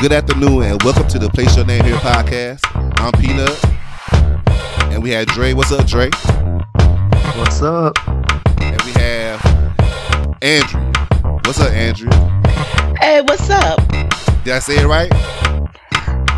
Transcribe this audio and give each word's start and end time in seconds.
Good 0.00 0.12
afternoon 0.12 0.62
and 0.62 0.82
welcome 0.82 1.08
to 1.08 1.18
the 1.18 1.30
Place 1.30 1.56
Your 1.56 1.64
Name 1.64 1.82
Here 1.82 1.96
podcast. 1.96 2.60
I'm 3.00 3.12
Peanut. 3.12 3.58
And 4.92 5.02
we 5.02 5.08
have 5.10 5.26
Dre. 5.28 5.54
What's 5.54 5.72
up, 5.72 5.86
Dre? 5.86 6.10
What's 7.34 7.62
up? 7.62 7.96
And 8.60 8.80
we 8.82 8.92
have 8.92 9.42
Andrew. 10.42 10.92
What's 11.46 11.60
up, 11.60 11.72
Andrew? 11.72 12.10
Hey, 13.00 13.22
what's 13.22 13.48
up? 13.48 13.78
Did 14.44 14.52
I 14.52 14.58
say 14.58 14.76
it 14.82 14.86
right? 14.86 15.10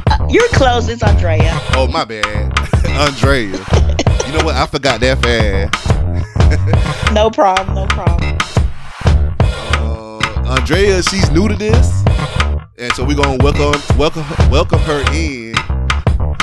Uh, 0.09 0.29
you're 0.31 0.49
close. 0.51 0.89
It's 0.89 1.03
Andrea. 1.03 1.51
Oh, 1.75 1.89
my 1.89 2.05
bad. 2.05 2.25
Andrea. 2.87 3.59
you 4.27 4.39
know 4.39 4.45
what? 4.45 4.55
I 4.55 4.67
forgot 4.67 5.01
that 5.01 5.21
fast. 5.21 7.13
no 7.13 7.29
problem. 7.29 7.75
No 7.75 7.87
problem. 7.89 8.39
Uh, 9.75 10.55
Andrea, 10.57 11.03
she's 11.03 11.29
new 11.33 11.49
to 11.49 11.57
this. 11.57 11.98
And 12.81 12.93
so 12.93 13.05
we're 13.05 13.17
gonna 13.17 13.43
welcome 13.43 13.99
welcome 13.99 14.25
welcome 14.53 14.79
her 14.83 15.01
in. 15.13 15.53
Uh, 15.59 16.37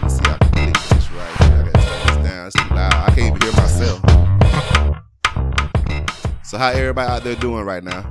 let's 0.00 0.14
see, 0.14 0.22
I 0.24 0.38
can 0.38 0.72
click 0.72 0.72
this 0.90 1.10
right 1.10 1.36
here. 1.38 1.50
I 1.50 1.62
gotta 1.64 1.72
turn 1.72 2.06
this 2.06 2.30
down. 2.30 2.46
It's 2.46 2.54
too 2.54 2.68
loud. 2.72 2.94
I 2.94 3.12
can't 3.12 3.34
even 3.34 3.40
hear 3.42 3.50
myself. 3.60 4.00
So 6.44 6.58
how 6.58 6.68
everybody 6.68 7.10
out 7.10 7.24
there 7.24 7.34
doing 7.34 7.64
right 7.64 7.82
now? 7.82 8.08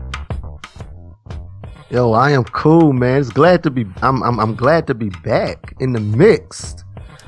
Yo, 1.90 2.12
I 2.12 2.32
am 2.32 2.44
cool, 2.44 2.92
man. 2.92 3.22
It's 3.22 3.30
glad 3.30 3.64
to 3.64 3.72
be. 3.72 3.86
I'm 4.02 4.22
I'm, 4.22 4.38
I'm 4.38 4.56
glad 4.56 4.88
to 4.88 4.94
be 4.94 5.12
back 5.24 5.74
in 5.80 5.94
the 5.94 6.02
mix. 6.02 6.76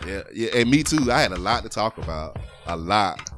Yeah, 0.05 0.23
yeah, 0.33 0.49
and 0.53 0.69
me 0.69 0.83
too. 0.83 1.09
I 1.09 1.21
had 1.21 1.31
a 1.31 1.39
lot 1.39 1.63
to 1.63 1.69
talk 1.69 1.97
about. 1.97 2.39
A 2.65 2.75
lot, 2.75 3.31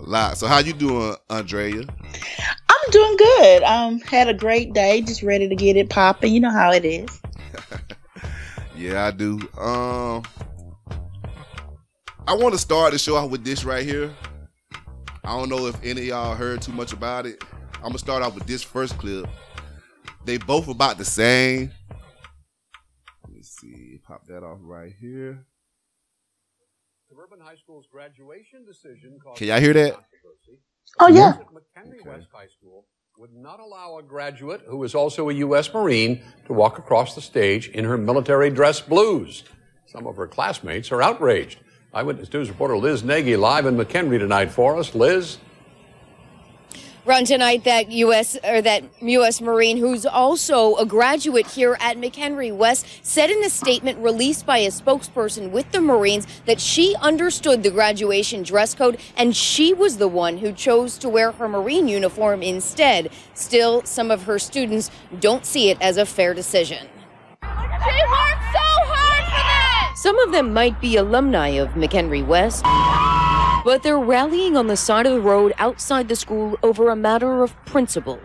a 0.00 0.08
lot. 0.08 0.38
So 0.38 0.46
how 0.46 0.58
you 0.58 0.72
doing, 0.72 1.14
Andrea? 1.28 1.82
I'm 1.82 2.90
doing 2.90 3.16
good. 3.16 3.62
Um, 3.62 4.00
had 4.00 4.28
a 4.28 4.34
great 4.34 4.72
day. 4.72 5.00
Just 5.02 5.22
ready 5.22 5.48
to 5.48 5.54
get 5.54 5.76
it 5.76 5.90
popping. 5.90 6.32
You 6.32 6.40
know 6.40 6.50
how 6.50 6.72
it 6.72 6.84
is. 6.84 7.20
yeah, 8.76 9.06
I 9.06 9.10
do. 9.10 9.38
Um, 9.58 10.24
I 12.26 12.34
want 12.34 12.54
to 12.54 12.58
start 12.58 12.92
the 12.92 12.98
show 12.98 13.16
off 13.16 13.30
with 13.30 13.44
this 13.44 13.64
right 13.64 13.84
here. 13.84 14.14
I 15.24 15.36
don't 15.36 15.48
know 15.48 15.66
if 15.66 15.76
any 15.84 16.02
of 16.02 16.06
y'all 16.06 16.34
heard 16.34 16.62
too 16.62 16.72
much 16.72 16.92
about 16.92 17.26
it. 17.26 17.42
I'm 17.74 17.88
gonna 17.88 17.98
start 17.98 18.22
off 18.22 18.34
with 18.34 18.46
this 18.46 18.62
first 18.62 18.98
clip. 18.98 19.26
They 20.24 20.38
both 20.38 20.68
about 20.68 20.98
the 20.98 21.04
same. 21.04 21.72
Let's 23.32 23.48
see, 23.60 24.00
pop 24.06 24.26
that 24.28 24.42
off 24.42 24.58
right 24.60 24.92
here. 25.00 25.46
Suburban 27.50 27.56
High 27.56 27.56
School's 27.56 27.86
graduation 27.90 28.64
decision 28.64 29.18
Can 29.36 29.48
y'all 29.48 29.60
hear 29.60 29.72
that? 29.72 29.96
Oh 30.98 31.08
yeah. 31.08 31.34
McHenry 31.52 32.00
okay. 32.00 32.08
West 32.08 32.28
High 32.32 32.46
School 32.46 32.86
would 33.18 33.32
not 33.32 33.60
allow 33.60 33.98
a 33.98 34.02
graduate 34.02 34.62
who 34.66 34.82
is 34.84 34.94
also 34.94 35.28
a 35.28 35.34
U.S. 35.34 35.72
Marine 35.72 36.22
to 36.46 36.52
walk 36.52 36.78
across 36.78 37.14
the 37.14 37.20
stage 37.20 37.68
in 37.68 37.84
her 37.84 37.98
military 37.98 38.50
dress 38.50 38.80
blues. 38.80 39.44
Some 39.86 40.06
of 40.06 40.16
her 40.16 40.26
classmates 40.26 40.92
are 40.92 41.02
outraged. 41.02 41.58
Eyewitness 41.92 42.32
News 42.32 42.48
reporter 42.48 42.76
Liz 42.76 43.02
Nagy 43.02 43.36
live 43.36 43.66
in 43.66 43.76
McHenry 43.76 44.18
tonight 44.18 44.50
for 44.50 44.76
us. 44.76 44.94
Liz 44.94 45.38
run 47.04 47.24
tonight 47.24 47.64
that 47.64 47.90
U.S. 47.90 48.36
or 48.44 48.60
that 48.62 48.84
U.S. 49.00 49.40
Marine, 49.40 49.76
who's 49.76 50.04
also 50.04 50.76
a 50.76 50.86
graduate 50.86 51.46
here 51.46 51.76
at 51.80 51.96
McHenry 51.96 52.54
West, 52.54 52.86
said 53.02 53.30
in 53.30 53.42
a 53.44 53.50
statement 53.50 53.98
released 53.98 54.46
by 54.46 54.58
a 54.58 54.68
spokesperson 54.68 55.50
with 55.50 55.70
the 55.72 55.80
Marines 55.80 56.26
that 56.46 56.60
she 56.60 56.94
understood 57.00 57.62
the 57.62 57.70
graduation 57.70 58.42
dress 58.42 58.74
code 58.74 58.98
and 59.16 59.36
she 59.36 59.72
was 59.72 59.96
the 59.96 60.08
one 60.08 60.38
who 60.38 60.52
chose 60.52 60.98
to 60.98 61.08
wear 61.08 61.32
her 61.32 61.48
Marine 61.48 61.88
uniform 61.88 62.42
instead. 62.42 63.10
Still, 63.34 63.82
some 63.84 64.10
of 64.10 64.24
her 64.24 64.38
students 64.38 64.90
don't 65.20 65.46
see 65.46 65.70
it 65.70 65.80
as 65.80 65.96
a 65.96 66.06
fair 66.06 66.34
decision. 66.34 66.86
She 67.42 67.48
worked 67.48 68.44
so 68.52 68.68
hard 68.92 69.24
for 69.32 69.92
this! 69.92 70.02
Some 70.02 70.18
of 70.20 70.32
them 70.32 70.52
might 70.52 70.80
be 70.80 70.96
alumni 70.96 71.48
of 71.48 71.70
McHenry 71.70 72.26
West. 72.26 72.64
But 73.64 73.82
they're 73.82 73.98
rallying 73.98 74.56
on 74.56 74.68
the 74.68 74.76
side 74.76 75.06
of 75.06 75.12
the 75.12 75.20
road 75.20 75.52
outside 75.58 76.08
the 76.08 76.16
school 76.16 76.58
over 76.62 76.88
a 76.88 76.96
matter 76.96 77.42
of 77.42 77.54
principle. 77.66 78.18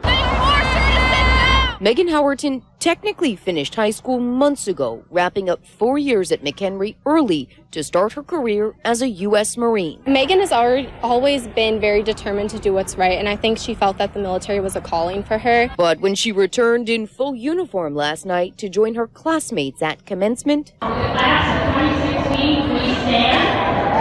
Megan 1.82 2.08
Howerton 2.08 2.64
technically 2.80 3.36
finished 3.36 3.76
high 3.76 3.90
school 3.90 4.20
months 4.20 4.66
ago, 4.68 5.04
wrapping 5.10 5.50
up 5.50 5.66
four 5.66 5.98
years 5.98 6.32
at 6.32 6.42
McHenry 6.42 6.96
early 7.06 7.50
to 7.72 7.84
start 7.84 8.14
her 8.14 8.24
career 8.24 8.74
as 8.86 9.02
a 9.02 9.10
U.S. 9.10 9.58
Marine. 9.58 10.02
Megan 10.08 10.40
has 10.40 10.54
already, 10.54 10.90
always 11.04 11.48
been 11.48 11.82
very 11.82 12.02
determined 12.02 12.50
to 12.52 12.60
do 12.60 12.74
what's 12.74 12.96
right, 12.96 13.20
and 13.20 13.28
I 13.28 13.36
think 13.36 13.58
she 13.58 13.76
felt 13.76 13.98
that 13.98 14.14
the 14.14 14.20
military 14.20 14.62
was 14.62 14.78
a 14.78 14.82
calling 14.82 15.22
for 15.22 15.38
her. 15.38 15.70
But 15.76 16.00
when 16.00 16.16
she 16.16 16.32
returned 16.32 16.88
in 16.88 17.08
full 17.08 17.36
uniform 17.36 17.94
last 17.94 18.26
night 18.26 18.58
to 18.60 18.70
join 18.70 18.96
her 18.96 19.08
classmates 19.08 19.82
at 19.82 20.06
commencement, 20.06 20.74
Class 20.80 21.76
2016, 22.24 22.70
please 22.70 22.98
stand. 23.00 23.95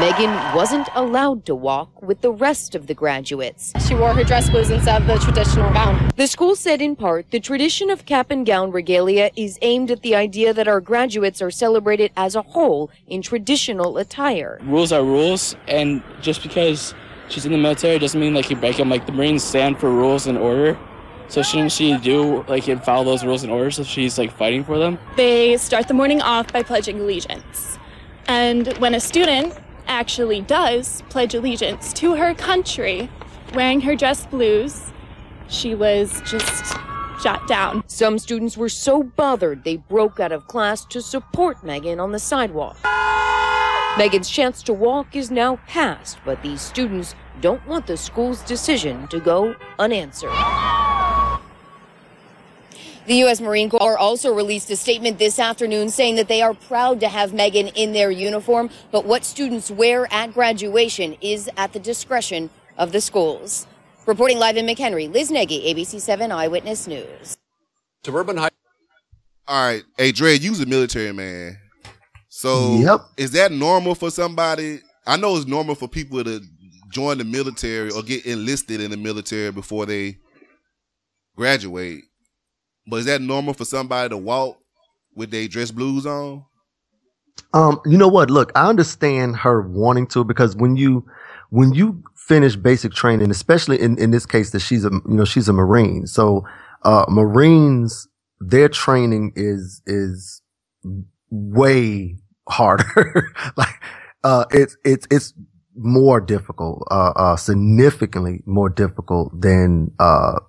Megan 0.00 0.30
wasn't 0.54 0.88
allowed 0.94 1.44
to 1.44 1.56
walk 1.56 2.02
with 2.02 2.20
the 2.20 2.30
rest 2.30 2.76
of 2.76 2.86
the 2.86 2.94
graduates. 2.94 3.72
She 3.84 3.96
wore 3.96 4.14
her 4.14 4.22
dress 4.22 4.48
blues 4.48 4.70
instead 4.70 5.02
of 5.02 5.08
the 5.08 5.18
traditional 5.18 5.72
gown. 5.72 6.12
The 6.14 6.28
school 6.28 6.54
said 6.54 6.80
in 6.80 6.94
part 6.94 7.32
the 7.32 7.40
tradition 7.40 7.90
of 7.90 8.06
cap 8.06 8.30
and 8.30 8.46
gown 8.46 8.70
regalia 8.70 9.32
is 9.34 9.58
aimed 9.60 9.90
at 9.90 10.02
the 10.02 10.14
idea 10.14 10.54
that 10.54 10.68
our 10.68 10.80
graduates 10.80 11.42
are 11.42 11.50
celebrated 11.50 12.12
as 12.16 12.36
a 12.36 12.42
whole 12.42 12.92
in 13.08 13.22
traditional 13.22 13.98
attire. 13.98 14.60
Rules 14.62 14.92
are 14.92 15.02
rules, 15.02 15.56
and 15.66 16.00
just 16.22 16.44
because 16.44 16.94
she's 17.28 17.44
in 17.44 17.50
the 17.50 17.58
military 17.58 17.98
doesn't 17.98 18.20
mean 18.20 18.34
like 18.34 18.48
you 18.50 18.56
break 18.56 18.76
them. 18.76 18.88
Like 18.88 19.04
the 19.04 19.12
Marines 19.12 19.42
stand 19.42 19.80
for 19.80 19.90
rules 19.90 20.28
and 20.28 20.38
order. 20.38 20.78
So 21.26 21.42
shouldn't 21.42 21.72
she 21.72 21.98
do 21.98 22.44
like 22.44 22.68
and 22.68 22.80
follow 22.84 23.02
those 23.02 23.24
rules 23.24 23.42
and 23.42 23.50
orders 23.50 23.80
if 23.80 23.88
she's 23.88 24.16
like 24.16 24.30
fighting 24.30 24.62
for 24.62 24.78
them? 24.78 24.96
They 25.16 25.56
start 25.56 25.88
the 25.88 25.94
morning 25.94 26.22
off 26.22 26.52
by 26.52 26.62
pledging 26.62 27.00
allegiance. 27.00 27.80
And 28.28 28.68
when 28.78 28.94
a 28.94 29.00
student 29.00 29.58
actually 29.88 30.42
does 30.42 31.02
pledge 31.08 31.34
allegiance 31.34 31.92
to 31.94 32.14
her 32.14 32.34
country, 32.34 33.10
wearing 33.54 33.80
her 33.80 33.96
dress 33.96 34.26
blues. 34.26 34.92
She 35.48 35.74
was 35.74 36.22
just 36.24 36.76
shot 37.20 37.46
down. 37.48 37.82
Some 37.88 38.18
students 38.18 38.56
were 38.56 38.68
so 38.68 39.02
bothered 39.02 39.64
they 39.64 39.76
broke 39.76 40.20
out 40.20 40.30
of 40.30 40.46
class 40.46 40.84
to 40.86 41.02
support 41.02 41.64
Megan 41.64 41.98
on 41.98 42.12
the 42.12 42.18
sidewalk. 42.18 42.76
Megan's 43.96 44.30
chance 44.30 44.62
to 44.62 44.72
walk 44.72 45.16
is 45.16 45.30
now 45.30 45.56
past, 45.66 46.18
but 46.24 46.40
these 46.42 46.60
students 46.60 47.16
don't 47.40 47.66
want 47.66 47.86
the 47.86 47.96
school's 47.96 48.42
decision 48.42 49.08
to 49.08 49.18
go 49.18 49.56
unanswered. 49.78 50.30
The 53.08 53.14
U.S. 53.20 53.40
Marine 53.40 53.70
Corps 53.70 53.96
also 53.96 54.34
released 54.34 54.68
a 54.68 54.76
statement 54.76 55.18
this 55.18 55.38
afternoon 55.38 55.88
saying 55.88 56.16
that 56.16 56.28
they 56.28 56.42
are 56.42 56.52
proud 56.52 57.00
to 57.00 57.08
have 57.08 57.32
Megan 57.32 57.68
in 57.68 57.94
their 57.94 58.10
uniform, 58.10 58.68
but 58.90 59.06
what 59.06 59.24
students 59.24 59.70
wear 59.70 60.06
at 60.12 60.34
graduation 60.34 61.16
is 61.22 61.48
at 61.56 61.72
the 61.72 61.78
discretion 61.78 62.50
of 62.76 62.92
the 62.92 63.00
schools. 63.00 63.66
Reporting 64.04 64.38
live 64.38 64.58
in 64.58 64.66
McHenry, 64.66 65.10
Liz 65.10 65.30
Nagy, 65.30 65.74
ABC 65.74 66.02
7 66.02 66.30
Eyewitness 66.30 66.86
News. 66.86 67.38
Suburban 68.04 68.36
High. 68.36 68.50
All 69.46 69.66
right. 69.66 69.84
Hey, 69.96 70.12
Dre, 70.12 70.34
you's 70.34 70.60
a 70.60 70.66
military 70.66 71.12
man. 71.12 71.56
So 72.28 72.74
yep. 72.74 73.00
is 73.16 73.30
that 73.30 73.52
normal 73.52 73.94
for 73.94 74.10
somebody? 74.10 74.80
I 75.06 75.16
know 75.16 75.34
it's 75.38 75.46
normal 75.46 75.76
for 75.76 75.88
people 75.88 76.22
to 76.24 76.42
join 76.92 77.16
the 77.16 77.24
military 77.24 77.90
or 77.90 78.02
get 78.02 78.26
enlisted 78.26 78.82
in 78.82 78.90
the 78.90 78.98
military 78.98 79.50
before 79.50 79.86
they 79.86 80.18
graduate. 81.36 82.04
But 82.88 82.98
is 82.98 83.06
that 83.06 83.20
normal 83.20 83.54
for 83.54 83.64
somebody 83.66 84.08
to 84.08 84.16
walk 84.16 84.58
with 85.14 85.30
their 85.30 85.46
dress 85.46 85.70
blues 85.70 86.06
on? 86.06 86.44
Um, 87.52 87.80
you 87.86 87.98
know 87.98 88.08
what? 88.08 88.30
Look, 88.30 88.52
I 88.54 88.68
understand 88.68 89.36
her 89.36 89.62
wanting 89.62 90.06
to 90.08 90.24
because 90.24 90.56
when 90.56 90.76
you 90.76 91.06
when 91.50 91.72
you 91.72 92.02
finish 92.14 92.56
basic 92.56 92.92
training, 92.92 93.30
especially 93.30 93.80
in, 93.80 93.98
in 93.98 94.10
this 94.10 94.26
case 94.26 94.50
that 94.50 94.60
she's 94.60 94.84
a 94.84 94.90
you 94.90 95.14
know 95.14 95.24
she's 95.24 95.48
a 95.48 95.52
Marine. 95.52 96.06
So 96.06 96.44
uh 96.82 97.04
Marines, 97.08 98.08
their 98.40 98.68
training 98.68 99.32
is 99.36 99.82
is 99.86 100.42
way 101.30 102.16
harder. 102.48 103.32
like 103.56 103.82
uh 104.24 104.44
it's 104.50 104.76
it's 104.84 105.06
it's 105.10 105.34
more 105.74 106.20
difficult, 106.20 106.86
uh 106.90 107.12
uh 107.16 107.36
significantly 107.36 108.42
more 108.46 108.68
difficult 108.68 109.38
than 109.40 109.90
uh 109.98 110.40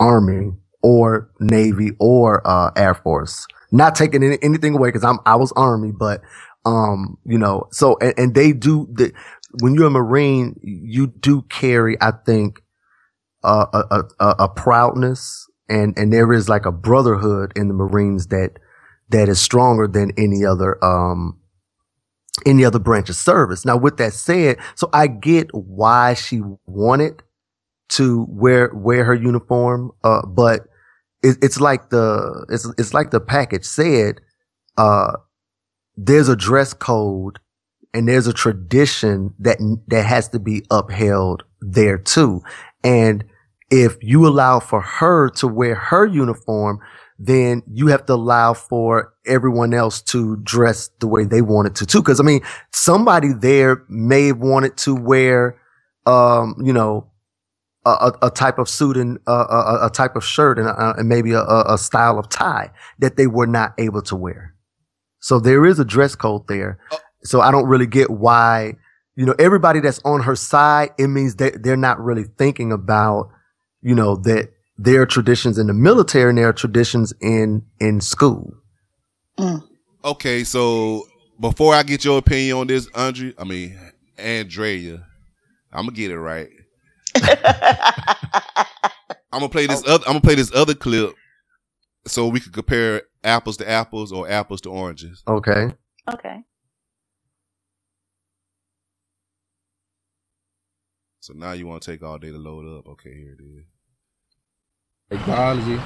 army 0.00 0.52
or 0.82 1.30
Navy 1.40 1.92
or 1.98 2.46
uh, 2.46 2.70
Air 2.76 2.94
Force. 2.94 3.46
Not 3.70 3.94
taking 3.94 4.22
any, 4.22 4.38
anything 4.42 4.74
away 4.76 4.88
because 4.88 5.04
I'm 5.04 5.18
I 5.26 5.36
was 5.36 5.52
Army, 5.52 5.92
but 5.92 6.22
um, 6.64 7.18
you 7.24 7.38
know, 7.38 7.68
so 7.70 7.96
and, 8.00 8.14
and 8.16 8.34
they 8.34 8.52
do 8.52 8.88
the 8.92 9.12
when 9.60 9.74
you're 9.74 9.86
a 9.86 9.90
Marine, 9.90 10.58
you 10.62 11.06
do 11.06 11.42
carry, 11.42 11.96
I 12.00 12.12
think, 12.26 12.60
uh, 13.42 13.66
a, 13.72 14.02
a, 14.20 14.34
a 14.40 14.48
proudness 14.48 15.48
and 15.68 15.96
and 15.98 16.12
there 16.12 16.32
is 16.32 16.48
like 16.48 16.66
a 16.66 16.72
brotherhood 16.72 17.52
in 17.56 17.68
the 17.68 17.74
Marines 17.74 18.28
that 18.28 18.58
that 19.10 19.28
is 19.28 19.40
stronger 19.40 19.86
than 19.86 20.12
any 20.16 20.44
other 20.44 20.82
um 20.84 21.38
any 22.46 22.64
other 22.64 22.78
branch 22.78 23.08
of 23.08 23.16
service. 23.16 23.64
Now, 23.64 23.76
with 23.76 23.96
that 23.98 24.12
said, 24.12 24.58
so 24.76 24.88
I 24.92 25.08
get 25.08 25.48
why 25.52 26.14
she 26.14 26.40
wanted 26.66 27.22
to 27.90 28.26
wear 28.28 28.70
wear 28.74 29.04
her 29.04 29.14
uniform. 29.14 29.92
Uh, 30.04 30.26
but 30.26 30.62
it, 31.22 31.36
it's 31.42 31.60
like 31.60 31.90
the 31.90 32.46
it's 32.50 32.68
it's 32.78 32.94
like 32.94 33.10
the 33.10 33.20
package 33.20 33.64
said. 33.64 34.20
Uh, 34.76 35.12
there's 35.96 36.28
a 36.28 36.36
dress 36.36 36.72
code 36.72 37.40
and 37.92 38.08
there's 38.08 38.26
a 38.26 38.32
tradition 38.32 39.34
that 39.40 39.58
that 39.88 40.06
has 40.06 40.28
to 40.28 40.38
be 40.38 40.64
upheld 40.70 41.42
there 41.60 41.98
too. 41.98 42.42
And 42.84 43.24
if 43.70 43.96
you 44.00 44.26
allow 44.26 44.60
for 44.60 44.80
her 44.80 45.28
to 45.30 45.48
wear 45.48 45.74
her 45.74 46.06
uniform, 46.06 46.80
then 47.18 47.62
you 47.66 47.88
have 47.88 48.06
to 48.06 48.14
allow 48.14 48.54
for 48.54 49.12
everyone 49.26 49.74
else 49.74 50.00
to 50.00 50.36
dress 50.36 50.90
the 51.00 51.08
way 51.08 51.24
they 51.24 51.42
wanted 51.42 51.74
to 51.76 51.86
too. 51.86 52.02
Cause 52.02 52.20
I 52.20 52.22
mean, 52.22 52.40
somebody 52.72 53.32
there 53.32 53.82
may 53.88 54.28
have 54.28 54.38
wanted 54.38 54.76
to 54.78 54.94
wear, 54.94 55.60
um, 56.06 56.54
you 56.62 56.72
know, 56.72 57.10
a, 57.84 58.12
a 58.22 58.30
type 58.30 58.58
of 58.58 58.68
suit 58.68 58.96
and 58.96 59.18
uh, 59.26 59.46
a, 59.48 59.86
a, 59.86 59.90
type 59.90 60.16
of 60.16 60.24
shirt 60.24 60.58
and, 60.58 60.68
uh, 60.68 60.94
and 60.96 61.08
maybe 61.08 61.32
a, 61.32 61.42
a 61.42 61.78
style 61.78 62.18
of 62.18 62.28
tie 62.28 62.70
that 62.98 63.16
they 63.16 63.26
were 63.26 63.46
not 63.46 63.72
able 63.78 64.02
to 64.02 64.16
wear. 64.16 64.54
So 65.20 65.40
there 65.40 65.64
is 65.64 65.78
a 65.78 65.84
dress 65.84 66.14
code 66.14 66.46
there. 66.48 66.78
Oh. 66.92 66.98
So 67.24 67.40
I 67.40 67.50
don't 67.50 67.66
really 67.66 67.86
get 67.86 68.10
why, 68.10 68.74
you 69.16 69.26
know, 69.26 69.34
everybody 69.38 69.80
that's 69.80 70.00
on 70.04 70.22
her 70.22 70.36
side, 70.36 70.90
it 70.98 71.08
means 71.08 71.36
that 71.36 71.62
they're 71.62 71.76
not 71.76 72.00
really 72.00 72.24
thinking 72.24 72.72
about, 72.72 73.30
you 73.82 73.94
know, 73.94 74.16
that 74.16 74.50
there 74.76 75.02
are 75.02 75.06
traditions 75.06 75.58
in 75.58 75.66
the 75.66 75.74
military 75.74 76.30
and 76.30 76.38
there 76.38 76.48
are 76.48 76.52
traditions 76.52 77.12
in, 77.20 77.64
in 77.80 78.00
school. 78.00 78.52
Mm. 79.38 79.62
Okay. 80.04 80.44
So 80.44 81.04
before 81.40 81.74
I 81.74 81.82
get 81.82 82.04
your 82.04 82.18
opinion 82.18 82.58
on 82.58 82.66
this, 82.68 82.88
Andre, 82.94 83.34
I 83.38 83.44
mean, 83.44 83.78
Andrea, 84.16 85.04
I'm 85.72 85.86
gonna 85.86 85.96
get 85.96 86.10
it 86.10 86.18
right. 86.18 86.48
I'm 89.32 89.40
gonna 89.40 89.48
play 89.48 89.66
this 89.66 89.82
other. 89.86 90.04
I'm 90.06 90.14
gonna 90.14 90.20
play 90.20 90.34
this 90.34 90.54
other 90.54 90.74
clip 90.74 91.14
so 92.06 92.28
we 92.28 92.40
can 92.40 92.52
compare 92.52 93.02
apples 93.24 93.56
to 93.58 93.68
apples 93.68 94.12
or 94.12 94.28
apples 94.28 94.60
to 94.62 94.70
oranges. 94.70 95.22
Okay. 95.26 95.72
Okay. 96.10 96.42
So 101.20 101.34
now 101.34 101.52
you 101.52 101.66
want 101.66 101.82
to 101.82 101.90
take 101.90 102.02
all 102.02 102.16
day 102.16 102.30
to 102.30 102.38
load 102.38 102.78
up. 102.78 102.86
Okay, 102.88 103.12
here 103.12 103.36
it 103.38 103.42
is. 103.42 103.66
Like 105.10 105.26
biology, 105.26 105.76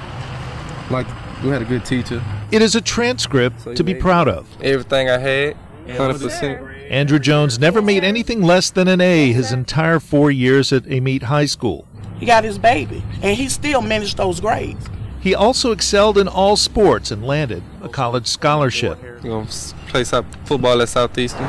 like 0.89 1.07
we 1.43 1.49
had 1.49 1.61
a 1.61 1.65
good 1.65 1.83
teacher. 1.83 2.23
It 2.51 2.61
is 2.61 2.75
a 2.75 2.81
transcript 2.81 3.61
so 3.61 3.73
to 3.73 3.83
be 3.83 3.93
proud 3.93 4.29
of. 4.29 4.47
Everything 4.61 5.09
I 5.09 5.17
had, 5.17 5.57
hundred 5.97 6.21
percent. 6.21 6.61
Andrew 6.93 7.17
Jones 7.17 7.57
never 7.57 7.81
made 7.81 8.03
anything 8.03 8.43
less 8.43 8.69
than 8.69 8.87
an 8.87 9.01
A 9.01 9.33
his 9.33 9.51
entire 9.51 9.99
four 9.99 10.29
years 10.29 10.71
at 10.71 10.85
Amite 10.85 11.23
High 11.23 11.47
School. 11.47 11.87
He 12.19 12.27
got 12.27 12.43
his 12.43 12.59
baby, 12.59 13.03
and 13.23 13.35
he 13.35 13.49
still 13.49 13.81
managed 13.81 14.17
those 14.17 14.39
grades. 14.39 14.87
He 15.19 15.33
also 15.33 15.71
excelled 15.71 16.19
in 16.19 16.27
all 16.27 16.55
sports 16.55 17.09
and 17.09 17.25
landed 17.25 17.63
a 17.81 17.89
college 17.89 18.27
scholarship. 18.27 18.99
You 19.23 19.29
know, 19.29 19.47
play 19.87 20.03
football 20.03 20.83
at 20.83 20.89
Southeastern. 20.89 21.47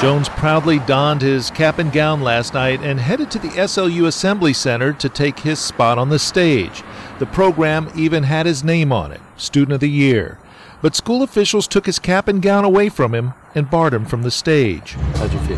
Jones 0.00 0.28
proudly 0.30 0.80
donned 0.80 1.22
his 1.22 1.52
cap 1.52 1.78
and 1.78 1.92
gown 1.92 2.20
last 2.20 2.54
night 2.54 2.80
and 2.80 2.98
headed 2.98 3.30
to 3.30 3.38
the 3.38 3.50
SLU 3.50 4.08
Assembly 4.08 4.52
Center 4.52 4.92
to 4.94 5.08
take 5.08 5.38
his 5.38 5.60
spot 5.60 5.96
on 5.96 6.08
the 6.08 6.18
stage. 6.18 6.82
The 7.20 7.26
program 7.26 7.88
even 7.94 8.24
had 8.24 8.46
his 8.46 8.64
name 8.64 8.90
on 8.90 9.12
it, 9.12 9.20
Student 9.36 9.74
of 9.74 9.80
the 9.80 9.88
Year. 9.88 10.40
But 10.84 10.94
school 10.94 11.22
officials 11.22 11.66
took 11.66 11.86
his 11.86 11.98
cap 11.98 12.28
and 12.28 12.42
gown 12.42 12.62
away 12.62 12.90
from 12.90 13.14
him 13.14 13.32
and 13.54 13.70
barred 13.70 13.94
him 13.94 14.04
from 14.04 14.22
the 14.22 14.30
stage. 14.30 14.92
How'd 15.14 15.32
you 15.32 15.38
feel? 15.38 15.56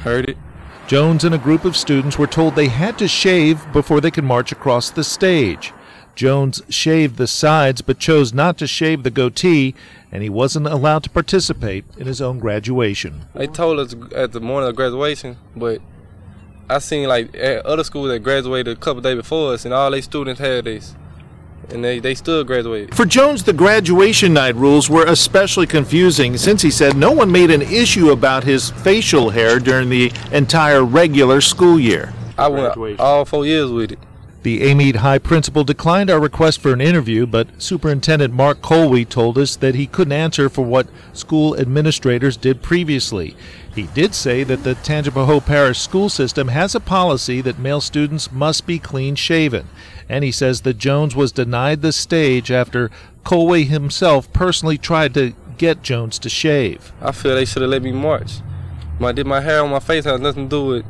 Heard 0.00 0.30
it. 0.30 0.38
Jones 0.86 1.24
and 1.24 1.34
a 1.34 1.38
group 1.38 1.66
of 1.66 1.76
students 1.76 2.16
were 2.16 2.26
told 2.26 2.54
they 2.54 2.68
had 2.68 2.96
to 3.00 3.06
shave 3.06 3.70
before 3.74 4.00
they 4.00 4.10
could 4.10 4.24
march 4.24 4.50
across 4.50 4.88
the 4.88 5.04
stage. 5.04 5.74
Jones 6.14 6.62
shaved 6.70 7.18
the 7.18 7.26
sides 7.26 7.82
but 7.82 7.98
chose 7.98 8.32
not 8.32 8.56
to 8.56 8.66
shave 8.66 9.02
the 9.02 9.10
goatee, 9.10 9.74
and 10.10 10.22
he 10.22 10.30
wasn't 10.30 10.68
allowed 10.68 11.02
to 11.02 11.10
participate 11.10 11.84
in 11.98 12.06
his 12.06 12.22
own 12.22 12.38
graduation. 12.38 13.26
They 13.34 13.46
told 13.46 13.78
us 13.78 13.94
at 14.14 14.32
the 14.32 14.40
morning 14.40 14.70
of 14.70 14.74
graduation, 14.74 15.36
but 15.54 15.82
I 16.70 16.78
seen 16.78 17.08
like 17.08 17.36
at 17.36 17.66
other 17.66 17.84
schools 17.84 18.08
that 18.08 18.20
graduated 18.20 18.74
a 18.74 18.80
couple 18.80 19.02
days 19.02 19.16
before 19.16 19.52
us, 19.52 19.66
and 19.66 19.74
all 19.74 19.90
their 19.90 20.00
students 20.00 20.40
had 20.40 20.64
this. 20.64 20.94
And 21.70 21.84
they, 21.84 21.98
they 21.98 22.14
still 22.14 22.44
graduated. 22.44 22.94
For 22.94 23.04
Jones, 23.04 23.42
the 23.44 23.52
graduation 23.52 24.32
night 24.32 24.54
rules 24.54 24.88
were 24.90 25.04
especially 25.06 25.66
confusing 25.66 26.36
since 26.36 26.62
he 26.62 26.70
said 26.70 26.96
no 26.96 27.12
one 27.12 27.30
made 27.30 27.50
an 27.50 27.62
issue 27.62 28.10
about 28.10 28.44
his 28.44 28.70
facial 28.70 29.30
hair 29.30 29.58
during 29.58 29.88
the 29.88 30.12
entire 30.32 30.84
regular 30.84 31.40
school 31.40 31.78
year. 31.78 32.12
I 32.36 32.48
went 32.48 33.00
all 33.00 33.24
four 33.24 33.46
years 33.46 33.70
with 33.70 33.92
it. 33.92 33.98
The 34.44 34.70
Amite 34.70 34.96
High 34.96 35.20
principal 35.20 35.64
declined 35.64 36.10
our 36.10 36.20
request 36.20 36.60
for 36.60 36.74
an 36.74 36.82
interview, 36.82 37.24
but 37.24 37.48
Superintendent 37.56 38.34
Mark 38.34 38.60
Kolwe 38.60 39.08
told 39.08 39.38
us 39.38 39.56
that 39.56 39.74
he 39.74 39.86
couldn't 39.86 40.12
answer 40.12 40.50
for 40.50 40.60
what 40.60 40.86
school 41.14 41.58
administrators 41.58 42.36
did 42.36 42.60
previously. 42.60 43.34
He 43.74 43.84
did 43.94 44.14
say 44.14 44.44
that 44.44 44.62
the 44.62 44.74
Tangipahoa 44.74 45.46
Parish 45.46 45.78
school 45.78 46.10
system 46.10 46.48
has 46.48 46.74
a 46.74 46.80
policy 46.80 47.40
that 47.40 47.58
male 47.58 47.80
students 47.80 48.30
must 48.30 48.66
be 48.66 48.78
clean 48.78 49.14
shaven, 49.14 49.66
and 50.10 50.22
he 50.22 50.30
says 50.30 50.60
that 50.60 50.76
Jones 50.76 51.16
was 51.16 51.32
denied 51.32 51.80
the 51.80 51.90
stage 51.90 52.50
after 52.50 52.90
Kolwe 53.24 53.66
himself 53.66 54.30
personally 54.34 54.76
tried 54.76 55.14
to 55.14 55.32
get 55.56 55.82
Jones 55.82 56.18
to 56.18 56.28
shave. 56.28 56.92
I 57.00 57.12
feel 57.12 57.34
they 57.34 57.46
should 57.46 57.62
have 57.62 57.70
let 57.70 57.82
me 57.82 57.92
march. 57.92 58.40
When 58.98 59.08
I 59.08 59.12
did 59.12 59.26
my 59.26 59.40
hair 59.40 59.62
on 59.62 59.70
my 59.70 59.80
face 59.80 60.04
had 60.04 60.20
nothing 60.20 60.50
to 60.50 60.56
do 60.56 60.66
with 60.66 60.84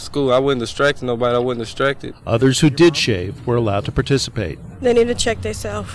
school. 0.00 0.32
I 0.32 0.38
wasn't 0.38 0.60
distracting 0.60 1.06
nobody. 1.06 1.34
I 1.34 1.38
wasn't 1.38 1.64
distracted. 1.64 2.14
Others 2.26 2.60
who 2.60 2.70
did 2.70 2.96
shave 2.96 3.46
were 3.46 3.56
allowed 3.56 3.84
to 3.84 3.92
participate. 3.92 4.58
They 4.80 4.92
need 4.92 5.08
to 5.08 5.14
check 5.14 5.42
themselves. 5.42 5.94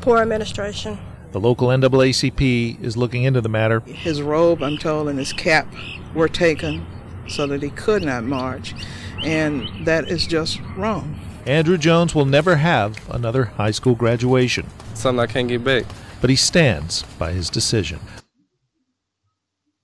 Poor 0.00 0.18
administration. 0.18 0.98
The 1.32 1.40
local 1.40 1.68
NAACP 1.68 2.80
is 2.82 2.96
looking 2.96 3.24
into 3.24 3.40
the 3.40 3.48
matter. 3.48 3.80
His 3.80 4.22
robe, 4.22 4.62
I'm 4.62 4.78
told, 4.78 5.08
and 5.08 5.18
his 5.18 5.32
cap 5.32 5.66
were 6.14 6.28
taken 6.28 6.86
so 7.26 7.46
that 7.48 7.62
he 7.62 7.70
could 7.70 8.02
not 8.02 8.22
march, 8.22 8.74
and 9.22 9.68
that 9.84 10.08
is 10.08 10.26
just 10.26 10.60
wrong. 10.76 11.18
Andrew 11.46 11.76
Jones 11.76 12.14
will 12.14 12.24
never 12.24 12.56
have 12.56 12.98
another 13.10 13.44
high 13.44 13.70
school 13.70 13.94
graduation. 13.94 14.66
Something 14.94 15.20
I 15.20 15.26
can't 15.26 15.48
get 15.48 15.64
back. 15.64 15.84
But 16.20 16.30
he 16.30 16.36
stands 16.36 17.02
by 17.18 17.32
his 17.32 17.50
decision. 17.50 18.00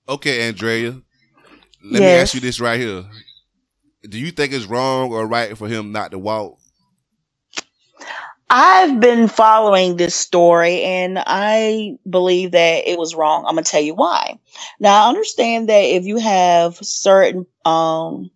Okay, 0.09 0.47
Andrea, 0.47 1.01
let 1.83 2.01
yes. 2.01 2.01
me 2.01 2.21
ask 2.21 2.33
you 2.35 2.39
this 2.39 2.59
right 2.59 2.79
here. 2.79 3.05
Do 4.03 4.19
you 4.19 4.31
think 4.31 4.53
it's 4.53 4.65
wrong 4.65 5.11
or 5.11 5.27
right 5.27 5.57
for 5.57 5.67
him 5.67 5.91
not 5.91 6.11
to 6.11 6.19
walk? 6.19 6.57
I've 8.53 8.99
been 8.99 9.29
following 9.29 9.95
this 9.95 10.13
story 10.13 10.81
and 10.83 11.17
I 11.25 11.97
believe 12.09 12.51
that 12.51 12.85
it 12.85 12.99
was 12.99 13.15
wrong. 13.15 13.45
I'm 13.47 13.55
going 13.55 13.63
to 13.63 13.71
tell 13.71 13.81
you 13.81 13.95
why. 13.95 14.37
Now, 14.77 15.05
I 15.05 15.09
understand 15.09 15.69
that 15.69 15.83
if 15.83 16.03
you 16.03 16.17
have 16.17 16.75
certain 16.81 17.45
um, 17.63 18.29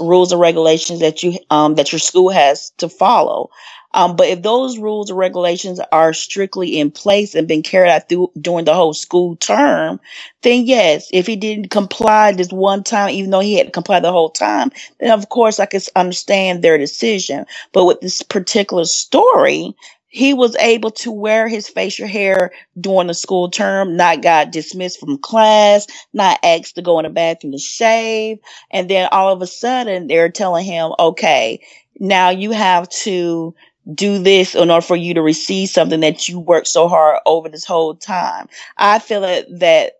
rules 0.00 0.32
and 0.32 0.40
regulations 0.40 0.98
that 0.98 1.22
you 1.22 1.38
um, 1.50 1.76
that 1.76 1.92
your 1.92 2.00
school 2.00 2.30
has 2.30 2.70
to 2.78 2.88
follow, 2.88 3.50
um, 3.94 4.16
but 4.16 4.28
if 4.28 4.42
those 4.42 4.78
rules 4.78 5.10
and 5.10 5.18
regulations 5.18 5.80
are 5.92 6.12
strictly 6.12 6.78
in 6.78 6.90
place 6.90 7.34
and 7.34 7.48
been 7.48 7.62
carried 7.62 7.90
out 7.90 8.08
through 8.08 8.30
during 8.40 8.64
the 8.64 8.74
whole 8.74 8.94
school 8.94 9.36
term, 9.36 10.00
then 10.42 10.66
yes, 10.66 11.08
if 11.12 11.26
he 11.26 11.36
didn't 11.36 11.70
comply 11.70 12.32
this 12.32 12.52
one 12.52 12.82
time, 12.82 13.10
even 13.10 13.30
though 13.30 13.40
he 13.40 13.56
had 13.56 13.66
to 13.66 13.72
comply 13.72 14.00
the 14.00 14.12
whole 14.12 14.30
time, 14.30 14.70
then 15.00 15.10
of 15.10 15.28
course 15.28 15.60
I 15.60 15.66
could 15.66 15.84
understand 15.96 16.62
their 16.62 16.78
decision. 16.78 17.44
But 17.72 17.84
with 17.84 18.00
this 18.00 18.22
particular 18.22 18.84
story, 18.84 19.74
he 20.08 20.34
was 20.34 20.54
able 20.56 20.90
to 20.90 21.10
wear 21.10 21.48
his 21.48 21.68
facial 21.68 22.06
hair 22.06 22.52
during 22.78 23.06
the 23.06 23.14
school 23.14 23.48
term, 23.48 23.96
not 23.96 24.20
got 24.20 24.52
dismissed 24.52 25.00
from 25.00 25.16
class, 25.16 25.86
not 26.12 26.38
asked 26.42 26.74
to 26.74 26.82
go 26.82 26.98
in 26.98 27.04
the 27.04 27.10
bathroom 27.10 27.52
to 27.52 27.58
shave. 27.58 28.38
And 28.70 28.90
then 28.90 29.08
all 29.10 29.32
of 29.32 29.40
a 29.40 29.46
sudden 29.46 30.08
they're 30.08 30.28
telling 30.28 30.66
him, 30.66 30.92
okay, 30.98 31.64
now 31.98 32.28
you 32.28 32.50
have 32.50 32.90
to 32.90 33.54
do 33.94 34.18
this 34.18 34.54
in 34.54 34.70
order 34.70 34.84
for 34.84 34.96
you 34.96 35.14
to 35.14 35.22
receive 35.22 35.68
something 35.68 36.00
that 36.00 36.28
you 36.28 36.38
worked 36.38 36.68
so 36.68 36.88
hard 36.88 37.20
over 37.26 37.48
this 37.48 37.64
whole 37.64 37.94
time. 37.94 38.48
I 38.76 38.98
feel 38.98 39.22
that, 39.22 39.46
that 39.58 39.94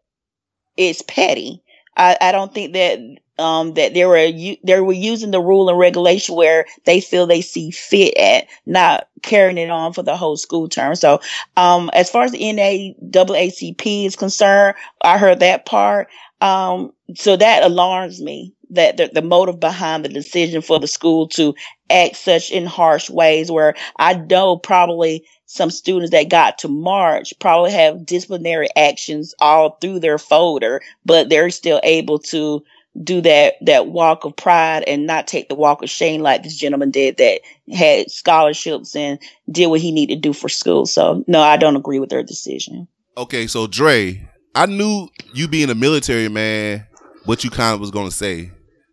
it's 0.76 1.02
petty. 1.02 1.62
I, 1.96 2.16
I 2.20 2.32
don't 2.32 2.54
think 2.54 2.72
that 2.74 3.00
um, 3.38 3.74
that 3.74 3.94
they 3.94 4.04
were 4.04 4.16
they 4.16 4.80
were 4.80 4.92
using 4.92 5.30
the 5.30 5.40
rule 5.40 5.68
and 5.68 5.78
regulation 5.78 6.34
where 6.34 6.66
they 6.84 7.00
feel 7.00 7.26
they 7.26 7.40
see 7.40 7.70
fit 7.70 8.16
at, 8.16 8.46
not 8.66 9.08
carrying 9.22 9.58
it 9.58 9.70
on 9.70 9.92
for 9.92 10.02
the 10.02 10.16
whole 10.16 10.36
school 10.36 10.68
term. 10.68 10.94
So, 10.94 11.20
um, 11.56 11.90
as 11.94 12.10
far 12.10 12.24
as 12.24 12.32
the 12.32 12.38
NAACP 12.38 14.06
is 14.06 14.16
concerned, 14.16 14.76
I 15.02 15.18
heard 15.18 15.40
that 15.40 15.66
part. 15.66 16.08
Um, 16.40 16.92
so 17.14 17.36
that 17.36 17.62
alarms 17.62 18.20
me 18.20 18.52
that 18.72 18.96
the, 18.96 19.10
the 19.12 19.22
motive 19.22 19.60
behind 19.60 20.04
the 20.04 20.08
decision 20.08 20.62
for 20.62 20.80
the 20.80 20.86
school 20.86 21.28
to 21.28 21.54
act 21.90 22.16
such 22.16 22.50
in 22.50 22.66
harsh 22.66 23.10
ways 23.10 23.50
where 23.50 23.74
I 23.98 24.14
know 24.14 24.56
probably 24.56 25.26
some 25.46 25.70
students 25.70 26.10
that 26.10 26.30
got 26.30 26.58
to 26.58 26.68
March 26.68 27.34
probably 27.38 27.70
have 27.72 28.06
disciplinary 28.06 28.68
actions 28.76 29.34
all 29.40 29.76
through 29.80 30.00
their 30.00 30.18
folder, 30.18 30.80
but 31.04 31.28
they're 31.28 31.50
still 31.50 31.80
able 31.84 32.18
to 32.18 32.64
do 33.02 33.22
that 33.22 33.54
that 33.62 33.86
walk 33.86 34.24
of 34.24 34.36
pride 34.36 34.84
and 34.86 35.06
not 35.06 35.26
take 35.26 35.48
the 35.48 35.54
walk 35.54 35.82
of 35.82 35.88
shame 35.88 36.20
like 36.20 36.42
this 36.42 36.56
gentleman 36.56 36.90
did 36.90 37.16
that 37.16 37.40
had 37.72 38.10
scholarships 38.10 38.94
and 38.94 39.18
did 39.50 39.68
what 39.68 39.80
he 39.80 39.92
needed 39.92 40.16
to 40.16 40.20
do 40.20 40.32
for 40.32 40.48
school. 40.48 40.84
So 40.86 41.24
no, 41.26 41.40
I 41.40 41.56
don't 41.56 41.76
agree 41.76 41.98
with 41.98 42.10
their 42.10 42.22
decision. 42.22 42.88
Okay, 43.16 43.46
so 43.46 43.66
Dre, 43.66 44.26
I 44.54 44.66
knew 44.66 45.08
you 45.34 45.48
being 45.48 45.70
a 45.70 45.74
military 45.74 46.28
man, 46.28 46.86
what 47.24 47.44
you 47.44 47.50
kind 47.50 47.74
of 47.74 47.80
was 47.80 47.90
going 47.90 48.08
to 48.08 48.14
say 48.14 48.50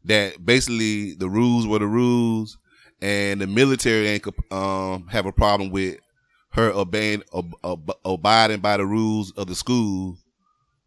that 0.09 0.45
basically 0.45 1.13
the 1.15 1.29
rules 1.29 1.65
were 1.65 1.79
the 1.79 1.87
rules, 1.87 2.57
and 3.01 3.39
the 3.41 3.47
military 3.47 4.07
ain't 4.07 4.25
um 4.51 5.07
have 5.07 5.25
a 5.25 5.31
problem 5.31 5.69
with 5.71 5.97
her 6.51 6.71
obeying 6.71 7.23
ob- 7.33 7.55
ob- 7.63 7.95
abiding 8.03 8.59
by 8.59 8.77
the 8.77 8.85
rules 8.85 9.31
of 9.37 9.47
the 9.47 9.55
school. 9.55 10.17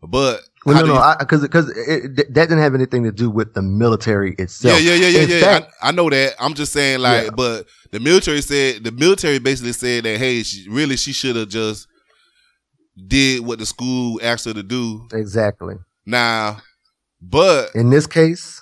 But 0.04 0.40
Well, 0.66 0.84
no, 0.84 0.94
no, 0.94 1.14
because 1.20 1.42
because 1.42 1.66
that 1.68 2.26
didn't 2.34 2.58
have 2.58 2.74
anything 2.74 3.04
to 3.04 3.12
do 3.12 3.30
with 3.30 3.54
the 3.54 3.62
military 3.62 4.34
itself. 4.36 4.82
Yeah, 4.82 4.94
yeah, 4.94 5.06
yeah, 5.06 5.08
yeah, 5.18 5.22
In 5.22 5.30
yeah. 5.30 5.40
fact- 5.40 5.72
I, 5.80 5.88
I 5.88 5.92
know 5.92 6.10
that. 6.10 6.34
I'm 6.40 6.54
just 6.54 6.72
saying, 6.72 6.98
like, 6.98 7.26
Yeah. 7.26 7.30
but 7.30 7.66
the 7.92 8.00
military 8.00 8.42
said 8.42 8.82
the 8.82 8.90
military 8.90 9.38
basically 9.38 9.72
said 9.72 10.02
that 10.04 10.18
hey, 10.18 10.42
she, 10.42 10.68
really, 10.68 10.96
she 10.96 11.12
should 11.12 11.36
have 11.36 11.48
just 11.48 11.86
did 13.06 13.46
what 13.46 13.60
the 13.60 13.66
school 13.66 14.18
asked 14.22 14.44
her 14.46 14.52
to 14.54 14.62
do. 14.64 15.06
exactly. 15.12 15.76
Now, 16.04 16.58
but 17.20 17.72
In 17.76 17.90
this 17.90 18.08
case, 18.08 18.60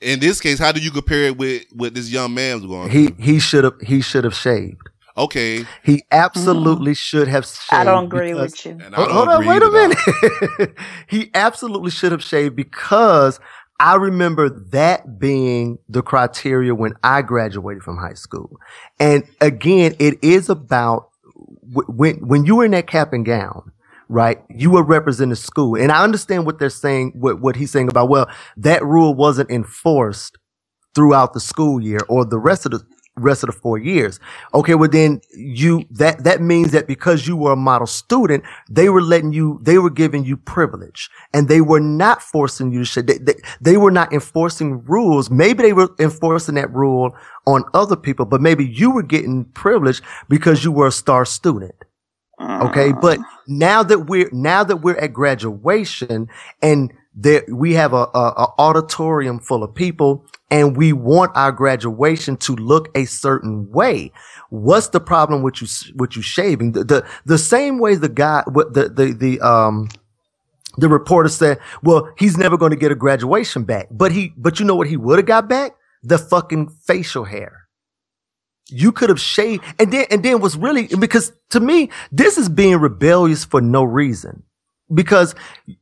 in 0.00 0.18
this 0.20 0.40
case, 0.40 0.58
how 0.58 0.72
do 0.72 0.80
you 0.80 0.90
compare 0.90 1.24
it 1.24 1.36
with 1.38 1.64
what 1.72 1.94
this 1.94 2.10
young 2.10 2.34
man's 2.34 2.62
was 2.66 2.70
going? 2.70 2.90
he 2.90 3.14
he 3.18 3.38
should 3.38 3.64
have 3.64 3.74
he 3.82 4.00
should 4.00 4.24
have 4.24 4.34
shaved. 4.34 4.88
Okay, 5.16 5.64
He 5.84 6.02
absolutely 6.12 6.94
should 6.94 7.28
have 7.28 7.44
shaved. 7.44 7.72
I 7.72 7.84
don't 7.84 8.04
agree 8.06 8.32
because- 8.32 8.52
with 8.52 8.64
you. 8.66 8.72
and 8.82 8.94
I 8.94 8.98
Hold, 8.98 9.08
don't 9.08 9.16
hold 9.16 9.28
on, 9.28 9.46
wait 9.46 9.62
a 9.62 9.70
minute. 10.58 10.78
he 11.08 11.30
absolutely 11.34 11.90
should 11.90 12.12
have 12.12 12.22
shaved 12.22 12.56
because 12.56 13.38
I 13.80 13.96
remember 13.96 14.48
that 14.70 15.18
being 15.18 15.78
the 15.88 16.02
criteria 16.02 16.74
when 16.74 16.94
I 17.02 17.22
graduated 17.22 17.82
from 17.82 17.98
high 17.98 18.14
school. 18.14 18.56
And 18.98 19.24
again, 19.40 19.94
it 19.98 20.22
is 20.22 20.48
about 20.48 21.10
wh- 21.74 21.88
when 21.90 22.16
when 22.26 22.46
you 22.46 22.56
were 22.56 22.64
in 22.64 22.70
that 22.70 22.86
cap 22.86 23.12
and 23.12 23.26
gown, 23.26 23.72
right? 24.10 24.42
You 24.50 24.72
were 24.72 24.82
representing 24.82 25.36
school, 25.36 25.76
and 25.76 25.90
I 25.92 26.02
understand 26.02 26.44
what 26.44 26.58
they're 26.58 26.68
saying. 26.68 27.12
What 27.14 27.40
what 27.40 27.56
he's 27.56 27.70
saying 27.70 27.88
about 27.88 28.08
well, 28.08 28.28
that 28.56 28.84
rule 28.84 29.14
wasn't 29.14 29.50
enforced 29.50 30.36
throughout 30.94 31.32
the 31.32 31.40
school 31.40 31.80
year 31.80 32.00
or 32.08 32.24
the 32.24 32.38
rest 32.38 32.66
of 32.66 32.72
the 32.72 32.84
rest 33.16 33.44
of 33.44 33.48
the 33.48 33.52
four 33.52 33.78
years. 33.78 34.18
Okay, 34.52 34.74
well 34.74 34.88
then 34.88 35.20
you 35.32 35.84
that 35.90 36.24
that 36.24 36.40
means 36.40 36.72
that 36.72 36.88
because 36.88 37.28
you 37.28 37.36
were 37.36 37.52
a 37.52 37.56
model 37.56 37.86
student, 37.86 38.42
they 38.68 38.88
were 38.88 39.02
letting 39.02 39.32
you 39.32 39.60
they 39.62 39.78
were 39.78 39.90
giving 39.90 40.24
you 40.24 40.36
privilege 40.36 41.08
and 41.32 41.48
they 41.48 41.60
were 41.60 41.80
not 41.80 42.20
forcing 42.20 42.72
you 42.72 42.84
to. 42.84 43.02
They, 43.02 43.18
they, 43.18 43.34
they 43.60 43.76
were 43.76 43.92
not 43.92 44.12
enforcing 44.12 44.82
rules. 44.84 45.30
Maybe 45.30 45.62
they 45.62 45.72
were 45.72 45.94
enforcing 46.00 46.56
that 46.56 46.72
rule 46.72 47.14
on 47.46 47.62
other 47.74 47.96
people, 47.96 48.26
but 48.26 48.40
maybe 48.40 48.66
you 48.66 48.90
were 48.90 49.04
getting 49.04 49.44
privilege 49.44 50.02
because 50.28 50.64
you 50.64 50.72
were 50.72 50.88
a 50.88 50.92
star 50.92 51.24
student. 51.24 51.74
Okay, 52.40 52.92
but 52.92 53.18
now 53.46 53.82
that 53.82 54.06
we're 54.06 54.30
now 54.32 54.64
that 54.64 54.76
we're 54.76 54.96
at 54.96 55.12
graduation 55.12 56.28
and 56.62 56.92
there 57.14 57.44
we 57.48 57.74
have 57.74 57.92
a, 57.92 58.06
a, 58.14 58.32
a 58.36 58.54
auditorium 58.58 59.38
full 59.40 59.62
of 59.62 59.74
people 59.74 60.24
and 60.50 60.76
we 60.76 60.92
want 60.92 61.32
our 61.34 61.52
graduation 61.52 62.36
to 62.38 62.56
look 62.56 62.88
a 62.96 63.04
certain 63.04 63.70
way. 63.70 64.10
What's 64.48 64.88
the 64.88 65.00
problem 65.00 65.42
with 65.42 65.60
you 65.60 65.68
with 65.96 66.16
you 66.16 66.22
shaving? 66.22 66.72
The 66.72 66.84
the, 66.84 67.06
the 67.26 67.38
same 67.38 67.78
way 67.78 67.94
the 67.96 68.08
guy 68.08 68.42
what 68.46 68.72
the 68.72 68.88
the 68.88 69.12
the 69.12 69.40
um 69.40 69.88
the 70.78 70.88
reporter 70.88 71.28
said, 71.28 71.58
well, 71.82 72.10
he's 72.16 72.38
never 72.38 72.56
going 72.56 72.70
to 72.70 72.76
get 72.76 72.92
a 72.92 72.94
graduation 72.94 73.64
back. 73.64 73.88
But 73.90 74.12
he 74.12 74.32
but 74.36 74.60
you 74.60 74.66
know 74.66 74.76
what 74.76 74.86
he 74.86 74.96
would 74.96 75.18
have 75.18 75.26
got 75.26 75.48
back? 75.48 75.76
The 76.02 76.18
fucking 76.18 76.68
facial 76.68 77.24
hair. 77.24 77.59
You 78.72 78.92
could 78.92 79.10
have 79.10 79.20
shaved 79.20 79.64
and 79.78 79.92
then 79.92 80.06
and 80.10 80.24
then 80.24 80.40
was 80.40 80.56
really 80.56 80.88
because 80.88 81.32
to 81.50 81.60
me, 81.60 81.90
this 82.12 82.38
is 82.38 82.48
being 82.48 82.78
rebellious 82.78 83.44
for 83.44 83.60
no 83.62 83.84
reason. 83.84 84.44
Because 84.94 85.34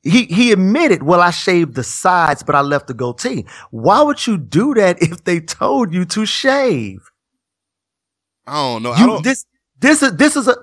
he 0.02 0.24
he 0.26 0.52
admitted, 0.52 1.02
well, 1.02 1.20
I 1.20 1.30
shaved 1.30 1.74
the 1.74 1.84
sides, 1.84 2.42
but 2.44 2.54
I 2.56 2.62
left 2.62 2.88
the 2.88 2.94
goatee. 2.94 3.46
Why 3.70 4.02
would 4.02 4.26
you 4.26 4.38
do 4.38 4.74
that 4.74 5.02
if 5.02 5.24
they 5.24 5.40
told 5.40 5.94
you 5.94 6.04
to 6.06 6.26
shave? 6.26 7.00
I 8.46 8.54
don't 8.56 8.84
know. 8.84 8.92
I 8.92 9.06
don't. 9.06 9.24
this 9.24 9.46
this 9.80 10.02
is 10.02 10.14
this 10.16 10.36
is 10.36 10.48
a 10.48 10.56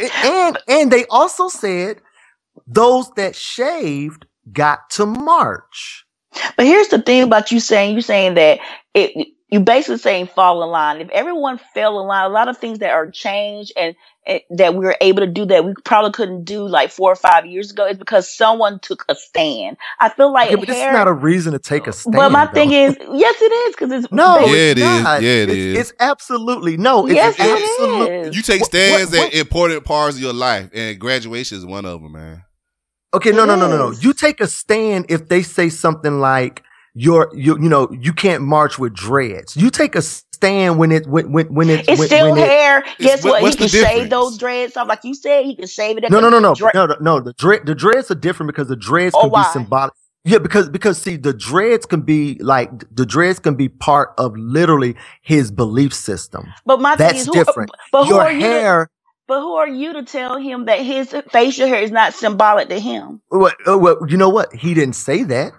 and 0.00 0.58
and 0.68 0.90
they 0.92 1.06
also 1.06 1.48
said 1.48 2.00
those 2.66 3.10
that 3.16 3.36
shaved 3.36 4.26
got 4.52 4.90
to 4.90 5.06
march. 5.06 6.06
But 6.56 6.66
here's 6.66 6.88
the 6.88 7.02
thing 7.02 7.22
about 7.24 7.52
you 7.52 7.60
saying 7.60 7.94
you 7.96 8.02
saying 8.02 8.34
that 8.34 8.60
it 8.94 9.28
you 9.54 9.60
basically 9.60 9.98
saying 9.98 10.26
fall 10.26 10.62
in 10.64 10.68
line. 10.70 11.00
If 11.00 11.08
everyone 11.10 11.60
fell 11.74 12.00
in 12.00 12.08
line, 12.08 12.24
a 12.26 12.28
lot 12.28 12.48
of 12.48 12.58
things 12.58 12.80
that 12.80 12.90
are 12.90 13.08
changed 13.08 13.72
and, 13.76 13.94
and 14.26 14.40
that 14.50 14.74
we 14.74 14.84
were 14.84 14.96
able 15.00 15.20
to 15.20 15.28
do 15.28 15.44
that 15.46 15.64
we 15.64 15.74
probably 15.84 16.10
couldn't 16.10 16.44
do 16.44 16.66
like 16.66 16.90
four 16.90 17.12
or 17.12 17.16
five 17.16 17.46
years 17.46 17.70
ago 17.70 17.86
is 17.86 17.96
because 17.96 18.28
someone 18.28 18.80
took 18.80 19.04
a 19.08 19.14
stand. 19.14 19.76
I 20.00 20.08
feel 20.08 20.32
like 20.32 20.48
Okay, 20.48 20.56
but 20.56 20.66
this 20.66 20.76
is 20.76 20.92
not 20.92 21.06
a 21.06 21.12
reason 21.12 21.52
to 21.52 21.60
take 21.60 21.86
a 21.86 21.92
stand. 21.92 22.16
but 22.16 22.30
my 22.32 22.46
though. 22.46 22.52
thing 22.52 22.72
is, 22.72 22.96
yes, 23.12 23.36
it 23.40 23.52
is 23.68 23.76
because 23.76 23.92
it's 23.92 24.12
no, 24.12 24.40
Yeah, 24.40 24.46
it's 24.72 24.80
not. 24.80 25.22
Yeah, 25.22 25.30
it 25.30 25.48
it's, 25.50 25.56
is. 25.56 25.78
It's 25.78 25.92
absolutely 26.00 26.76
no. 26.76 27.06
It's 27.06 27.14
yes, 27.14 27.38
absolute- 27.38 28.10
it 28.10 28.26
is. 28.26 28.36
you 28.36 28.42
take 28.42 28.60
What- 28.62 28.70
stands 28.70 29.12
what- 29.16 29.28
at 29.28 29.34
important 29.34 29.84
parts 29.84 30.16
of 30.16 30.22
your 30.22 30.32
life, 30.34 30.68
and 30.74 30.98
graduation 30.98 31.58
is 31.58 31.64
one 31.64 31.84
of 31.84 32.02
them, 32.02 32.10
man. 32.12 32.42
Okay, 33.14 33.30
no, 33.30 33.44
no, 33.44 33.54
no, 33.54 33.68
no, 33.68 33.76
no. 33.76 33.90
You 33.92 34.12
take 34.12 34.40
a 34.40 34.48
stand 34.48 35.06
if 35.08 35.28
they 35.28 35.42
say 35.42 35.68
something 35.68 36.18
like 36.20 36.62
you're, 36.94 37.30
you, 37.34 37.54
you 37.60 37.68
know, 37.68 37.90
you 37.92 38.12
can't 38.12 38.42
march 38.42 38.78
with 38.78 38.94
dreads. 38.94 39.56
You 39.56 39.70
take 39.70 39.94
a 39.96 40.02
stand 40.02 40.78
when 40.78 40.92
it, 40.92 41.06
when, 41.06 41.32
when, 41.32 41.46
when 41.52 41.70
it, 41.70 41.88
It's 41.88 41.98
when, 41.98 42.08
still 42.08 42.30
when 42.32 42.38
it- 42.42 42.48
hair. 42.48 42.84
Guess 42.98 43.24
what- 43.24 43.30
what? 43.30 43.38
He 43.40 43.42
what's 43.44 43.56
the 43.56 43.78
can 43.82 43.88
shave 43.88 44.10
those 44.10 44.38
dreads 44.38 44.76
off, 44.76 44.88
like 44.88 45.04
you 45.04 45.14
said. 45.14 45.44
He 45.44 45.56
can 45.56 45.66
shave 45.66 45.98
it. 45.98 46.10
No, 46.10 46.20
no, 46.20 46.28
no, 46.28 46.38
no, 46.38 46.54
dre- 46.54 46.70
no, 46.74 46.86
no, 46.86 46.96
no. 47.00 47.20
The 47.20 47.32
dread, 47.34 47.66
the 47.66 47.74
dreads 47.74 48.10
are 48.10 48.14
different 48.14 48.48
because 48.52 48.68
the 48.68 48.76
dreads 48.76 49.14
Oh, 49.16 49.22
can 49.22 49.30
why? 49.30 49.42
be 49.42 49.48
symbolic. 49.52 49.92
Yeah, 50.26 50.38
because 50.38 50.70
because 50.70 50.96
see, 50.96 51.16
the 51.16 51.34
dreads 51.34 51.84
can 51.84 52.00
be 52.00 52.38
like 52.40 52.70
the 52.94 53.04
dreads 53.04 53.38
can 53.38 53.56
be 53.56 53.68
part 53.68 54.14
of 54.16 54.34
literally 54.36 54.96
his 55.20 55.50
belief 55.50 55.92
system. 55.92 56.46
But 56.64 56.80
my 56.80 56.96
thing 56.96 57.08
That's 57.08 57.20
is, 57.20 57.26
who, 57.26 57.32
different. 57.32 57.70
But 57.92 58.04
who 58.04 58.14
Your 58.14 58.22
are 58.22 58.32
you? 58.32 58.40
To, 58.40 58.86
but 59.28 59.40
who 59.40 59.52
are 59.56 59.68
you 59.68 59.92
to 59.92 60.02
tell 60.02 60.38
him 60.38 60.64
that 60.64 60.80
his 60.80 61.14
facial 61.30 61.66
hair 61.68 61.82
is 61.82 61.90
not 61.90 62.14
symbolic 62.14 62.70
to 62.70 62.78
him? 62.80 63.20
Well, 63.30 63.52
uh, 63.68 63.76
well, 63.76 63.98
you 64.08 64.16
know 64.16 64.30
what? 64.30 64.54
He 64.54 64.72
didn't 64.72 64.94
say 64.96 65.24
that. 65.24 65.52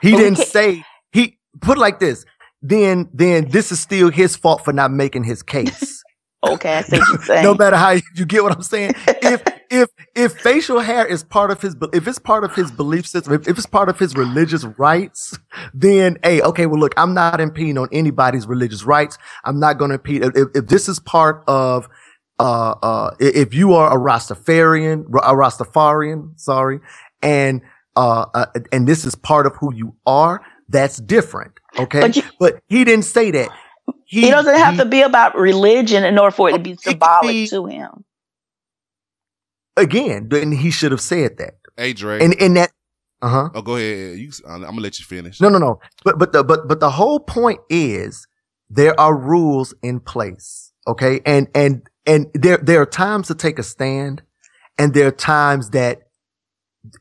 He 0.00 0.12
But 0.12 0.18
didn't 0.18 0.38
say 0.38 0.84
he 1.12 1.38
put 1.60 1.78
it 1.78 1.80
like 1.80 1.98
this. 1.98 2.24
Then, 2.60 3.08
then 3.12 3.48
this 3.50 3.70
is 3.70 3.80
still 3.80 4.10
his 4.10 4.34
fault 4.36 4.64
for 4.64 4.72
not 4.72 4.90
making 4.90 5.24
his 5.24 5.42
case. 5.42 6.02
Okay, 6.44 6.76
I 6.78 6.82
see 6.82 6.98
what 6.98 7.08
you're 7.08 7.22
saying. 7.22 7.42
no 7.42 7.54
matter 7.54 7.76
how 7.76 7.90
you, 7.90 8.02
you 8.14 8.24
get 8.24 8.44
what 8.44 8.52
I'm 8.52 8.62
saying. 8.62 8.92
If 9.08 9.42
if 9.70 9.88
if 10.14 10.32
facial 10.38 10.78
hair 10.78 11.04
is 11.04 11.24
part 11.24 11.50
of 11.50 11.60
his, 11.60 11.74
if 11.92 12.06
it's 12.06 12.20
part 12.20 12.44
of 12.44 12.54
his 12.54 12.70
belief 12.70 13.06
system, 13.08 13.32
if, 13.34 13.48
if 13.48 13.58
it's 13.58 13.66
part 13.66 13.88
of 13.88 13.98
his 13.98 14.14
religious 14.14 14.64
rights, 14.78 15.36
then 15.74 16.16
hey, 16.22 16.40
okay, 16.40 16.66
well, 16.66 16.78
look, 16.78 16.94
I'm 16.96 17.12
not 17.12 17.40
impeding 17.40 17.76
on 17.76 17.88
anybody's 17.90 18.46
religious 18.46 18.84
rights. 18.84 19.18
I'm 19.44 19.58
not 19.58 19.78
going 19.78 19.88
to 19.90 19.96
impede. 19.96 20.22
If, 20.22 20.48
if 20.54 20.66
this 20.68 20.88
is 20.88 21.00
part 21.00 21.42
of, 21.48 21.88
uh, 22.38 22.74
uh, 22.82 23.10
if 23.18 23.52
you 23.52 23.74
are 23.74 23.92
a 23.92 24.00
Rastafarian, 24.00 25.06
a 25.08 25.34
Rastafarian, 25.34 26.38
sorry, 26.38 26.78
and 27.20 27.62
uh, 27.98 28.24
uh, 28.34 28.46
and 28.72 28.86
this 28.86 29.04
is 29.04 29.14
part 29.14 29.44
of 29.46 29.54
who 29.56 29.74
you 29.74 29.94
are, 30.06 30.40
that's 30.68 30.98
different. 30.98 31.52
Okay, 31.78 32.00
But 32.00 32.16
you- 32.16 32.22
but 32.38 32.60
he 32.68 32.84
didn't 32.84 33.04
say 33.04 33.30
that. 33.32 33.50
He 34.06 34.30
doesn't 34.30 34.54
have 34.56 34.74
he- 34.74 34.80
to 34.80 34.86
be 34.86 35.02
about 35.02 35.36
religion 35.36 36.04
in 36.04 36.18
order 36.18 36.30
for 36.34 36.48
it 36.48 36.52
to 36.52 36.58
be 36.58 36.76
symbolic 36.76 37.28
be- 37.32 37.48
to 37.48 37.66
him. 37.66 38.04
again. 39.76 40.28
Then 40.28 40.52
he 40.52 40.70
should 40.70 40.92
have 40.92 41.00
said 41.00 41.38
that. 41.38 41.54
Hey, 41.76 41.92
Dre. 41.92 42.22
And 42.22 42.34
in 42.34 42.54
that, 42.54 42.70
uh 43.22 43.28
huh. 43.28 43.48
oh, 43.54 43.62
go 43.62 43.76
ahead. 43.76 44.18
You, 44.18 44.30
I'm 44.48 44.62
gonna 44.62 44.80
let 44.80 44.98
you 44.98 45.04
finish. 45.04 45.40
No, 45.40 45.48
no, 45.48 45.58
no. 45.58 45.80
But 46.04 46.18
but 46.18 46.32
the 46.32 46.44
but 46.44 46.68
but 46.68 46.80
the 46.80 46.90
whole 46.90 47.20
point 47.20 47.60
is 47.70 48.26
there 48.70 48.98
are 49.00 49.14
rules 49.16 49.74
in 49.82 50.00
place. 50.00 50.72
Okay, 50.86 51.20
and 51.26 51.48
and 51.54 51.82
and 52.06 52.26
there 52.34 52.58
there 52.58 52.80
are 52.80 52.86
times 52.86 53.28
to 53.28 53.34
take 53.34 53.58
a 53.58 53.62
stand, 53.62 54.22
and 54.78 54.94
there 54.94 55.08
are 55.08 55.12
times 55.12 55.70
that, 55.70 56.02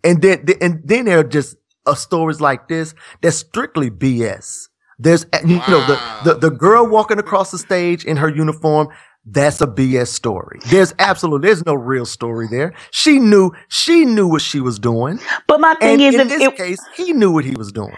and 0.03 0.21
then 0.21 0.45
and 0.61 0.81
then 0.83 1.05
there 1.05 1.19
are 1.19 1.23
just 1.23 1.57
uh, 1.85 1.95
stories 1.95 2.41
like 2.41 2.67
this 2.67 2.93
that's 3.21 3.37
strictly 3.37 3.89
BS. 3.89 4.69
There's 4.99 5.25
you 5.45 5.57
know 5.67 5.81
the, 5.85 5.99
the 6.23 6.33
the 6.35 6.49
girl 6.51 6.87
walking 6.87 7.19
across 7.19 7.51
the 7.51 7.57
stage 7.57 8.05
in 8.05 8.17
her 8.17 8.29
uniform. 8.29 8.89
That's 9.29 9.61
a 9.61 9.67
BS 9.67 10.07
story. 10.07 10.59
There's 10.69 10.93
absolutely 10.99 11.47
there's 11.47 11.65
no 11.65 11.73
real 11.75 12.05
story 12.05 12.47
there. 12.49 12.73
She 12.91 13.19
knew 13.19 13.51
she 13.69 14.05
knew 14.05 14.27
what 14.27 14.41
she 14.41 14.59
was 14.61 14.79
doing, 14.79 15.19
But 15.47 15.59
my 15.59 15.75
thing 15.75 15.99
and 15.99 16.01
is, 16.01 16.17
in 16.17 16.29
if 16.29 16.29
this 16.29 16.41
it, 16.43 16.55
case, 16.55 16.79
he 16.95 17.13
knew 17.13 17.31
what 17.31 17.43
he 17.45 17.53
was 17.55 17.71
doing. 17.71 17.95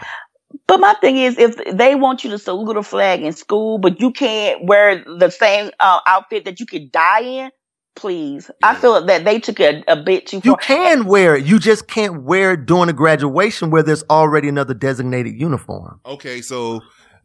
but 0.66 0.80
my 0.80 0.94
thing 0.94 1.16
is, 1.16 1.38
if 1.38 1.56
they 1.76 1.94
want 1.94 2.24
you 2.24 2.30
to 2.30 2.38
salute 2.38 2.76
a 2.76 2.82
flag 2.82 3.22
in 3.22 3.32
school, 3.32 3.78
but 3.78 4.00
you 4.00 4.10
can't 4.12 4.64
wear 4.64 5.04
the 5.04 5.30
same 5.30 5.70
uh, 5.80 6.00
outfit 6.06 6.44
that 6.44 6.60
you 6.60 6.66
could 6.66 6.90
die 6.92 7.20
in, 7.22 7.50
please. 7.96 8.50
I 8.62 8.74
feel 8.74 9.04
that 9.04 9.24
they 9.24 9.38
took 9.38 9.60
a, 9.60 9.82
a 9.88 9.96
bit 9.96 10.26
too 10.26 10.40
far. 10.40 10.50
You 10.50 10.56
can 10.56 11.04
wear 11.06 11.36
it. 11.36 11.44
You 11.44 11.58
just 11.58 11.88
can't 11.88 12.22
wear 12.22 12.52
it 12.52 12.66
during 12.66 12.88
a 12.88 12.92
graduation 12.92 13.70
where 13.70 13.82
there's 13.82 14.04
already 14.10 14.48
another 14.48 14.74
designated 14.74 15.34
uniform. 15.38 16.00
Okay, 16.06 16.40
so 16.40 16.80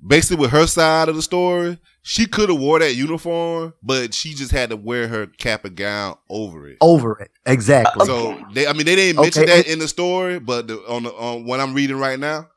basically 0.06 0.42
with 0.42 0.52
her 0.52 0.68
side 0.68 1.10
of 1.10 1.16
the 1.16 1.22
story, 1.22 1.80
she 2.02 2.28
could 2.28 2.50
have 2.50 2.60
wore 2.60 2.80
that 2.80 2.96
uniform, 2.96 3.74
but 3.82 4.14
she 4.14 4.34
just 4.34 4.52
had 4.52 4.70
to 4.70 4.78
wear 4.78 5.08
her 5.08 5.28
cap 5.28 5.66
and 5.66 5.76
gown 5.76 6.18
over 6.30 6.68
it. 6.68 6.78
Over 6.82 7.20
it. 7.20 7.32
Exactly. 7.46 8.06
So 8.06 8.40
they, 8.54 8.68
I 8.68 8.74
mean, 8.74 8.86
they 8.86 8.96
didn't 8.96 9.22
mention 9.22 9.44
Okay, 9.44 9.64
that 9.64 9.68
in 9.68 9.80
the 9.80 9.88
story, 9.88 10.40
but 10.40 10.68
the, 10.68 10.78
on 10.88 11.04
the, 11.04 11.12
on 11.12 11.46
what 11.46 11.60
I'm 11.60 11.74
reading 11.74 11.98
right 11.98 12.20
now, 12.20 12.50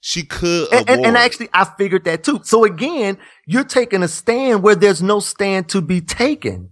she 0.00 0.22
could 0.22 0.72
and, 0.72 0.88
and, 0.88 1.06
and 1.06 1.16
actually, 1.16 1.48
I 1.52 1.64
figured 1.64 2.04
that 2.04 2.22
too. 2.22 2.40
So 2.44 2.64
again, 2.64 3.18
you're 3.44 3.64
taking 3.64 4.04
a 4.04 4.08
stand 4.08 4.62
where 4.62 4.76
there's 4.76 5.02
no 5.02 5.18
stand 5.18 5.68
to 5.70 5.80
be 5.80 6.00
taken. 6.00 6.70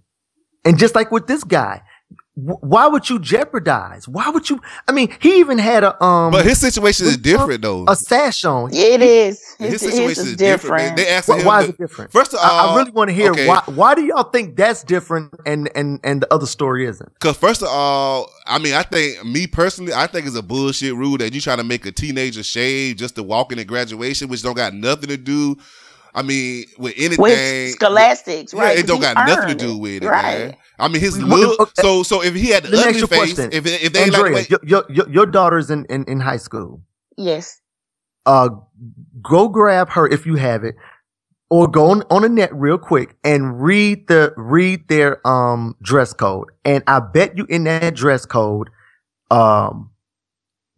And 0.64 0.78
just 0.78 0.94
like 0.94 1.10
with 1.10 1.26
this 1.26 1.44
guy, 1.44 1.82
why 2.36 2.88
would 2.88 3.08
you 3.08 3.20
jeopardize? 3.20 4.08
Why 4.08 4.28
would 4.28 4.50
you? 4.50 4.60
I 4.88 4.92
mean, 4.92 5.14
he 5.20 5.38
even 5.38 5.56
had 5.56 5.84
a 5.84 6.02
um. 6.02 6.32
but 6.32 6.44
his 6.44 6.58
situation 6.58 7.06
is 7.06 7.16
different 7.16 7.62
though. 7.62 7.84
A 7.86 7.94
sash 7.94 8.44
on. 8.44 8.74
It 8.74 9.02
is. 9.02 9.40
His 9.56 9.70
His, 9.70 9.80
situation 9.82 10.08
his 10.08 10.18
is 10.18 10.26
is 10.26 10.36
different. 10.36 10.96
different. 10.96 10.96
They 10.96 11.08
asked 11.08 11.28
Why, 11.28 11.38
him 11.38 11.46
why 11.46 11.62
is 11.62 11.68
it 11.68 11.78
different? 11.78 12.10
First 12.10 12.34
of 12.34 12.40
all, 12.42 12.70
I 12.70 12.76
really 12.76 12.90
want 12.90 13.10
to 13.10 13.14
hear 13.14 13.30
okay. 13.30 13.46
why. 13.46 13.62
Why 13.66 13.94
do 13.94 14.02
y'all 14.04 14.24
think 14.24 14.56
that's 14.56 14.82
different 14.82 15.32
and 15.46 15.70
and 15.76 16.00
and 16.02 16.22
the 16.22 16.34
other 16.34 16.46
story 16.46 16.86
isn't? 16.86 17.12
Because 17.14 17.36
first 17.36 17.62
of 17.62 17.68
all, 17.68 18.28
I 18.46 18.58
mean, 18.58 18.74
I 18.74 18.82
think 18.82 19.24
me 19.24 19.46
personally, 19.46 19.92
I 19.94 20.08
think 20.08 20.26
it's 20.26 20.34
a 20.34 20.42
bullshit 20.42 20.94
rule 20.96 21.16
that 21.18 21.32
you 21.32 21.40
try 21.40 21.54
to 21.54 21.64
make 21.64 21.86
a 21.86 21.92
teenager 21.92 22.42
shave 22.42 22.96
just 22.96 23.14
to 23.14 23.22
walk 23.22 23.52
in 23.52 23.60
at 23.60 23.68
graduation, 23.68 24.26
which 24.28 24.42
don't 24.42 24.56
got 24.56 24.74
nothing 24.74 25.08
to 25.10 25.16
do. 25.16 25.56
I 26.14 26.22
mean, 26.22 26.66
with 26.78 26.94
anything. 26.96 27.22
With 27.22 27.70
scholastics, 27.72 28.54
yeah, 28.54 28.62
right? 28.62 28.78
it 28.78 28.86
don't 28.86 29.00
got 29.00 29.26
nothing 29.26 29.48
to 29.48 29.54
do 29.54 29.76
with 29.76 30.04
it, 30.04 30.08
right. 30.08 30.38
man. 30.38 30.56
I 30.78 30.88
mean, 30.88 31.00
his 31.00 31.20
look. 31.20 31.60
okay. 31.60 31.82
So, 31.82 32.04
so 32.04 32.22
if 32.22 32.34
he 32.34 32.50
had 32.50 32.62
the 32.64 32.70
Let 32.70 32.94
me 32.94 33.00
ask 33.00 33.04
ugly 33.04 33.18
face, 33.18 33.34
question. 33.34 33.50
if 33.52 33.66
if 33.66 33.92
they 33.92 34.04
ain't 34.04 34.12
like 34.12 34.24
Andrea, 34.26 34.46
your, 34.48 34.60
your, 34.62 34.84
your, 34.88 35.10
your 35.10 35.26
daughter's 35.26 35.70
in, 35.70 35.86
in, 35.86 36.04
in 36.04 36.20
high 36.20 36.36
school. 36.36 36.82
Yes. 37.16 37.60
Uh, 38.26 38.48
go 39.22 39.48
grab 39.48 39.90
her 39.90 40.06
if 40.06 40.24
you 40.24 40.36
have 40.36 40.62
it, 40.64 40.76
or 41.50 41.66
go 41.68 41.90
on, 41.90 42.02
on 42.10 42.22
the 42.22 42.28
net 42.28 42.54
real 42.54 42.78
quick 42.78 43.16
and 43.24 43.60
read 43.60 44.06
the 44.08 44.32
read 44.36 44.86
their 44.88 45.26
um 45.26 45.76
dress 45.82 46.12
code. 46.12 46.48
And 46.64 46.84
I 46.86 47.00
bet 47.00 47.36
you 47.36 47.44
in 47.48 47.64
that 47.64 47.94
dress 47.94 48.24
code, 48.24 48.70
um, 49.30 49.90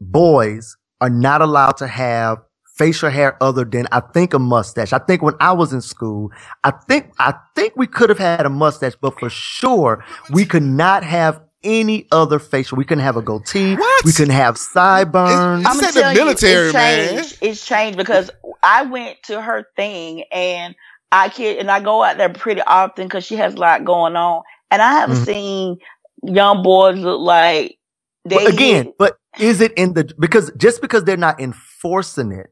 boys 0.00 0.76
are 1.00 1.10
not 1.10 1.42
allowed 1.42 1.76
to 1.78 1.86
have 1.86 2.38
facial 2.76 3.10
hair 3.10 3.36
other 3.42 3.64
than 3.64 3.86
I 3.92 4.00
think 4.00 4.34
a 4.34 4.38
mustache. 4.38 4.92
I 4.92 4.98
think 4.98 5.22
when 5.22 5.34
I 5.40 5.52
was 5.52 5.72
in 5.72 5.80
school, 5.80 6.30
I 6.64 6.70
think 6.70 7.12
I 7.18 7.34
think 7.54 7.74
we 7.76 7.86
could 7.86 8.08
have 8.10 8.18
had 8.18 8.46
a 8.46 8.50
mustache, 8.50 8.94
but 9.00 9.18
for 9.18 9.30
sure 9.30 10.04
we 10.32 10.44
could 10.44 10.62
not 10.62 11.02
have 11.04 11.40
any 11.64 12.06
other 12.12 12.38
facial. 12.38 12.76
We 12.76 12.84
couldn't 12.84 13.04
have 13.04 13.16
a 13.16 13.22
goatee. 13.22 13.74
What? 13.74 14.04
We 14.04 14.12
couldn't 14.12 14.34
have 14.34 14.56
sideburns. 14.56 15.66
I'm 15.66 15.78
gonna 15.78 15.92
tell 15.92 16.14
you, 16.14 16.28
it's 16.30 16.40
changed. 16.40 17.38
It's 17.40 17.66
changed 17.66 17.98
because 17.98 18.30
I 18.62 18.82
went 18.82 19.16
to 19.24 19.40
her 19.40 19.66
thing 19.76 20.24
and 20.30 20.74
I 21.12 21.28
kid 21.28 21.58
and 21.58 21.70
I 21.70 21.80
go 21.80 22.02
out 22.02 22.18
there 22.18 22.28
pretty 22.28 22.60
often 22.62 23.06
because 23.06 23.24
she 23.24 23.36
has 23.36 23.54
a 23.54 23.58
lot 23.58 23.84
going 23.84 24.16
on, 24.16 24.42
and 24.70 24.82
I 24.82 24.92
haven't 24.92 25.16
Mhm. 25.16 25.24
seen 25.24 25.78
young 26.22 26.62
boys 26.62 26.98
look 26.98 27.20
like 27.20 27.78
they 28.24 28.36
But 28.36 28.52
again, 28.52 28.92
but 28.98 29.18
is 29.38 29.60
it 29.60 29.72
in 29.74 29.94
the 29.94 30.12
because 30.18 30.50
just 30.56 30.80
because 30.80 31.04
they're 31.04 31.16
not 31.16 31.40
enforcing 31.40 32.32
it 32.32 32.50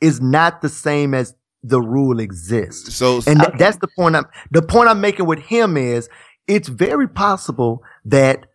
is 0.00 0.20
not 0.20 0.62
the 0.62 0.68
same 0.68 1.14
as 1.14 1.34
the 1.62 1.80
rule 1.80 2.20
exists. 2.20 2.94
So 2.94 3.20
and 3.26 3.40
th- 3.40 3.52
that's 3.58 3.76
the 3.78 3.88
point 3.88 4.16
I'm 4.16 4.24
the 4.50 4.62
point 4.62 4.88
I'm 4.88 5.00
making 5.00 5.26
with 5.26 5.40
him 5.40 5.76
is 5.76 6.08
it's 6.46 6.68
very 6.68 7.08
possible 7.08 7.82
that 8.04 8.46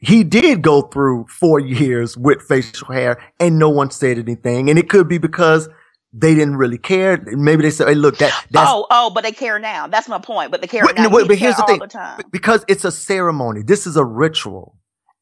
he 0.00 0.22
did 0.22 0.62
go 0.62 0.82
through 0.82 1.26
four 1.28 1.58
years 1.58 2.16
with 2.16 2.42
facial 2.42 2.88
hair 2.88 3.22
and 3.40 3.58
no 3.58 3.70
one 3.70 3.90
said 3.90 4.18
anything. 4.18 4.70
And 4.70 4.78
it 4.78 4.88
could 4.88 5.08
be 5.08 5.18
because 5.18 5.68
they 6.12 6.34
didn't 6.34 6.56
really 6.56 6.78
care. 6.78 7.20
Maybe 7.26 7.62
they 7.62 7.70
said, 7.70 7.88
hey, 7.88 7.94
look, 7.94 8.18
that 8.18 8.46
that's 8.50 8.70
oh 8.70 8.86
oh, 8.90 9.10
but 9.10 9.24
they 9.24 9.32
care 9.32 9.58
now. 9.58 9.88
That's 9.88 10.08
my 10.08 10.18
point. 10.18 10.52
But 10.52 10.60
they 10.60 10.68
care 10.68 10.84
Wait, 10.84 10.96
now. 10.96 11.08
wait, 11.08 11.26
but 11.26 11.36
here's 11.36 11.56
the 11.56 11.62
care 11.62 11.74
thing. 11.74 11.80
all 11.80 11.88
time. 11.88 12.20
because 12.30 12.64
it's 12.68 12.84
a 12.84 12.92
ceremony. 12.92 13.62
This 13.62 13.86
is 13.86 13.96
a 13.96 14.04
ritual. 14.04 14.76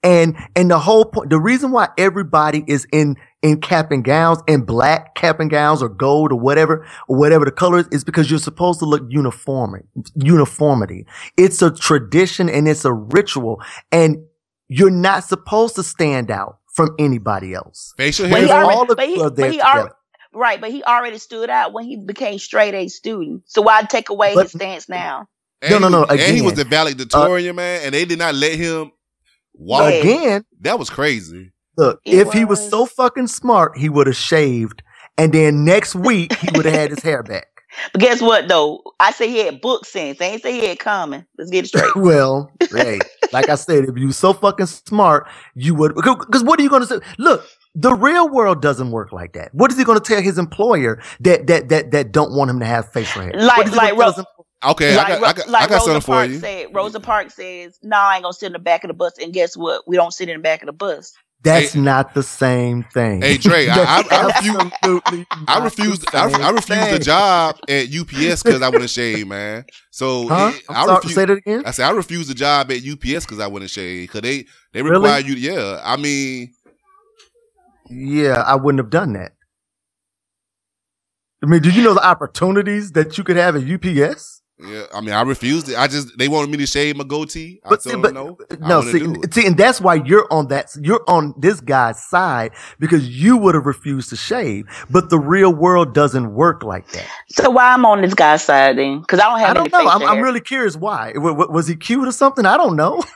And 0.04 0.36
and 0.56 0.70
the 0.70 0.78
whole 0.78 1.04
point 1.04 1.30
the 1.30 1.38
reason 1.38 1.70
why 1.70 1.88
everybody 1.96 2.64
is 2.66 2.86
in 2.92 3.16
in 3.40 3.60
cap 3.60 3.90
and 3.92 4.04
gowns 4.04 4.38
in 4.48 4.62
black 4.64 5.14
cap 5.14 5.38
and 5.40 5.48
gowns 5.50 5.82
or 5.82 5.88
gold 5.88 6.32
or 6.32 6.38
whatever 6.40 6.86
or 7.08 7.16
whatever 7.16 7.44
the 7.44 7.50
color 7.52 7.78
is 7.78 7.88
is 7.88 8.04
because 8.04 8.28
you're 8.30 8.38
supposed 8.40 8.78
to 8.80 8.84
look 8.84 9.02
uniform 9.08 9.80
uniformity. 10.16 11.06
It's 11.36 11.62
a 11.62 11.70
tradition 11.70 12.48
and 12.48 12.66
it's 12.68 12.84
a 12.84 12.92
ritual 12.92 13.62
and 13.90 14.16
you're 14.68 14.90
not 14.90 15.24
supposed 15.24 15.76
to 15.76 15.82
stand 15.82 16.30
out 16.30 16.58
from 16.74 16.94
anybody 16.98 17.54
else. 17.54 17.92
facial 17.96 18.28
But 18.28 18.38
hair. 18.38 18.46
he 18.46 18.52
All 18.52 18.64
already, 18.70 18.90
of 18.92 18.96
but 18.96 19.08
he, 19.08 19.20
are 19.20 19.30
there 19.30 19.46
but 19.46 19.52
he 19.54 19.60
already, 19.60 19.90
right, 20.32 20.60
but 20.60 20.70
he 20.70 20.82
already 20.82 21.18
stood 21.18 21.50
out 21.50 21.72
when 21.74 21.84
he 21.84 21.96
became 21.96 22.38
straight 22.38 22.74
A 22.74 22.88
student. 22.88 23.42
So 23.46 23.60
why 23.62 23.82
take 23.82 24.08
away 24.08 24.34
But- 24.34 24.44
his 24.44 24.52
stance 24.52 24.88
now? 24.88 25.26
And 25.60 25.70
No, 25.72 25.78
no, 25.78 25.88
no, 25.88 26.00
was- 26.00 26.10
And 26.10 26.20
he 26.20 26.30
again. 26.32 26.44
was 26.44 26.54
the 26.54 26.64
valedictorian, 26.64 27.50
uh, 27.50 27.54
man, 27.54 27.80
and 27.84 27.94
they 27.94 28.04
did 28.04 28.18
not 28.18 28.34
let 28.34 28.54
him 28.54 28.90
walk. 29.54 30.00
Again, 30.00 30.44
That 30.60 30.78
was 30.78 30.90
crazy. 30.90 31.52
Look, 31.76 32.00
It 32.04 32.20
if 32.20 32.32
he 32.32 32.44
was 32.44 32.60
was. 32.60 32.70
so 32.70 32.86
fucking 32.86 33.28
smart, 33.28 33.78
he 33.78 33.88
would 33.88 34.06
have 34.08 34.16
shaved, 34.16 34.82
and 35.18 35.32
then 35.34 35.64
next 35.64 35.94
week 35.94 36.38
he 36.38 36.50
would 36.50 36.66
have 36.66 36.74
had 36.74 36.90
his 36.90 37.02
hair 37.02 37.22
back. 37.22 37.48
But 37.92 38.00
guess 38.02 38.22
what 38.22 38.48
though? 38.48 38.82
I 39.00 39.12
say 39.12 39.28
he 39.30 39.38
had 39.40 39.60
book 39.62 39.86
sense. 39.86 40.20
I 40.20 40.26
ain't 40.26 40.42
say 40.42 40.52
he 40.60 40.66
had 40.68 40.78
common. 40.80 41.26
Let's 41.38 41.50
get 41.50 41.64
it 41.64 41.68
straight. 41.68 41.96
well, 41.96 42.50
hey, 42.72 43.06
like 43.32 43.48
I 43.48 43.56
said, 43.56 43.84
if 43.84 43.98
you 43.98 44.12
so 44.12 44.32
fucking 44.34 44.66
smart, 44.66 45.28
you 45.54 45.74
would. 45.76 45.94
Because 45.96 46.44
what 46.44 46.60
are 46.60 46.62
you 46.62 46.70
going 46.70 46.82
to 46.82 46.88
say? 46.88 47.00
Look, 47.18 47.44
the 47.74 47.94
real 47.94 48.28
world 48.28 48.62
doesn't 48.62 48.92
work 48.92 49.12
like 49.12 49.34
that. 49.34 49.54
What 49.54 49.72
is 49.72 49.78
he 49.78 49.84
going 49.84 50.00
to 50.00 50.04
tell 50.04 50.22
his 50.22 50.38
employer 50.38 51.02
that 51.20 51.46
that 51.48 51.70
that 51.70 51.92
that 51.92 52.12
don't 52.12 52.34
want 52.34 52.50
him 52.50 52.60
to 52.60 52.66
have 52.66 52.92
facial 52.92 53.22
hair? 53.22 53.36
What 53.52 53.66
Like 53.66 53.66
is 53.66 53.74
he 53.74 53.78
like 53.78 53.80
gonna 53.80 53.96
tell 53.96 54.06
Ro- 54.06 54.12
his 54.14 54.18
Okay, 54.64 54.96
like, 54.96 55.06
I 55.06 55.08
got, 55.10 55.20
Ro- 55.22 55.28
I 55.28 55.32
got, 55.32 55.48
like 55.48 55.62
I 55.64 55.66
got 55.68 55.74
Rosa 55.74 55.84
something 55.84 56.00
for 56.02 56.12
Parks 56.14 56.32
you. 56.34 56.38
said. 56.38 56.66
Rosa 56.74 57.00
Parks 57.00 57.34
says, 57.34 57.78
"No, 57.82 57.96
I 57.96 58.14
ain't 58.16 58.22
gonna 58.24 58.32
sit 58.32 58.46
in 58.46 58.52
the 58.52 58.58
back 58.58 58.84
of 58.84 58.88
the 58.88 58.94
bus." 58.94 59.14
And 59.20 59.32
guess 59.32 59.56
what? 59.56 59.86
We 59.88 59.96
don't 59.96 60.12
sit 60.12 60.28
in 60.28 60.36
the 60.36 60.42
back 60.42 60.62
of 60.62 60.66
the 60.66 60.72
bus. 60.72 61.12
That's 61.44 61.74
not 61.74 62.14
the 62.14 62.22
same 62.22 62.84
thing. 62.84 63.20
Hey 63.20 63.36
Dre, 63.36 63.66
I, 63.66 63.74
I, 63.76 64.04
I 64.12 64.26
refuse. 64.26 64.56
absolutely 64.56 65.26
I 65.48 65.58
refuse. 65.64 65.98
the 65.98 66.16
I, 66.16 66.30
same 66.30 66.40
I 66.40 66.50
refused 66.50 66.90
the 66.92 66.98
job 67.00 67.56
at 67.68 67.86
UPS 67.92 68.42
because 68.44 68.62
I 68.62 68.68
wouldn't 68.68 68.90
shave, 68.90 69.26
man. 69.26 69.64
So 69.90 70.28
Huh? 70.28 70.52
it- 70.54 70.64
I'm 70.68 70.88
I 70.90 71.00
say 71.00 71.24
that 71.24 71.38
again? 71.38 71.62
I 71.66 71.72
said 71.72 71.86
I 71.86 71.90
refuse 71.90 72.28
the 72.28 72.34
job 72.34 72.70
at 72.70 72.84
UPS 72.84 73.26
because 73.26 73.40
I 73.40 73.48
wouldn't 73.48 73.72
shave 73.72 74.08
because 74.08 74.20
they 74.20 74.46
they 74.72 74.82
Really? 74.82 75.00
require 75.00 75.20
you. 75.20 75.34
Yeah, 75.34 75.80
I 75.82 75.96
mean, 75.96 76.54
Yeah, 77.90 78.42
I 78.46 78.54
wouldn't 78.54 78.78
have 78.78 78.90
done 78.90 79.14
that. 79.14 79.32
I 81.42 81.46
mean, 81.48 81.60
do 81.60 81.70
you 81.70 81.82
know 81.82 81.94
the 81.94 82.06
opportunities 82.06 82.92
that 82.92 83.18
you 83.18 83.24
could 83.24 83.36
have 83.36 83.56
at 83.56 83.62
UPS? 83.64 84.41
Yeah, 84.62 84.84
I 84.94 85.00
mean, 85.02 85.14
I 85.14 85.22
refused 85.22 85.68
it. 85.70 85.76
I 85.78 85.88
just 85.88 86.18
they 86.18 86.28
wanted 86.28 86.50
me 86.50 86.58
to 86.58 86.66
shave 86.66 86.96
my 86.96 87.04
goatee. 87.04 87.60
I 87.64 87.70
But, 87.70 87.82
told 87.82 87.82
see, 87.82 87.96
them 87.96 88.02
but 88.02 88.14
no. 88.14 88.38
I 88.50 88.56
no, 88.60 88.82
see, 88.82 89.00
do 89.00 89.22
it. 89.22 89.30
see, 89.32 89.46
and 89.46 89.56
that's 89.58 89.80
why 89.80 89.96
you're 89.96 90.28
on 90.32 90.48
that. 90.48 90.70
You're 90.80 91.04
on 91.08 91.34
this 91.38 91.60
guy's 91.60 92.02
side 92.04 92.52
because 92.80 93.08
you 93.08 93.36
would 93.38 93.54
have 93.56 93.66
refused 93.66 94.10
to 94.10 94.16
shave. 94.16 94.66
But 94.90 95.10
the 95.10 95.18
real 95.20 95.54
world 95.54 95.94
doesn't 95.94 96.34
work 96.34 96.64
like 96.64 96.90
that. 96.92 97.12
So 97.30 97.50
why 97.50 97.72
I'm 97.74 97.86
on 97.86 98.02
this 98.02 98.14
guy's 98.14 98.44
side 98.44 98.78
then? 98.78 99.00
Because 99.00 99.20
I 99.20 99.24
don't 99.30 99.40
have 99.40 99.50
I 99.50 99.54
don't 99.54 99.72
know. 99.72 99.88
I'm, 99.88 100.02
I'm 100.06 100.20
really 100.20 100.40
curious 100.40 100.76
why. 100.76 101.12
W- 101.14 101.34
w- 101.36 101.52
was 101.52 101.68
he 101.68 101.76
cute 101.76 102.08
or 102.08 102.12
something? 102.12 102.46
I 102.46 102.56
don't 102.58 102.76
know. 102.76 103.02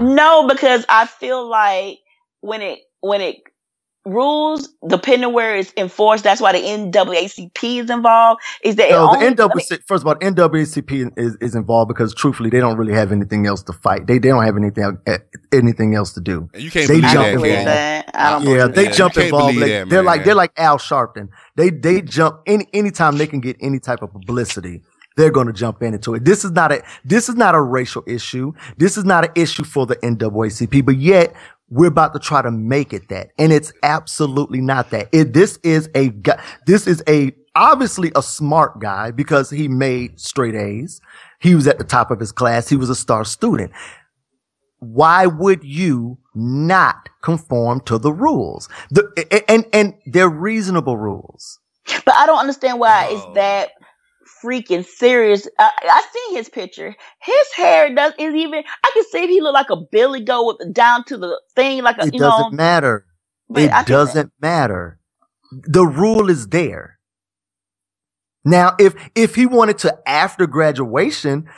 No, 0.00 0.48
because 0.48 0.86
I 0.88 1.06
feel 1.06 1.48
like 1.48 2.00
when 2.42 2.62
it 2.62 2.80
when 3.00 3.20
it 3.22 3.36
rules, 4.06 4.68
depending 4.88 5.32
where 5.32 5.56
it's 5.56 5.72
enforced, 5.76 6.24
that's 6.24 6.40
why 6.40 6.52
the 6.52 6.58
NAACP 6.58 7.82
is 7.84 7.90
involved. 7.90 8.40
Is 8.64 8.76
that 8.76 8.88
it 8.88 8.92
No, 8.92 9.12
the 9.12 9.24
NAACP, 9.26 9.82
first 9.86 10.02
of 10.02 10.06
all, 10.06 10.14
NAACP 10.16 11.12
is, 11.16 11.36
is 11.40 11.54
involved 11.54 11.88
because 11.88 12.14
truthfully, 12.14 12.50
they 12.50 12.60
don't 12.60 12.76
really 12.76 12.94
have 12.94 13.12
anything 13.12 13.46
else 13.46 13.62
to 13.64 13.72
fight. 13.72 14.06
They, 14.06 14.18
they 14.18 14.28
don't 14.28 14.44
have 14.44 14.56
anything, 14.56 14.98
eh, 15.06 15.18
anything 15.52 15.94
else 15.94 16.12
to 16.14 16.20
do. 16.20 16.48
You 16.54 16.70
can't 16.70 16.88
they 16.88 17.00
believe 17.00 17.12
jump 17.12 17.26
that, 17.26 17.34
involved. 17.34 17.44
can 17.44 17.64
that. 17.66 18.10
I 18.14 18.30
don't 18.30 18.54
Yeah, 18.54 18.66
they 18.68 18.84
that. 18.84 18.94
jump 18.94 19.16
involved. 19.16 19.56
Like, 19.56 19.68
that, 19.70 19.88
they're 19.88 20.02
like 20.02 20.24
they're 20.24 20.34
like 20.34 20.52
Al 20.56 20.78
Sharpton. 20.78 21.28
They 21.56 21.70
they 21.70 22.02
jump 22.02 22.40
any 22.46 22.66
anytime 22.72 23.18
they 23.18 23.26
can 23.26 23.40
get 23.40 23.56
any 23.60 23.78
type 23.78 24.02
of 24.02 24.12
publicity. 24.12 24.82
They're 25.16 25.30
going 25.30 25.48
to 25.48 25.52
jump 25.52 25.82
into 25.82 26.14
it. 26.14 26.24
This 26.24 26.44
is 26.44 26.52
not 26.52 26.72
a 26.72 26.82
this 27.04 27.28
is 27.28 27.34
not 27.34 27.54
a 27.54 27.60
racial 27.60 28.02
issue. 28.06 28.52
This 28.78 28.96
is 28.96 29.04
not 29.04 29.24
an 29.24 29.30
issue 29.34 29.64
for 29.64 29.84
the 29.84 29.96
NAACP. 29.96 30.84
But 30.84 30.96
yet 30.96 31.34
we're 31.70 31.88
about 31.88 32.12
to 32.14 32.18
try 32.18 32.42
to 32.42 32.50
make 32.50 32.92
it 32.92 33.08
that, 33.08 33.30
and 33.38 33.52
it's 33.52 33.72
absolutely 33.82 34.60
not 34.60 34.90
that. 34.90 35.08
It, 35.12 35.32
this 35.32 35.58
is 35.62 35.88
a 35.94 36.08
guy. 36.08 36.42
This 36.66 36.86
is 36.86 37.02
a 37.08 37.32
obviously 37.54 38.12
a 38.14 38.22
smart 38.22 38.80
guy 38.80 39.10
because 39.10 39.50
he 39.50 39.68
made 39.68 40.20
straight 40.20 40.54
A's. 40.54 41.00
He 41.40 41.54
was 41.54 41.66
at 41.66 41.78
the 41.78 41.84
top 41.84 42.10
of 42.10 42.20
his 42.20 42.32
class. 42.32 42.68
He 42.68 42.76
was 42.76 42.90
a 42.90 42.94
star 42.94 43.24
student 43.24 43.72
why 44.80 45.26
would 45.26 45.62
you 45.62 46.18
not 46.34 47.08
conform 47.22 47.80
to 47.82 47.98
the 47.98 48.12
rules? 48.12 48.68
The, 48.90 49.44
and, 49.48 49.66
and 49.72 49.94
they're 50.06 50.28
reasonable 50.28 50.96
rules. 50.96 51.60
But 52.04 52.14
I 52.14 52.26
don't 52.26 52.38
understand 52.38 52.80
why 52.80 53.08
it's 53.10 53.34
that 53.34 53.70
freaking 54.44 54.84
serious. 54.86 55.48
I, 55.58 55.70
I 55.82 56.02
see 56.12 56.36
his 56.36 56.48
picture. 56.48 56.96
His 57.22 57.52
hair 57.56 57.94
does 57.94 58.14
is 58.18 58.34
even. 58.34 58.64
I 58.84 58.90
can 58.94 59.04
see 59.10 59.24
if 59.24 59.30
he 59.30 59.40
look 59.42 59.54
like 59.54 59.70
a 59.70 59.76
Billy 59.92 60.22
Goat 60.22 60.58
with 60.60 60.74
down 60.74 61.04
to 61.06 61.18
the 61.18 61.40
thing, 61.56 61.82
like 61.82 61.98
a 61.98 62.08
It 62.08 62.14
you 62.14 62.18
doesn't 62.18 62.52
know. 62.52 62.52
matter. 62.52 63.06
It 63.54 63.84
doesn't 63.84 64.32
matter. 64.40 65.00
The 65.52 65.86
rule 65.86 66.30
is 66.30 66.48
there. 66.48 66.98
Now, 68.44 68.76
if 68.80 68.94
if 69.14 69.36
he 69.36 69.46
wanted 69.46 69.78
to 69.80 69.98
after 70.08 70.46
graduation 70.48 71.48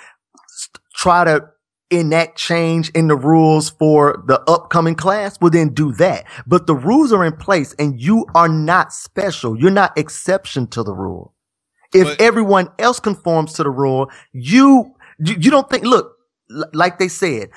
s- 0.50 0.70
try 0.94 1.24
to 1.24 1.50
enact 1.90 2.38
change 2.38 2.90
in 2.90 3.08
the 3.08 3.16
rules 3.16 3.70
for 3.70 4.24
the 4.26 4.40
upcoming 4.50 4.96
class, 4.96 5.38
well 5.40 5.50
then 5.50 5.74
do 5.74 5.92
that. 5.94 6.26
But 6.46 6.66
the 6.66 6.74
rules 6.76 7.12
are 7.12 7.24
in 7.24 7.36
place 7.36 7.74
and 7.78 8.00
you 8.00 8.26
are 8.34 8.48
not 8.48 8.92
special. 8.92 9.58
You're 9.58 9.70
not 9.72 9.98
exception 9.98 10.68
to 10.68 10.82
the 10.84 10.94
rule. 10.94 11.34
If 11.94 12.20
everyone 12.20 12.68
else 12.78 13.00
conforms 13.00 13.52
to 13.54 13.62
the 13.62 13.70
rule, 13.70 14.10
you 14.32 14.94
you, 15.18 15.34
you 15.38 15.50
don't 15.50 15.68
think 15.70 15.84
look, 15.84 16.16
l- 16.50 16.70
like 16.72 16.98
they 16.98 17.08
said, 17.08 17.50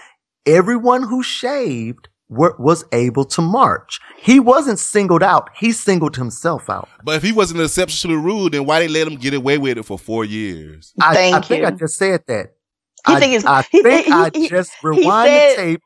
everyone 0.45 1.04
who 1.04 1.24
shaved 1.24 2.08
were, 2.30 2.56
was 2.60 2.84
able 2.91 3.26
to 3.26 3.41
march. 3.41 4.00
He 4.17 4.39
wasn't 4.39 4.80
singled 4.80 5.24
out. 5.24 5.50
He 5.56 5.71
singled 5.71 6.15
himself 6.15 6.69
out. 6.69 6.89
But 7.04 7.15
if 7.15 7.24
he 7.24 7.32
wasn't 7.32 7.60
an 7.60 7.65
exception 7.65 8.10
to 8.10 8.15
the 8.15 8.21
rule, 8.21 8.50
then 8.50 8.65
why 8.65 8.80
they 8.80 8.88
let 8.88 9.08
him 9.08 9.15
get 9.15 9.34
away 9.34 9.58
with 9.58 9.78
it 9.78 9.84
for 9.84 9.98
four 10.00 10.26
years? 10.26 10.93
I, 11.02 11.12
I 11.12 11.13
Thank 11.13 11.45
think 11.45 11.65
I 11.65 11.71
just 11.71 11.95
said 11.98 12.24
that. 12.28 12.48
He 13.08 13.13
I, 13.13 13.19
think 13.19 13.34
it's- 13.34 13.45
I 13.45 13.62
he 13.71 13.84
think 13.84 14.06
think- 14.06 14.15
I 14.15 14.30
he- 14.34 14.41
he- 14.43 14.50
just 14.50 14.71
he 14.82 14.88
rewind 14.88 15.30
said- 15.30 15.52
the 15.52 15.62
tape. 15.62 15.82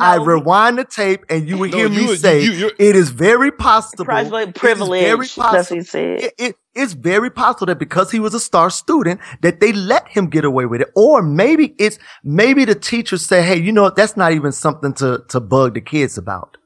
I 0.00 0.16
rewind 0.16 0.78
the 0.78 0.84
tape, 0.84 1.24
and 1.28 1.48
you 1.48 1.58
would 1.58 1.70
No, 1.72 1.78
hear 1.78 1.88
me 1.88 2.02
you- 2.02 2.16
say 2.16 2.42
you- 2.42 2.70
it 2.78 2.96
is 2.96 3.10
very 3.10 3.50
possible. 3.50 4.04
Probably 4.04 4.52
privilege. 4.52 5.02
very 5.04 5.26
That's 5.26 5.70
what 5.70 5.78
he 5.78 5.82
said. 5.82 6.20
It- 6.22 6.34
it- 6.38 6.56
it's 6.74 6.92
very 6.94 7.30
possible 7.30 7.66
that 7.66 7.78
because 7.78 8.10
he 8.10 8.18
was 8.20 8.34
a 8.34 8.40
star 8.40 8.70
student, 8.70 9.20
that 9.42 9.60
they 9.60 9.72
let 9.72 10.08
him 10.08 10.26
get 10.26 10.44
away 10.44 10.66
with 10.66 10.80
it, 10.80 10.90
or 10.96 11.22
maybe 11.22 11.74
it's 11.78 11.98
maybe 12.24 12.64
the 12.64 12.74
teachers 12.74 13.24
say, 13.24 13.42
"Hey, 13.42 13.56
you 13.60 13.72
know 13.72 13.82
what? 13.82 13.96
That's 13.96 14.16
not 14.16 14.32
even 14.32 14.52
something 14.52 14.92
to 14.94 15.22
to 15.28 15.40
bug 15.40 15.74
the 15.74 15.80
kids 15.80 16.18
about." 16.18 16.56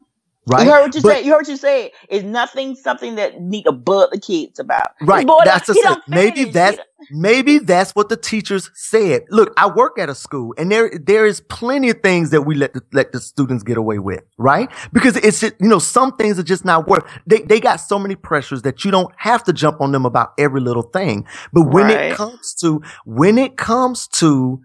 Right? 0.51 0.65
You 0.65 0.73
heard 0.73 0.83
what 0.83 0.95
you 0.95 1.03
But- 1.03 1.17
said. 1.17 1.25
You 1.25 1.33
heard 1.33 1.39
what 1.39 1.49
you 1.49 1.57
said. 1.57 1.91
It's 2.09 2.25
nothing 2.25 2.75
something 2.75 3.17
that 3.17 3.41
need 3.41 3.65
to 3.65 3.73
bug 3.73 4.11
the 4.13 4.21
kids 4.21 4.59
about. 4.59 4.89
Right. 5.01 5.27
boy, 5.27 5.41
That's 5.45 5.69
Maybe 6.09 6.45
that's 6.45 6.79
maybe 7.11 7.59
that's 7.59 7.93
what 7.95 8.09
the 8.09 8.17
teachers 8.17 8.71
said. 8.75 9.23
Look, 9.31 9.53
I 9.57 9.69
work 9.69 9.99
at 9.99 10.09
a 10.09 10.15
school, 10.15 10.55
and 10.59 10.71
there 10.73 10.91
there 11.01 11.27
is 11.27 11.41
plenty 11.41 11.91
of 11.91 12.01
things 12.03 12.31
that 12.31 12.43
we 12.43 12.55
let 12.55 12.73
the, 12.75 12.83
let 12.93 13.13
the 13.13 13.21
students 13.21 13.63
get 13.63 13.77
away 13.77 13.99
with, 13.99 14.23
right? 14.39 14.69
Because 14.93 15.17
it's 15.17 15.41
just, 15.41 15.55
you 15.61 15.69
know 15.69 15.79
some 15.79 16.17
things 16.17 16.39
are 16.39 16.43
just 16.45 16.65
not 16.65 16.89
worth. 16.89 17.05
They 17.27 17.43
they 17.43 17.61
got 17.61 17.77
so 17.77 17.99
many 17.99 18.15
pressures 18.17 18.63
that 18.63 18.85
you 18.85 18.91
don't 18.91 19.13
have 19.17 19.45
to 19.45 19.53
jump 19.53 19.81
on 19.81 19.93
them 19.93 20.05
about 20.07 20.33
every 20.39 20.61
little 20.61 20.83
thing. 20.83 21.27
But 21.53 21.63
when 21.63 21.85
Right. 21.87 22.13
it 22.13 22.17
comes 22.17 22.55
to 22.61 22.83
when 23.05 23.39
it 23.39 23.57
comes 23.57 24.09
to 24.19 24.61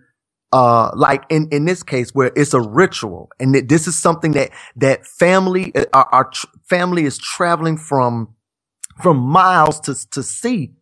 uh 0.53 0.91
like 0.95 1.25
in 1.29 1.49
in 1.51 1.65
this 1.65 1.83
case 1.83 2.11
where 2.13 2.31
it's 2.37 2.55
a 2.55 2.61
ritual 2.61 3.29
and 3.41 3.55
that 3.55 3.69
this 3.69 3.87
is 3.87 3.99
something 3.99 4.33
that 4.33 4.51
that 4.77 5.07
family 5.07 5.75
uh, 5.75 5.85
our, 5.93 6.09
our 6.13 6.25
tr- 6.31 6.47
family 6.69 7.05
is 7.05 7.19
traveling 7.19 7.77
from 7.77 8.35
from 9.03 9.17
miles 9.17 9.79
to 9.81 9.95
to 10.11 10.23
see 10.23 10.73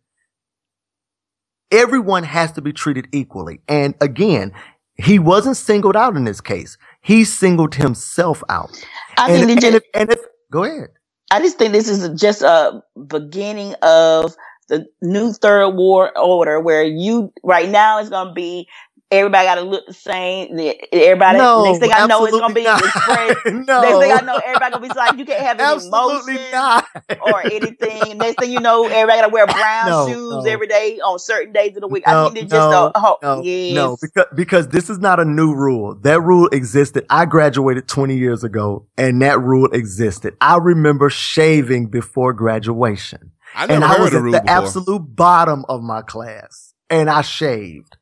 everyone 1.72 2.24
has 2.24 2.52
to 2.52 2.62
be 2.62 2.72
treated 2.72 3.08
equally. 3.12 3.60
And 3.68 3.94
again 4.00 4.52
he 4.96 5.18
wasn't 5.18 5.56
singled 5.56 5.96
out 5.96 6.16
in 6.16 6.24
this 6.24 6.40
case. 6.40 6.78
He 7.02 7.24
singled 7.24 7.74
himself 7.76 8.44
out. 8.48 8.70
I 9.16 9.30
and, 9.30 9.46
think 9.46 9.62
and 9.62 9.62
just- 9.62 9.76
if, 9.76 9.84
and 9.94 10.12
if 10.12 10.20
go 10.52 10.64
ahead. 10.64 10.90
I 11.30 11.40
just 11.40 11.58
think 11.58 11.72
this 11.74 11.88
is 11.90 12.20
just 12.20 12.42
a 12.42 12.82
beginning 13.08 13.74
of 13.82 14.36
the 14.70 14.86
new 15.02 15.32
third 15.34 15.70
war 15.72 16.16
order 16.18 16.60
where 16.60 16.84
you 16.84 17.32
right 17.44 17.68
now 17.70 18.00
is 18.00 18.10
gonna 18.10 18.34
be 18.34 18.68
everybody 19.12 19.46
got 19.46 19.54
to 19.56 19.60
look 19.62 19.86
the 19.86 19.92
same. 19.94 20.58
Everybody. 20.92 21.38
No, 21.38 21.64
next 21.64 21.78
thing 21.78 21.90
I 21.92 22.06
know, 22.06 22.24
it's 22.24 22.36
gonna 22.38 22.54
be 22.54 22.66
absolutely 22.66 22.88
expressed. 23.36 23.66
No. 23.66 23.82
Next 23.82 23.98
thing 23.98 24.12
I 24.12 24.20
know, 24.22 24.40
everybody 24.44 24.72
gonna 24.72 24.88
be 24.88 24.94
like, 24.94 25.18
you 25.18 25.24
can't 25.24 25.40
have 25.40 25.60
any 25.60 25.74
Absolutely 25.74 26.34
emotion 26.34 26.50
not. 26.52 26.86
or 27.20 27.46
anything. 27.46 28.18
Next 28.18 28.40
thing 28.40 28.50
you 28.52 28.60
know, 28.60 28.84
everybody 28.86 29.20
gotta 29.20 29.32
wear 29.32 29.46
brown 29.46 29.86
No, 29.88 30.08
shoes 30.08 30.44
no. 30.44 30.50
every 30.50 30.66
day 30.66 30.98
on 31.04 31.18
certain 31.18 31.52
days 31.52 31.76
of 31.76 31.82
the 31.82 31.88
week. 31.88 32.04
No, 32.06 32.26
I 32.26 32.30
think 32.30 32.38
it's 32.44 32.50
just 32.52 32.70
no, 32.70 32.86
a 32.86 32.92
oh, 32.94 33.18
no, 33.22 33.42
yes. 33.42 33.74
no, 33.74 33.96
because 34.00 34.26
because 34.34 34.68
this 34.68 34.88
is 34.90 34.98
not 34.98 35.20
a 35.20 35.24
new 35.24 35.54
rule. 35.54 35.94
That 36.02 36.20
rule 36.22 36.48
existed. 36.48 37.04
I 37.10 37.26
graduated 37.26 37.88
20 37.88 38.16
years 38.16 38.42
ago, 38.44 38.86
and 38.96 39.20
that 39.22 39.40
rule 39.40 39.68
existed. 39.72 40.34
I 40.40 40.56
remember 40.56 41.10
shaving 41.10 41.86
before 41.86 42.32
graduation, 42.32 43.32
I 43.54 43.62
and 43.66 43.80
never 43.80 43.84
I 43.84 43.88
heard 43.96 44.00
was 44.00 44.10
the 44.12 44.16
at 44.18 44.22
rule 44.22 44.32
the 44.32 44.40
before. 44.40 44.56
absolute 44.56 45.16
bottom 45.16 45.64
of 45.68 45.82
my 45.82 46.02
class, 46.02 46.74
and 46.90 47.10
I 47.10 47.22
shaved. 47.22 47.96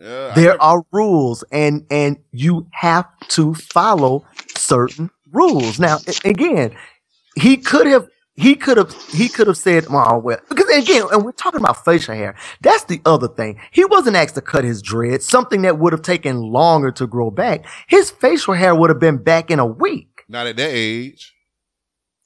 Yeah, 0.00 0.32
There 0.34 0.62
are 0.62 0.82
rules, 0.92 1.44
and 1.52 1.86
and 1.90 2.18
you 2.32 2.66
have 2.72 3.06
to 3.30 3.54
follow 3.54 4.24
certain 4.56 5.10
rules. 5.32 5.78
Now, 5.80 5.98
again, 6.24 6.76
he 7.36 7.58
could 7.58 7.86
have. 7.88 8.08
He 8.36 8.54
could 8.54 8.78
have 8.78 8.94
he 9.12 9.28
could 9.28 9.48
have 9.48 9.58
said, 9.58 9.86
"Oh 9.90 10.18
well," 10.18 10.38
because 10.48 10.68
again, 10.70 11.04
and 11.12 11.24
we're 11.24 11.32
talking 11.32 11.60
about 11.60 11.84
facial 11.84 12.14
hair. 12.14 12.36
That's 12.62 12.84
the 12.84 13.02
other 13.04 13.28
thing. 13.28 13.60
He 13.70 13.84
wasn't 13.84 14.16
asked 14.16 14.36
to 14.36 14.40
cut 14.40 14.64
his 14.64 14.82
dreads, 14.82 15.26
something 15.26 15.62
that 15.62 15.78
would 15.78 15.92
have 15.92 16.02
taken 16.02 16.40
longer 16.40 16.90
to 16.92 17.06
grow 17.06 17.30
back. 17.30 17.66
His 17.86 18.10
facial 18.10 18.54
hair 18.54 18.74
would 18.74 18.90
have 18.90 19.00
been 19.00 19.18
back 19.18 19.50
in 19.50 19.58
a 19.58 19.66
week. 19.66 20.24
Not 20.28 20.46
at 20.46 20.56
that 20.56 20.70
age. 20.72 21.34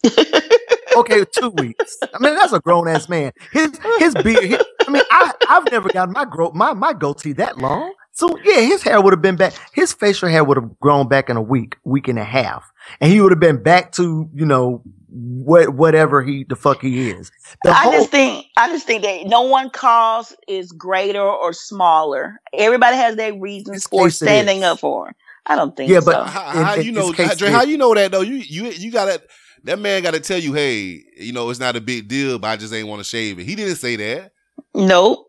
Okay, 0.97 1.25
two 1.39 1.51
weeks. 1.51 1.97
I 2.03 2.19
mean, 2.21 2.35
that's 2.35 2.53
a 2.53 2.61
grown 2.61 2.89
ass 2.89 3.09
man. 3.09 3.33
His 3.53 3.73
his 3.99 4.15
beard. 4.15 4.45
he- 4.45 4.59
I 4.87 4.91
mean, 4.91 5.03
I 5.11 5.33
I've 5.49 5.71
never 5.71 5.89
gotten 5.89 6.13
my 6.13 6.25
grow 6.25 6.51
my 6.53 6.73
my 6.75 6.93
goatee 6.93 7.33
that 7.35 7.59
long. 7.59 7.93
So 8.13 8.39
yeah, 8.45 8.61
his 8.61 8.83
hair 8.83 9.01
would 9.01 9.13
have 9.13 9.23
been 9.23 9.37
back. 9.37 9.55
His 9.73 9.93
facial 9.93 10.29
hair 10.29 10.45
would 10.45 10.57
have 10.57 10.79
grown 10.79 11.09
back 11.09 11.29
in 11.31 11.37
a 11.37 11.43
week, 11.43 11.77
week 11.85 12.07
and 12.07 12.19
a 12.19 12.25
half, 12.25 12.71
and 13.01 13.11
he 13.11 13.21
would 13.21 13.33
have 13.33 13.41
been 13.41 13.61
back 13.63 13.93
to 13.93 14.29
you 14.35 14.45
know 14.47 14.83
what 15.09 15.71
whatever 15.71 16.23
he 16.23 16.45
the 16.49 16.55
fuck 16.57 16.81
he 16.83 17.11
is. 17.11 17.33
The 17.65 17.71
I 17.71 17.75
whole- 17.75 17.93
just 17.93 18.11
think 18.11 18.47
I 18.57 18.69
just 18.69 18.87
think 18.87 19.03
that 19.03 19.27
no 19.27 19.43
one 19.43 19.71
cause 19.71 20.35
is 20.47 20.71
greater 20.71 21.21
or 21.23 21.53
smaller. 21.53 22.41
Everybody 22.53 22.97
has 22.97 23.17
their 23.17 23.35
reasons 23.35 23.87
for 23.87 24.11
standing 24.11 24.63
up 24.65 24.79
for. 24.81 25.09
it. 25.11 25.17
I 25.47 25.57
don't 25.57 25.77
think 25.77 25.91
Yeah, 25.91 26.01
so. 26.01 26.13
but- 26.13 26.27
How, 26.27 26.41
how 26.65 26.75
in 26.77 26.87
you 26.87 26.93
know, 26.93 27.13
Dre, 27.13 27.51
how 27.51 27.65
you 27.65 27.77
know 27.77 27.93
that 27.95 28.13
though? 28.13 28.23
You 28.23 28.37
you 28.37 28.67
you 28.71 28.91
gotta 28.93 29.21
that 29.65 29.79
man 29.79 30.03
gotta 30.03 30.21
tell 30.21 30.39
you, 30.39 30.53
hey, 30.55 31.03
you 31.19 31.33
know, 31.33 31.51
it's 31.51 31.61
not 31.61 31.77
a 31.77 31.81
big 31.81 32.09
deal, 32.09 32.39
but 32.39 32.49
I 32.49 32.57
just 32.57 32.73
ain't 32.75 32.89
want 32.89 33.01
to 33.01 33.05
shave 33.05 33.39
it. 33.39 33.45
He 33.45 33.55
didn't 33.57 33.77
say 33.77 33.97
that. 33.97 34.33
Nope. 34.75 35.27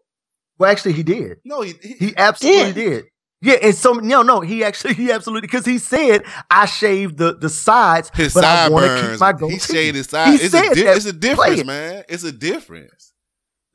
well, 0.60 0.71
actually, 0.71 0.93
he 0.93 1.04
did. 1.04 1.38
No, 1.45 1.62
he, 1.62 1.74
he 1.82 1.93
He 1.95 2.13
absolutely 2.17 2.74
did. 2.74 3.06
Yeah, 3.41 3.56
and 3.62 3.76
so 3.76 3.93
no, 3.93 4.21
no, 4.24 4.41
he 4.41 4.63
actually, 4.63 4.93
he 4.95 5.12
absolutely, 5.12 5.41
because 5.41 5.65
he 5.65 5.78
said 5.78 6.24
I 6.50 6.65
shaved 6.65 7.17
the 7.17 7.36
the 7.38 7.50
sides, 7.50 8.12
his 8.15 8.34
but 8.34 8.43
I 8.43 8.69
want 8.69 8.86
to 8.86 9.02
keep 9.08 9.17
sideburns. 9.17 9.21
my 9.21 9.48
He 9.50 9.60
shaved 9.60 9.95
his 9.95 10.08
side. 10.08 10.39
He 10.39 10.45
It's 10.45 10.54
a, 10.56 10.62
said 10.62 10.74
di- 10.74 10.84
that. 10.84 10.98
it's 10.98 11.06
a 11.06 11.13
difference, 11.13 11.60
it. 11.62 11.65
man. 11.67 12.04
It's 12.10 12.24
a 12.24 12.32
difference. 12.32 13.13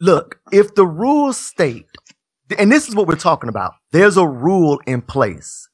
Look, 0.01 0.41
if 0.53 0.75
the 0.75 0.87
rules 0.87 1.37
state, 1.39 1.87
and 2.59 2.73
this 2.73 2.89
is 2.89 2.95
what 2.97 3.07
we're 3.07 3.17
talking 3.17 3.49
about, 3.49 3.75
there's 3.93 4.17
a 4.17 4.27
rule 4.27 4.81
in 4.87 5.03
place, 5.03 5.69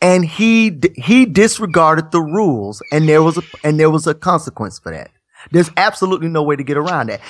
and 0.00 0.24
he 0.24 0.78
he 0.96 1.24
disregarded 1.26 2.10
the 2.12 2.20
rules, 2.20 2.82
and 2.92 3.08
there 3.08 3.22
was 3.22 3.38
a 3.38 3.42
and 3.64 3.78
there 3.80 3.90
was 3.90 4.06
a 4.06 4.14
consequence 4.14 4.78
for 4.78 4.92
that. 4.92 5.10
There's 5.50 5.70
absolutely 5.76 6.28
no 6.28 6.42
way 6.42 6.56
to 6.56 6.64
get 6.64 6.76
around 6.76 7.08
that. 7.08 7.20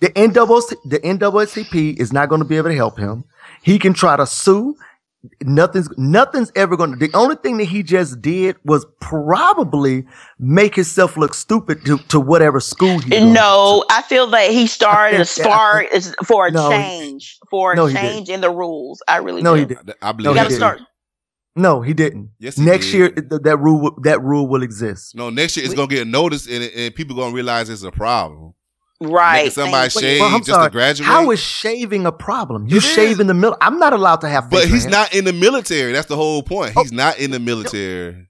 The 0.00 0.08
NAACP, 0.10 0.74
the 0.86 0.98
NAACP 1.00 1.98
is 2.00 2.12
not 2.12 2.28
going 2.30 2.40
to 2.40 2.46
be 2.46 2.56
able 2.56 2.70
to 2.70 2.74
help 2.76 2.98
him. 2.98 3.24
He 3.62 3.78
can 3.78 3.92
try 3.92 4.16
to 4.16 4.26
sue. 4.26 4.74
Nothing's 5.42 5.90
nothing's 5.98 6.50
ever 6.56 6.74
going 6.78 6.92
to. 6.92 6.96
The 6.96 7.14
only 7.14 7.36
thing 7.36 7.58
that 7.58 7.64
he 7.66 7.82
just 7.82 8.22
did 8.22 8.56
was 8.64 8.86
probably 9.02 10.06
make 10.38 10.74
himself 10.74 11.18
look 11.18 11.34
stupid 11.34 11.84
to, 11.84 11.98
to 12.08 12.18
whatever 12.18 12.58
school 12.58 12.98
he. 13.00 13.10
goes 13.10 13.30
No, 13.34 13.84
I 13.90 14.00
feel 14.00 14.26
that 14.28 14.50
he 14.50 14.66
started 14.66 15.20
a 15.20 15.24
think 15.26 15.44
that- 15.46 16.06
spark 16.08 16.26
for 16.26 16.46
a 16.46 16.50
No, 16.50 16.70
change, 16.70 17.38
for 17.50 17.74
a 17.74 17.76
no, 17.76 17.90
change 17.92 18.30
in 18.30 18.40
the 18.40 18.48
rules. 18.50 19.02
I 19.06 19.18
really 19.18 19.42
No, 19.42 19.54
do. 19.54 19.60
he 19.60 19.66
did. 19.66 19.78
I 20.00 20.06
No, 20.06 20.12
believe 20.14 20.30
he 20.30 20.34
gotta 20.42 20.54
start. 20.54 20.80
No, 21.56 21.82
he 21.82 21.92
didn't. 21.94 22.30
Yes, 22.38 22.56
he 22.56 22.64
Next 22.64 22.86
did. 22.86 22.94
year, 22.94 23.10
th- 23.10 23.42
that 23.42 23.56
rule 23.58 23.80
will- 23.80 23.98
that 24.02 24.22
rule 24.22 24.46
will 24.46 24.62
exist. 24.62 25.14
No, 25.16 25.30
next 25.30 25.56
year 25.56 25.66
it's 25.66 25.74
gonna 25.74 25.88
get 25.88 26.06
noticed, 26.06 26.48
and, 26.48 26.62
and 26.64 26.94
people 26.94 27.16
gonna 27.16 27.34
realize 27.34 27.68
it's 27.68 27.82
a 27.82 27.90
problem. 27.90 28.54
Right. 29.02 29.36
Making 29.44 29.50
somebody 29.52 29.88
Thank 29.90 30.04
shave 30.04 30.20
Well, 30.20 30.34
I'm 30.34 30.44
just 30.44 30.60
to 30.62 30.70
graduate. 30.70 31.06
How 31.08 31.30
is 31.30 31.40
shaving 31.40 32.04
a 32.06 32.12
problem? 32.12 32.66
You 32.68 32.76
It 32.76 32.82
shave 32.82 33.12
is. 33.12 33.20
in 33.20 33.26
the 33.28 33.34
middle. 33.34 33.56
I'm 33.60 33.78
not 33.78 33.92
allowed 33.94 34.20
to 34.20 34.28
have. 34.28 34.50
but 34.50 34.68
he's 34.68 34.82
hair. 34.84 34.90
not 34.92 35.14
in 35.14 35.24
the 35.24 35.32
military. 35.32 35.92
That's 35.92 36.06
the 36.06 36.16
whole 36.16 36.42
point. 36.42 36.74
Oh, 36.76 36.82
he's 36.82 36.92
not 36.92 37.18
in 37.18 37.30
the 37.30 37.40
military. 37.40 38.28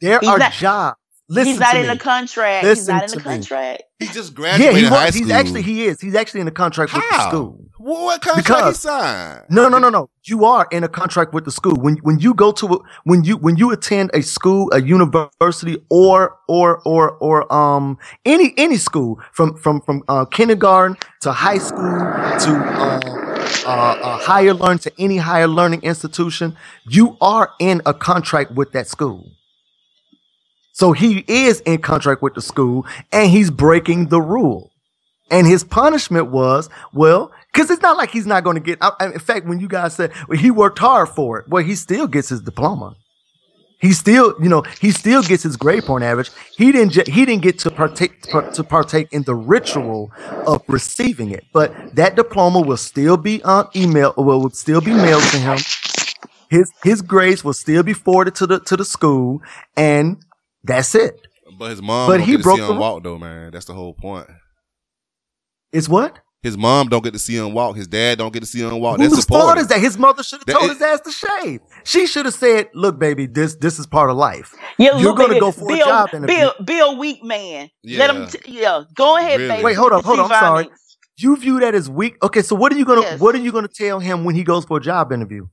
There 0.00 0.18
He's 0.18 0.28
are 0.28 0.38
not- 0.38 0.52
jobs. 0.52 0.96
Listen 1.28 1.52
he's 1.52 1.58
not 1.60 1.72
to 1.72 1.80
in 1.80 1.86
me. 1.88 1.92
the 1.94 1.98
contract. 1.98 2.66
he's 2.66 2.86
not 2.86 3.02
in 3.02 3.08
to 3.08 3.14
the 3.16 3.18
me. 3.20 3.24
contract. 3.24 3.82
He 3.98 4.06
just 4.06 4.30
Yeah, 4.32 4.34
graduated 4.36 4.76
he 4.76 4.84
high 4.86 5.10
school. 5.10 5.22
he's 5.24 5.30
actually 5.32 5.62
he 5.62 5.84
is. 5.86 6.00
He's 6.00 6.14
actually 6.14 6.42
in 6.42 6.48
a 6.48 6.52
contract 6.52 6.92
with 6.94 7.02
the 7.10 7.16
How? 7.16 7.28
school. 7.28 7.58
Well, 7.80 8.04
what 8.04 8.20
contract 8.22 8.46
Because- 8.46 8.76
he 8.82 8.88
signed? 8.88 9.42
No, 9.50 9.68
no, 9.68 9.78
no, 9.78 9.88
no. 9.90 10.08
You 10.24 10.44
are 10.44 10.66
in 10.70 10.84
a 10.84 10.88
contract 10.88 11.34
with 11.34 11.44
the 11.44 11.50
school. 11.50 11.74
When 11.76 11.96
when 11.98 12.18
you 12.20 12.32
go 12.34 12.52
to 12.52 12.66
a, 12.74 12.78
when 13.04 13.24
you 13.24 13.36
when 13.38 13.56
you 13.56 13.70
attend 13.72 14.10
a 14.14 14.22
school, 14.22 14.70
a 14.72 14.80
university, 14.82 15.76
or 15.90 16.36
or 16.48 16.80
or 16.84 17.12
or 17.18 17.52
um 17.52 17.98
any 18.24 18.54
any 18.56 18.76
school 18.76 19.20
from 19.32 19.56
from 19.56 19.80
from 19.80 20.02
uh, 20.08 20.24
kindergarten 20.26 20.96
to 21.22 21.32
high 21.32 21.58
school 21.58 21.82
to 22.44 22.50
uh, 22.56 23.00
uh, 23.66 23.70
uh, 23.70 24.18
higher 24.18 24.54
learning 24.54 24.78
to 24.80 24.92
any 24.98 25.16
higher 25.16 25.48
learning 25.48 25.82
institution, 25.82 26.56
you 26.88 27.16
are 27.20 27.50
in 27.60 27.82
a 27.86 27.94
contract 27.94 28.52
with 28.52 28.72
that 28.72 28.86
school. 28.88 29.30
So 30.76 30.92
he 30.92 31.24
is 31.26 31.60
in 31.60 31.78
contract 31.78 32.20
with 32.20 32.34
the 32.34 32.42
school, 32.42 32.84
and 33.10 33.30
he's 33.30 33.50
breaking 33.50 34.08
the 34.08 34.20
rule. 34.20 34.72
And 35.30 35.46
his 35.46 35.64
punishment 35.64 36.26
was, 36.30 36.68
well, 36.92 37.32
because 37.50 37.70
it's 37.70 37.80
not 37.80 37.96
like 37.96 38.10
he's 38.10 38.26
not 38.26 38.44
going 38.44 38.56
to 38.56 38.60
get. 38.60 38.76
I, 38.82 38.92
in 39.14 39.18
fact, 39.18 39.46
when 39.46 39.58
you 39.58 39.68
guys 39.68 39.94
said 39.94 40.12
well, 40.28 40.36
he 40.36 40.50
worked 40.50 40.78
hard 40.78 41.08
for 41.08 41.38
it, 41.38 41.48
well, 41.48 41.64
he 41.64 41.74
still 41.76 42.06
gets 42.06 42.28
his 42.28 42.42
diploma. 42.42 42.94
He 43.80 43.94
still, 43.94 44.34
you 44.38 44.50
know, 44.50 44.64
he 44.78 44.90
still 44.90 45.22
gets 45.22 45.44
his 45.44 45.56
grade 45.56 45.84
point 45.84 46.04
average. 46.04 46.30
He 46.58 46.72
didn't. 46.72 47.08
He 47.08 47.24
didn't 47.24 47.42
get 47.42 47.58
to 47.60 47.70
partake 47.70 48.28
par- 48.30 48.50
to 48.50 48.62
partake 48.62 49.10
in 49.12 49.22
the 49.22 49.34
ritual 49.34 50.10
of 50.46 50.62
receiving 50.68 51.30
it, 51.30 51.44
but 51.54 51.72
that 51.96 52.16
diploma 52.16 52.60
will 52.60 52.76
still 52.76 53.16
be 53.16 53.42
on 53.44 53.66
email. 53.74 54.12
Will 54.18 54.42
will 54.42 54.50
still 54.50 54.82
be 54.82 54.92
mailed 54.92 55.22
to 55.22 55.38
him. 55.38 55.58
His 56.50 56.70
his 56.84 57.00
grades 57.00 57.42
will 57.42 57.54
still 57.54 57.82
be 57.82 57.94
forwarded 57.94 58.34
to 58.36 58.46
the 58.46 58.60
to 58.60 58.76
the 58.76 58.84
school, 58.84 59.40
and 59.74 60.18
that's 60.66 60.94
it. 60.94 61.14
But 61.58 61.70
his 61.70 61.80
mom 61.82 62.08
But 62.08 62.18
don't 62.18 62.26
he 62.26 62.32
get 62.32 62.38
to 62.38 62.42
broke 62.42 62.56
see 62.58 62.62
the 62.66 62.72
him 62.72 62.78
walk 62.78 63.02
though, 63.02 63.18
man. 63.18 63.50
That's 63.52 63.66
the 63.66 63.74
whole 63.74 63.94
point. 63.94 64.26
It's 65.72 65.88
what? 65.88 66.18
His 66.42 66.56
mom 66.56 66.88
don't 66.88 67.02
get 67.02 67.12
to 67.12 67.18
see 67.18 67.36
him 67.36 67.52
walk. 67.54 67.74
His 67.76 67.88
dad 67.88 68.18
don't 68.18 68.32
get 68.32 68.40
to 68.40 68.46
see 68.46 68.60
him 68.60 68.78
walk. 68.78 68.98
Whose 69.00 69.10
That's 69.10 69.24
fault 69.24 69.40
important. 69.40 69.62
is 69.62 69.68
that? 69.68 69.80
His 69.80 69.98
mother 69.98 70.22
should 70.22 70.40
have 70.46 70.58
told 70.58 70.70
is- 70.70 70.78
his 70.78 70.82
ass 70.82 71.00
to 71.00 71.10
shave. 71.10 71.60
She 71.82 72.06
should 72.06 72.24
have 72.24 72.34
said, 72.34 72.68
"Look, 72.72 72.98
baby, 73.00 73.26
this 73.26 73.56
this 73.56 73.78
is 73.80 73.86
part 73.86 74.10
of 74.10 74.16
life. 74.16 74.54
Yeah, 74.78 74.96
You're 74.98 75.14
going 75.14 75.32
to 75.32 75.40
go 75.40 75.50
for 75.50 75.66
be 75.66 75.80
a 75.80 75.84
job 75.84 76.10
interview." 76.14 76.36
Be 76.36 76.42
a, 76.42 76.62
be 76.62 76.78
a 76.78 76.92
weak 76.92 77.24
man. 77.24 77.70
Let 77.84 78.10
him. 78.10 78.22
Yeah. 78.22 78.26
T- 78.28 78.38
yeah, 78.60 78.82
go 78.94 79.16
ahead, 79.16 79.38
Really? 79.40 79.48
baby. 79.54 79.64
Wait, 79.64 79.74
hold 79.76 79.92
up, 79.92 80.04
hold 80.04 80.20
on. 80.20 80.30
I'm 80.30 80.38
sorry. 80.40 80.68
You 81.18 81.36
view 81.36 81.58
that 81.60 81.74
as 81.74 81.88
weak. 81.90 82.16
Okay, 82.22 82.42
so 82.42 82.54
what 82.54 82.72
are 82.72 82.76
you 82.76 82.84
gonna 82.84 83.00
Yes. 83.00 83.18
what 83.20 83.34
are 83.34 83.38
you 83.38 83.50
gonna 83.50 83.68
tell 83.68 83.98
him 83.98 84.22
when 84.24 84.34
he 84.34 84.44
goes 84.44 84.64
for 84.66 84.76
a 84.76 84.80
job 84.80 85.12
interview? 85.12 85.46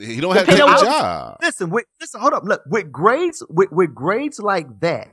He 0.00 0.20
don't 0.20 0.34
have 0.36 0.46
to 0.46 0.50
take 0.52 0.60
a 0.60 0.66
what- 0.66 0.84
job. 0.84 1.36
Listen, 1.42 1.70
with, 1.70 1.84
listen, 2.00 2.20
hold 2.20 2.32
up. 2.34 2.44
Look, 2.44 2.62
with 2.66 2.90
grades, 2.92 3.42
with, 3.48 3.70
with 3.72 3.94
grades 3.94 4.38
like 4.38 4.66
that, 4.80 5.08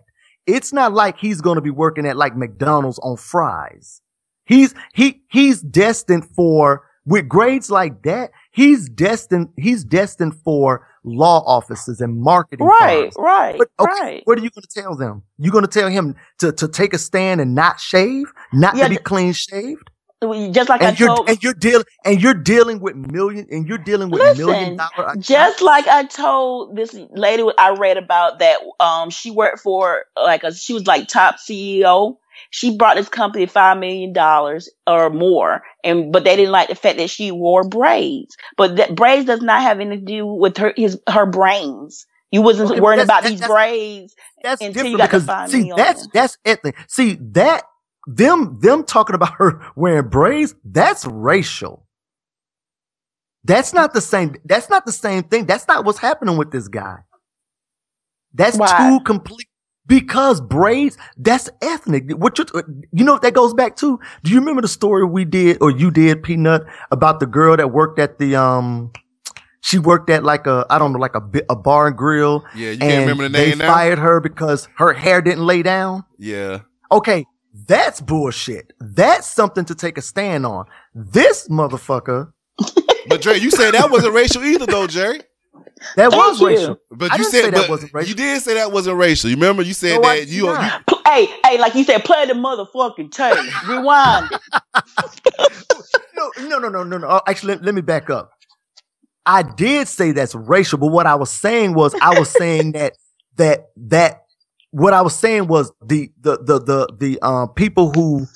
it's 0.47 0.73
not 0.73 0.93
like 0.93 1.17
he's 1.17 1.41
gonna 1.41 1.61
be 1.61 1.69
working 1.69 2.05
at 2.05 2.17
like 2.17 2.35
McDonald's 2.35 2.99
on 2.99 3.17
fries. 3.17 4.01
He's 4.45 4.73
he 4.93 5.21
he's 5.29 5.61
destined 5.61 6.25
for 6.35 6.85
with 7.05 7.29
grades 7.29 7.71
like 7.71 8.03
that. 8.03 8.31
He's 8.51 8.89
destined 8.89 9.49
he's 9.57 9.83
destined 9.85 10.35
for 10.43 10.85
law 11.05 11.43
offices 11.45 11.99
and 12.01 12.19
marketing 12.21 12.65
Right, 12.65 13.03
firms. 13.13 13.15
right, 13.17 13.57
But, 13.57 13.67
okay, 13.79 13.91
right. 14.01 14.21
What 14.25 14.37
are 14.37 14.41
you 14.41 14.49
going 14.49 14.63
to 14.69 14.81
tell 14.81 14.95
them? 14.95 15.23
You 15.37 15.51
going 15.51 15.65
to 15.65 15.69
tell 15.69 15.89
him 15.89 16.15
to, 16.39 16.53
to 16.53 16.67
take 16.69 16.93
a 16.93 16.97
stand 16.97 17.41
and 17.41 17.53
not 17.53 17.79
shave, 17.81 18.31
not 18.53 18.77
Yeah, 18.77 18.85
to 18.85 18.89
be 18.89 18.95
clean 18.97 19.33
shaved? 19.33 19.89
Just 20.51 20.69
like 20.69 20.81
I 20.81 20.89
and 20.89 20.99
you're 20.99 21.07
told. 21.15 21.29
and 21.29 21.41
you're 21.43 21.53
dealing 21.53 21.85
and 22.05 22.21
you're 22.21 22.33
dealing 22.33 22.79
with 22.79 22.95
million 22.95 23.47
and 23.51 23.67
you're 23.67 23.77
dealing 23.77 24.09
with 24.09 24.21
million 24.37 24.75
Listen, 24.75 24.77
dollar 24.97 25.15
just 25.19 25.61
like 25.61 25.87
I 25.87 26.03
told 26.05 26.75
this 26.75 26.93
lady 27.11 27.43
I 27.57 27.71
read 27.71 27.97
about 27.97 28.39
that, 28.39 28.59
um, 28.79 29.09
she 29.09 29.31
worked 29.31 29.59
for 29.59 30.05
like 30.15 30.43
a, 30.43 30.53
she 30.53 30.73
was 30.73 30.87
like 30.87 31.07
top 31.07 31.35
CEO. 31.35 32.17
She 32.49 32.77
brought 32.77 32.95
this 32.97 33.09
company 33.09 33.45
five 33.45 33.77
million 33.77 34.13
dollars 34.13 34.69
or 34.87 35.09
more, 35.09 35.61
and 35.83 36.11
but 36.11 36.23
they 36.23 36.35
didn't 36.35 36.51
like 36.51 36.69
the 36.69 36.75
fact 36.75 36.97
that 36.97 37.09
she 37.09 37.31
wore 37.31 37.63
braids. 37.67 38.35
But 38.57 38.75
that 38.77 38.95
braids 38.95 39.25
does 39.25 39.41
not 39.41 39.61
have 39.61 39.79
anything 39.79 40.05
to 40.05 40.11
do 40.13 40.25
with 40.25 40.57
her 40.57 40.73
his 40.75 40.99
her 41.07 41.25
brains. 41.25 42.05
You 42.31 42.41
wasn't 42.41 42.71
Okay, 42.71 42.79
worrying 42.79 43.01
about 43.03 43.23
these 43.23 43.39
that's- 43.39 43.47
braids 43.55 44.15
that's 44.41 44.61
until 44.61 44.85
you 44.85 44.97
different 44.97 45.11
got 45.11 45.11
the 45.11 45.17
because 45.19 45.25
five 45.25 45.49
see 45.49 45.57
million. 45.59 45.75
that's 45.77 46.07
that's 46.13 46.37
ethnic. 46.43 46.75
See 46.87 47.17
that 47.33 47.63
them 48.07 48.59
them 48.61 48.83
talking 48.83 49.15
about 49.15 49.33
her 49.35 49.61
wearing 49.75 50.09
braids 50.09 50.55
that's 50.63 51.05
racial. 51.05 51.85
That's 53.43 53.73
not 53.73 53.93
the 53.93 54.01
same. 54.01 54.35
That's 54.45 54.69
not 54.69 54.85
the 54.85 54.91
same 54.91 55.23
thing. 55.23 55.45
That's 55.45 55.67
not 55.67 55.85
what's 55.85 55.99
happening 55.99 56.37
with 56.37 56.51
this 56.51 56.67
guy. 56.67 56.99
That's 58.33 58.57
Why? 58.57 58.67
two 58.89 59.03
complete 59.03 59.47
because 59.85 60.39
braids. 60.41 60.97
That's 61.17 61.49
ethnic. 61.61 62.11
What 62.17 62.37
you 62.37 62.45
you 62.93 63.03
know 63.03 63.19
that 63.19 63.33
goes 63.33 63.53
back 63.53 63.75
to? 63.77 63.99
Do 64.23 64.31
you 64.31 64.39
remember 64.39 64.61
the 64.61 64.67
story 64.67 65.05
we 65.05 65.25
did 65.25 65.57
or 65.61 65.71
you 65.71 65.91
did, 65.91 66.23
Peanut, 66.23 66.63
about 66.91 67.19
the 67.19 67.25
girl 67.25 67.57
that 67.57 67.71
worked 67.71 67.99
at 67.99 68.19
the 68.19 68.35
um. 68.35 68.91
She 69.61 69.79
worked 69.79 70.09
at 70.09 70.25
like 70.25 70.45
a 70.45 70.65
I 70.69 70.77
don't 70.77 70.91
know 70.91 70.99
like 70.99 71.15
a 71.15 71.23
a 71.49 71.55
bar 71.55 71.87
and 71.87 71.97
grill. 71.97 72.43
Yeah, 72.55 72.71
you 72.71 72.79
can't 72.79 73.01
remember 73.01 73.23
the 73.23 73.29
They 73.29 73.49
name 73.51 73.59
now? 73.59 73.73
fired 73.73 73.97
her 73.97 74.19
because 74.19 74.67
her 74.77 74.91
hair 74.93 75.21
didn't 75.21 75.45
lay 75.45 75.63
down. 75.63 76.03
Yeah. 76.17 76.59
Okay, 76.91 77.25
that's 77.53 78.01
bullshit. 78.01 78.73
That's 78.79 79.27
something 79.27 79.65
to 79.65 79.75
take 79.75 79.97
a 79.97 80.01
stand 80.01 80.45
on. 80.45 80.65
This 80.95 81.47
motherfucker, 81.49 82.33
But 83.07 83.21
Dre, 83.21 83.37
you 83.39 83.51
say 83.51 83.71
that 83.71 83.91
wasn't 83.91 84.13
racial 84.15 84.43
either, 84.43 84.65
though, 84.65 84.87
Jerry. 84.87 85.21
that 85.97 86.11
Thank 86.11 86.13
was 86.13 86.41
you. 86.41 86.47
racial. 86.47 86.77
But 86.91 87.11
I 87.11 87.17
you 87.17 87.23
didn't 87.23 87.31
said 87.31 87.43
say 87.43 87.51
but 87.51 87.61
that 87.61 87.69
wasn't 87.69 87.93
racial. 87.93 88.09
You 88.09 88.15
did 88.15 88.41
say 88.41 88.53
that 88.55 88.71
wasn't 88.71 88.97
racial. 88.97 89.29
You 89.29 89.35
remember 89.37 89.63
you 89.63 89.73
said 89.73 90.01
No, 90.01 90.09
that 90.09 90.27
you, 90.27 90.47
you 90.47 90.53
Hey, 91.07 91.27
hey, 91.45 91.59
like 91.59 91.75
you 91.75 91.83
said, 91.83 92.03
play 92.05 92.25
the 92.25 92.33
motherfucking 92.33 93.11
tape. 93.11 93.37
Rewind. 93.67 94.29
No, 96.15 96.31
no, 96.39 96.59
no, 96.59 96.69
no, 96.69 96.83
no, 96.83 96.97
no. 96.99 97.07
Oh, 97.09 97.21
Actually, 97.27 97.55
let, 97.55 97.65
let 97.65 97.75
me 97.75 97.81
back 97.81 98.09
up. 98.09 98.31
I 99.25 99.43
did 99.43 99.87
say 99.87 100.11
that's 100.11 100.35
racial, 100.35 100.77
but 100.79 100.87
what 100.87 101.05
I 101.07 101.15
was 101.15 101.29
saying 101.29 101.73
was 101.75 101.95
I 102.01 102.19
was 102.19 102.29
saying 102.29 102.73
that 102.73 102.93
that 103.37 103.69
that 103.77 104.22
what 104.73 104.93
I 104.93 105.03
was 105.03 105.15
saying 105.15 105.47
was 105.47 105.71
the 105.85 106.11
the 106.21 106.37
the 106.39 106.59
the 106.59 106.87
the 106.99 107.19
uh, 107.23 107.47
people 107.47 107.91
who 107.93 108.27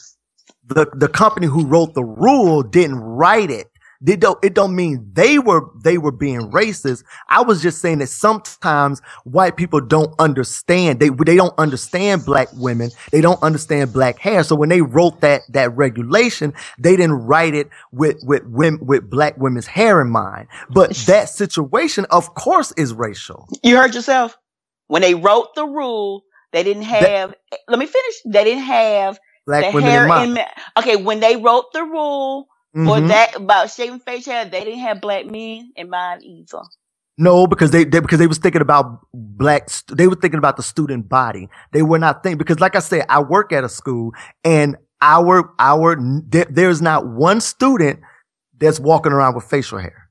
the 0.67 0.87
the 0.95 1.09
company 1.09 1.47
who 1.47 1.65
wrote 1.65 1.95
the 1.95 2.05
rule 2.05 2.63
didn't 2.63 2.99
write 2.99 3.51
it. 3.51 3.67
It 4.07 4.19
don't 4.21 4.43
it 4.45 4.53
don't 4.53 4.75
mean 4.75 5.09
they 5.13 5.39
were 5.39 5.69
they 5.83 5.97
were 5.97 6.11
being 6.13 6.51
racist. 6.51 7.03
I 7.29 7.41
was 7.43 7.63
just 7.63 7.81
saying 7.81 7.99
that 7.99 8.09
sometimes 8.09 9.01
white 9.25 9.57
people 9.57 9.81
don't 9.81 10.13
understand. 10.19 10.99
They 10.99 11.09
they 11.09 11.37
don't 11.37 11.57
understand 11.57 12.25
black 12.25 12.49
women. 12.53 12.91
They 13.11 13.21
don't 13.21 13.41
understand 13.43 13.93
black 13.93 14.19
hair. 14.19 14.43
So 14.43 14.55
when 14.55 14.69
they 14.69 14.83
wrote 14.83 15.21
that 15.21 15.43
that 15.51 15.75
regulation, 15.77 16.53
they 16.79 16.97
didn't 16.97 17.25
write 17.27 17.55
it 17.55 17.69
with 17.91 18.17
with 18.23 18.43
women 18.45 18.85
with 18.85 19.09
black 19.09 19.37
women's 19.39 19.67
hair 19.67 20.01
in 20.01 20.09
mind. 20.11 20.49
But 20.69 20.91
that 21.07 21.29
situation, 21.29 22.05
of 22.11 22.35
course, 22.35 22.73
is 22.73 22.93
racial. 22.93 23.47
You 23.63 23.77
heard 23.77 23.95
yourself. 23.95 24.37
When 24.87 25.01
they 25.01 25.15
wrote 25.15 25.55
the 25.55 25.65
rule, 25.65 26.23
they 26.51 26.63
didn't 26.63 26.83
have. 26.83 27.33
let 27.67 27.79
me 27.79 27.85
finish. 27.85 28.15
They 28.25 28.43
didn't 28.43 28.63
have 28.63 29.19
Black 29.45 29.71
the 29.71 29.75
women 29.75 29.91
hair 29.91 30.07
in 30.23 30.37
in. 30.37 30.45
Okay, 30.77 30.95
when 30.95 31.19
they 31.19 31.35
wrote 31.37 31.71
the 31.73 31.83
rule 31.83 32.47
for 32.73 32.99
Mhm. 32.99 33.07
that 33.09 33.35
about 33.35 33.69
shaving 33.71 33.99
face 33.99 34.25
hair, 34.25 34.45
they 34.45 34.63
didn't 34.63 34.79
have 34.79 35.01
black 35.01 35.25
men 35.25 35.71
in 35.75 35.89
mind 35.89 36.23
either. 36.23 36.61
No, 37.17 37.47
because 37.47 37.71
they, 37.71 37.83
they 37.83 37.99
because 37.99 38.19
they 38.19 38.27
was 38.27 38.37
thinking 38.37 38.61
about 38.61 38.99
black. 39.13 39.69
st- 39.69 39.97
They 39.97 40.07
were 40.07 40.15
thinking 40.15 40.37
about 40.37 40.55
the 40.57 40.63
student 40.63 41.09
body. 41.09 41.49
They 41.73 41.81
were 41.81 41.97
not 41.97 42.21
thinking 42.21 42.37
because, 42.37 42.59
like 42.59 42.75
I 42.75 42.79
said, 42.79 43.05
I 43.09 43.21
work 43.21 43.51
at 43.51 43.63
a 43.63 43.69
school, 43.69 44.11
and 44.43 44.75
our 45.01 45.51
our 45.57 45.97
there, 46.29 46.45
there's 46.49 46.81
not 46.81 47.07
one 47.07 47.41
student 47.41 48.01
that's 48.59 48.79
walking 48.79 49.11
around 49.11 49.35
with 49.35 49.45
facial 49.45 49.79
hair. 49.79 50.09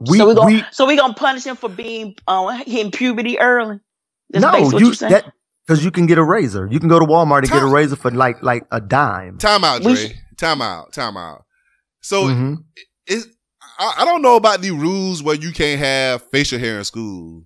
We 0.00 0.18
so 0.18 0.28
we 0.28 0.34
gonna 0.34 0.46
we 0.46 0.64
so 0.72 0.86
we 0.86 0.96
gonna 0.96 1.14
punish 1.14 1.44
him 1.44 1.56
for 1.56 1.68
being 1.68 2.14
um 2.26 2.56
hitting 2.60 2.90
puberty 2.92 3.38
early. 3.38 3.80
That's 4.30 4.42
no 4.42 4.50
what 4.52 4.80
you 4.80 4.86
you're 4.86 4.94
saying. 4.94 5.12
that 5.12 5.32
because 5.66 5.84
you 5.84 5.90
can 5.90 6.06
get 6.06 6.18
a 6.18 6.24
razor. 6.24 6.68
You 6.70 6.80
can 6.80 6.88
go 6.88 6.98
to 6.98 7.06
Walmart 7.06 7.40
and 7.40 7.50
get 7.50 7.62
a 7.62 7.66
razor 7.66 7.96
for 7.96 8.10
like 8.10 8.42
like 8.42 8.64
a 8.70 8.80
dime. 8.80 9.38
Time 9.38 9.64
out, 9.64 9.82
We 9.84 9.94
Dre. 9.94 10.08
sh- 10.08 10.14
time 10.38 10.62
out. 10.62 10.92
Time 10.92 11.16
out. 11.16 11.44
So 12.00 12.24
Mhm. 12.24 12.64
it's, 13.06 13.26
I, 13.78 13.94
I 13.98 14.04
don't 14.04 14.22
know 14.22 14.36
about 14.36 14.60
the 14.60 14.72
rules 14.72 15.22
where 15.22 15.36
you 15.36 15.52
can't 15.52 15.78
have 15.78 16.22
facial 16.30 16.58
hair 16.58 16.78
in 16.78 16.84
school. 16.84 17.44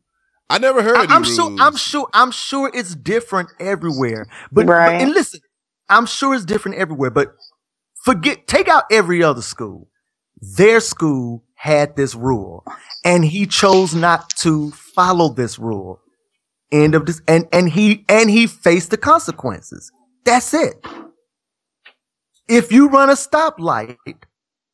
I 0.49 0.59
never 0.59 0.83
heard 0.83 0.97
I, 0.97 1.05
of 1.05 1.11
I'm 1.11 1.23
these 1.23 1.35
sure. 1.35 1.57
I'm 1.59 1.77
sure. 1.77 2.09
I'm 2.15 2.31
sure 2.31 2.71
it's 2.73 2.95
different 2.95 3.51
everywhere. 3.61 4.27
But, 4.53 4.67
but 4.67 4.93
and 4.93 5.13
listen, 5.13 5.41
I'm 5.89 6.07
sure 6.07 6.35
it's 6.35 6.45
different 6.45 6.79
everywhere. 6.79 7.11
But 7.11 7.35
forget, 8.05 8.47
take 8.47 8.69
out 8.69 8.85
every 8.91 9.23
other 9.23 9.43
school. 9.43 9.89
Their 10.57 10.81
school 10.81 11.45
had 11.57 11.97
this 11.97 12.15
rule, 12.15 12.65
and 13.05 13.25
he 13.25 13.47
chose 13.47 13.95
not 13.95 14.31
to 14.39 14.71
follow 14.71 15.31
this 15.31 15.59
rule. 15.59 16.01
End 16.73 16.95
of 16.95 17.07
this, 17.07 17.21
and 17.29 17.47
and 17.53 17.69
he 17.69 18.05
and 18.09 18.29
he 18.29 18.47
faced 18.47 18.91
the 18.91 18.97
consequences. 18.97 19.93
That's 20.25 20.53
it. 20.53 20.85
If 22.49 22.73
you 22.73 22.89
run 22.89 23.09
a 23.09 23.15
stoplight, 23.15 23.97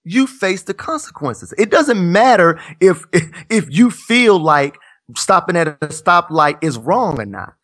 you 0.05 0.26
face 0.26 0.62
the 0.62 0.74
consequences. 0.74 1.52
It 1.59 1.70
doesn't 1.70 2.11
matter 2.11 2.59
if 2.81 3.05
if, 3.12 3.31
if 3.50 3.66
you 3.70 3.90
feel 3.90 4.38
like 4.38 4.78
stopping 5.16 5.57
at 5.57 5.68
a 5.68 5.76
stoplight 5.88 6.62
is 6.62 6.78
wrong 6.78 7.20
or 7.20 7.26
not. 7.26 7.55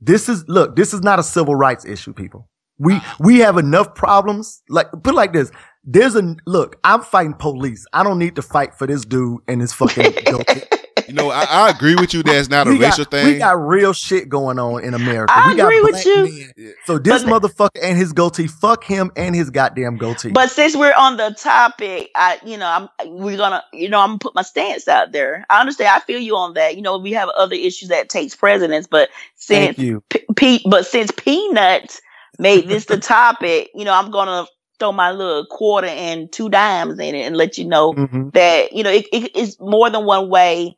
This 0.00 0.28
is 0.28 0.44
look. 0.48 0.76
This 0.76 0.92
is 0.92 1.00
not 1.00 1.18
a 1.18 1.22
civil 1.22 1.54
rights 1.54 1.86
issue, 1.86 2.12
people. 2.12 2.50
We 2.78 3.00
we 3.18 3.38
have 3.38 3.56
enough 3.56 3.94
problems. 3.94 4.62
Like 4.68 4.90
put 4.92 5.14
it 5.14 5.16
like 5.16 5.32
this. 5.32 5.50
There's 5.84 6.16
a 6.16 6.36
look. 6.46 6.78
I'm 6.84 7.02
fighting 7.02 7.34
police. 7.34 7.86
I 7.94 8.02
don't 8.02 8.18
need 8.18 8.36
to 8.36 8.42
fight 8.42 8.74
for 8.74 8.86
this 8.86 9.04
dude 9.04 9.40
and 9.48 9.62
his 9.62 9.72
fucking. 9.72 10.14
goatee. 11.06 11.12
You 11.12 11.22
know, 11.22 11.30
I, 11.30 11.44
I 11.44 11.70
agree 11.70 11.94
with 11.96 12.14
you. 12.14 12.22
that 12.24 12.34
it's 12.36 12.48
not 12.48 12.66
a 12.66 12.70
we 12.70 12.78
got, 12.78 12.90
racial 12.90 13.04
thing. 13.04 13.26
We 13.26 13.38
got 13.38 13.52
real 13.52 13.92
shit 13.92 14.28
going 14.28 14.58
on 14.58 14.84
in 14.84 14.94
America. 14.94 15.32
I 15.34 15.48
we 15.48 15.56
got 15.56 15.66
agree 15.66 15.80
with 15.80 15.92
black 15.92 16.04
you. 16.06 16.24
men. 16.56 16.74
So 16.84 16.98
this 16.98 17.24
motherfucker 17.24 17.78
and 17.82 17.96
his 17.96 18.12
goatee, 18.12 18.46
fuck 18.46 18.84
him 18.84 19.10
and 19.16 19.34
his 19.34 19.50
goddamn 19.50 19.96
goatee. 19.96 20.32
But 20.32 20.50
since 20.50 20.76
we're 20.76 20.94
on 20.94 21.16
the 21.16 21.34
topic, 21.38 22.10
I, 22.14 22.38
you 22.44 22.56
know, 22.56 22.66
I'm, 22.66 22.88
we're 23.18 23.36
gonna, 23.36 23.62
you 23.72 23.88
know, 23.88 24.00
I'm 24.00 24.10
gonna 24.10 24.18
put 24.18 24.34
my 24.34 24.42
stance 24.42 24.88
out 24.88 25.12
there. 25.12 25.44
I 25.50 25.60
understand. 25.60 25.90
I 25.90 26.00
feel 26.00 26.20
you 26.20 26.36
on 26.36 26.54
that. 26.54 26.76
You 26.76 26.82
know, 26.82 26.98
we 26.98 27.12
have 27.12 27.28
other 27.30 27.56
issues 27.56 27.88
that 27.88 28.08
takes 28.08 28.34
precedence, 28.34 28.86
but 28.86 29.10
since 29.36 29.76
Thank 29.76 29.78
you. 29.78 30.02
P- 30.10 30.24
Pete, 30.36 30.62
but 30.68 30.86
since 30.86 31.10
Peanuts 31.10 32.00
made 32.38 32.68
this 32.68 32.86
the 32.86 32.98
topic, 32.98 33.70
you 33.74 33.84
know, 33.84 33.92
I'm 33.94 34.10
gonna 34.10 34.46
throw 34.80 34.90
my 34.90 35.12
little 35.12 35.46
quarter 35.46 35.86
and 35.86 36.32
two 36.32 36.48
dimes 36.48 36.98
in 36.98 37.14
it 37.14 37.22
and 37.26 37.36
let 37.36 37.56
you 37.56 37.64
know 37.64 37.92
Mhm. 37.92 38.32
that 38.32 38.72
you 38.72 38.82
know 38.82 38.90
it, 38.90 39.06
it, 39.12 39.30
it's 39.36 39.58
more 39.60 39.88
than 39.88 40.04
one 40.04 40.28
way 40.28 40.76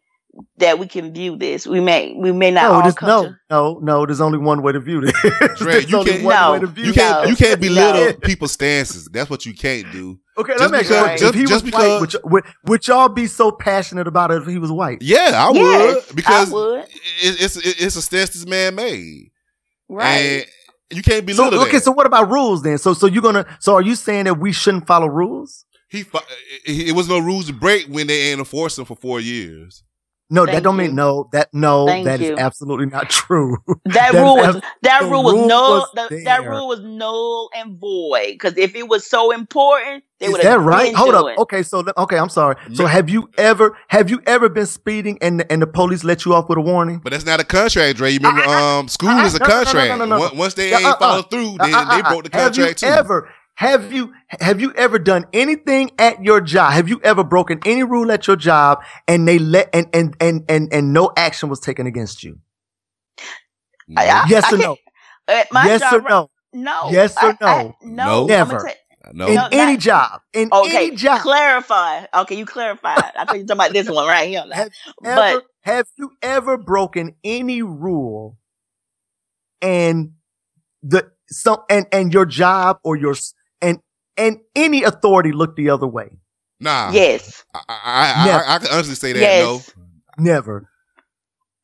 that 0.59 0.79
we 0.79 0.87
can 0.87 1.13
view 1.13 1.37
this. 1.37 1.67
We 1.67 1.81
may, 1.81 2.15
we 2.15 2.33
may 2.33 2.51
not 2.51 2.63
no, 2.63 2.73
all 2.73 2.93
come 2.93 3.09
no, 3.09 3.23
to. 3.25 3.37
no, 3.51 3.79
no. 3.83 4.07
There's 4.07 4.21
only 4.21 4.39
one 4.39 4.63
way 4.63 4.73
to 4.73 4.81
view 4.81 5.01
this. 5.01 5.13
Dre, 5.57 5.73
There's 5.73 5.91
you 5.91 5.99
only 5.99 6.13
can't, 6.13 6.25
one 6.25 6.35
No. 6.35 6.53
way 6.53 6.59
to 6.61 6.67
view 6.67 6.85
you 6.87 6.93
can't, 6.93 7.25
No. 7.25 7.31
you 7.31 7.37
can't 7.37 7.61
belittle 7.61 8.05
No. 8.07 8.13
people's 8.15 8.53
stances. 8.53 9.09
That's 9.13 9.29
what 9.31 9.47
you 9.47 9.55
can't 9.55 9.91
do. 9.93 10.19
Okay, 10.39 10.53
Just 10.59 10.61
let 10.61 10.71
me 10.73 10.79
ask 10.79 10.91
you, 10.91 10.97
because- 10.97 11.23
if 11.23 11.35
he 11.35 11.41
just- 11.43 11.53
was 11.53 11.63
just 11.63 11.75
white, 11.75 12.01
because- 12.01 12.01
would, 12.01 12.15
y- 12.25 12.31
would, 12.33 12.45
would 12.67 12.89
y'all 12.89 13.09
be 13.09 13.27
so 13.27 13.51
passionate 13.53 14.07
about 14.07 14.31
it 14.31 14.43
if 14.43 14.49
he 14.49 14.59
was 14.59 14.71
white? 14.73 14.99
Yeah, 15.03 15.31
I 15.33 15.51
Yes, 15.53 16.07
would 16.09 16.17
because 16.17 16.51
I 16.51 16.55
would. 16.55 16.81
it, 16.81 17.41
it's 17.41 17.57
it's 17.57 17.97
a 17.97 18.03
stance 18.03 18.31
this 18.31 18.47
man 18.47 18.75
made, 18.75 19.31
Right. 19.89 20.07
and 20.09 20.47
you 20.91 21.03
can't 21.03 21.21
So 21.31 21.45
belittle 21.45 21.61
okay, 21.63 21.73
that. 21.73 21.85
so 21.85 21.93
what 21.93 22.07
about 22.07 22.31
rules 22.31 22.63
then? 22.63 22.79
So 22.79 22.93
so 22.95 23.07
you're 23.07 23.23
gonna 23.23 23.47
so 23.61 23.75
are 23.75 23.83
you 23.83 23.95
saying 23.95 24.25
that 24.25 24.39
we 24.39 24.53
shouldn't 24.53 24.87
follow 24.87 25.07
rules? 25.07 25.65
he, 25.89 26.03
fu- 26.03 26.19
it, 26.67 26.89
it 26.89 26.93
was 26.97 27.09
no 27.09 27.19
rules 27.21 27.47
to 27.47 27.53
break 27.53 27.87
when 27.87 28.09
they 28.09 28.31
ain't 28.31 28.41
enforced 28.41 28.77
them 28.77 28.85
for 28.85 28.97
four 28.97 29.21
years. 29.21 29.85
No, 30.29 30.45
that 30.45 30.63
don't 30.65 30.75
you. 30.77 30.87
mean 30.87 30.95
no. 30.97 31.29
That 31.33 31.49
no, 31.53 31.87
Thank 31.87 32.05
that 32.07 32.21
is 32.21 32.31
you. 32.31 32.37
absolutely 32.37 32.87
not 32.87 33.09
true. 33.23 33.59
That 33.85 34.13
That 34.13 34.15
rule 34.15 34.37
was 34.37 34.61
that 34.83 35.03
rule 35.03 35.23
was 35.23 35.35
rule 35.35 35.47
null. 35.49 35.71
was 35.95 36.09
the- 36.09 36.23
that 36.25 36.45
rule 36.49 36.67
was 36.67 36.81
null 36.81 37.49
and 37.55 37.79
void. 37.79 38.33
Because 38.33 38.57
if 38.59 38.75
it 38.75 38.89
was 38.89 39.07
so 39.07 39.31
important, 39.31 40.03
they 40.19 40.27
Is 40.27 40.33
would 40.33 40.41
that 40.41 40.51
have 40.51 40.65
right? 40.65 40.87
been 40.87 40.95
Hold 40.97 41.15
up. 41.15 41.23
doing. 41.27 41.39
Okay, 41.39 41.63
so 41.63 41.85
okay, 41.97 42.19
I'm 42.19 42.29
sorry. 42.31 42.57
So 42.73 42.87
have 42.87 43.09
you 43.09 43.31
ever 43.39 43.77
have 43.89 44.11
you 44.11 44.21
ever 44.27 44.49
been 44.49 44.67
speeding 44.67 45.19
and 45.23 45.41
the, 45.41 45.53
and 45.53 45.63
the 45.63 45.67
police 45.69 46.03
let 46.03 46.25
you 46.25 46.35
off 46.35 46.49
with 46.49 46.59
a 46.59 46.63
warning? 46.63 46.99
But 47.05 47.13
that's 47.13 47.27
not 47.27 47.39
a 47.39 47.45
contract, 47.45 47.99
Dre. 47.99 48.11
You 48.11 48.19
remember, 48.19 48.43
um, 48.47 48.89
school 48.89 49.11
uh, 49.11 49.25
is 49.27 49.35
a 49.37 49.39
no, 49.39 49.47
no, 49.47 49.53
no, 49.53 49.59
no, 49.59 49.65
contract. 49.65 49.89
no, 49.91 49.97
no, 49.97 50.05
no. 50.07 50.19
Once- 50.19 50.35
Once 50.35 50.55
they 50.55 50.73
Uh, 50.73 50.79
ain't 50.79 50.87
uh, 50.89 50.97
follow 50.97 51.23
through, 51.23 51.57
then 51.61 51.73
Uh, 51.75 51.79
uh, 51.79 51.95
they 51.97 52.03
uh, 52.03 52.09
broke 52.11 52.25
the 52.25 52.37
have 52.37 52.57
you 52.57 52.65
contract 52.65 52.81
too. 52.81 52.87
Ever 52.87 53.29
have 53.57 53.93
you 53.93 54.13
have 54.29 54.61
you 54.61 54.73
ever 54.75 54.99
done 54.99 55.25
anything 55.33 55.91
at 55.99 56.23
your 56.23 56.41
job? 56.41 56.73
Have 56.73 56.89
you 56.89 57.01
ever 57.03 57.25
broken 57.25 57.59
any 57.65 57.83
rule 57.83 58.13
at 58.13 58.27
your 58.27 58.37
job 58.37 58.83
and 59.09 59.27
they 59.27 59.39
let 59.39 59.71
and 59.75 59.89
and 59.95 60.15
and 60.21 60.45
and, 60.49 60.73
and 60.73 60.93
no 60.93 61.11
action 61.17 61.49
was 61.49 61.59
taken 61.61 61.87
against 61.87 62.23
you? 62.23 62.39
I- 63.97 64.09
I- 64.09 64.27
Yes 64.29 64.45
I 64.45 64.49
or 64.49 64.59
can't- 64.59 64.63
no? 64.63 64.77
At 65.29 65.53
my 65.53 65.67
Yes 65.67 65.81
job, 65.81 65.95
or 65.95 66.09
no? 66.09 66.31
No. 66.53 66.89
Yes 66.91 67.17
or 67.17 67.31
I- 67.31 67.37
I- 67.41 67.63
no? 67.63 67.77
no. 67.83 68.05
No. 68.05 68.27
Never. 68.27 68.71
No, 69.15 69.27
In 69.29 69.35
No, 69.37 69.49
any 69.53 69.73
not- 69.75 69.81
job, 69.81 70.21
in 70.33 70.49
Okay, 70.53 70.89
any 70.89 70.97
job, 70.97 71.21
clarify. 71.21 72.07
Okay, 72.13 72.35
you 72.37 72.45
clarified. 72.45 73.13
I 73.17 73.25
thought 73.25 73.37
you 73.37 73.43
were 73.43 73.47
talking 73.47 73.61
about 73.61 73.73
this 73.73 73.89
one 73.89 74.07
right 74.07 74.29
here. 74.29 74.45
Have 74.53 74.71
But 75.01 75.19
ever 75.33 75.43
have 75.63 75.87
you 75.97 76.11
ever 76.23 76.59
broken 76.59 77.15
any 77.25 77.63
rule 77.63 78.37
and 79.63 80.13
the 80.83 81.11
some 81.29 81.59
and 81.71 81.87
and 81.93 82.13
your 82.13 82.27
job 82.27 82.81
or 82.83 82.97
your 82.97 83.13
s- 83.13 83.33
and 83.61 83.79
and 84.17 84.39
any 84.55 84.83
authority 84.83 85.33
looked 85.33 85.57
the 85.57 85.71
other 85.71 85.87
way? 85.87 86.11
nah. 86.59 86.91
yes, 86.91 87.45
I, 87.55 87.61
I, 87.69 87.75
I, 87.75 88.31
I, 88.31 88.55
I 88.55 88.59
can 88.59 88.69
honestly 88.73 88.95
say 88.95 89.13
that. 89.13 89.21
yes. 89.21 89.73
Never. 90.19 90.71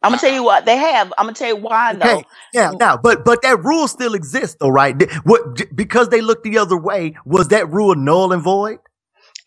I'm 0.03 0.11
gonna 0.11 0.21
tell 0.21 0.33
you 0.33 0.43
what 0.43 0.65
they 0.65 0.77
have. 0.77 1.13
I'm 1.17 1.27
gonna 1.27 1.35
tell 1.35 1.49
you 1.49 1.57
why 1.57 1.95
though. 1.95 2.19
Okay. 2.19 2.29
Yeah. 2.53 2.73
Now, 2.79 2.97
but 2.97 3.25
but 3.25 3.43
that 3.43 3.63
rule 3.63 3.87
still 3.87 4.15
exists, 4.15 4.57
though, 4.59 4.69
right? 4.69 5.01
What 5.25 5.75
because 5.75 6.09
they 6.09 6.21
looked 6.21 6.45
the 6.45 6.59
other 6.59 6.77
way 6.77 7.15
was 7.25 7.49
that 7.49 7.71
rule 7.71 7.95
null 7.95 8.33
and 8.33 8.43
void? 8.43 8.79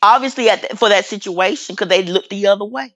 Obviously, 0.01 0.49
at 0.49 0.62
the, 0.62 0.77
for 0.77 0.89
that 0.89 1.05
situation, 1.05 1.75
because 1.75 1.89
they 1.89 2.03
looked 2.03 2.29
the 2.29 2.47
other 2.47 2.65
way. 2.65 2.95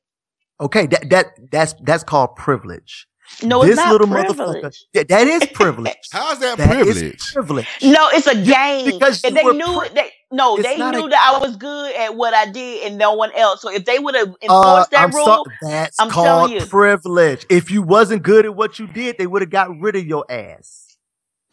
Okay. 0.62 0.88
That 0.88 1.10
that 1.10 1.26
that's 1.52 1.76
that's 1.84 2.04
called 2.04 2.36
privilege. 2.38 3.08
No, 3.44 3.62
it's 3.62 3.70
this 3.70 3.78
not 3.78 3.92
little 3.92 4.08
privilege. 4.08 4.38
motherfucker. 4.38 4.76
Yeah, 4.94 5.04
that 5.08 5.28
is 5.28 5.46
privilege. 5.54 5.96
How's 6.12 6.40
that, 6.40 6.58
That 6.58 6.78
is 6.82 6.94
privilege? 7.00 7.34
privilege. 7.34 7.68
No, 7.82 8.10
it's 8.10 8.28
a 8.28 8.36
game. 8.36 8.86
because 8.86 9.24
you 9.24 9.32
they 9.32 9.44
were 9.44 9.54
knew 9.54 9.66
pri- 9.80 9.90
they 9.90 10.12
no, 10.32 10.58
It's 10.58 10.68
they 10.68 10.78
not 10.78 10.94
a- 10.96 11.00
knew 11.00 11.10
that 11.10 11.34
I 11.36 11.40
was 11.40 11.56
good 11.56 11.96
at 11.96 12.16
what 12.16 12.34
I 12.34 12.46
did 12.52 12.88
and 12.88 12.98
no 12.98 13.14
one 13.14 13.32
else. 13.36 13.62
So 13.62 13.72
if 13.72 13.86
they 13.86 13.98
would 14.00 14.16
have 14.16 14.30
Uh, 14.30 14.34
enforced 14.44 14.92
that 14.92 15.02
I'm 15.04 15.12
rule, 15.12 15.26
so- 15.26 15.46
that's 15.62 16.00
I'm 16.00 16.10
called 16.10 16.50
telling 16.50 16.52
you. 16.62 16.66
privilege. 16.68 17.46
If 17.50 17.72
you 17.72 17.82
wasn't 17.82 18.24
good 18.24 18.46
at 18.46 18.56
what 18.56 18.78
you 18.80 18.88
did, 18.88 19.18
they 19.18 19.28
would 19.28 19.42
have 19.42 19.50
got 19.52 19.70
rid 19.80 19.96
of 19.96 20.06
your 20.06 20.26
ass. 20.30 20.98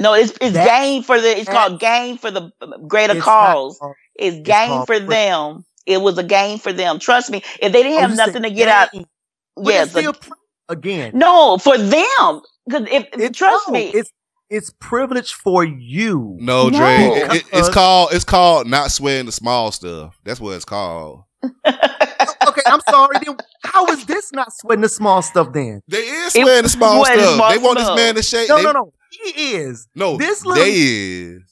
no, 0.00 0.12
it's 0.14 0.32
it's 0.40 0.54
That- 0.54 0.66
game 0.66 1.02
for 1.02 1.20
the. 1.20 1.38
It's 1.38 1.46
that- 1.46 1.54
called 1.68 1.80
game 1.80 2.18
for 2.18 2.30
the 2.30 2.50
greater 2.86 3.14
It's 3.16 3.24
cause. 3.24 3.78
not 3.80 3.86
called- 3.86 3.94
It's 4.16 4.36
game 4.46 4.68
called 4.68 4.86
for 4.88 4.98
pri- 4.98 5.06
them. 5.06 5.64
It 5.86 6.02
was 6.02 6.18
a 6.18 6.24
game 6.24 6.58
for 6.58 6.72
them. 6.72 6.98
Trust 6.98 7.30
me. 7.30 7.42
If 7.60 7.72
they 7.72 7.82
didn't 7.84 7.98
Oh, 7.98 8.00
have 8.00 8.10
you 8.10 8.16
nothing 8.16 8.42
to 8.42 8.50
get 8.50 8.68
out, 8.68 8.90
game, 8.92 9.06
but 9.54 9.72
yes, 9.72 9.82
it's 9.84 9.92
still 9.98 10.12
pri- 10.12 10.36
again. 10.68 11.12
no, 11.14 11.58
for 11.58 11.76
them. 11.78 12.40
Because 12.66 12.86
if 12.90 13.04
It's- 13.12 13.30
trust 13.36 13.68
no, 13.68 13.72
me, 13.74 13.90
it's 13.94 14.10
it's 14.48 14.70
privilege 14.80 15.32
for 15.32 15.64
you. 15.64 16.36
No, 16.38 16.68
No. 16.68 16.78
Dre. 16.78 16.96
It, 17.20 17.32
it- 17.36 17.44
it's 17.52 17.68
called 17.68 18.10
it's 18.12 18.24
called 18.24 18.66
not 18.66 18.90
sweating 18.90 19.26
the 19.26 19.32
small 19.32 19.72
stuff. 19.72 20.18
That's 20.24 20.40
what 20.40 20.54
it's 20.56 20.64
called. 20.64 21.22
okay, 21.66 22.62
I'm 22.66 22.80
sorry. 22.88 23.16
Then 23.24 23.36
how 23.64 23.86
is 23.86 24.04
this 24.06 24.32
not 24.32 24.52
sweating 24.52 24.82
the 24.82 24.88
small 24.88 25.22
stuff? 25.22 25.52
Then 25.52 25.80
They 25.88 25.98
is 25.98 26.34
It- 26.34 26.42
sweating 26.42 26.62
the 26.64 26.68
small 26.68 27.04
sweating 27.04 27.22
stuff. 27.24 27.34
small 27.36 27.50
they 27.50 27.58
want 27.58 27.78
stuff. 27.78 27.96
this 27.96 28.04
man 28.04 28.14
to 28.16 28.22
shake. 28.22 28.48
no, 28.48 28.56
they, 28.56 28.62
no, 28.62 28.72
no. 28.72 28.92
He 29.10 29.54
is. 29.54 29.88
no. 29.94 30.16
This 30.16 30.44
little- 30.44 30.64
they 30.64 30.72
is. 30.72 31.42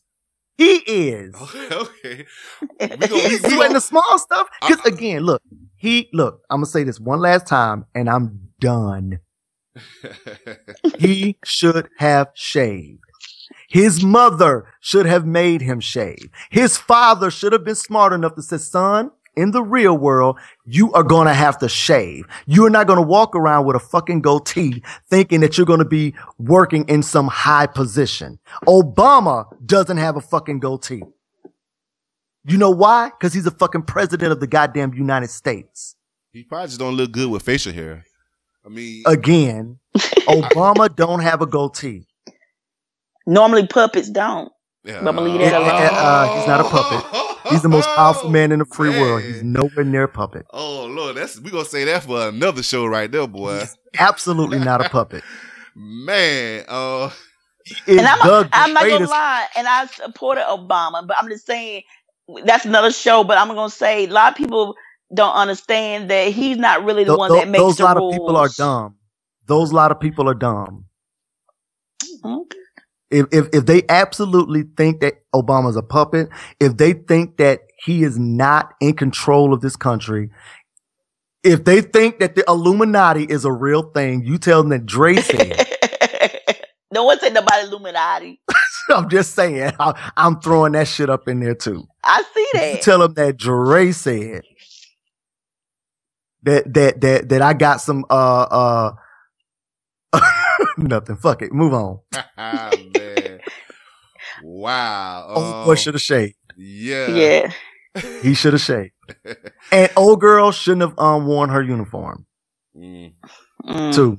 He 0.56 0.74
is. 0.74 1.34
okay. 1.72 2.26
We 2.80 2.86
gonna, 2.86 3.06
He's 3.06 3.30
we 3.32 3.38
sweating 3.38 3.58
gonna, 3.58 3.72
the 3.74 3.80
small 3.80 4.18
stuff. 4.18 4.46
Because 4.60 4.84
again, 4.86 5.22
look, 5.22 5.42
he 5.84 6.08
look. 6.14 6.40
I'm 6.48 6.58
gonna 6.58 6.66
say 6.66 6.82
this 6.82 6.98
one 6.98 7.20
last 7.20 7.46
time, 7.46 7.84
and 7.94 8.08
I'm 8.08 8.48
done. 8.58 9.20
he 10.98 11.36
should 11.44 11.90
have 11.98 12.28
shaved. 12.32 13.00
His 13.68 14.02
mother 14.02 14.66
should 14.80 15.04
have 15.04 15.26
made 15.26 15.60
him 15.60 15.80
shave. 15.80 16.30
His 16.50 16.78
father 16.78 17.30
should 17.30 17.52
have 17.52 17.64
been 17.64 17.74
smart 17.74 18.14
enough 18.14 18.34
to 18.36 18.42
say, 18.42 18.56
son, 18.56 19.10
in 19.36 19.50
the 19.50 19.62
real 19.62 19.98
world, 19.98 20.38
you 20.64 20.92
are 20.92 21.02
going 21.02 21.26
to 21.26 21.34
have 21.34 21.58
to 21.58 21.68
shave. 21.68 22.24
You're 22.46 22.70
not 22.70 22.86
going 22.86 23.00
to 23.00 23.06
walk 23.06 23.34
around 23.36 23.66
with 23.66 23.76
a 23.76 23.80
fucking 23.80 24.22
goatee 24.22 24.82
thinking 25.10 25.40
that 25.40 25.58
you're 25.58 25.66
going 25.66 25.80
to 25.80 25.84
be 25.84 26.14
working 26.38 26.88
in 26.88 27.02
some 27.02 27.26
high 27.26 27.66
position. 27.66 28.38
Obama 28.66 29.44
doesn't 29.66 29.98
have 29.98 30.16
a 30.16 30.20
fucking 30.20 30.60
goatee. 30.60 31.02
You 32.46 32.58
know 32.58 32.70
why? 32.70 33.10
Because 33.10 33.32
he's 33.32 33.46
a 33.46 33.50
fucking 33.50 33.82
president 33.82 34.30
of 34.32 34.40
the 34.40 34.46
goddamn 34.46 34.92
United 34.94 35.30
States. 35.30 35.96
he 36.32 36.42
probably 36.44 36.66
just 36.68 36.78
don't 36.78 36.94
look 36.96 37.12
good 37.12 37.30
with 37.30 37.42
facial 37.42 37.72
hair. 37.72 38.04
I 38.64 38.68
mean, 38.68 39.02
Again, 39.06 39.78
Obama 40.28 40.94
don't 40.94 41.20
have 41.20 41.40
a 41.42 41.46
goatee. 41.46 42.06
normally 43.26 43.66
puppets 43.66 44.10
don't. 44.10 44.50
yeah, 44.84 45.00
but 45.02 45.12
believe 45.12 45.40
Uh, 45.40 45.44
that 45.50 45.54
alone. 45.54 45.70
uh, 45.92 46.36
he's 46.38 46.46
not 46.46 46.60
a 46.60 46.64
puppet. 46.64 47.50
He's 47.50 47.62
the 47.62 47.68
most 47.68 47.88
powerful 47.90 48.30
man 48.30 48.52
in 48.52 48.58
the 48.60 48.64
free 48.64 48.88
world. 49.00 49.22
He's 49.22 49.42
Man. 49.42 49.52
nowhere 49.52 49.84
near 49.84 50.04
a 50.04 50.08
puppet. 50.08 50.46
Oh 50.52 50.86
Lord, 50.86 51.16
that's 51.16 51.38
we 51.40 51.50
gonna 51.50 51.64
say 51.64 51.84
that 51.84 52.02
for 52.04 52.28
another 52.28 52.62
show 52.62 52.86
right 52.86 53.10
there, 53.10 53.26
boy. 53.26 53.60
He's 53.60 53.76
absolutely 53.98 54.58
not 54.58 54.84
a 54.84 54.88
puppet. 54.88 55.22
Man, 55.76 56.64
uh, 56.68 57.10
and 57.86 58.00
I'm, 58.00 58.18
the 58.18 58.48
I'm 58.52 58.72
not 58.72 58.86
gonna 58.88 59.06
lie, 59.08 59.46
and 59.56 59.66
I 59.66 59.86
supported 59.86 60.44
Obama, 60.44 61.06
but 61.06 61.16
I'm 61.18 61.28
just 61.28 61.46
saying 61.46 61.82
that's 62.44 62.64
another 62.64 62.90
show. 62.90 63.24
But 63.24 63.38
I'm 63.38 63.48
gonna 63.48 63.70
say 63.70 64.04
a 64.04 64.08
lot 64.08 64.32
of 64.32 64.36
people 64.36 64.74
don't 65.12 65.34
understand 65.34 66.10
that 66.10 66.32
he's 66.32 66.56
not 66.56 66.84
really 66.84 67.04
the 67.04 67.16
one 67.16 67.32
that 67.32 67.48
makes 67.48 67.62
those 67.62 67.76
the 67.76 67.84
lot 67.84 67.96
rules. 67.96 68.14
of 68.14 68.20
people 68.20 68.36
are 68.36 68.48
dumb. 68.48 68.96
Those 69.46 69.72
lot 69.72 69.90
of 69.90 70.00
people 70.00 70.28
are 70.28 70.34
dumb. 70.34 70.86
Okay. 72.24 72.58
If, 73.10 73.26
if 73.30 73.48
if 73.52 73.66
they 73.66 73.82
absolutely 73.88 74.64
think 74.76 75.00
that 75.00 75.14
Obama's 75.34 75.76
a 75.76 75.82
puppet, 75.82 76.28
if 76.58 76.76
they 76.76 76.94
think 76.94 77.36
that 77.36 77.60
he 77.84 78.02
is 78.02 78.18
not 78.18 78.72
in 78.80 78.94
control 78.94 79.52
of 79.52 79.60
this 79.60 79.76
country, 79.76 80.30
if 81.42 81.64
they 81.64 81.82
think 81.82 82.18
that 82.20 82.34
the 82.34 82.44
Illuminati 82.48 83.24
is 83.24 83.44
a 83.44 83.52
real 83.52 83.82
thing, 83.82 84.24
you 84.24 84.38
tell 84.38 84.62
them 84.62 84.70
that 84.70 84.86
Dre 84.86 85.16
said. 85.16 85.52
It. 85.58 85.70
No 86.94 87.02
one 87.02 87.18
said 87.18 87.34
nobody 87.34 87.66
Illuminati. 87.66 88.40
I'm 88.94 89.08
just 89.08 89.34
saying, 89.34 89.72
I, 89.78 90.12
I'm 90.16 90.40
throwing 90.40 90.72
that 90.72 90.88
shit 90.88 91.08
up 91.10 91.28
in 91.28 91.40
there 91.40 91.54
too. 91.54 91.84
I 92.02 92.22
see 92.34 92.40
You 92.54 92.60
that. 92.60 92.82
tell 92.82 92.98
them 93.00 93.14
that 93.14 93.36
Dre 93.36 93.92
said 93.92 94.42
that 96.42 96.72
that 96.74 97.00
that 97.00 97.28
that 97.30 97.42
I 97.42 97.52
got 97.54 97.80
some 97.80 98.04
uh 98.10 98.92
uh 100.12 100.20
Nothing. 100.78 101.16
Fuck 101.16 101.42
it. 101.42 101.52
Move 101.52 101.72
on. 101.74 102.00
man. 102.36 103.40
Wow. 104.42 105.26
Old 105.28 105.66
boy 105.66 105.70
Um, 105.72 105.76
should 105.76 105.94
have 105.94 106.02
shaved. 106.02 106.36
yeah. 106.56 107.08
Yeah. 107.08 107.52
He 108.22 108.34
should 108.34 108.52
have 108.54 108.62
shaved. 108.62 108.92
And 109.70 109.90
old 109.96 110.20
girl 110.20 110.50
shouldn't 110.52 110.82
have 110.82 110.98
um 110.98 111.26
worn 111.26 111.50
her 111.50 111.62
uniform 111.62 112.26
Mm. 112.76 113.12
Mm. 113.64 113.94
too. 113.94 114.18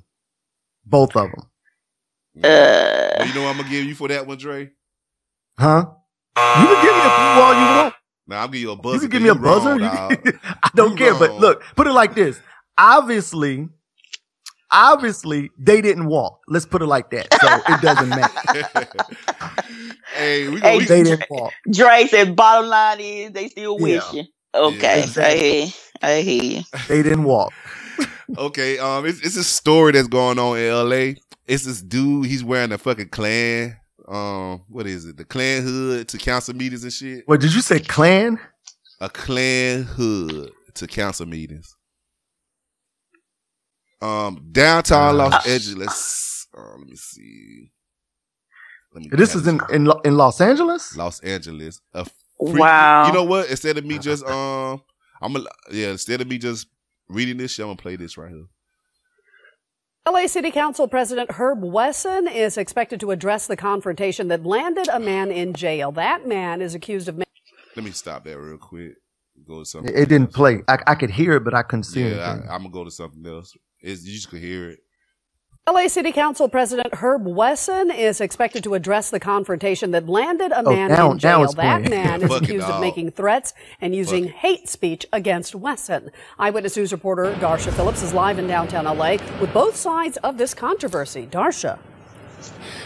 Both 0.86 1.16
of 1.18 1.30
them. 1.32 1.50
Uh, 2.44 3.24
you 3.26 3.34
know 3.34 3.44
what 3.44 3.50
I'm 3.52 3.58
gonna 3.58 3.70
give 3.70 3.86
you 3.86 3.96
for 3.96 4.08
that 4.10 4.26
one, 4.28 4.38
Dre? 4.38 4.72
Huh? 5.58 5.86
You 6.38 6.44
can 6.68 6.82
give 6.84 6.96
me 6.96 7.02
a 7.06 7.10
blue 7.16 7.42
wall 7.42 7.54
you 7.54 7.76
want. 7.78 7.94
Nah, 8.28 8.44
I'm 8.44 8.48
giving 8.52 8.62
you 8.62 8.72
a 8.72 8.76
buzzer. 8.76 8.96
You 8.96 9.00
can 9.02 9.10
give 9.10 9.22
me 9.24 9.30
a 9.30 9.36
'cause 9.36 9.44
you 9.44 9.50
buzzer. 9.50 9.70
wrong, 9.80 10.18
can- 10.24 10.40
I 10.64 10.70
don't 10.76 10.98
care. 10.98 11.14
But 11.14 11.40
look, 11.40 11.64
put 11.76 11.88
it 11.88 11.94
like 11.94 12.16
this. 12.16 12.42
Obviously, 12.78 13.70
obviously, 14.72 15.50
they 15.58 15.82
didn't 15.82 16.08
walk. 16.08 16.42
Let's 16.48 16.66
put 16.66 16.82
it 16.82 16.88
like 16.88 17.10
that. 17.12 17.34
So 17.40 17.64
it 17.68 17.80
doesn't 17.80 18.14
matter. 18.14 18.34
hey, 20.14 20.48
we, 20.50 20.60
Hey, 20.60 20.78
we, 20.78 20.86
They 20.86 21.04
didn't 21.04 21.26
walk. 21.30 21.54
Dre 21.72 22.08
said, 22.08 22.36
bottom 22.36 22.70
line 22.70 23.00
is 23.00 23.32
they 23.32 23.48
still 23.50 23.78
Yeah. 23.80 23.84
wishing. 23.84 24.28
Okay, 24.54 25.04
exactly. 25.04 25.24
I 25.24 25.36
hear, 25.38 25.68
I 26.02 26.22
hear 26.22 26.44
you. 26.44 26.64
They 26.88 27.04
didn't 27.04 27.24
walk. 27.24 27.54
okay, 28.38 28.78
um, 28.80 29.06
it's, 29.06 29.20
it's 29.22 29.36
a 29.38 29.44
story 29.44 29.92
that's 29.94 30.08
going 30.08 30.40
on 30.40 30.58
in 30.58 30.66
L.A. 30.66 31.16
It's 31.48 31.66
this 31.66 31.82
dude. 31.82 32.26
He's 32.26 32.44
wearing 32.44 32.72
a 32.72 32.78
fucking 32.78 33.10
Klan. 33.10 33.78
Um, 34.08 34.64
what 34.68 34.88
is 34.88 35.06
it? 35.06 35.18
The 35.18 35.26
Klan 35.26 35.64
hood 35.64 36.08
to 36.10 36.18
council 36.18 36.56
meetings 36.56 36.84
and 36.84 36.94
shit. 36.94 37.28
What 37.28 37.42
did 37.42 37.54
you 37.54 37.62
say? 37.62 37.80
Klan? 37.80 38.40
A 39.02 39.10
Klan 39.10 39.84
hood 39.84 40.52
to 40.76 40.88
council 40.88 41.26
meetings. 41.26 41.76
Um, 44.02 44.48
downtown 44.52 45.16
Ah. 45.20 45.30
Los 45.30 45.48
Angeles. 45.48 46.48
Uh, 46.58 46.78
let 46.78 46.88
me 46.88 46.96
see. 46.96 47.72
Let 48.94 49.04
me 49.04 49.10
This 49.12 49.34
grab 49.34 49.42
is 49.42 49.48
in 49.48 49.60
in, 49.88 49.92
in 50.04 50.18
Los 50.18 50.40
Angeles. 50.42 50.96
Los 50.96 51.20
Angeles. 51.22 51.82
A 51.94 52.06
Wow. 52.38 53.08
You 53.08 53.14
know 53.14 53.24
what? 53.24 53.50
Instead 53.50 53.78
of 53.78 53.86
me 53.86 53.98
just 53.98 54.24
um, 54.28 54.82
I'm 55.22 55.36
a 55.36 55.46
yeah. 55.72 55.90
Instead 55.92 56.22
of 56.22 56.28
me 56.28 56.38
just 56.38 56.68
reading 57.08 57.38
this 57.38 57.52
shit, 57.52 57.64
I'm 57.64 57.70
gonna 57.70 57.78
play 57.78 57.96
this 57.96 58.18
right 58.18 58.30
here. 58.32 58.46
LA 60.08 60.28
City 60.28 60.52
Council 60.52 60.88
President 60.88 61.32
Herb 61.32 61.64
Wesson 61.64 62.28
is 62.28 62.60
expected 62.60 63.00
to 63.00 63.10
address 63.10 63.48
the 63.48 63.58
confrontation 63.58 64.28
that 64.28 64.46
landed 64.46 64.88
a 64.88 65.00
man 65.00 65.32
in 65.32 65.54
jail. 65.54 65.92
That 65.92 66.28
man 66.28 66.62
is 66.62 66.76
accused 66.76 67.08
of. 67.08 67.18
Let 67.18 67.84
me 67.84 67.90
stop 67.90 68.24
that 68.26 68.38
real 68.40 68.60
quick. 68.60 68.94
Go 69.48 69.60
to 69.60 69.66
something. 69.66 69.92
It, 69.92 70.02
it 70.02 70.10
didn't 70.10 70.32
play. 70.32 70.62
I, 70.68 70.78
I 70.86 70.94
could 70.96 71.10
hear 71.10 71.34
it, 71.34 71.44
but 71.44 71.56
I 71.56 71.64
couldn't 71.64 71.86
see 71.86 72.02
Yeah, 72.02 72.34
anything. 72.34 72.50
I, 72.50 72.54
I'm 72.54 72.62
gonna 72.62 72.70
go 72.70 72.84
to 72.84 72.92
something 72.92 73.26
else. 73.26 73.54
It's, 73.80 74.06
you 74.06 74.14
just 74.14 74.30
could 74.30 74.42
hear 74.42 74.70
it. 74.70 74.80
LA 75.68 75.88
City 75.88 76.12
Council 76.12 76.48
President 76.48 76.94
Herb 76.94 77.26
Wesson 77.26 77.90
is 77.90 78.22
expected 78.22 78.64
to 78.66 78.76
address 78.76 79.10
the 79.10 79.20
confrontation 79.20 79.90
that 79.92 80.08
landed 80.08 80.52
a 80.52 80.60
Oh, 80.64 80.70
man 80.72 80.92
now- 80.92 81.12
in 81.14 81.18
jail. 81.18 81.42
That 81.42 81.56
playing. 81.56 81.90
man 81.90 82.22
is 82.22 82.32
accused 82.32 82.68
of 82.68 82.80
making 82.80 83.10
threats 83.14 83.52
and 83.82 83.96
using 83.96 84.28
hate 84.28 84.70
speech 84.70 85.08
against 85.12 85.56
Wesson. 85.56 86.12
Eyewitness 86.38 86.78
News 86.78 86.92
reporter 86.92 87.34
Darsha 87.40 87.74
Phillips 87.74 88.04
is 88.04 88.14
live 88.14 88.38
in 88.38 88.46
downtown 88.46 88.86
LA 88.86 89.14
with 89.42 89.52
both 89.56 89.76
sides 89.76 90.18
of 90.18 90.38
this 90.38 90.54
controversy. 90.54 91.26
Darsha. 91.26 91.80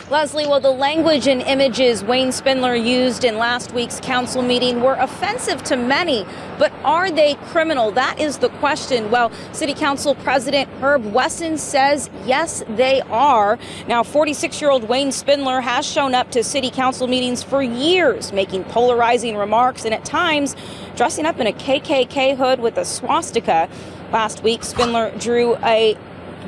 Leslie, 0.09 0.47
well, 0.47 0.59
the 0.59 0.71
language 0.71 1.27
and 1.27 1.43
images 1.43 2.03
Wayne 2.03 2.31
Spindler 2.31 2.73
used 2.73 3.23
in 3.23 3.37
last 3.37 3.73
week's 3.73 3.99
council 3.99 4.41
meeting 4.41 4.81
were 4.81 4.95
offensive 4.95 5.61
to 5.65 5.75
many, 5.75 6.25
but 6.57 6.73
are 6.83 7.11
they 7.11 7.35
criminal? 7.35 7.91
That 7.91 8.19
is 8.19 8.39
the 8.39 8.49
question. 8.49 9.11
Well, 9.11 9.31
City 9.53 9.75
Council 9.75 10.15
President 10.15 10.67
Herb 10.81 11.05
Wesson 11.13 11.59
says 11.59 12.09
yes, 12.25 12.63
they 12.69 13.01
are. 13.01 13.59
Now, 13.87 14.01
46 14.01 14.59
year 14.59 14.71
old 14.71 14.89
Wayne 14.89 15.11
Spindler 15.11 15.61
has 15.61 15.85
shown 15.85 16.15
up 16.15 16.31
to 16.31 16.43
City 16.43 16.71
Council 16.71 17.05
meetings 17.05 17.43
for 17.43 17.61
years, 17.61 18.33
making 18.33 18.63
polarizing 18.63 19.37
remarks 19.37 19.85
and 19.85 19.93
at 19.93 20.05
times 20.05 20.55
dressing 20.95 21.27
up 21.27 21.39
in 21.39 21.45
a 21.45 21.53
KKK 21.53 22.35
hood 22.35 22.59
with 22.59 22.77
a 22.77 22.85
swastika. 22.85 23.69
Last 24.11 24.41
week, 24.41 24.63
Spindler 24.63 25.11
drew 25.19 25.55
a 25.57 25.95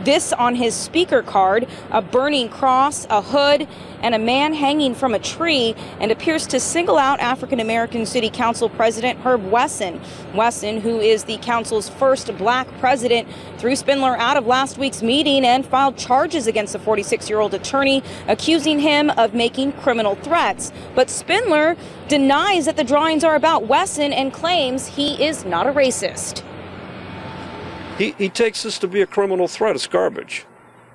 this 0.05 0.33
on 0.33 0.55
his 0.55 0.73
speaker 0.73 1.21
card 1.21 1.67
a 1.91 2.01
burning 2.01 2.49
cross, 2.49 3.05
a 3.09 3.21
hood, 3.21 3.67
and 4.01 4.15
a 4.15 4.19
man 4.19 4.53
hanging 4.53 4.95
from 4.95 5.13
a 5.13 5.19
tree, 5.19 5.75
and 5.99 6.11
appears 6.11 6.47
to 6.47 6.59
single 6.59 6.97
out 6.97 7.19
African 7.19 7.59
American 7.59 8.05
City 8.05 8.29
Council 8.29 8.69
President 8.69 9.19
Herb 9.19 9.49
Wesson. 9.51 10.01
Wesson, 10.33 10.81
who 10.81 10.99
is 10.99 11.25
the 11.25 11.37
council's 11.37 11.89
first 11.89 12.35
black 12.37 12.67
president, 12.79 13.27
threw 13.57 13.75
Spindler 13.75 14.17
out 14.17 14.37
of 14.37 14.47
last 14.47 14.77
week's 14.77 15.01
meeting 15.01 15.45
and 15.45 15.65
filed 15.65 15.97
charges 15.97 16.47
against 16.47 16.73
the 16.73 16.79
46 16.79 17.29
year 17.29 17.39
old 17.39 17.53
attorney, 17.53 18.03
accusing 18.27 18.79
him 18.79 19.09
of 19.11 19.33
making 19.33 19.73
criminal 19.73 20.15
threats. 20.15 20.71
But 20.95 21.09
Spindler 21.09 21.75
denies 22.07 22.65
that 22.65 22.77
the 22.77 22.83
drawings 22.83 23.23
are 23.23 23.35
about 23.35 23.67
Wesson 23.67 24.13
and 24.13 24.33
claims 24.33 24.87
he 24.87 25.23
is 25.23 25.45
not 25.45 25.67
a 25.67 25.71
racist. 25.71 26.43
He, 28.01 28.15
he 28.17 28.29
takes 28.29 28.63
this 28.63 28.79
to 28.79 28.87
be 28.87 29.03
a 29.03 29.05
criminal 29.05 29.47
threat. 29.47 29.75
It's 29.75 29.85
garbage. 29.85 30.47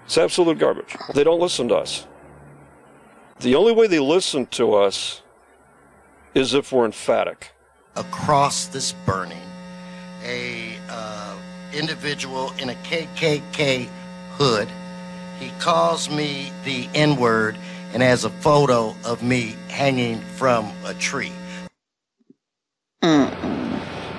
It's 0.06 0.18
absolute 0.18 0.58
garbage. 0.58 0.96
They 1.14 1.22
don't 1.22 1.38
listen 1.38 1.68
to 1.68 1.76
us. 1.76 2.04
The 3.38 3.54
only 3.54 3.72
way 3.72 3.86
they 3.86 4.00
listen 4.00 4.46
to 4.46 4.74
us 4.74 5.22
is 6.34 6.52
if 6.52 6.72
we're 6.72 6.84
emphatic. 6.84 7.52
across 7.94 8.66
this 8.66 8.92
burning 9.06 9.38
a 10.24 10.76
uh, 10.90 11.38
individual 11.72 12.52
in 12.58 12.70
a 12.70 12.74
KKK 12.82 13.86
hood. 14.32 14.66
He 15.38 15.50
calls 15.60 16.10
me 16.10 16.50
the 16.64 16.88
N 16.92 17.14
word 17.14 17.56
and 17.92 18.02
has 18.02 18.24
a 18.24 18.30
photo 18.30 18.96
of 19.04 19.22
me 19.22 19.54
hanging 19.68 20.18
from 20.34 20.72
a 20.84 20.92
tree. 20.94 21.30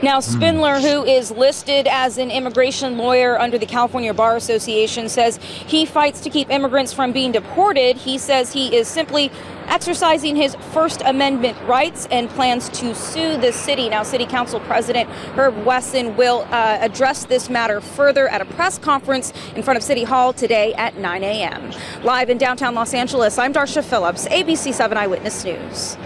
Now, 0.03 0.19
Spindler, 0.19 0.79
who 0.79 1.03
is 1.05 1.31
listed 1.31 1.87
as 1.87 2.19
an 2.19 2.29
immigration 2.29 2.99
lawyer 2.99 3.39
under 3.39 3.57
the 3.57 3.65
California 3.65 4.13
Bar 4.13 4.35
Association, 4.35 5.09
says 5.09 5.37
he 5.37 5.87
fights 5.87 6.21
to 6.21 6.29
keep 6.29 6.51
immigrants 6.51 6.93
from 6.93 7.11
being 7.11 7.31
deported. 7.31 7.97
He 7.97 8.19
says 8.19 8.53
he 8.53 8.75
is 8.75 8.87
simply 8.87 9.31
exercising 9.65 10.35
his 10.35 10.53
First 10.71 11.01
Amendment 11.03 11.57
rights 11.63 12.07
and 12.11 12.29
plans 12.29 12.69
to 12.69 12.93
sue 12.93 13.37
the 13.37 13.51
city. 13.51 13.89
Now, 13.89 14.03
City 14.03 14.27
Council 14.27 14.59
President 14.59 15.09
Herb 15.35 15.65
Wesson 15.65 16.15
will 16.15 16.47
uh, 16.51 16.77
address 16.79 17.25
this 17.25 17.49
matter 17.49 17.81
further 17.81 18.27
at 18.27 18.39
a 18.39 18.45
press 18.45 18.77
conference 18.77 19.33
in 19.55 19.63
front 19.63 19.77
of 19.77 19.83
City 19.83 20.03
Hall 20.03 20.31
today 20.31 20.75
at 20.75 20.97
9 20.97 21.23
a.m. 21.23 21.71
Live 22.03 22.29
in 22.29 22.37
downtown 22.37 22.75
Los 22.75 22.93
Angeles, 22.93 23.39
I'm 23.39 23.51
Darsha 23.51 23.83
Phillips, 23.83 24.27
ABC 24.27 24.75
7 24.75 24.95
Eyewitness 24.95 25.43
News. 25.43 25.97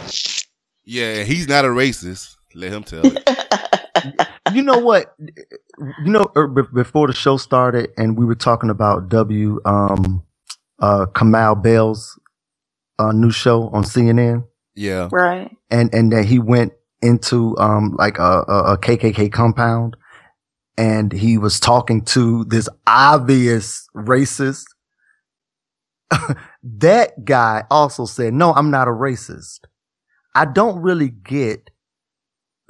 Yeah, 0.85 1.23
he's 1.23 1.49
not 1.49 1.65
a 1.65 1.69
racist. 1.69 2.37
Let 2.55 2.71
him 2.71 2.83
tell 2.83 3.05
it. 3.05 3.37
you 4.53 4.63
know 4.63 4.79
what? 4.79 5.15
You 6.05 6.11
know, 6.11 6.29
er, 6.37 6.47
be- 6.47 6.63
before 6.73 7.07
the 7.07 7.13
show 7.13 7.37
started, 7.37 7.91
and 7.97 8.17
we 8.17 8.25
were 8.25 8.35
talking 8.35 8.69
about 8.71 9.09
W. 9.09 9.59
Um, 9.65 10.23
uh, 10.81 11.07
Kamau 11.07 11.61
Bell's 11.61 12.19
uh, 12.99 13.11
new 13.11 13.31
show 13.31 13.69
on 13.69 13.83
CNN, 13.83 14.45
Yeah. 14.75 15.09
Right. 15.11 15.51
and 15.71 15.93
and 15.93 16.11
that 16.13 16.25
he 16.25 16.39
went 16.39 16.73
into 17.01 17.57
um 17.59 17.95
like 17.99 18.19
a, 18.19 18.43
a, 18.47 18.73
a 18.73 18.77
KKK 18.77 19.31
compound, 19.31 19.97
and 20.77 21.11
he 21.13 21.37
was 21.37 21.59
talking 21.59 22.03
to 22.05 22.45
this 22.45 22.69
obvious 22.87 23.87
racist. 23.95 24.65
that 26.63 27.25
guy 27.25 27.63
also 27.71 28.05
said, 28.05 28.33
"No, 28.33 28.53
I'm 28.53 28.71
not 28.71 28.87
a 28.87 28.91
racist." 28.91 29.61
I 30.35 30.45
don't 30.45 30.81
really 30.81 31.09
get 31.09 31.69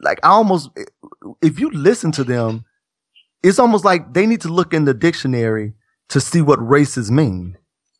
like 0.01 0.19
I 0.23 0.29
almost 0.29 0.69
if 1.41 1.59
you 1.59 1.69
listen 1.71 2.11
to 2.13 2.23
them, 2.23 2.65
it's 3.43 3.59
almost 3.59 3.85
like 3.85 4.13
they 4.13 4.25
need 4.25 4.41
to 4.41 4.49
look 4.49 4.73
in 4.73 4.85
the 4.85 4.93
dictionary 4.93 5.73
to 6.09 6.19
see 6.21 6.41
what 6.41 6.65
races 6.65 7.11
mean. 7.11 7.57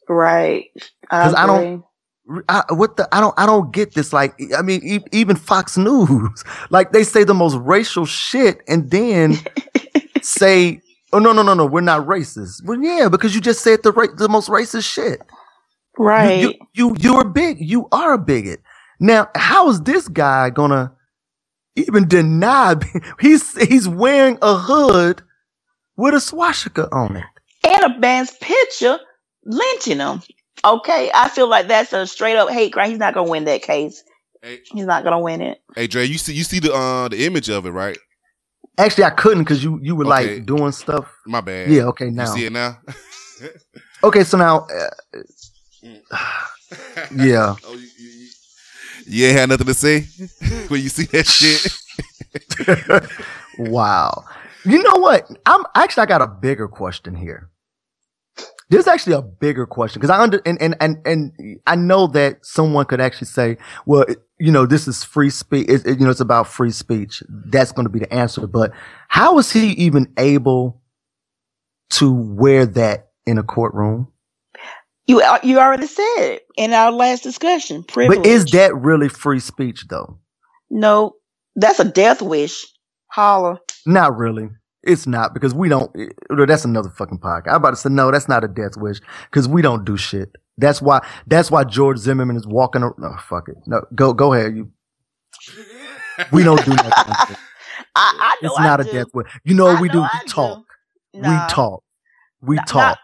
Right. 0.09 0.65
I, 1.09 1.29
Because 1.29 1.33
I, 1.35 1.43
agree. 1.45 1.81
don't, 2.27 2.45
I, 2.49 2.63
what 2.73 2.97
the 2.97 3.07
I 3.13 3.21
don't 3.21 3.33
I 3.39 3.45
don't 3.45 3.71
get 3.73 3.93
this. 3.95 4.13
Like 4.13 4.35
I 4.57 4.61
mean, 4.61 4.81
e- 4.83 5.05
even 5.11 5.35
Fox 5.35 5.77
News, 5.79 6.43
like 6.69 6.91
they 6.91 7.03
say 7.03 7.23
the 7.23 7.33
most 7.33 7.55
racial 7.57 8.05
shit, 8.05 8.61
and 8.67 8.91
then 8.91 9.35
say, 10.21 10.81
"Oh 11.13 11.19
no 11.19 11.33
no 11.33 11.41
no 11.43 11.53
no, 11.53 11.65
we're 11.65 11.81
not 11.81 12.05
racist." 12.07 12.63
Well, 12.65 12.79
yeah, 12.81 13.09
because 13.09 13.35
you 13.35 13.41
just 13.41 13.63
said 13.63 13.83
the 13.83 13.91
ra- 13.91 14.13
the 14.17 14.29
most 14.29 14.49
racist 14.49 14.91
shit. 14.91 15.19
You- 15.19 16.05
Right. 16.05 16.41
You, 16.41 16.53
you 16.73 16.95
you're 16.99 17.21
a 17.21 17.29
big. 17.29 17.57
You 17.59 17.87
are 17.91 18.13
a 18.13 18.17
bigot. 18.17 18.61
Now, 18.99 19.29
how 19.35 19.69
is 19.69 19.81
this 19.81 20.07
guy 20.07 20.49
gonna 20.49 20.93
even 21.75 22.07
denied. 22.07 22.83
He's 23.19 23.57
he's 23.67 23.87
wearing 23.87 24.37
a 24.41 24.55
hood 24.57 25.21
with 25.97 26.13
a 26.13 26.19
swastika 26.21 26.89
on 26.93 27.17
it. 27.17 27.25
and 27.63 27.83
a 27.95 27.99
man's 27.99 28.31
picture 28.41 28.99
lynching 29.45 29.99
him. 29.99 30.21
Okay, 30.63 31.11
I 31.13 31.29
feel 31.29 31.47
like 31.49 31.67
that's 31.67 31.93
a 31.93 32.05
straight 32.07 32.35
up 32.37 32.49
hate 32.49 32.73
crime. 32.73 32.89
He's 32.89 32.99
not 32.99 33.13
gonna 33.13 33.29
win 33.29 33.45
that 33.45 33.61
case. 33.63 34.03
He's 34.43 34.85
not 34.85 35.03
gonna 35.03 35.19
win 35.19 35.41
it. 35.41 35.61
Hey 35.75 35.87
Dre, 35.87 36.05
you 36.05 36.17
see 36.17 36.33
you 36.33 36.43
see 36.43 36.59
the 36.59 36.73
uh 36.73 37.07
the 37.07 37.25
image 37.25 37.49
of 37.49 37.65
it, 37.65 37.71
right? 37.71 37.97
Actually, 38.77 39.03
I 39.05 39.09
couldn't 39.11 39.43
because 39.43 39.63
you 39.63 39.79
you 39.81 39.95
were 39.95 40.05
Okay. 40.05 40.35
like 40.37 40.45
doing 40.45 40.71
stuff. 40.71 41.11
My 41.27 41.41
bad. 41.41 41.69
Yeah. 41.71 41.83
Okay. 41.85 42.09
Now. 42.09 42.33
You 42.33 42.39
see 42.39 42.45
it 42.45 42.51
now? 42.53 42.79
Okay, 44.03 44.23
so 44.23 44.35
now, 44.37 44.67
uh, 44.67 45.19
yeah. 47.15 47.55
Oh, 47.65 47.73
you, 47.73 47.87
you, 49.05 49.27
ain't 49.27 49.37
had 49.37 49.49
nothing 49.49 49.67
to 49.67 49.73
say 49.73 50.01
when 50.67 50.81
you 50.81 50.89
see 50.89 51.05
that 51.05 51.25
shit. 51.25 51.77
wow. 53.57 54.23
You 54.65 54.81
know 54.83 54.95
what? 54.95 55.29
I'm 55.45 55.63
actually 55.75 56.03
I 56.03 56.05
got 56.05 56.21
a 56.21 56.27
bigger 56.27 56.67
question 56.67 57.15
here. 57.15 57.49
There's 58.69 58.87
actually 58.87 59.13
a 59.13 59.21
bigger 59.21 59.65
question 59.65 59.99
because 59.99 60.09
I 60.11 60.21
under 60.21 60.41
and, 60.45 60.61
and 60.61 60.75
and 60.79 60.97
and 61.05 61.59
I 61.67 61.75
know 61.75 62.07
that 62.07 62.45
someone 62.45 62.85
could 62.85 63.01
actually 63.01 63.27
say, 63.27 63.57
well, 63.85 64.05
you 64.39 64.51
know, 64.51 64.65
this 64.65 64.87
is 64.87 65.03
free 65.03 65.29
speech. 65.29 65.67
It, 65.67 65.85
it- 65.85 65.99
you 65.99 66.05
know, 66.05 66.11
it's 66.11 66.21
about 66.21 66.47
free 66.47 66.71
speech. 66.71 67.21
That's 67.27 67.71
going 67.73 67.85
to 67.85 67.89
be 67.91 67.99
the 67.99 68.13
answer. 68.13 68.47
But 68.47 68.71
how 69.09 69.37
is 69.39 69.51
he 69.51 69.71
even 69.71 70.13
able 70.17 70.81
to 71.91 72.13
wear 72.13 72.65
that 72.65 73.09
in 73.25 73.37
a 73.37 73.43
courtroom? 73.43 74.07
You 75.07 75.21
you 75.43 75.59
already 75.59 75.87
said 75.87 76.03
it 76.19 76.43
in 76.57 76.73
our 76.73 76.91
last 76.91 77.23
discussion. 77.23 77.83
Privilege. 77.83 78.19
But 78.19 78.25
is 78.27 78.45
that 78.51 78.75
really 78.75 79.09
free 79.09 79.39
speech 79.39 79.85
though? 79.89 80.17
no? 80.69 81.13
That's 81.55 81.79
a 81.79 81.83
death 81.85 82.21
wish. 82.21 82.65
Holler. 83.07 83.57
Not 83.85 84.15
really. 84.17 84.49
It's 84.83 85.05
not 85.05 85.33
because 85.33 85.53
we 85.53 85.67
don't. 85.69 85.91
eh, 85.99 86.07
That's 86.47 86.63
another 86.65 86.89
fucking 86.89 87.19
podcast. 87.19 87.49
I'm 87.49 87.55
about 87.55 87.71
to 87.71 87.75
say 87.75 87.89
no. 87.89 88.09
That's 88.09 88.29
not 88.29 88.43
a 88.43 88.47
death 88.47 88.77
wish 88.77 88.99
because 89.29 89.47
we 89.49 89.61
don't 89.61 89.83
do 89.83 89.97
shit. 89.97 90.29
That's 90.57 90.81
why. 90.81 91.05
That's 91.27 91.51
why 91.51 91.65
George 91.65 91.97
Zimmerman 91.97 92.37
is 92.37 92.47
walking. 92.47 92.83
ar- 92.83 92.95
No, 92.97 93.13
fuck 93.27 93.49
it. 93.49 93.57
No, 93.67 93.81
go 93.93 94.13
go 94.13 94.33
ahead. 94.33 94.55
You. 94.55 94.71
We 96.31 96.43
don't 96.43 96.63
do 96.63 96.71
that. 96.71 96.91
kind 96.91 97.09
of 97.09 97.27
shit. 97.27 97.37
I, 97.95 98.35
I 98.39 98.45
know 98.45 98.51
It's 98.51 98.59
not 98.59 98.79
a 98.81 98.83
do. 98.83 98.91
death 98.91 99.07
wish. 99.13 99.27
You 99.43 99.55
know 99.55 99.65
what 99.65 99.81
we 99.81 99.87
know 99.87 99.93
do? 99.93 100.01
I 100.03 100.09
We 100.13 100.19
do. 100.27 100.31
talk. 100.33 100.63
Nah. 101.13 101.29
We 101.47 101.49
talk. 101.53 101.83
We 102.41 102.55
Nah, 102.57 102.63
talk. 102.63 102.99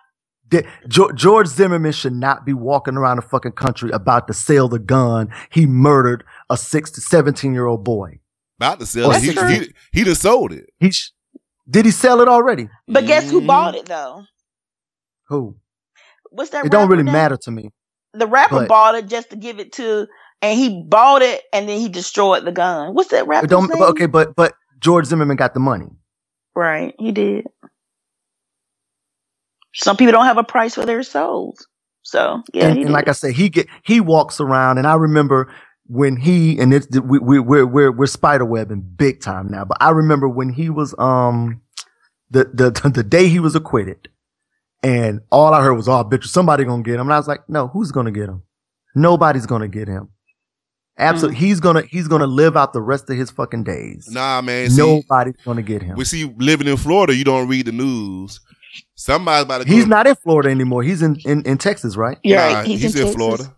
That- 0.49 0.65
Geo- 0.87 1.11
George 1.11 1.47
Zimmerman 1.47 1.91
should 1.91 2.13
not 2.13 2.45
be 2.45 2.53
walking 2.53 2.95
around 2.95 3.17
the 3.17 3.21
fucking 3.21 3.53
country 3.53 3.91
about 3.91 4.27
to 4.27 4.33
sell 4.33 4.67
the 4.69 4.79
gun 4.79 5.29
he 5.51 5.65
murdered 5.65 6.23
a 6.49 6.55
six 6.57 6.89
to 6.91 7.01
17 7.01 7.53
year 7.53 7.65
old 7.65 7.83
boy. 7.83 8.19
About 8.59 8.79
to 8.79 8.85
sell 8.85 9.09
That's 9.11 9.23
it. 9.23 9.27
He, 9.27 9.33
true. 9.33 9.47
he, 9.49 9.73
he 9.91 10.03
done 10.03 10.15
sold 10.15 10.51
it. 10.53 10.69
He 10.79 10.91
sh- 10.91 11.11
did 11.69 11.85
he 11.85 11.91
sell 11.91 12.21
it 12.21 12.27
already? 12.27 12.69
But 12.87 13.05
guess 13.05 13.23
Mm-hmm. 13.25 13.31
who 13.31 13.41
bought 13.47 13.75
it 13.75 13.85
though? 13.87 14.23
Who? 15.27 15.57
What's 16.31 16.51
that? 16.51 16.65
It 16.65 16.71
don't 16.71 16.89
really 16.89 17.03
name? 17.03 17.13
matter 17.13 17.37
to 17.43 17.51
me. 17.51 17.71
The 18.13 18.27
rapper 18.27 18.55
but- 18.61 18.67
bought 18.69 18.95
it 18.95 19.07
just 19.07 19.29
to 19.31 19.35
give 19.35 19.59
it 19.59 19.73
to, 19.73 20.07
and 20.41 20.57
he 20.57 20.81
bought 20.87 21.21
it 21.21 21.41
and 21.53 21.67
then 21.67 21.79
he 21.79 21.89
destroyed 21.89 22.45
the 22.45 22.51
gun. 22.51 22.93
What's 22.95 23.09
that 23.09 23.23
It 23.23 23.27
rapper's 23.27 23.49
don't, 23.49 23.69
name? 23.69 23.79
but 23.79 23.89
okay, 23.89 24.05
but 24.05 24.35
but 24.35 24.53
George 24.79 25.05
Zimmerman 25.05 25.35
got 25.35 25.53
the 25.53 25.59
money. 25.59 25.87
Right, 26.55 26.95
he 26.97 27.11
did. 27.11 27.45
Some 29.77 29.97
people 29.97 30.11
don't 30.11 30.25
have 30.25 30.37
a 30.37 30.43
price 30.43 30.75
for 30.75 30.85
their 30.85 31.03
souls. 31.03 31.67
So 32.01 32.41
yeah, 32.53 32.67
and, 32.67 32.79
and 32.79 32.91
like 32.91 33.07
I 33.09 33.11
said, 33.11 33.33
he 33.33 33.49
get 33.49 33.67
he 33.83 33.99
walks 33.99 34.39
around, 34.39 34.77
and 34.77 34.87
I 34.87 34.95
remember 34.95 35.53
when 35.87 36.15
he 36.17 36.57
and 36.59 36.73
it's 36.73 36.87
we 36.99 37.19
we 37.19 37.39
we're 37.39 37.65
we're 37.65 37.91
we're 37.91 38.07
spider 38.07 38.45
webbing 38.45 38.81
big 38.95 39.21
time 39.21 39.49
now. 39.49 39.65
But 39.65 39.77
I 39.81 39.89
remember 39.91 40.27
when 40.29 40.49
he 40.49 40.69
was 40.69 40.95
um 40.97 41.61
the 42.29 42.45
the 42.45 42.89
the 42.93 43.03
day 43.03 43.27
he 43.27 43.39
was 43.39 43.55
acquitted, 43.55 44.09
and 44.81 45.21
all 45.31 45.53
I 45.53 45.61
heard 45.61 45.73
was, 45.73 45.89
"Oh, 45.89 46.03
bitch, 46.03 46.25
somebody 46.25 46.63
gonna 46.63 46.83
get 46.83 46.95
him." 46.95 47.01
And 47.01 47.13
I 47.13 47.17
was 47.17 47.27
like, 47.27 47.47
"No, 47.49 47.67
who's 47.67 47.91
gonna 47.91 48.11
get 48.11 48.29
him? 48.29 48.43
Nobody's 48.95 49.45
gonna 49.45 49.67
get 49.67 49.87
him. 49.87 50.09
Absolutely, 50.97 51.37
he's 51.37 51.59
gonna 51.59 51.81
he's 51.83 52.07
gonna 52.07 52.25
live 52.25 52.57
out 52.57 52.73
the 52.73 52.81
rest 52.81 53.09
of 53.09 53.17
his 53.17 53.29
fucking 53.29 53.63
days. 53.63 54.07
Nah, 54.09 54.41
man. 54.41 54.69
See, 54.69 54.77
Nobody's 54.77 55.35
gonna 55.45 55.61
get 55.61 55.83
him. 55.83 55.95
we 55.95 56.05
see 56.05 56.33
living 56.37 56.67
in 56.67 56.77
Florida, 56.77 57.15
you 57.15 57.23
don't 57.23 57.47
read 57.47 57.67
the 57.67 57.71
news. 57.71 58.39
Somebody's 58.97 59.43
about 59.43 59.59
to 59.59 59.65
go. 59.65 59.73
He's 59.73 59.85
not 59.87 60.07
in 60.07 60.15
Florida 60.15 60.49
anymore. 60.49 60.81
He's 60.83 61.01
in 61.01 61.17
in, 61.23 61.43
in 61.43 61.57
Texas, 61.57 61.95
right? 61.95 62.17
You're 62.23 62.37
Nah. 62.39 62.63
He's, 62.63 62.81
he's 62.81 62.95
in, 62.95 63.01
in 63.01 63.07
Texas. 63.07 63.15
Florida. 63.15 63.55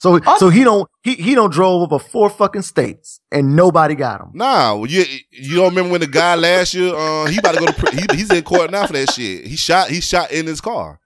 So 0.00 0.18
so 0.38 0.48
he 0.48 0.64
don't 0.64 0.90
he 1.04 1.14
he 1.14 1.36
don't 1.36 1.52
drove 1.52 1.82
over 1.82 2.02
four 2.02 2.28
fucking 2.28 2.62
states 2.62 3.20
and 3.30 3.54
nobody 3.54 3.94
got 3.94 4.20
him. 4.20 4.30
Nah, 4.34 4.74
well, 4.74 4.86
you 4.86 5.04
you 5.30 5.54
don't 5.54 5.68
remember 5.68 5.92
when 5.92 6.00
the 6.00 6.08
guy 6.08 6.34
last 6.34 6.74
year? 6.74 6.92
Uh, 6.92 7.26
he 7.26 7.38
about 7.38 7.54
to 7.54 7.60
go 7.60 7.66
to 7.66 7.72
pri- 7.72 7.92
he, 7.92 8.16
he's 8.16 8.30
in 8.32 8.42
court 8.42 8.72
now 8.72 8.84
for 8.88 8.94
that 8.94 9.12
shit. 9.12 9.46
He 9.46 9.54
shot 9.54 9.88
he 9.90 10.00
shot 10.00 10.32
in 10.32 10.46
his 10.46 10.60
car. 10.60 10.98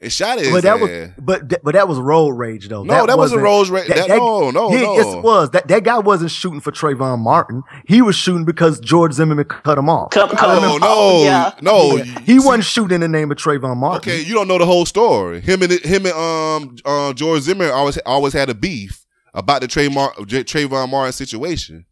It 0.00 0.12
shot 0.12 0.38
his 0.38 0.52
But 0.52 0.62
that 0.62 0.78
was 0.78 1.10
but 1.18 1.62
but 1.64 1.72
that 1.74 1.88
was 1.88 1.98
road 1.98 2.30
rage 2.30 2.68
though. 2.68 2.84
No, 2.84 3.04
that 3.04 3.18
wasn't 3.18 3.42
wasn't- 3.42 3.42
road 3.42 3.68
rage. 3.68 3.88
That- 3.88 4.08
no, 4.08 4.50
no, 4.52 4.70
yeah, 4.70 4.82
no. 4.82 4.94
Yes, 4.94 5.06
it 5.14 5.22
was. 5.24 5.50
That 5.50 5.66
that 5.66 5.82
guy 5.82 5.98
wasn't 5.98 6.30
shooting 6.30 6.60
for 6.60 6.70
Trayvon 6.70 7.18
Martin. 7.18 7.64
He 7.88 8.00
was 8.00 8.14
shooting 8.14 8.44
because 8.44 8.78
George 8.78 9.12
Zimmerman 9.14 9.44
cut 9.46 9.76
him 9.76 9.88
off. 9.90 10.10
Cut- 10.12 10.30
cut 10.30 10.48
I 10.50 10.56
him 10.58 10.62
remember- 10.62 10.86
no, 10.86 11.22
yeah. 11.24 11.50
no. 11.60 11.96
Yeah. 11.96 12.04
He 12.20 12.38
wasn't 12.38 12.64
shooting 12.64 12.94
in 12.94 13.00
the 13.00 13.08
name 13.08 13.32
of 13.32 13.38
Trayvon 13.38 13.76
Martin. 13.76 14.12
Okay, 14.12 14.22
you 14.22 14.34
don't 14.34 14.46
know 14.46 14.58
the 14.58 14.66
whole 14.66 14.86
story. 14.86 15.40
Him 15.40 15.62
and 15.62 15.72
him 15.72 16.06
and 16.06 16.14
um 16.14 16.76
uh, 16.84 17.12
George 17.12 17.42
Zimmerman 17.42 17.72
always 17.74 17.98
always 18.06 18.32
had 18.34 18.48
a 18.50 18.54
beef 18.54 19.04
about 19.34 19.62
the 19.62 19.66
Trayvon 19.66 20.14
Trayvon 20.44 20.88
Martin 20.90 21.12
situation. 21.12 21.86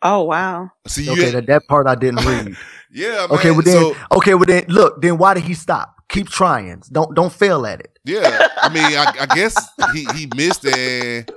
Oh 0.00 0.22
wow. 0.22 0.70
See, 0.86 1.04
you 1.04 1.12
Okay, 1.12 1.30
that, 1.32 1.46
that 1.46 1.66
part 1.68 1.86
I 1.86 1.94
didn't 1.94 2.24
read. 2.24 2.56
yeah, 2.90 3.26
man. 3.28 3.32
okay, 3.32 3.50
well 3.50 3.62
then, 3.62 3.74
so, 3.74 3.96
okay, 4.16 4.34
well 4.34 4.44
then, 4.46 4.64
look, 4.68 5.02
then 5.02 5.18
why 5.18 5.34
did 5.34 5.42
he 5.42 5.54
stop? 5.54 5.94
Keep 6.08 6.28
trying. 6.28 6.82
Don't 6.90 7.14
don't 7.14 7.32
fail 7.32 7.66
at 7.66 7.80
it. 7.80 7.98
yeah, 8.04 8.48
I 8.62 8.68
mean, 8.70 8.84
I, 8.84 9.12
I 9.20 9.26
guess 9.34 9.54
he 9.92 10.06
he 10.14 10.28
missed 10.34 10.64
and 10.64 11.30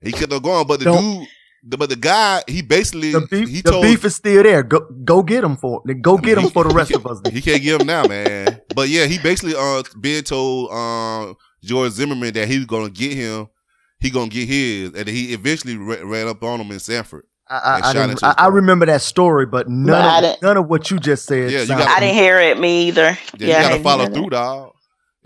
he 0.00 0.12
kept 0.12 0.32
on 0.32 0.40
going, 0.40 0.66
but 0.66 0.78
the 0.78 0.84
Don't- 0.86 1.18
dude, 1.20 1.28
the, 1.66 1.76
but 1.78 1.88
the 1.88 1.96
guy, 1.96 2.42
he 2.46 2.60
basically 2.62 3.12
The 3.12 3.26
beef, 3.26 3.48
he 3.48 3.60
the 3.62 3.70
told 3.72 3.82
beef 3.84 4.04
is 4.04 4.14
still 4.16 4.42
there. 4.42 4.62
Go 4.62 4.80
go 5.04 5.22
get 5.22 5.42
him 5.42 5.56
for 5.56 5.82
go 6.00 6.16
get 6.18 6.38
him 6.38 6.50
for 6.50 6.62
the 6.64 6.74
rest 6.74 6.92
of 6.94 7.06
us. 7.06 7.20
then. 7.24 7.32
he 7.32 7.40
can't 7.40 7.62
give 7.62 7.80
him 7.80 7.86
now, 7.86 8.04
man. 8.06 8.60
But 8.74 8.88
yeah, 8.88 9.06
he 9.06 9.18
basically 9.18 9.54
uh 9.56 9.82
been 10.00 10.22
told 10.24 10.70
uh, 10.70 11.34
George 11.62 11.92
Zimmerman 11.92 12.34
that 12.34 12.46
he 12.48 12.58
was 12.58 12.66
gonna 12.66 12.90
get 12.90 13.14
him, 13.14 13.48
he 13.98 14.10
gonna 14.10 14.28
get 14.28 14.46
his, 14.46 14.92
and 14.92 15.08
he 15.08 15.32
eventually 15.32 15.76
ra- 15.76 16.02
ran 16.04 16.28
up 16.28 16.42
on 16.42 16.60
him 16.60 16.70
in 16.70 16.78
Sanford. 16.78 17.24
I, 17.48 17.56
I, 17.58 17.74
I, 17.74 17.80
shot 17.80 17.92
didn't- 17.94 18.10
into 18.12 18.26
I, 18.26 18.34
I 18.38 18.46
remember 18.48 18.86
that 18.86 19.02
story, 19.02 19.44
but 19.46 19.68
none 19.68 20.22
But 20.22 20.36
of 20.36 20.42
none 20.42 20.56
of 20.56 20.68
what 20.68 20.90
you 20.90 20.98
just 20.98 21.26
said. 21.26 21.50
Yeah, 21.50 21.60
you 21.60 21.66
sounds- 21.66 21.84
got- 21.84 21.96
I 21.96 22.00
didn't 22.00 22.14
hear 22.16 22.40
it 22.40 22.58
me 22.58 22.88
either. 22.88 23.18
Yeah, 23.38 23.46
Yeah, 23.48 23.60
you 23.60 23.66
I 23.66 23.70
gotta 23.70 23.82
follow 23.82 23.98
hear 24.04 24.08
that. 24.10 24.14
through, 24.14 24.30
dog. 24.30 24.72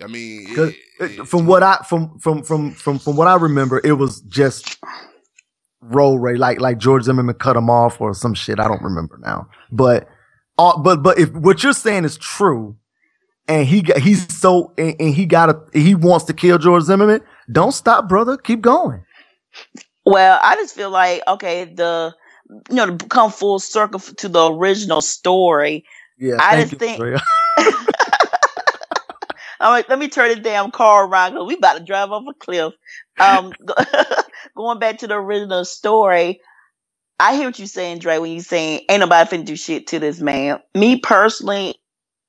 I 0.03 0.07
mean, 0.07 0.55
'Cause, 0.55 0.73
it- 1.01 1.21
uh, 1.21 1.25
from 1.25 1.47
what 1.47 1.62
I 1.62 1.77
from 1.89 2.19
from 2.19 2.43
from 2.43 2.73
from 2.73 2.99
from 2.99 3.16
what 3.16 3.29
I 3.29 3.35
remember, 3.37 3.81
it 3.85 3.93
was 3.93 4.21
just 4.23 4.79
roll 5.81 6.19
ray 6.19 6.35
like 6.37 6.61
like 6.61 6.79
George 6.79 7.05
Zimmerman 7.05 7.37
cut 7.37 7.57
him 7.57 7.71
off 7.71 8.01
or 8.01 8.12
some 8.14 8.35
shit. 8.35 8.59
I 8.59 8.66
don't 8.66 8.83
remember 8.83 9.19
now, 9.23 9.49
but 9.71 10.09
uh, 10.59 10.77
but 10.79 11.03
but 11.03 11.19
if 11.19 11.31
what 11.33 11.62
you're 11.62 11.73
saying 11.73 12.05
is 12.05 12.16
true, 12.16 12.77
and 13.47 13.66
he 13.66 13.83
got 13.83 13.99
he's 13.99 14.37
so 14.37 14.73
and, 14.77 14.97
and 14.99 15.14
he 15.14 15.25
got 15.25 15.51
a 15.51 15.61
he 15.73 15.95
wants 15.95 16.25
to 16.27 16.33
kill 16.35 16.59
George 16.59 16.83
Zimmerman, 16.83 17.21
don't 17.51 17.73
stop, 17.73 18.09
brother. 18.09 18.37
Keep 18.37 18.61
going. 18.62 19.05
Well, 20.09 20.41
I 20.43 20.57
just 20.57 20.75
feel 20.75 20.89
like 20.89 21.23
okay, 21.29 21.65
the 21.65 22.15
you 22.71 22.77
know 22.77 22.97
to 22.97 23.07
come 23.09 23.31
full 23.31 23.59
circle 23.59 24.01
to 24.01 24.29
the 24.29 24.51
original 24.51 25.03
story. 25.03 25.85
Yeah, 26.17 26.39
I 26.41 26.63
just 26.63 26.73
you, 26.73 26.79
think-. 26.79 27.03
I'm 29.61 29.73
like, 29.73 29.89
let 29.91 29.99
me 29.99 30.09
turn 30.09 30.29
this 30.29 30.39
damn 30.39 30.71
car 30.71 31.07
around 31.07 31.33
because 31.33 31.47
we 31.47 31.57
about 31.57 31.77
to 31.77 31.85
drive 31.85 32.11
off 32.11 32.25
a 32.27 32.33
cliff. 32.33 32.73
Um, 33.21 33.53
going 34.57 34.79
back 34.79 34.99
to 34.99 35.09
the 35.09 35.17
original 35.17 35.67
story, 35.67 36.41
I 37.21 37.35
hear 37.37 37.47
what 37.47 37.59
you're 37.59 37.69
saying, 37.69 37.99
Dre, 37.99 38.17
when 38.17 38.33
you're 38.33 38.41
saying 38.41 38.87
ain't 38.89 39.01
nobody 39.01 39.29
finna 39.29 39.45
do 39.45 39.57
shit 39.57 39.89
to 39.89 39.99
this 39.99 40.21
man. 40.21 40.61
Me 40.75 41.01
personally, 41.01 41.75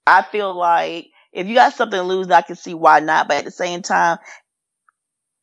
I 0.06 0.24
feel 0.24 0.54
like 0.54 1.08
if 1.32 1.48
you 1.48 1.56
got 1.56 1.76
something 1.76 1.98
to 1.98 2.04
lose, 2.04 2.30
I 2.30 2.42
can 2.42 2.58
see 2.58 2.74
why 2.74 3.00
not. 3.00 3.30
But 3.30 3.38
at 3.38 3.46
the 3.46 3.52
same 3.52 3.84
time, 3.84 4.18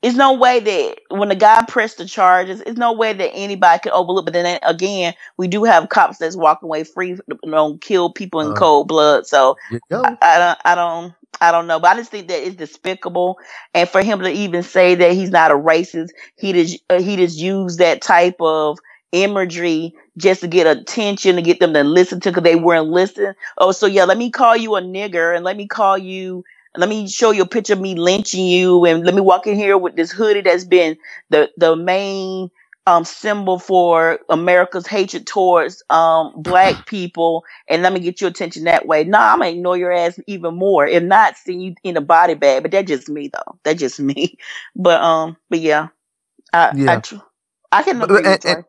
it's 0.07 0.16
no 0.16 0.34
way 0.34 0.61
that 0.61 0.98
when 1.11 1.30
the 1.30 1.36
guy 1.36 1.64
pressed 1.68 1.98
the 1.98 2.07
charges, 2.07 2.62
it's 2.62 2.78
no 2.78 2.92
way 2.92 3.12
that 3.12 3.30
anybody 3.34 3.80
could 3.80 3.92
overlook. 3.92 4.26
But 4.26 4.34
then 4.34 4.61
again, 4.62 5.14
we 5.36 5.48
do 5.48 5.64
have 5.64 5.88
cops 5.90 6.18
that's 6.18 6.36
walking 6.36 6.68
away 6.68 6.84
free, 6.84 7.18
know, 7.44 7.78
kill 7.78 8.12
people 8.12 8.40
in 8.40 8.52
Uh, 8.52 8.54
cold 8.54 8.88
blood. 8.88 9.26
So 9.26 9.57
I, 10.04 10.12
I 10.22 10.38
don't, 10.38 10.59
I 10.64 10.74
don't, 10.76 11.14
I 11.40 11.52
don't 11.52 11.66
know. 11.66 11.80
But 11.80 11.92
I 11.92 11.96
just 11.96 12.12
think 12.12 12.28
that 12.28 12.46
it's 12.46 12.57
despicable, 12.57 13.38
and 13.74 13.88
for 13.88 14.02
him 14.02 14.20
to 14.20 14.30
even 14.30 14.62
say 14.62 14.94
that 14.96 15.12
he's 15.12 15.30
not 15.30 15.50
a 15.52 15.54
racist, 15.57 16.11
he 16.36 16.52
just 16.52 16.78
uh, 16.90 17.00
he 17.02 17.16
just 17.16 17.38
used 17.38 17.80
that 17.80 18.02
type 18.02 18.36
of 18.40 18.78
imagery 19.12 19.94
just 20.18 20.42
to 20.42 20.48
get 20.48 20.66
attention 20.66 21.36
to 21.36 21.42
get 21.42 21.61
them 21.61 21.74
to 21.74 21.84
listen 21.84 22.20
to 22.20 22.30
because 22.30 22.44
they 22.44 22.57
weren't 22.57 22.88
listening. 22.88 23.34
Oh, 23.59 23.72
so 23.72 23.86
yeah, 23.86 24.04
let 24.04 24.18
me 24.18 24.30
call 24.30 24.57
you 24.57 24.76
a 24.76 24.82
nigger 24.82 25.34
and 25.34 25.44
let 25.44 25.57
me 25.57 25.66
call 25.66 25.98
you. 25.98 26.44
Let 26.79 26.89
me 26.89 27.09
show 27.09 27.31
you 27.31 27.43
a 27.43 27.47
picture 27.49 27.74
of 27.74 27.81
me 27.81 27.95
lynching 27.95 28.47
you, 28.47 28.85
and 28.85 29.05
let 29.05 29.14
me 29.14 29.20
walk 29.20 29.47
in 29.47 29.57
here 29.57 29.79
with 29.79 29.97
this 29.97 30.12
hoodie 30.12 30.43
that's 30.43 30.64
been 30.64 30.97
the 31.31 31.51
the 31.57 31.77
main 31.77 32.51
um 32.87 33.05
symbol 33.05 33.59
for 33.59 34.18
America's 34.29 34.87
hatred 34.87 35.27
towards 35.27 35.83
um 35.91 36.33
black 36.37 36.87
people, 36.87 37.45
and 37.68 37.83
let 37.83 37.93
me 37.93 38.01
get 38.01 38.20
your 38.20 38.31
attention 38.31 38.64
that 38.64 38.87
way. 38.87 39.05
Nah, 39.05 39.33
I'm 39.35 39.39
gonna 39.41 39.51
ignore 39.51 39.77
your 39.77 39.93
ass 39.93 40.18
even 40.27 40.55
more. 40.57 40.87
If 40.87 41.03
not, 41.03 41.37
seeing 41.37 41.61
you 41.61 41.74
in 41.85 41.97
a 41.97 42.01
body 42.03 42.35
bag, 42.35 42.62
but 42.62 42.72
that's 42.72 42.89
just 42.89 43.09
me 43.09 43.29
though. 43.29 43.59
That's 43.64 43.81
just 43.81 44.01
me. 44.01 44.39
But 44.77 45.01
um, 45.03 45.37
but 45.51 45.61
yeah, 45.61 45.89
I 46.53 46.74
Yeah. 46.74 46.95
I, 46.95 46.97
tr- 46.99 47.16
I 47.72 47.83
can 47.83 48.03
agree 48.03 48.24
and- 48.24 48.41
and- 48.45 48.64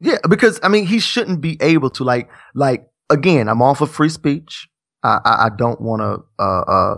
Yeah, 0.00 0.18
because 0.28 0.60
I 0.62 0.68
mean, 0.68 0.86
he 0.86 0.98
shouldn't 1.00 1.40
be 1.40 1.56
able 1.60 1.90
to 1.90 2.04
like 2.04 2.30
like 2.54 2.86
again. 3.10 3.48
I'm 3.48 3.62
all 3.62 3.74
for 3.74 3.86
free 3.86 4.08
speech. 4.10 4.68
I 5.04 5.18
I, 5.24 5.46
I 5.46 5.48
don't 5.56 5.80
want 5.80 6.02
to 6.02 6.24
uh 6.42 6.62
uh 6.62 6.96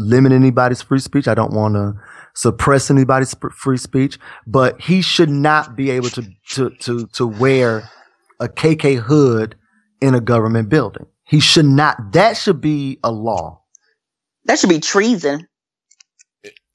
limit 0.00 0.32
anybody's 0.32 0.82
free 0.82 0.98
speech. 0.98 1.28
I 1.28 1.34
don't 1.34 1.52
want 1.52 1.74
to 1.74 1.94
suppress 2.34 2.90
anybody's 2.90 3.34
free 3.52 3.76
speech, 3.76 4.18
but 4.46 4.80
he 4.80 5.02
should 5.02 5.30
not 5.30 5.76
be 5.76 5.90
able 5.90 6.10
to 6.10 6.26
to 6.50 6.70
to 6.80 7.06
to 7.08 7.26
wear 7.26 7.88
a 8.40 8.48
KK 8.48 8.96
hood 8.96 9.56
in 10.00 10.14
a 10.14 10.20
government 10.20 10.68
building. 10.68 11.06
He 11.24 11.40
should 11.40 11.66
not. 11.66 12.12
That 12.12 12.36
should 12.36 12.60
be 12.60 12.98
a 13.04 13.12
law. 13.12 13.62
That 14.46 14.58
should 14.58 14.70
be 14.70 14.80
treason. 14.80 15.46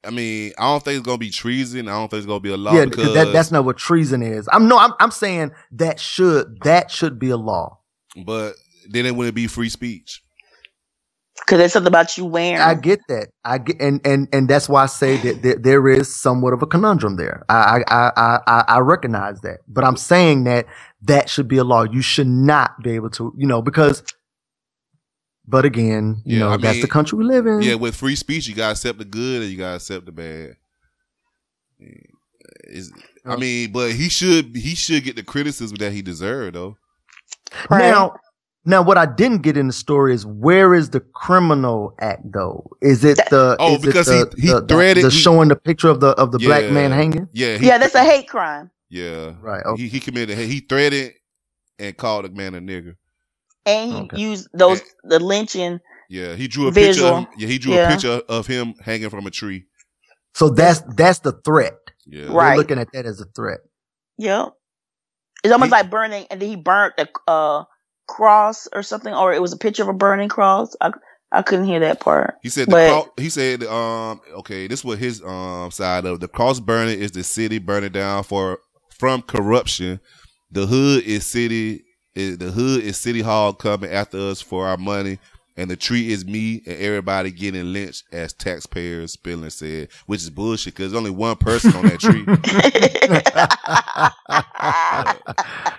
I 0.06 0.12
mean, 0.12 0.54
I 0.58 0.64
don't 0.66 0.84
think 0.84 0.98
it's 1.00 1.06
gonna 1.06 1.18
be 1.18 1.32
treason. 1.32 1.88
I 1.88 1.94
don't 1.94 2.10
think 2.10 2.20
it's 2.20 2.28
gonna 2.28 2.40
be 2.40 2.52
a 2.52 2.58
law 2.58 2.74
yeah, 2.74 2.86
because 2.86 3.14
that, 3.16 3.34
that's 3.34 3.52
not 3.52 3.66
what 3.66 3.78
treason 3.78 4.22
is. 4.22 4.48
I'm 4.52 4.68
no. 4.68 4.78
I'm 4.78 4.94
I'm 5.00 5.12
saying 5.12 5.52
that 5.72 6.00
should 6.00 6.62
that 6.62 6.92
should 6.92 7.18
be 7.18 7.30
a 7.30 7.38
law. 7.38 7.80
but 8.26 8.54
then 8.88 9.06
it 9.06 9.16
wouldn't 9.16 9.36
be 9.36 9.48
free 9.48 9.70
speech. 9.70 10.22
Because 11.40 11.60
there's 11.60 11.74
something 11.74 11.88
about 11.90 12.18
you 12.18 12.26
wearing. 12.26 12.62
I 12.62 12.76
get 12.76 13.02
that. 13.10 13.30
I 13.46 13.60
get, 13.60 13.82
and 13.82 14.02
and 14.06 14.28
and 14.34 14.50
that's 14.50 14.70
why 14.70 14.84
I 14.84 14.88
say 14.88 15.18
that 15.18 15.44
there, 15.44 15.56
there 15.56 15.88
is 15.90 16.16
somewhat 16.16 16.54
of 16.54 16.62
a 16.64 16.68
conundrum 16.68 17.18
there. 17.18 17.46
I, 17.50 17.84
I 17.88 18.12
I 18.18 18.40
I 18.48 18.66
I 18.68 18.80
recognize 18.80 19.42
that, 19.42 19.60
but 19.68 19.84
I'm 19.86 19.98
saying 19.98 20.46
that 20.46 20.68
that 21.04 21.30
should 21.30 21.48
be 21.48 21.58
a 21.58 21.66
law. 21.66 21.84
You 21.84 22.02
should 22.02 22.28
not 22.28 22.82
be 22.84 22.92
able 22.92 23.12
to, 23.12 23.34
you 23.38 23.48
know, 23.48 23.62
because. 23.62 24.04
But 25.48 25.66
again, 25.66 26.24
you 26.26 26.38
Yeah, 26.38 26.40
know, 26.40 26.54
I 26.54 26.58
that's 26.58 26.80
mean, 26.80 26.82
the 26.82 26.88
country 26.88 27.18
we 27.20 27.26
live 27.26 27.48
in. 27.48 27.68
Yeah, 27.68 27.76
with 27.76 27.96
free 27.96 28.16
speech, 28.16 28.48
you 28.48 28.56
gotta 28.56 28.74
accept 28.74 29.00
the 29.00 29.06
good 29.06 29.44
and 29.44 29.52
you 29.52 29.58
gotta 29.58 29.78
accept 29.78 30.08
the 30.08 30.14
bad. 30.14 30.58
Eh, 31.82 32.02
is 32.66 32.94
I 33.26 33.38
mean, 33.38 33.72
but 33.72 33.94
he 33.94 34.10
should 34.10 34.56
he 34.56 34.76
should 34.76 35.04
get 35.04 35.16
the 35.18 35.24
criticism 35.24 35.78
that 35.78 35.94
he 35.94 36.02
deserved 36.02 36.56
though. 36.56 36.78
Now, 37.74 38.16
now, 38.66 38.82
what 38.82 38.97
I 38.97 39.05
didn't 39.05 39.41
get 39.43 39.57
in 39.57 39.68
the 39.68 39.74
story 39.74 40.13
is 40.13 40.26
where 40.26 40.74
is 40.74 40.89
the 40.89 40.99
criminal 40.99 41.93
act 41.99 42.24
though? 42.32 42.70
Is 42.82 43.03
it 43.03 43.18
the 43.30 43.55
Oh, 43.59 43.76
is 43.76 43.84
it 43.84 43.86
because 43.86 44.05
the, 44.07 44.32
he- 44.36 44.41
he 44.47 44.53
the, 44.53 44.61
the- 44.61 44.68
threaded- 44.68 45.03
the 45.05 45.09
he- 45.09 45.18
showing 45.20 45.49
the 45.49 45.55
picture 45.55 45.89
of 45.89 45.99
the 45.99 46.09
of 46.09 46.32
the 46.32 46.39
black 46.39 46.72
man 46.72 46.91
hanging? 46.91 47.28
Yeah, 47.34 47.57
he, 47.57 47.68
yeah, 47.68 47.78
that's 47.78 47.95
a 47.95 48.03
hate 48.03 48.28
crime. 48.28 48.72
yeah. 48.89 49.34
Right. 49.41 49.63
He 49.78 49.88
he 49.88 49.99
committed 49.99 50.38
he 50.38 50.59
threatened 50.61 51.13
and 51.80 51.95
called 51.95 52.26
a 52.26 52.30
man 52.30 52.55
a 52.55 52.59
nigger. 52.59 52.95
And 53.68 54.11
he 54.13 54.22
used 54.22 54.47
those 54.53 54.82
the 55.03 55.20
lynching. 55.20 55.80
Yeah, 56.09 56.36
he 56.36 56.47
drew 56.47 56.68
a 56.68 56.72
Visual. 56.72 57.20
picture. 57.26 57.34
Of, 57.34 57.39
yeah, 57.41 57.47
he 57.47 57.57
drew 57.57 57.74
Yeah. 57.74 57.88
a 57.88 57.91
picture 57.91 58.22
of 58.30 58.45
him 58.47 58.76
hanging 58.84 59.09
from 59.09 59.26
a 59.26 59.32
tree. 59.32 59.66
So 60.36 60.49
that's 60.49 60.82
that's 60.95 61.20
the 61.20 61.32
threat. 61.32 61.74
Yeah, 62.05 62.30
We're 62.30 62.36
Right. 62.41 62.57
looking 62.57 62.78
at 62.78 62.91
that 62.93 63.05
as 63.07 63.20
a 63.22 63.26
threat. 63.26 63.59
Yep. 64.20 64.53
It's 65.43 65.51
almost 65.51 65.72
like 65.72 65.89
burning, 65.89 66.26
and 66.30 66.39
then 66.41 66.49
he 66.49 66.55
burnt 66.55 66.93
a 66.99 67.07
uh, 67.30 67.63
cross 68.08 68.68
or 68.74 68.84
something, 68.84 69.14
or 69.14 69.34
it 69.34 69.41
was 69.41 69.53
a 69.53 69.58
picture 69.58 69.84
of 69.84 69.89
a 69.89 69.93
burning 69.93 70.30
cross. 70.30 70.76
I 70.82 70.91
I 71.32 71.41
couldn't 71.41 71.66
hear 71.66 71.80
that 71.82 71.99
part. 71.99 72.36
He 72.41 72.49
said 72.49 72.68
the 72.68 72.72
but 72.72 72.89
cro- 72.89 73.14
he 73.18 73.30
said 73.30 73.64
um 73.64 74.22
okay 74.36 74.68
this 74.68 74.84
was 74.84 74.99
his 74.99 75.22
um 75.24 75.72
side 75.72 76.06
of 76.06 76.20
the 76.20 76.28
cross 76.28 76.60
burning 76.60 76.99
is 76.99 77.12
the 77.12 77.24
city 77.24 77.58
burning 77.58 77.91
down 77.91 78.24
for 78.24 78.60
from 78.97 79.22
corruption. 79.22 79.99
The 80.51 80.66
hood 80.66 81.03
is 81.03 81.26
city 81.26 81.84
is 82.14 82.38
the 82.38 82.51
hood 82.51 82.84
is 82.84 82.97
city 82.97 83.22
hall 83.22 83.53
coming 83.53 83.91
after 83.91 84.18
us 84.18 84.41
for 84.41 84.68
our 84.68 84.78
money. 84.78 85.20
And 85.58 85.72
the 85.72 85.78
tree 85.78 86.12
is 86.12 86.26
me 86.26 86.62
and 86.66 86.78
everybody 86.78 87.32
getting 87.32 87.72
lynched 87.72 88.03
as 88.12 88.34
taxpayers, 88.34 89.14
Spindler 89.14 89.49
said, 89.49 89.88
which 90.06 90.22
is 90.22 90.30
bullshit 90.30 90.74
because 90.74 90.91
there's 90.91 90.99
only 90.99 91.12
one 91.12 91.38
person 91.38 91.74
on 91.76 91.84
that 91.84 91.99
tree. 91.99 92.26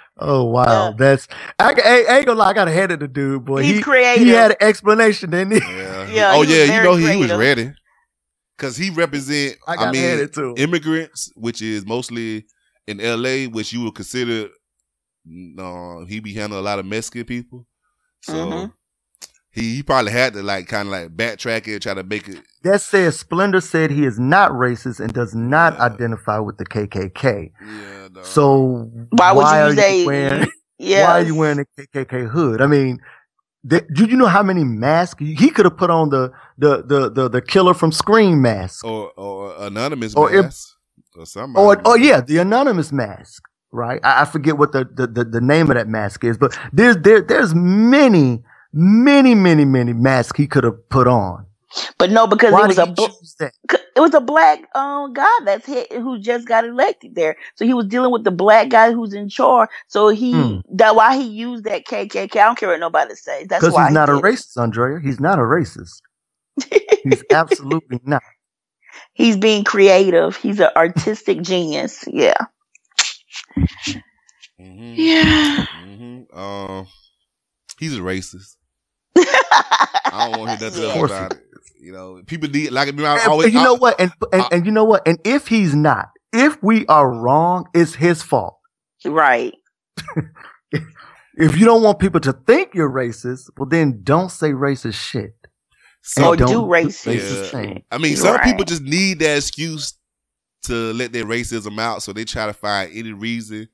Oh 0.19 0.45
wow, 0.45 0.93
that's 0.93 1.29
I, 1.59 1.73
I, 1.73 2.07
I 2.09 2.17
ain't 2.17 2.27
gonna 2.27 2.39
lie. 2.39 2.49
I 2.49 2.53
gotta 2.55 2.71
hand 2.73 2.91
it 2.91 3.01
to 3.01 3.09
dude, 3.09 3.45
boy. 3.45 3.63
He's 3.63 3.77
he, 3.77 3.83
creative. 3.83 4.25
He 4.27 4.31
had 4.31 4.53
an 4.53 4.57
explanation, 4.63 5.31
didn't 5.31 5.61
he? 5.61 5.61
Yeah, 5.61 6.33
oh 6.35 6.43
he 6.43 6.57
yeah, 6.57 6.79
you 6.79 6.83
know 6.83 6.95
he, 6.97 7.11
he 7.11 7.17
was 7.17 7.33
ready 7.35 7.71
because 8.57 8.79
he 8.79 8.89
represent. 8.89 9.59
I 9.67 9.75
I, 9.75 9.93
mean, 9.93 10.01
hand 10.01 10.21
it 10.21 10.33
to 10.35 10.45
him. 10.51 10.55
immigrants, 10.57 11.31
which 11.37 11.61
is 11.61 11.85
mostly 11.85 12.47
in 12.87 12.99
L.A., 12.99 13.47
which 13.47 13.75
you 13.75 13.83
would 13.85 13.95
consider. 13.95 14.49
No, 15.27 16.07
he 16.09 16.21
be 16.21 16.33
handling 16.33 16.61
a 16.61 16.65
lot 16.65 16.79
of 16.79 16.87
Mexican 16.87 17.25
people, 17.25 17.67
so 18.23 18.33
Mhm. 18.33 18.73
He 19.57 19.77
he 19.77 19.83
probably 19.83 20.13
had 20.13 20.35
to 20.35 20.43
like 20.43 20.69
kind 20.69 20.87
of 20.87 20.93
like 20.93 21.17
backtrack 21.17 21.67
it, 21.67 21.81
try 21.83 21.95
to 21.95 22.05
make 22.05 22.29
it. 22.29 22.43
That 22.63 22.81
says 22.83 23.19
Spindler 23.19 23.61
said 23.63 23.91
he 23.91 24.05
is 24.05 24.19
not 24.21 24.53
racist 24.53 25.01
and 25.01 25.13
does 25.13 25.35
not 25.35 25.79
identify 25.81 26.39
with 26.39 26.59
the 26.59 26.67
KKK. 26.67 27.51
Yeah, 27.61 28.09
no. 28.13 28.23
So 28.23 28.91
Why 29.11 29.33
would 29.33 29.41
you 29.41 29.47
are 29.47 29.75
say- 29.75 30.07
wearing? 30.07 30.49
Yes. 30.79 31.09
Why 31.09 31.21
are 31.21 31.25
you 31.25 31.35
wearing 31.35 31.61
a 31.61 31.65
KKK 31.81 32.29
hood? 32.29 32.61
I 32.61 32.67
mean, 32.67 32.99
th- 33.67 33.85
do 33.95 34.05
you 34.05 34.15
know 34.15 34.27
how 34.27 34.43
many 34.43 34.63
masks 34.63 35.19
he 35.25 35.49
could 35.49 35.65
have 35.65 35.79
put 35.79 35.89
on 35.89 36.11
the 36.11 36.31
the 36.59 36.83
the 36.85 37.11
the, 37.11 37.29
the 37.31 37.41
killer 37.41 37.73
from 37.73 37.91
Scream 37.93 38.43
mask? 38.43 38.85
Or 38.85 39.11
or 39.17 39.55
anonymous 39.59 40.15
Or 40.15 40.31
if- 40.31 40.55
or 41.17 41.25
somebody. 41.25 41.65
Or 41.65 41.81
oh 41.87 41.95
yeah, 41.95 42.21
the 42.21 42.37
anonymous 42.37 42.93
mask, 42.93 43.43
right? 43.73 44.01
I, 44.05 44.21
I 44.21 44.25
forget 44.27 44.59
what 44.59 44.73
the, 44.73 44.85
the, 44.85 45.07
the, 45.07 45.25
the 45.25 45.41
name 45.41 45.71
of 45.71 45.77
that 45.77 45.89
mask 45.89 46.25
is, 46.25 46.37
but 46.37 46.55
there's 46.75 46.99
there 46.99 47.23
there's 47.23 47.55
many, 47.55 48.43
many, 48.73 49.35
many, 49.35 49.65
many 49.65 49.93
masks 49.93 50.39
he 50.39 50.47
could 50.47 50.65
have 50.65 50.89
put 50.91 51.09
on. 51.09 51.47
But 51.99 52.11
no, 52.11 52.27
because 52.27 52.55
Why 52.55 52.59
it 52.59 52.67
was 52.67 52.79
a 52.79 52.87
bl- 52.87 53.07
it 53.97 54.01
was 54.01 54.15
a 54.15 54.21
black 54.21 54.69
um 54.77 55.13
guy 55.15 55.31
that's 55.45 55.67
hit, 55.67 55.93
who 55.93 56.19
just 56.19 56.47
got 56.49 56.65
elected 56.67 57.15
there. 57.15 57.37
So 57.57 57.65
he 57.67 57.75
was 57.75 57.87
dealing 57.87 58.13
with 58.13 58.25
the 58.25 58.31
black 58.33 58.69
guy 58.71 58.93
who's 58.93 59.15
in 59.15 59.29
charge. 59.29 59.71
So 59.89 60.09
he 60.09 60.45
Hmm. 60.45 60.61
that 60.73 60.97
why 60.97 61.17
he 61.17 61.25
used 61.25 61.65
that 61.65 61.87
KKK. 61.87 62.37
I 62.41 62.45
don't 62.47 62.59
care 62.59 62.71
what 62.71 62.81
nobody 62.81 63.15
says. 63.17 63.49
That's 63.49 63.69
why 63.69 63.91
he's 63.91 63.91
not 63.91 64.09
he 64.09 64.11
a 64.11 64.13
did 64.15 64.27
it. 64.27 64.27
racist, 64.27 64.57
Andrea. 64.59 65.01
He's 65.03 65.21
not 65.21 65.39
a 65.39 65.43
racist. 65.43 66.03
he's 67.05 67.25
absolutely 67.33 68.01
not. 68.05 68.23
He's 69.15 69.37
being 69.37 69.65
creative. 69.65 70.37
He's 70.37 70.61
an 70.61 70.71
artistic 70.77 71.43
genius. 71.43 72.05
Yeah. 72.09 72.37
Yeah. 74.97 75.67
hmm 75.73 76.23
Um, 76.33 76.87
he's 77.79 77.97
a 77.97 78.01
racist. 78.01 78.57
I 79.17 80.29
don't 80.31 80.39
want 80.41 80.59
to 80.61 80.65
hear 80.67 80.71
nothing 80.71 80.83
Of 80.85 80.89
else 80.91 80.95
course 80.99 81.11
about 81.11 81.33
it. 81.35 81.41
You 81.81 81.93
know, 81.93 82.23
people 82.27 82.49
need 82.49 82.71
like 82.73 82.89
I 82.89 82.93
mean, 82.93 83.07
I 83.07 83.25
always. 83.27 83.47
and 83.47 83.55
you 83.55 83.61
I- 83.61 83.65
know 83.65 83.75
what? 83.75 84.01
And, 84.01 84.13
and 84.33 84.45
and 84.51 84.67
you 84.67 84.73
know 84.73 84.85
what? 84.85 85.07
And 85.07 85.19
if 85.25 85.47
he's 85.49 85.75
not, 85.75 86.09
if 86.33 86.61
we 86.63 86.87
are 86.87 87.11
wrong, 87.11 87.67
it's 87.75 87.95
his 87.95 88.23
fault. 88.23 88.59
Right. 89.05 89.55
If 91.39 91.59
you 91.59 91.67
don't 91.67 91.83
want 91.83 91.99
people 91.99 92.21
to 92.21 92.33
think 92.33 92.75
you're 92.75 92.91
racist, 92.91 93.51
well 93.59 93.69
then 93.69 94.01
don't 94.03 94.31
say 94.31 94.53
racist 94.53 94.95
shit. 94.95 95.35
And 96.17 96.25
Or 96.25 96.29
oh, 96.33 96.37
do 96.37 96.47
don't 96.47 96.69
racist 96.71 97.51
things. 97.51 97.83
I 97.91 97.99
mean, 97.99 98.17
some 98.17 98.37
Right. 98.37 98.45
people 98.45 98.65
just 98.65 98.81
need 98.81 99.19
that 99.19 99.37
excuse 99.37 99.99
to 100.63 100.93
let 100.95 101.13
their 101.13 101.25
racism 101.27 101.79
out, 101.79 102.03
so 102.03 102.15
they 102.15 102.25
try 102.25 102.47
to 102.47 102.55
find 102.55 102.91
any 102.95 103.13
reason 103.13 103.69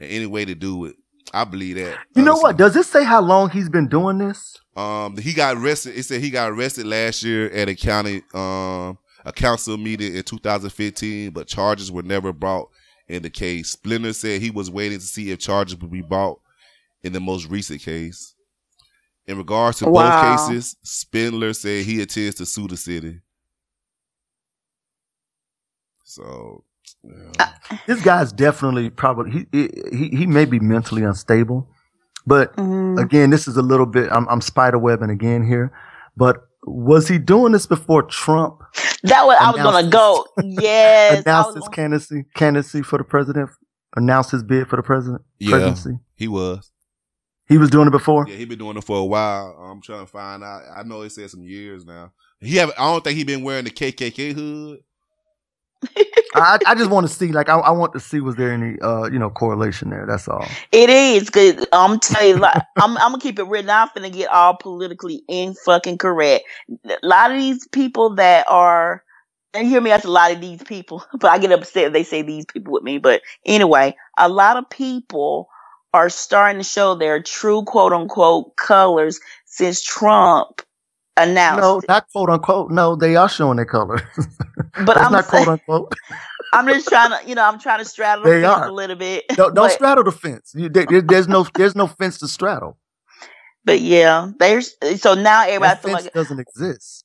and 0.00 0.10
any 0.10 0.24
way 0.26 0.46
to 0.46 0.54
do 0.54 0.86
it. 0.86 0.96
I 1.32 1.44
believe 1.44 1.76
that. 1.76 1.96
You 2.14 2.22
know 2.22 2.36
what? 2.36 2.56
Does 2.56 2.76
it 2.76 2.84
say 2.84 3.04
how 3.04 3.20
long 3.22 3.50
he's 3.50 3.68
been 3.68 3.88
doing 3.88 4.18
this? 4.18 4.58
Um, 4.76 5.16
he 5.16 5.32
got 5.32 5.56
arrested. 5.56 5.96
It 5.96 6.02
said 6.04 6.20
he 6.20 6.30
got 6.30 6.50
arrested 6.50 6.86
last 6.86 7.22
year 7.22 7.50
at 7.50 7.68
a 7.68 7.74
county 7.74 8.22
um 8.34 8.98
a 9.24 9.32
council 9.32 9.76
meeting 9.76 10.16
in 10.16 10.22
2015, 10.24 11.30
but 11.30 11.46
charges 11.46 11.92
were 11.92 12.02
never 12.02 12.32
brought 12.32 12.68
in 13.08 13.22
the 13.22 13.30
case. 13.30 13.70
Spindler 13.70 14.12
said 14.12 14.40
he 14.40 14.50
was 14.50 14.70
waiting 14.70 14.98
to 14.98 15.04
see 15.04 15.30
if 15.30 15.38
charges 15.38 15.76
would 15.80 15.90
be 15.92 16.02
brought 16.02 16.40
in 17.02 17.12
the 17.12 17.20
most 17.20 17.48
recent 17.48 17.80
case. 17.82 18.34
In 19.26 19.38
regards 19.38 19.78
to 19.78 19.86
Wow. 19.88 20.10
both 20.10 20.20
cases, 20.20 20.76
Spindler 20.82 21.52
said 21.52 21.84
he 21.84 22.00
intends 22.00 22.34
to 22.36 22.46
sue 22.46 22.66
the 22.66 22.76
city. 22.76 23.20
So, 26.04 26.64
This 27.86 28.02
guy's 28.02 28.32
definitely 28.32 28.90
probably 28.90 29.46
he 29.52 29.68
he 29.90 30.08
he 30.16 30.26
may 30.26 30.44
be 30.44 30.60
mentally 30.60 31.02
unstable, 31.02 31.68
but 32.26 32.54
Mm-hmm. 32.56 32.98
again, 32.98 33.30
this 33.30 33.48
is 33.48 33.56
a 33.56 33.62
little 33.62 33.86
bit. 33.86 34.10
I'm, 34.12 34.28
I'm 34.28 34.40
spider 34.40 34.78
webbing 34.78 35.10
again 35.10 35.44
here, 35.46 35.72
but 36.16 36.42
was 36.64 37.08
he 37.08 37.18
doing 37.18 37.52
this 37.52 37.66
before 37.66 38.02
Trump 38.04 38.60
That 39.04 39.24
was 39.26 39.36
I 39.40 39.50
was 39.50 39.62
gonna 39.62 39.88
go. 39.90 40.26
Yes. 40.44 41.14
I 41.14 41.16
announced 41.30 41.54
was 41.54 41.64
his 41.64 41.68
candidacy 41.68 42.24
candidacy 42.34 42.82
for 42.82 42.98
the 42.98 43.04
president? 43.04 43.50
Announced 43.96 44.30
his 44.30 44.42
bid 44.42 44.68
for 44.68 44.76
the 44.76 44.82
president 44.82 45.22
yeah, 45.38 45.50
presidency. 45.50 45.98
he 46.14 46.28
was. 46.28 46.70
He 47.48 47.58
was 47.58 47.68
doing 47.68 47.88
it 47.88 47.90
before. 47.90 48.26
Yeah, 48.28 48.36
he 48.36 48.44
been 48.46 48.58
doing 48.58 48.76
it 48.78 48.84
for 48.84 48.96
a 48.98 49.04
while. 49.04 49.56
I'm 49.60 49.82
trying 49.82 50.06
to 50.06 50.10
find 50.10 50.42
out. 50.42 50.62
I 50.74 50.82
know 50.84 51.02
he 51.02 51.08
said 51.10 51.28
some 51.30 51.42
years 51.42 51.84
now. 51.84 52.12
He 52.40 52.56
have. 52.56 52.70
I 52.78 52.90
don't 52.90 53.02
think 53.04 53.16
he 53.18 53.24
been 53.24 53.42
wearing 53.42 53.64
the 53.64 53.70
KKK 53.70 54.32
hood. 54.32 54.78
I, 56.34 56.58
I 56.66 56.74
just 56.74 56.90
want 56.90 57.06
to 57.06 57.12
see, 57.12 57.32
like, 57.32 57.48
I, 57.48 57.58
I 57.58 57.70
want 57.70 57.92
to 57.94 58.00
see 58.00 58.20
was 58.20 58.36
there 58.36 58.52
any, 58.52 58.80
uh, 58.80 59.04
you 59.04 59.18
know, 59.18 59.30
correlation 59.30 59.90
there. 59.90 60.06
That's 60.06 60.28
all. 60.28 60.46
It 60.70 60.88
is 60.88 61.30
good. 61.30 61.66
I'm 61.72 62.00
telling 62.00 62.28
you, 62.30 62.36
like, 62.36 62.62
I'm, 62.76 62.96
I'm 62.98 63.12
gonna 63.12 63.18
keep 63.18 63.38
it 63.38 63.46
written. 63.46 63.70
I'm 63.70 63.88
gonna 63.94 64.10
get 64.10 64.30
all 64.30 64.56
politically 64.56 65.22
in 65.28 65.54
fucking 65.54 65.98
correct. 65.98 66.44
A 66.84 67.06
lot 67.06 67.30
of 67.30 67.38
these 67.38 67.66
people 67.68 68.14
that 68.16 68.46
are, 68.48 69.02
and 69.54 69.66
hear 69.66 69.80
me 69.80 69.90
as 69.90 70.04
a 70.04 70.10
lot 70.10 70.32
of 70.32 70.40
these 70.40 70.62
people, 70.62 71.04
but 71.20 71.30
I 71.30 71.38
get 71.38 71.52
upset 71.52 71.84
if 71.84 71.92
they 71.92 72.04
say 72.04 72.22
these 72.22 72.46
people 72.46 72.72
with 72.72 72.82
me. 72.82 72.98
But 72.98 73.22
anyway, 73.44 73.96
a 74.18 74.28
lot 74.28 74.56
of 74.56 74.68
people 74.70 75.48
are 75.94 76.08
starting 76.08 76.58
to 76.58 76.64
show 76.64 76.94
their 76.94 77.22
true 77.22 77.64
quote 77.64 77.92
unquote 77.92 78.56
colors 78.56 79.20
since 79.44 79.82
Trump 79.82 80.62
announced. 81.16 81.60
No, 81.62 81.80
not 81.88 82.06
quote 82.12 82.30
unquote. 82.30 82.70
No, 82.70 82.96
they 82.96 83.16
are 83.16 83.28
showing 83.28 83.56
their 83.56 83.66
color. 83.66 84.00
But 84.86 84.96
I'm 84.96 85.12
not 85.12 85.26
saying- 85.26 85.44
quote 85.44 85.48
unquote. 85.60 85.92
I'm 86.54 86.66
just 86.66 86.86
trying 86.88 87.10
to, 87.10 87.28
you 87.28 87.34
know, 87.34 87.44
I'm 87.46 87.58
trying 87.58 87.78
to 87.78 87.84
straddle 87.84 88.24
the 88.24 88.30
They 88.30 88.42
fence 88.42 88.58
are. 88.58 88.68
a 88.68 88.72
little 88.72 88.96
bit. 88.96 89.24
Don't, 89.30 89.54
don't 89.54 89.66
but, 89.68 89.72
straddle 89.72 90.04
the 90.04 90.12
fence. 90.12 90.52
You, 90.54 90.68
there- 90.68 90.86
there's 91.02 91.28
no 91.28 91.46
there's 91.54 91.74
no 91.76 91.86
fence 91.86 92.18
to 92.18 92.28
straddle. 92.28 92.78
but 93.64 93.80
yeah, 93.80 94.30
there's 94.38 94.74
so 95.00 95.14
now 95.14 95.42
everybody 95.44 95.74
That 95.74 95.82
fence 95.82 96.04
like 96.04 96.12
doesn't 96.12 96.40
exist. 96.40 97.04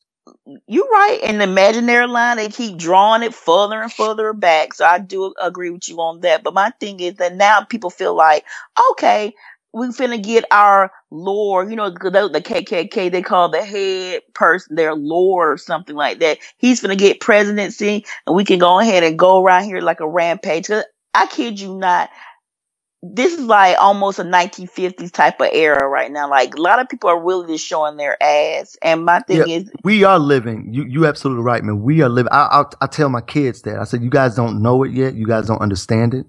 you're 0.67 0.87
right. 0.89 1.19
In 1.23 1.37
the 1.37 1.43
imaginary 1.45 2.07
line, 2.07 2.37
they 2.37 2.49
keep 2.49 2.77
drawing 2.77 3.23
it 3.23 3.33
further 3.33 3.81
and 3.81 3.91
further 3.91 4.33
back. 4.33 4.73
So 4.73 4.85
I 4.85 4.99
do 4.99 5.33
agree 5.41 5.69
with 5.69 5.87
you 5.89 5.97
on 5.99 6.21
that. 6.21 6.43
But 6.43 6.53
my 6.53 6.71
thing 6.79 6.99
is 6.99 7.15
that 7.15 7.35
now 7.35 7.61
people 7.63 7.89
feel 7.89 8.15
like, 8.15 8.43
okay, 8.91 9.33
we 9.73 9.87
finna 9.87 10.21
get 10.21 10.45
our 10.51 10.91
lord. 11.11 11.69
You 11.69 11.75
know, 11.75 11.89
the, 11.89 12.29
the 12.31 12.41
KKK 12.41 13.11
they 13.11 13.21
call 13.21 13.49
the 13.49 13.63
head 13.63 14.21
person 14.33 14.75
their 14.75 14.95
lord 14.95 15.49
or 15.53 15.57
something 15.57 15.95
like 15.95 16.19
that. 16.19 16.39
He's 16.57 16.81
finna 16.81 16.97
get 16.97 17.19
presidency, 17.21 18.05
and 18.25 18.35
we 18.35 18.45
can 18.45 18.59
go 18.59 18.79
ahead 18.79 19.03
and 19.03 19.19
go 19.19 19.43
around 19.43 19.65
here 19.65 19.81
like 19.81 19.99
a 19.99 20.07
rampage. 20.09 20.67
'Cause 20.67 20.85
I 21.13 21.27
kid 21.27 21.59
you 21.59 21.75
not. 21.77 22.09
This 23.03 23.33
is 23.33 23.41
like 23.45 23.77
almost 23.79 24.19
a 24.19 24.23
1950s 24.23 25.11
type 25.11 25.39
of 25.41 25.49
era 25.53 25.87
right 25.87 26.11
now. 26.11 26.29
Like 26.29 26.55
a 26.55 26.61
lot 26.61 26.79
of 26.79 26.89
people 26.89 27.09
are 27.09 27.21
really 27.23 27.47
just 27.55 27.65
showing 27.67 27.97
their 27.97 28.21
ass. 28.21 28.77
And 28.83 29.05
my 29.05 29.19
thing 29.21 29.37
Yeah, 29.37 29.47
is, 29.47 29.71
we 29.83 30.03
are 30.03 30.19
living. 30.19 30.73
You 30.73 30.85
you 30.85 31.05
absolutely 31.05 31.43
right, 31.43 31.63
man. 31.63 31.81
We 31.81 32.01
are 32.01 32.09
living. 32.09 32.31
I, 32.31 32.61
I 32.61 32.63
I 32.81 32.87
tell 32.87 33.09
my 33.09 33.21
kids 33.21 33.61
that. 33.63 33.79
I 33.79 33.83
said, 33.83 34.03
you 34.03 34.09
guys 34.09 34.35
don't 34.35 34.61
know 34.61 34.83
it 34.83 34.91
yet. 34.93 35.15
You 35.15 35.27
guys 35.27 35.47
don't 35.47 35.61
understand 35.61 36.13
it, 36.13 36.25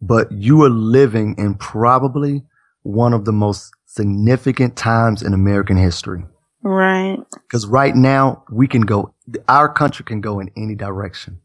but 0.00 0.30
you 0.32 0.62
are 0.62 0.70
living 0.70 1.34
in 1.38 1.54
probably 1.54 2.42
one 2.82 3.12
of 3.12 3.24
the 3.24 3.32
most 3.32 3.70
significant 3.86 4.76
times 4.76 5.22
in 5.22 5.34
American 5.34 5.76
history. 5.76 6.24
right? 6.62 7.18
Because 7.46 7.66
right 7.66 7.94
now 7.94 8.42
we 8.50 8.66
can 8.66 8.82
go. 8.82 9.14
Our 9.48 9.68
country 9.72 10.04
can 10.04 10.20
go 10.20 10.40
in 10.40 10.50
any 10.56 10.74
direction. 10.74 11.38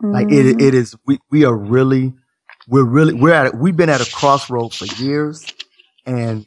Like 0.00 0.30
it, 0.30 0.56
Mhm. 0.56 0.62
it 0.62 0.74
is. 0.74 0.94
We 1.06 1.18
we 1.30 1.44
are 1.44 1.54
really, 1.56 2.14
we're 2.68 2.84
really, 2.84 3.14
we're 3.14 3.32
at. 3.32 3.56
We've 3.56 3.76
been 3.76 3.90
at 3.90 4.00
a 4.00 4.10
crossroad 4.14 4.72
for 4.72 4.86
years, 5.02 5.44
and 6.06 6.46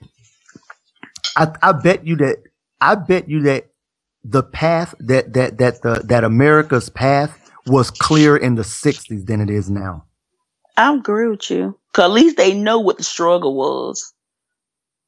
I 1.35 1.51
I 1.61 1.71
bet 1.73 2.05
you 2.07 2.15
that 2.17 2.37
I 2.81 2.95
bet 2.95 3.29
you 3.29 3.41
that 3.43 3.67
the 4.23 4.43
path 4.43 4.95
that 4.99 5.33
that 5.33 5.57
that 5.59 5.81
the 5.81 6.01
that 6.05 6.23
America's 6.23 6.89
path 6.89 7.37
was 7.67 7.91
clearer 7.91 8.37
in 8.37 8.55
the 8.55 8.63
'60s 8.63 9.25
than 9.25 9.41
it 9.41 9.49
is 9.49 9.69
now. 9.69 10.05
I 10.77 10.93
agree 10.93 11.27
with 11.27 11.49
you. 11.49 11.77
Cause 11.93 12.05
at 12.05 12.11
least 12.11 12.37
they 12.37 12.53
know 12.53 12.79
what 12.79 12.97
the 12.97 13.03
struggle 13.03 13.55
was. 13.55 14.13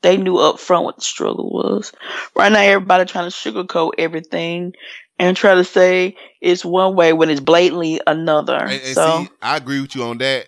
They 0.01 0.17
knew 0.17 0.37
up 0.37 0.59
front 0.59 0.85
what 0.85 0.95
the 0.95 1.01
struggle 1.01 1.51
was. 1.51 1.91
Right 2.35 2.51
now, 2.51 2.61
everybody 2.61 3.05
trying 3.05 3.29
to 3.29 3.35
sugarcoat 3.35 3.91
everything 3.97 4.73
and 5.19 5.35
try 5.35 5.55
to 5.55 5.63
say 5.63 6.15
it's 6.41 6.63
one 6.63 6.95
way 6.95 7.13
when 7.13 7.29
it's 7.29 7.41
blatantly 7.41 8.01
another. 8.07 8.55
And, 8.55 8.71
and 8.71 8.95
so 8.95 9.23
see, 9.23 9.29
I 9.41 9.57
agree 9.57 9.81
with 9.81 9.95
you 9.95 10.03
on 10.03 10.17
that. 10.19 10.45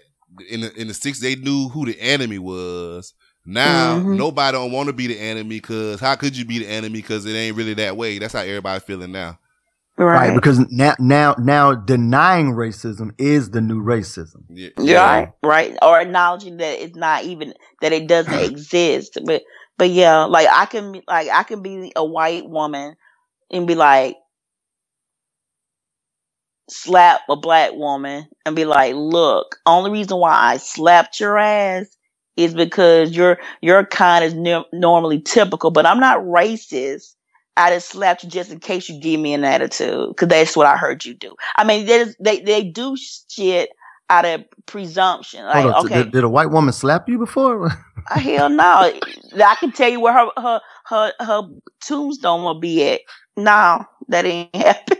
In 0.49 0.61
the 0.61 0.73
in 0.79 0.87
the 0.87 0.93
six, 0.93 1.19
they 1.19 1.35
knew 1.35 1.67
who 1.69 1.85
the 1.85 1.99
enemy 1.99 2.39
was. 2.39 3.13
Now 3.45 3.99
Mhm. 3.99 4.17
nobody 4.17 4.57
don't 4.57 4.71
want 4.71 4.87
to 4.87 4.93
be 4.93 5.07
the 5.07 5.19
enemy 5.19 5.57
because 5.57 5.99
how 5.99 6.15
could 6.15 6.37
you 6.37 6.45
be 6.45 6.59
the 6.59 6.67
enemy? 6.67 7.01
Because 7.01 7.25
it 7.25 7.33
ain't 7.33 7.57
really 7.57 7.73
that 7.75 7.97
way. 7.97 8.17
That's 8.19 8.33
how 8.33 8.39
everybody 8.39 8.79
feeling 8.79 9.11
now. 9.11 9.37
Right. 10.09 10.33
Because 10.33 10.59
now 10.71 10.95
now 10.99 11.35
now 11.37 11.73
denying 11.75 12.53
racism 12.53 13.11
is 13.17 13.51
the 13.51 13.61
new 13.61 13.81
racism. 13.81 14.43
Yeah. 14.49 14.69
Yeah, 14.77 15.03
right, 15.03 15.29
right. 15.43 15.77
Or 15.81 15.99
acknowledging 15.99 16.57
that 16.57 16.81
it's 16.81 16.95
not 16.95 17.23
even 17.25 17.53
that 17.81 17.93
it 17.93 18.07
doesn't 18.07 18.39
exist. 18.39 19.17
But 19.25 19.43
but 19.77 19.89
yeah, 19.89 20.23
like 20.25 20.47
I 20.51 20.65
can 20.65 20.91
be 20.91 21.03
like 21.07 21.29
I 21.29 21.43
can 21.43 21.61
be 21.61 21.91
a 21.95 22.03
white 22.05 22.47
woman 22.49 22.95
and 23.51 23.67
be 23.67 23.75
like 23.75 24.17
slap 26.69 27.21
a 27.29 27.35
black 27.35 27.73
woman 27.73 28.27
and 28.45 28.55
be 28.55 28.65
like, 28.65 28.95
look, 28.95 29.57
only 29.65 29.91
reason 29.91 30.17
why 30.17 30.31
I 30.33 30.57
slapped 30.57 31.19
your 31.19 31.37
ass 31.37 31.85
is 32.37 32.53
because 32.53 33.11
your 33.11 33.39
your 33.61 33.85
kind 33.85 34.23
is 34.25 34.33
ne- 34.33 34.65
normally 34.73 35.21
typical, 35.21 35.71
but 35.71 35.85
I'm 35.85 35.99
not 35.99 36.19
racist. 36.19 37.15
I 37.57 37.69
just 37.71 37.89
slapped 37.89 38.23
you 38.23 38.29
just 38.29 38.51
in 38.51 38.59
case 38.59 38.89
you 38.89 38.99
give 38.99 39.19
me 39.19 39.33
an 39.33 39.43
attitude, 39.43 40.09
because 40.09 40.27
that's 40.27 40.55
what 40.55 40.67
I 40.67 40.77
heard 40.77 41.03
you 41.05 41.13
do. 41.13 41.35
I 41.55 41.63
mean, 41.63 41.85
they 41.85 42.05
they 42.19 42.41
they 42.41 42.63
do 42.63 42.95
shit 43.29 43.69
out 44.09 44.25
of 44.25 44.43
presumption. 44.65 45.45
Like, 45.45 45.63
Hold 45.63 45.75
on, 45.75 45.85
okay, 45.85 46.03
did, 46.03 46.11
did 46.11 46.23
a 46.23 46.29
white 46.29 46.51
woman 46.51 46.73
slap 46.73 47.07
you 47.07 47.17
before? 47.17 47.67
uh, 48.11 48.19
hell 48.19 48.49
no, 48.49 48.63
I 48.63 49.55
can 49.59 49.71
tell 49.71 49.89
you 49.89 49.99
where 49.99 50.13
her 50.13 50.29
her 50.37 50.61
her 50.85 51.13
her 51.19 51.41
tombstone 51.85 52.43
will 52.43 52.59
be 52.59 52.89
at. 52.89 53.01
No, 53.37 53.85
that 54.09 54.25
ain't 54.25 54.55
happen. 54.55 54.97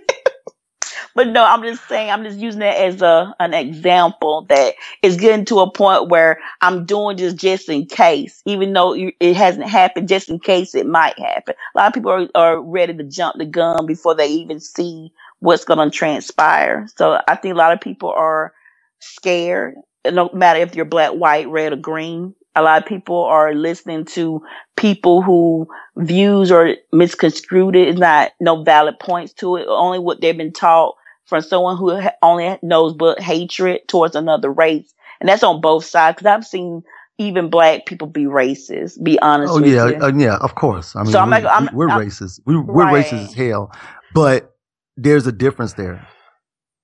But 1.16 1.28
no, 1.28 1.44
I'm 1.44 1.62
just 1.64 1.88
saying, 1.88 2.10
I'm 2.10 2.24
just 2.24 2.40
using 2.40 2.62
it 2.62 2.76
as 2.76 3.02
a 3.02 3.36
an 3.40 3.54
example 3.54 4.46
that 4.50 4.76
it's 5.02 5.18
getting 5.18 5.46
to 5.46 5.60
a 5.60 5.72
point 5.72 6.10
where 6.10 6.40
I'm 6.62 6.86
doing 6.86 7.18
this 7.18 7.34
just 7.34 7.70
in 7.70 7.86
case, 7.86 8.42
even 8.46 8.74
though 8.74 8.96
it 8.96 9.36
hasn't 9.36 9.68
happened, 9.70 10.08
just 10.08 10.30
in 10.30 10.40
case 10.40 10.74
it 10.76 10.88
might 10.88 11.20
happen. 11.20 11.56
A 11.76 11.78
lot 11.78 11.88
of 11.88 11.94
people 11.94 12.12
are, 12.12 12.30
are 12.36 12.62
ready 12.62 12.96
to 12.96 13.04
jump 13.04 13.38
the 13.38 13.46
gun 13.46 13.86
before 13.86 14.16
they 14.16 14.28
even 14.28 14.60
see 14.60 15.12
what's 15.40 15.66
going 15.66 15.80
to 15.90 15.96
transpire. 15.96 16.88
So 16.96 17.20
I 17.28 17.36
think 17.36 17.56
a 17.56 17.58
lot 17.58 17.74
of 17.74 17.82
people 17.82 18.10
are 18.10 18.54
scared. 19.00 19.76
No 20.10 20.30
matter 20.34 20.60
if 20.60 20.76
you're 20.76 20.86
black, 20.86 21.12
white, 21.12 21.48
red, 21.50 21.74
or 21.74 21.78
green. 21.78 22.36
A 22.54 22.62
lot 22.62 22.82
of 22.82 22.88
people 22.88 23.24
are 23.24 23.54
listening 23.54 24.04
to 24.08 24.44
people 24.76 25.22
who 25.22 25.70
views 25.96 26.52
are 26.52 26.76
misconstrued. 26.92 27.78
It's 27.78 27.98
not 28.00 28.32
no 28.42 28.64
valid 28.64 29.00
points 29.00 29.32
to 29.36 29.56
it. 29.56 29.68
Only 29.70 30.00
what 30.00 30.20
they've 30.20 30.36
been 30.36 30.52
taught 30.52 30.96
from 31.32 31.42
someone 31.42 31.78
who 31.78 31.98
only 32.22 32.60
knows 32.62 32.94
but 32.94 33.22
hatred 33.22 33.88
towards 33.88 34.18
another 34.18 34.52
race, 34.52 34.94
and 35.22 35.30
that's 35.30 35.44
on 35.44 35.62
both 35.62 35.86
sides. 35.86 36.16
Because 36.18 36.28
I've 36.28 36.46
seen 36.46 36.84
even 37.18 37.50
black 37.50 37.86
people 37.86 38.08
be 38.08 38.26
racist. 38.26 39.02
Be 39.02 39.18
honest. 39.22 39.54
Oh 39.54 39.62
with 39.62 39.72
yeah, 39.72 39.88
you. 39.88 39.96
uh, 40.04 40.12
yeah, 40.14 40.36
of 40.42 40.56
course. 40.56 40.94
I 40.96 41.04
mean, 41.04 41.12
So 41.14 41.20
I'm 41.20 41.28
we, 41.30 41.32
like- 41.32 41.46
I'm- 41.46 41.70
we're 41.74 41.90
I'm- 41.90 42.02
racist. 42.02 42.42
We, 42.46 42.58
we're 42.58 42.84
Right. 42.84 43.06
racist 43.06 43.30
as 43.30 43.34
hell, 43.34 43.72
but 44.14 44.54
there's 44.98 45.26
a 45.26 45.32
difference 45.32 45.74
there. 45.76 46.06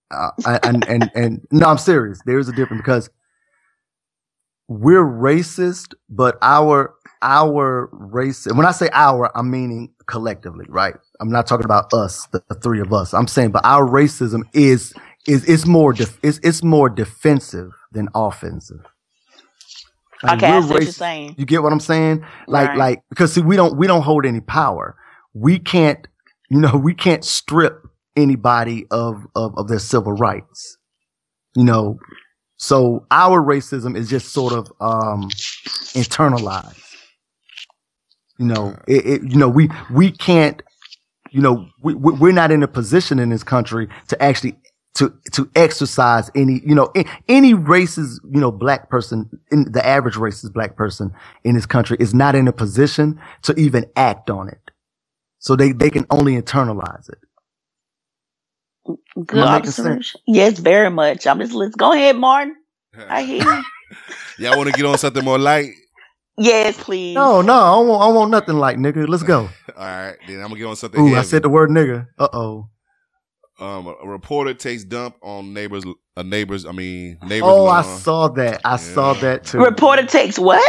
Uh, 0.09 0.29
I- 0.45 0.59
and 0.63 0.87
and 0.87 1.11
and 1.13 1.47
no, 1.51 1.67
I'm 1.67 1.77
serious. 1.77 2.21
There's 2.25 2.47
a 2.47 2.53
difference 2.53 2.81
because 2.81 3.09
we're 4.69 5.03
racist, 5.05 5.93
but 6.09 6.37
our 6.41 6.93
our 7.21 7.89
race. 7.91 8.45
When 8.45 8.65
I 8.65 8.71
say 8.71 8.89
our, 8.93 9.29
I'm 9.37 9.51
meaning 9.51 9.91
collectively, 10.07 10.65
right? 10.69 10.95
I'm 11.19 11.29
not 11.31 11.47
talking 11.47 11.65
about 11.65 11.93
us, 11.93 12.27
the, 12.27 12.43
the 12.49 12.55
three 12.55 12.81
of 12.81 12.93
us. 12.93 13.13
I'm 13.13 13.27
saying, 13.27 13.51
but 13.51 13.65
our 13.65 13.87
racism 13.87 14.43
is 14.53 14.93
is 15.27 15.43
it's 15.45 15.65
more 15.65 15.93
def- 15.93 16.19
it's 16.23 16.39
it's 16.43 16.63
more 16.63 16.89
defensive 16.89 17.71
than 17.91 18.09
offensive. 18.15 18.81
Like, 20.23 20.37
Okay, 20.39 20.47
I 20.47 20.61
see 20.61 20.73
what 20.73 20.83
you're 20.83 20.91
saying. 20.91 21.35
You 21.37 21.45
get 21.45 21.63
what 21.63 21.71
I'm 21.73 21.79
saying? 21.79 22.25
Like, 22.47 22.69
Right. 22.69 22.77
like 22.77 23.03
because 23.09 23.33
see, 23.33 23.41
we 23.41 23.55
don't 23.55 23.77
we 23.77 23.87
don't 23.87 24.01
hold 24.03 24.25
any 24.25 24.41
power. 24.41 24.95
We 25.33 25.59
can't, 25.59 26.07
you 26.49 26.59
know, 26.59 26.75
we 26.77 26.93
can't 26.95 27.23
strip 27.25 27.83
anybody 28.15 28.87
of 28.91 29.25
of, 29.35 29.53
of 29.57 29.67
their 29.67 29.79
civil 29.79 30.13
rights. 30.13 30.77
You 31.55 31.63
know, 31.65 31.99
so 32.57 33.05
our 33.11 33.41
racism 33.41 33.97
is 33.97 34.09
just 34.09 34.29
sort 34.33 34.53
of 34.53 34.71
um 34.81 35.29
internalized. 35.95 36.86
You 38.39 38.47
know, 38.47 38.77
it, 38.87 39.05
it 39.05 39.23
you 39.31 39.37
know 39.37 39.49
we 39.49 39.69
we 39.91 40.11
can't, 40.11 40.61
you 41.31 41.41
know, 41.41 41.67
we 41.83 41.95
we- 41.95 42.13
we're 42.13 42.33
not 42.33 42.51
in 42.51 42.63
a 42.63 42.67
position 42.69 43.19
in 43.19 43.29
this 43.29 43.43
country 43.43 43.89
to 44.09 44.23
actually 44.23 44.57
to 44.95 45.13
to 45.33 45.49
exercise 45.55 46.31
any 46.35 46.61
you 46.65 46.75
know 46.75 46.91
any 47.29 47.53
racist 47.53 48.19
you 48.31 48.41
know 48.41 48.51
black 48.51 48.89
person 48.89 49.29
in 49.51 49.71
the 49.71 49.85
average 49.85 50.15
racist 50.15 50.53
black 50.53 50.75
person 50.77 51.13
in 51.45 51.55
this 51.55 51.65
country 51.67 51.97
is 51.99 52.13
not 52.13 52.35
in 52.35 52.47
a 52.47 52.53
position 52.53 53.19
to 53.43 53.53
even 53.59 53.85
act 53.95 54.29
on 54.29 54.49
it 54.49 54.71
so 55.39 55.55
they 55.55 55.71
they 55.73 55.89
can 55.89 56.05
only 56.11 56.41
internalize 56.41 57.09
it 57.09 57.19
Good 59.25 59.29
Am 59.35 59.43
I 59.43 59.47
making 59.47 59.73
sense? 59.73 60.01
observation. 60.01 60.21
Yes, 60.27 60.59
very 60.59 60.89
much. 60.91 61.27
I'm 61.27 61.39
just 61.39 61.53
let's 61.53 61.75
Go 61.75 61.93
ahead, 61.93 62.17
Martin. 62.17 62.55
I 63.09 63.23
hear 63.23 63.41
you. 63.41 63.65
Y'all 64.37 64.57
want 64.57 64.67
to 64.67 64.73
get 64.73 64.85
on 64.85 64.97
something 64.97 65.23
more 65.23 65.39
light? 65.39 65.71
Yes, 66.37 66.77
please. 66.81 67.15
no 67.15 67.41
no 67.41 67.53
i 67.53 67.75
don't 67.75 67.87
want, 67.87 68.01
I 68.01 68.05
don't 68.07 68.15
want 68.15 68.31
nothing 68.31 68.55
like 68.55 68.77
nigga 68.77 69.07
let's 69.07 69.23
go 69.23 69.49
All 69.77 69.85
right, 69.85 70.15
then 70.27 70.37
I'm 70.37 70.47
gonna 70.49 70.57
get 70.57 70.65
on 70.65 70.75
something. 70.75 71.01
ooh 71.01 71.15
i 71.15 71.21
said 71.23 71.43
the 71.43 71.49
word 71.49 71.69
nigga 71.69 72.07
uh-oh 72.17 72.69
um, 73.59 73.87
a 73.87 74.07
reporter 74.07 74.53
takes 74.53 74.83
dump 74.83 75.15
on 75.23 75.51
neighbors. 75.51 75.83
A 76.15 76.21
neighbors. 76.23 76.63
I 76.63 76.71
mean, 76.73 77.17
neighbors. 77.23 77.49
oh 77.51 77.65
i 77.67 77.81
saw 77.81 78.27
that 78.29 78.61
i 78.63 78.75
saw 78.77 79.13
that 79.13 79.45
too 79.45 79.57
Reporter 79.57 80.05
takes 80.05 80.37
what? 80.37 80.63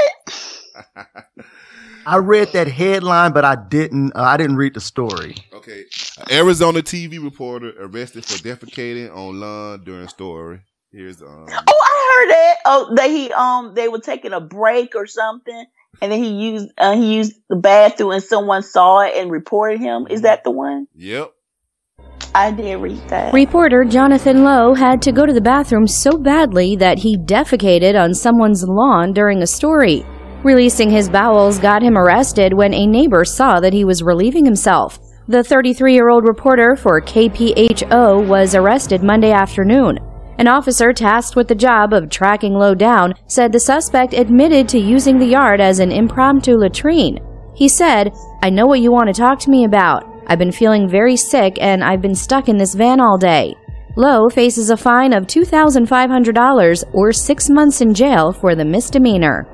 i 2.07 2.17
read 2.17 2.49
that 2.55 2.67
headline 2.67 3.33
but 3.33 3.45
i 3.45 3.55
didn't 3.55 4.13
uh, 4.17 4.23
i 4.23 4.39
didn't 4.39 4.57
read 4.57 4.73
the 4.73 4.81
story 4.81 5.35
Okay. 5.69 5.85
Arizona 6.31 6.81
TV 6.81 7.23
reporter 7.23 7.75
arrested 7.79 8.25
for 8.25 8.39
defecating 8.39 9.15
on 9.15 9.39
lawn 9.41 9.85
during 9.85 10.09
story. 10.09 10.61
Here's 10.91 11.21
um. 11.21 11.47
Oh, 11.51 11.88
I 12.09 12.21
heard 12.21 12.31
that. 12.31 12.57
Oh, 12.65 12.95
they 12.95 13.11
he 13.11 13.33
um 13.33 13.75
they 13.75 13.89
were 13.89 14.01
taking 14.01 14.33
a 14.33 14.41
break 14.41 14.95
or 14.95 15.07
something, 15.07 15.67
and 16.01 16.13
then 16.13 16.23
he 16.23 16.31
used 16.31 16.71
uh, 16.79 16.95
he 16.95 17.17
used 17.17 17.35
the 17.49 17.57
bathroom, 17.57 18.13
and 18.13 18.23
someone 18.23 18.63
saw 18.63 19.01
it 19.01 19.15
and 19.17 19.31
reported 19.31 19.81
him. 19.81 20.07
Is 20.09 20.23
that 20.23 20.45
the 20.45 20.51
one? 20.51 20.87
Yep. 20.95 21.33
I 22.35 22.51
did 22.51 22.77
read 22.77 23.09
that. 23.09 23.33
Reporter 23.33 23.85
Jonathan 23.85 24.45
Lowe 24.45 24.75
had 24.75 25.01
to 25.03 25.13
go 25.13 25.27
to 25.27 25.33
the 25.33 25.41
bathroom 25.41 25.87
so 25.87 26.19
badly 26.19 26.77
that 26.77 26.99
he 26.99 27.17
defecated 27.17 28.01
on 28.01 28.15
someone's 28.15 28.65
lawn 28.65 29.13
during 29.13 29.43
a 29.43 29.47
story. 29.47 30.05
Releasing 30.45 30.91
his 30.91 31.09
bowels 31.09 31.59
got 31.59 31.83
him 31.83 31.99
arrested 31.99 32.53
when 32.53 32.73
a 32.73 32.87
neighbor 32.87 33.25
saw 33.25 33.59
that 33.61 33.73
he 33.73 33.85
was 33.85 34.03
relieving 34.03 34.45
himself. 34.45 35.01
The 35.27 35.43
33 35.43 35.95
year 35.95 36.11
old 36.11 36.29
reporter 36.29 36.77
for 36.77 37.01
KPHO 37.01 38.27
was 38.27 38.55
arrested 38.55 39.03
Monday 39.03 39.33
afternoon. 39.33 39.99
An 40.39 40.47
officer 40.47 40.93
tasked 40.93 41.35
with 41.35 41.49
the 41.49 41.55
job 41.57 41.93
of 41.93 42.11
tracking 42.11 42.55
Lowe 42.55 42.75
down 42.75 43.15
said 43.27 43.51
the 43.51 43.59
suspect 43.59 44.15
admitted 44.15 44.69
to 44.69 44.79
using 44.79 45.19
the 45.19 45.27
yard 45.27 45.61
as 45.61 45.81
an 45.81 45.91
impromptu 45.91 46.57
latrine. 46.57 47.19
He 47.57 47.69
said, 47.69 48.13
I 48.41 48.51
know 48.51 48.65
what 48.65 48.81
you 48.81 48.93
want 48.93 49.09
to 49.09 49.21
talk 49.21 49.41
to 49.41 49.51
me 49.51 49.65
about. 49.65 50.05
I've 50.29 50.39
been 50.39 50.53
feeling 50.53 50.89
very 50.89 51.17
sick 51.17 51.59
and 51.61 51.83
I've 51.83 52.01
been 52.01 52.15
stuck 52.15 52.49
in 52.49 52.57
this 52.57 52.75
van 52.75 53.01
all 53.01 53.19
day. 53.19 53.57
Lowe 53.97 54.29
faces 54.29 54.71
a 54.71 54.77
fine 54.77 55.13
of 55.13 55.27
$2,500 55.27 56.85
or 56.93 57.13
six 57.13 57.51
months 57.51 57.81
in 57.81 57.93
jail 57.93 58.33
for 58.33 58.55
the 58.55 58.65
misdemeanor. 58.65 59.49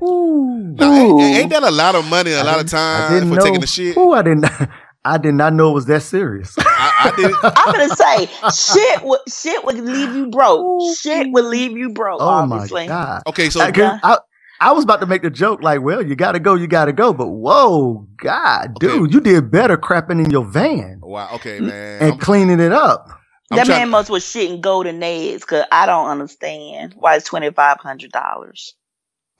Now, 0.00 1.18
ain't, 1.18 1.36
ain't 1.36 1.50
that 1.50 1.64
a 1.64 1.70
lot 1.72 1.96
of 1.96 2.08
money, 2.08 2.30
a 2.30 2.44
lot 2.44 2.60
of 2.60 2.70
time 2.70 3.28
for 3.28 3.34
know. 3.34 3.44
taking 3.44 3.60
the 3.60 3.66
shit? 3.66 3.96
Ooh, 3.96 4.12
I 4.12 4.22
didn't. 4.22 4.46
I 5.04 5.18
did 5.18 5.34
not 5.34 5.54
know 5.54 5.70
it 5.70 5.74
was 5.74 5.86
that 5.86 6.02
serious. 6.02 6.54
I, 6.98 7.10
I 7.10 7.16
did. 7.16 7.34
I'm 7.42 7.72
gonna 7.72 7.88
say 7.96 8.26
shit 8.82 9.02
would 9.04 9.20
shit 9.28 9.64
would 9.64 9.76
leave 9.78 10.14
you 10.14 10.28
broke. 10.30 10.96
Shit 10.98 11.28
would 11.30 11.44
leave 11.44 11.72
you 11.76 11.90
broke. 11.90 12.20
Oh 12.20 12.28
obviously. 12.28 12.82
my 12.82 12.86
god. 12.88 13.22
Okay, 13.26 13.50
so 13.50 13.60
I, 13.60 13.72
'cause 13.72 14.00
I, 14.02 14.18
I 14.60 14.72
was 14.72 14.84
about 14.84 15.00
to 15.00 15.06
make 15.06 15.22
the 15.22 15.30
joke 15.30 15.62
like, 15.62 15.82
well, 15.82 16.04
you 16.04 16.16
got 16.16 16.32
to 16.32 16.40
go, 16.40 16.54
you 16.54 16.66
got 16.66 16.86
to 16.86 16.92
go, 16.92 17.12
but 17.12 17.28
whoa, 17.28 18.06
God, 18.16 18.74
dude, 18.80 19.12
you 19.14 19.20
did 19.20 19.50
better 19.52 19.76
crapping 19.76 20.22
in 20.24 20.30
your 20.30 20.44
van 20.44 20.98
wow. 21.02 21.28
Okay, 21.34 21.60
man. 21.60 22.02
and 22.02 22.20
cleaning 22.20 22.58
it 22.60 22.72
up. 22.72 23.08
that 23.50 23.68
man 23.68 23.88
must 23.90 24.10
was 24.10 24.24
shitting 24.24 24.60
golden 24.60 25.00
eggs 25.02 25.42
because 25.42 25.64
I 25.70 25.86
don't 25.86 26.08
understand 26.08 26.94
why 26.96 27.14
it's 27.16 27.24
twenty 27.24 27.50
five 27.50 27.78
hundred 27.78 28.10
dollars. 28.12 28.74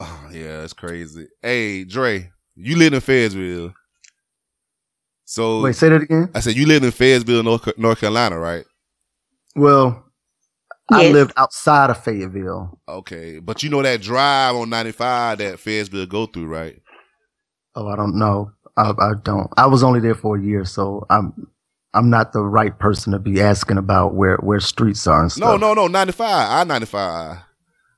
Oh, 0.01 0.29
yeah, 0.33 0.63
it's 0.63 0.73
crazy. 0.73 1.27
Hey, 1.43 1.85
Dre, 1.85 2.31
you 2.55 2.77
live 2.77 2.93
in 2.93 3.01
Fayetteville. 3.01 3.75
So 5.29 5.61
Wait, 5.61 5.77
say 5.77 5.91
that 5.91 6.01
again. 6.01 6.31
I 6.35 6.41
said 6.41 6.57
you 6.57 6.65
live 6.65 6.83
in 6.83 6.91
Fayetteville, 6.91 7.43
North, 7.43 7.69
North 7.77 8.01
Carolina, 8.01 8.39
right? 8.39 8.65
Well, 9.55 10.03
I 10.91 11.11
lived 11.11 11.35
outside 11.37 11.91
of 11.91 12.03
Fayetteville. 12.03 12.81
Okay, 12.89 13.39
but 13.39 13.63
you 13.63 13.69
know 13.69 13.83
that 13.83 14.01
drive 14.01 14.57
on 14.57 14.71
95 14.71 15.37
that 15.37 15.59
Fayetteville 15.59 16.07
go 16.07 16.25
through, 16.25 16.47
right? 16.47 16.81
Oh, 17.75 17.89
I 17.89 17.97
don't 17.97 18.19
know. 18.19 18.53
I, 18.79 18.95
I 18.99 19.13
don't. 19.23 19.51
I 19.59 19.67
was 19.67 19.83
only 19.83 20.01
there 20.01 20.15
for 20.15 20.39
a 20.39 20.43
year, 20.43 20.65
so 20.65 21.07
I'm 21.11 21.35
I'm 21.93 22.09
not 22.09 22.33
the 22.33 22.41
right 22.41 22.77
person 22.79 23.13
to 23.13 23.19
be 23.19 23.43
asking 23.43 23.77
about 23.77 24.15
where 24.15 24.39
where 24.39 24.61
streets 24.61 25.07
are 25.07 25.21
and 25.21 25.31
stuff. 25.31 25.61
No, 25.61 25.75
no, 25.75 25.75
no, 25.75 25.89
95. 25.89 26.27
I 26.27 26.65
95. 26.65 27.37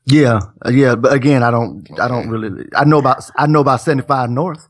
Yeah, 0.06 0.40
uh, 0.66 0.70
yeah, 0.70 0.96
but 0.96 1.12
again, 1.12 1.44
I 1.44 1.52
don't, 1.52 1.88
I 2.00 2.08
don't 2.08 2.28
really. 2.28 2.64
I 2.74 2.84
know 2.84 2.98
about, 2.98 3.22
I 3.36 3.46
know 3.46 3.60
about 3.60 3.82
seventy 3.82 4.04
five 4.04 4.30
north. 4.30 4.66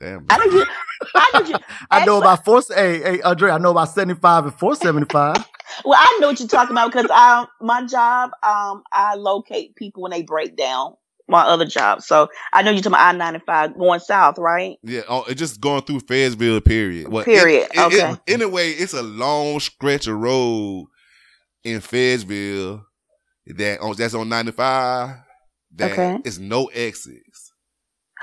Damn. 0.00 0.26
I 0.30 0.38
know 0.38 0.46
you. 0.46 0.62
I 0.62 0.64
know 0.64 0.91
you. 1.14 1.54
I 1.90 2.04
know 2.04 2.18
about 2.18 2.44
four. 2.44 2.62
Hey, 2.68 3.00
hey, 3.02 3.20
Andre, 3.22 3.50
I 3.50 3.58
know 3.58 3.70
about 3.70 3.90
seventy 3.90 4.18
five 4.18 4.44
and 4.44 4.54
four 4.54 4.74
seventy 4.76 5.06
five. 5.10 5.36
Well, 5.86 5.98
I 5.98 6.18
know 6.20 6.26
what 6.28 6.38
you're 6.38 6.48
talking 6.50 6.72
about 6.72 6.92
because 6.92 7.06
I 7.10 7.46
my 7.62 7.86
job 7.86 8.32
um 8.42 8.82
I 8.92 9.14
locate 9.14 9.74
people 9.74 10.02
when 10.02 10.10
they 10.10 10.22
break 10.22 10.54
down 10.54 10.96
my 11.28 11.42
other 11.44 11.64
job. 11.64 12.02
So 12.02 12.28
I 12.52 12.60
know 12.62 12.72
you're 12.72 12.80
talking 12.82 12.92
about 12.92 13.14
I 13.14 13.16
ninety 13.16 13.40
five 13.46 13.78
going 13.78 14.00
south, 14.00 14.36
right? 14.36 14.76
Yeah, 14.82 15.00
oh, 15.08 15.24
it's 15.28 15.38
just 15.38 15.62
going 15.62 15.80
through 15.82 16.00
Fayetteville, 16.00 16.60
period. 16.60 17.08
Well, 17.10 17.24
Period, 17.24 17.70
it- 17.72 17.78
it- 17.78 17.92
it- 17.94 18.04
okay. 18.04 18.16
anyway, 18.28 18.70
it's 18.72 18.92
a 18.92 19.02
long 19.02 19.60
stretch 19.60 20.06
of 20.08 20.18
road 20.18 20.88
in 21.64 21.80
Fayetteville 21.80 22.84
that 23.46 23.80
on 23.80 23.94
that's 23.96 24.12
on 24.14 24.28
95 24.28 25.16
that 25.76 25.92
Okay. 25.92 26.18
is 26.24 26.38
no 26.38 26.66
exits. 26.66 27.52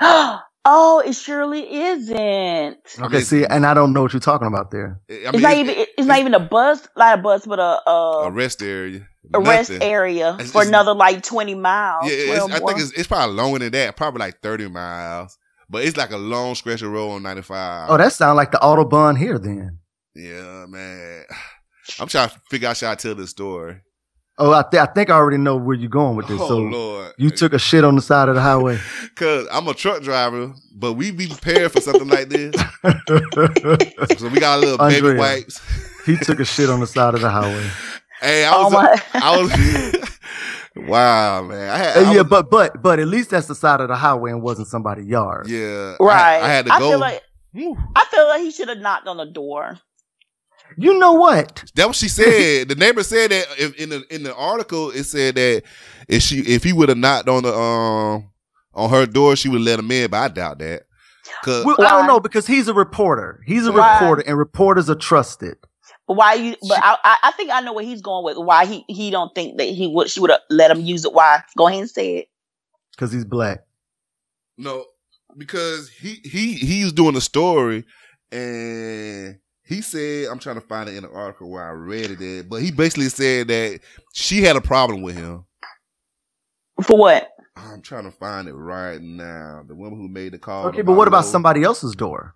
oh, 0.64 1.02
it 1.04 1.14
surely 1.14 1.72
isn't. 1.74 2.78
Okay, 3.00 3.20
see, 3.20 3.44
and 3.44 3.64
I 3.66 3.74
don't 3.74 3.92
know 3.92 4.02
what 4.02 4.12
you're 4.12 4.20
talking 4.20 4.46
about 4.46 4.70
there. 4.70 5.00
I 5.08 5.12
it's 5.12 5.38
not 5.40 5.52
it's, 5.52 5.60
even 5.60 5.74
it's, 5.98 6.06
not 6.06 6.18
even 6.18 6.34
a 6.34 6.40
bus, 6.40 6.86
not 6.96 7.18
a 7.18 7.22
bus, 7.22 7.46
but 7.46 7.58
a, 7.58 7.88
a, 7.90 8.22
a 8.26 8.30
rest 8.30 8.62
area. 8.62 9.06
a 9.34 9.40
rest 9.40 9.70
area 9.70 10.34
It's- 10.34 10.50
for 10.52 10.58
it's- 10.62 10.68
another 10.68 10.94
like 10.94 11.22
twenty 11.22 11.54
miles. 11.54 12.04
Yeah, 12.10 12.34
it's, 12.34 12.44
I 12.52 12.58
think 12.58 12.78
it's, 12.80 12.92
it's 12.92 13.08
probably 13.08 13.34
longer 13.36 13.58
than 13.60 13.72
that, 13.72 13.96
probably 13.96 14.20
like 14.20 14.40
30 14.42 14.68
miles. 14.68 15.38
But 15.68 15.84
it's 15.84 15.96
like 15.96 16.10
a 16.10 16.16
long 16.16 16.56
stretch 16.56 16.82
of 16.82 16.90
road 16.90 17.10
on 17.12 17.22
95. 17.22 17.90
Oh, 17.90 17.96
that 17.96 18.12
sounds 18.12 18.36
like 18.36 18.50
the 18.50 18.58
autobahn 18.58 19.16
here 19.16 19.38
then. 19.38 19.78
Yeah, 20.16 20.66
man. 20.68 21.24
I'm 22.00 22.08
trying 22.08 22.28
to 22.28 22.40
figure 22.50 22.68
out 22.68 22.80
how 22.80 22.90
I 22.90 22.94
tell 22.96 23.14
this 23.14 23.30
story. 23.30 23.80
Oh, 24.42 24.52
I, 24.52 24.62
th- 24.70 24.80
I 24.82 24.86
think 24.86 25.10
I 25.10 25.14
already 25.14 25.36
know 25.36 25.56
where 25.56 25.76
you're 25.76 25.90
going 25.90 26.16
with 26.16 26.26
this. 26.26 26.40
Oh, 26.40 26.48
so 26.48 26.56
Lord. 26.58 27.12
you 27.18 27.28
took 27.30 27.52
a 27.52 27.58
shit 27.58 27.84
on 27.84 27.94
the 27.94 28.00
side 28.02 28.28
of 28.30 28.34
the 28.34 28.40
highway. 28.40 28.78
Cause 29.14 29.46
I'm 29.52 29.68
a 29.68 29.74
truck 29.74 30.02
driver, 30.02 30.52
but 30.74 30.94
we 30.94 31.10
be 31.10 31.26
prepared 31.26 31.72
for 31.72 31.80
something 31.82 32.08
like 32.08 32.30
this. 32.30 32.54
so 34.18 34.28
we 34.28 34.40
got 34.40 34.56
a 34.58 34.60
little 34.60 34.78
baby 34.78 35.14
wipes. 35.18 35.60
He 36.06 36.16
took 36.16 36.40
a 36.40 36.44
shit 36.46 36.70
on 36.70 36.80
the 36.80 36.86
side 36.86 37.14
of 37.14 37.20
the 37.20 37.30
highway. 37.30 37.68
Hey, 38.22 38.44
I 38.44 38.52
Oh 38.54 38.64
was, 38.64 38.72
my- 38.74 39.02
I 39.14 39.40
was, 39.40 40.18
wow, 40.88 41.42
man. 41.42 41.70
I 41.70 41.76
had, 41.78 41.96
Uh, 41.96 42.00
I 42.00 42.12
yeah, 42.12 42.20
was- 42.20 42.28
but 42.28 42.50
but 42.50 42.82
but 42.82 42.98
at 42.98 43.08
least 43.08 43.30
that's 43.30 43.46
the 43.46 43.54
side 43.54 43.80
of 43.80 43.88
the 43.88 43.96
highway 43.96 44.30
and 44.30 44.42
wasn't 44.42 44.68
somebody's 44.68 45.06
yard. 45.06 45.48
yeah, 45.48 45.96
I- 45.98 46.04
right. 46.04 46.42
I, 46.42 46.48
had 46.48 46.66
to 46.66 46.72
I 46.74 46.78
go. 46.80 46.90
feel 46.90 46.98
like 46.98 47.22
I 47.56 48.04
feel 48.10 48.28
like 48.28 48.42
he 48.42 48.50
should 48.50 48.68
have 48.68 48.76
knocked 48.78 49.06
on 49.08 49.16
the 49.16 49.24
door. 49.24 49.78
You 50.76 50.98
know 50.98 51.12
what? 51.12 51.64
That 51.74 51.86
what 51.86 51.96
she 51.96 52.08
said. 52.08 52.68
the 52.68 52.74
neighbor 52.74 53.02
said 53.02 53.30
that 53.30 53.46
if, 53.58 53.74
in 53.76 53.88
the 53.90 54.04
in 54.14 54.22
the 54.22 54.34
article 54.34 54.90
it 54.90 55.04
said 55.04 55.34
that 55.34 55.62
if 56.08 56.22
she 56.22 56.38
if 56.40 56.64
he 56.64 56.72
would 56.72 56.88
have 56.88 56.98
knocked 56.98 57.28
on 57.28 57.42
the 57.42 57.54
um 57.54 58.30
on 58.74 58.90
her 58.90 59.06
door, 59.06 59.36
she 59.36 59.48
would 59.48 59.60
let 59.62 59.78
him 59.78 59.90
in. 59.90 60.10
But 60.10 60.18
I 60.18 60.28
doubt 60.28 60.58
that. 60.60 60.82
Cause 61.44 61.64
Well, 61.64 61.76
I 61.80 61.90
don't 61.90 62.06
know 62.06 62.20
because 62.20 62.46
he's 62.46 62.68
a 62.68 62.74
reporter. 62.74 63.42
He's 63.46 63.66
a 63.66 63.72
Why? 63.72 63.94
reporter, 63.94 64.22
and 64.26 64.36
reporters 64.38 64.90
are 64.90 64.94
trusted. 64.94 65.56
But 66.06 66.14
why 66.14 66.34
you? 66.34 66.56
But 66.68 66.78
I, 66.82 66.96
I, 67.04 67.16
I 67.24 67.30
think 67.32 67.50
I 67.50 67.60
know 67.60 67.72
where 67.72 67.84
he's 67.84 68.02
going 68.02 68.24
with. 68.24 68.36
Why 68.36 68.66
he, 68.66 68.84
he 68.88 69.10
don't 69.10 69.34
think 69.34 69.58
that 69.58 69.64
he 69.64 69.86
would. 69.86 70.10
She 70.10 70.20
would 70.20 70.30
have 70.30 70.40
let 70.50 70.70
him 70.70 70.80
use 70.80 71.04
it. 71.04 71.12
Why? 71.12 71.42
Go 71.56 71.68
ahead 71.68 71.80
and 71.80 71.90
say 71.90 72.16
it. 72.18 72.28
because 72.92 73.12
he's 73.12 73.24
black. 73.24 73.60
No, 74.58 74.84
because 75.36 75.88
he 75.88 76.20
he 76.24 76.54
he's 76.54 76.92
doing 76.92 77.16
a 77.16 77.20
story, 77.20 77.84
and 78.32 79.38
he 79.70 79.80
said 79.80 80.26
I'm 80.28 80.40
trying 80.40 80.56
to 80.56 80.60
find 80.60 80.88
it 80.88 80.96
in 80.96 81.04
the 81.04 81.10
article 81.10 81.48
where 81.48 81.64
I 81.64 81.70
read 81.70 82.10
it, 82.10 82.20
at, 82.20 82.48
but 82.50 82.60
he 82.60 82.72
basically 82.72 83.08
said 83.08 83.48
that 83.48 83.80
she 84.12 84.42
had 84.42 84.56
a 84.56 84.60
problem 84.60 85.00
with 85.00 85.16
him. 85.16 85.44
For 86.82 86.98
what? 86.98 87.28
I'm 87.56 87.80
trying 87.80 88.04
to 88.04 88.10
find 88.10 88.48
it 88.48 88.52
right 88.52 89.00
now. 89.00 89.62
The 89.66 89.74
woman 89.74 89.98
who 89.98 90.08
made 90.08 90.32
the 90.32 90.38
call. 90.38 90.66
Okay, 90.66 90.82
but 90.82 90.94
what 90.94 91.08
about 91.08 91.24
somebody 91.24 91.62
else's 91.62 91.94
door? 91.94 92.34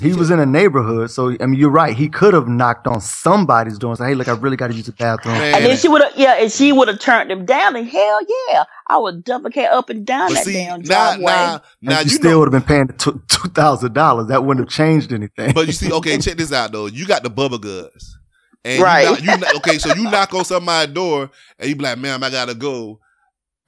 He 0.00 0.12
was 0.12 0.30
in 0.30 0.38
a 0.38 0.46
neighborhood, 0.46 1.10
so 1.10 1.34
I 1.40 1.46
mean, 1.46 1.58
you're 1.58 1.70
right. 1.70 1.96
He 1.96 2.08
could 2.08 2.32
have 2.32 2.46
knocked 2.46 2.86
on 2.86 3.00
somebody's 3.00 3.78
door 3.78 3.90
and 3.90 3.98
said, 3.98 4.06
"Hey, 4.06 4.14
look, 4.14 4.28
I 4.28 4.32
really 4.34 4.56
got 4.56 4.68
to 4.68 4.74
use 4.74 4.86
the 4.86 4.92
bathroom." 4.92 5.34
And 5.34 5.64
then 5.64 5.76
she 5.76 5.88
would 5.88 6.02
have, 6.02 6.12
yeah, 6.14 6.34
and 6.34 6.52
she 6.52 6.70
would 6.70 6.86
have 6.86 7.00
turned 7.00 7.32
him 7.32 7.44
down. 7.44 7.74
And 7.74 7.88
hell 7.88 8.20
yeah, 8.48 8.62
I 8.86 8.98
would 8.98 9.24
duplicate 9.24 9.68
up 9.70 9.90
and 9.90 10.06
down 10.06 10.28
But 10.28 10.34
that 10.34 10.44
see, 10.44 10.52
damn 10.52 10.82
now, 10.82 11.16
driveway. 11.16 11.24
now, 11.24 11.62
now 11.82 11.98
and 11.98 12.06
you 12.06 12.12
you 12.12 12.16
still 12.16 12.38
would 12.38 12.52
have 12.52 12.64
been 12.64 12.68
paying 12.68 12.88
two 12.96 13.20
two 13.28 13.48
thousand 13.48 13.92
dollars. 13.92 14.28
That 14.28 14.44
wouldn't 14.44 14.64
have 14.68 14.72
changed 14.72 15.12
anything. 15.12 15.52
But 15.52 15.66
you 15.66 15.72
see, 15.72 15.90
okay, 15.92 16.16
check 16.18 16.36
this 16.36 16.52
out 16.52 16.70
though. 16.70 16.86
You 16.86 17.04
got 17.04 17.24
the 17.24 17.30
bubble 17.30 17.58
guts, 17.58 18.16
and 18.64 18.80
Right. 18.80 19.02
You, 19.02 19.10
knock, 19.10 19.20
you 19.22 19.36
knock- 19.38 19.56
okay, 19.56 19.78
so 19.78 19.92
you 19.94 20.04
knock 20.04 20.32
on 20.32 20.44
somebody's 20.44 20.94
door, 20.94 21.28
and 21.58 21.68
you 21.68 21.74
be 21.74 21.82
like, 21.82 21.98
"Ma'am, 21.98 22.22
I 22.22 22.30
gotta 22.30 22.54
go. 22.54 23.00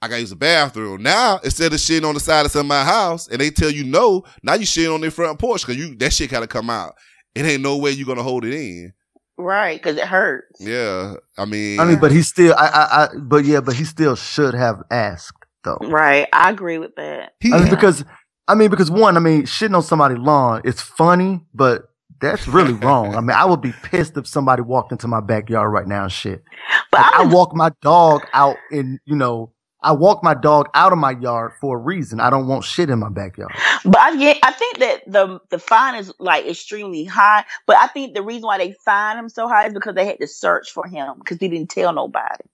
I 0.01 0.07
gotta 0.07 0.21
use 0.21 0.29
the 0.31 0.35
bathroom." 0.35 1.03
Now 1.03 1.39
instead 1.43 1.73
of 1.73 1.79
shitting 1.79 2.07
on 2.07 2.13
the 2.13 2.19
side 2.19 2.45
of 2.45 2.51
somebody's 2.51 2.89
house, 2.91 3.27
and 3.27 3.39
they 3.39 3.49
tell 3.49 3.69
you 3.69 3.83
no, 3.83 4.23
now 4.43 4.53
you 4.55 4.65
shitting 4.65 4.93
on 4.93 5.01
their 5.01 5.11
front 5.11 5.39
porch 5.39 5.61
because 5.65 5.77
you 5.77 5.95
that 5.95 6.13
shit 6.13 6.29
gotta 6.31 6.47
come 6.47 6.69
out. 6.69 6.95
It 7.35 7.45
ain't 7.45 7.61
no 7.61 7.77
way 7.77 7.91
you 7.91 8.05
gonna 8.05 8.23
hold 8.23 8.43
it 8.45 8.53
in. 8.53 8.93
right, 9.37 9.81
because 9.81 9.97
it 9.97 10.05
hurts. 10.05 10.59
Yeah, 10.59 11.15
I 11.37 11.45
mean, 11.45 11.79
I 11.79 11.85
mean, 11.85 11.99
but 11.99 12.11
he 12.11 12.21
still, 12.21 12.53
I, 12.57 12.67
I, 12.67 13.03
I, 13.03 13.07
but 13.19 13.45
yeah, 13.45 13.61
but 13.61 13.75
he 13.75 13.85
still 13.85 14.15
should 14.15 14.53
have 14.53 14.81
asked 14.91 15.45
though. 15.63 15.77
Right, 15.81 16.27
I 16.33 16.49
agree 16.49 16.77
with 16.77 16.95
that. 16.95 17.33
I 17.45 17.59
mean, 17.59 17.69
because 17.69 18.03
I 18.47 18.55
mean, 18.55 18.69
because 18.69 18.91
one, 18.91 19.15
I 19.15 19.19
mean, 19.19 19.43
shitting 19.43 19.75
on 19.75 19.81
somebody's 19.83 20.17
lawn, 20.17 20.61
it's 20.65 20.81
funny, 20.81 21.45
but 21.53 21.83
that's 22.19 22.47
really 22.47 22.73
wrong. 22.85 23.15
I 23.15 23.21
mean, 23.21 23.31
I 23.31 23.45
would 23.45 23.61
be 23.61 23.71
pissed 23.83 24.17
if 24.17 24.27
somebody 24.27 24.61
walked 24.61 24.91
into 24.91 25.07
my 25.07 25.21
backyard 25.21 25.71
right 25.71 25.87
now 25.87 26.03
and 26.03 26.11
shit. 26.11 26.43
But 26.91 26.99
Like, 27.01 27.13
I 27.13 27.25
walk 27.25 27.55
my 27.55 27.71
dog 27.81 28.25
out 28.33 28.57
in, 28.71 28.99
you 29.05 29.15
know, 29.15 29.53
I 29.81 29.93
walk 29.93 30.23
my 30.23 30.33
dog 30.35 30.69
out 30.75 30.93
of 30.93 30.99
my 30.99 31.11
yard 31.11 31.53
for 31.61 31.77
a 31.77 31.81
reason. 31.81 32.19
I 32.19 32.29
don't 32.29 32.47
want 32.47 32.65
shit 32.65 32.89
in 32.89 32.99
my 32.99 33.09
backyard. 33.09 33.61
But 33.85 33.99
I, 33.99 34.11
yeah, 34.13 34.33
I 34.43 34.51
think 34.53 34.79
that 34.79 35.03
the 35.07 35.39
the 35.49 35.59
fine 35.59 35.95
is 35.95 36.13
like 36.19 36.45
extremely 36.47 37.05
high. 37.05 37.45
But 37.67 37.77
I 37.77 37.87
think 37.87 38.15
the 38.15 38.23
reason 38.23 38.43
why 38.43 38.59
they 38.59 38.73
fined 38.85 39.19
him 39.19 39.29
so 39.29 39.47
high 39.47 39.67
is 39.67 39.73
because 39.73 39.95
they 39.95 40.05
had 40.05 40.19
to 40.19 40.27
search 40.27 40.71
for 40.71 40.87
him 40.87 41.15
because 41.19 41.39
he 41.39 41.49
didn't 41.49 41.69
tell 41.71 41.93
nobody. 41.93 42.45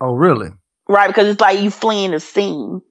Oh, 0.00 0.12
really? 0.14 0.50
right? 0.88 1.08
Because 1.08 1.28
it's 1.28 1.40
like 1.40 1.60
you 1.60 1.70
fleeing 1.70 2.12
the 2.12 2.20
scene, 2.20 2.82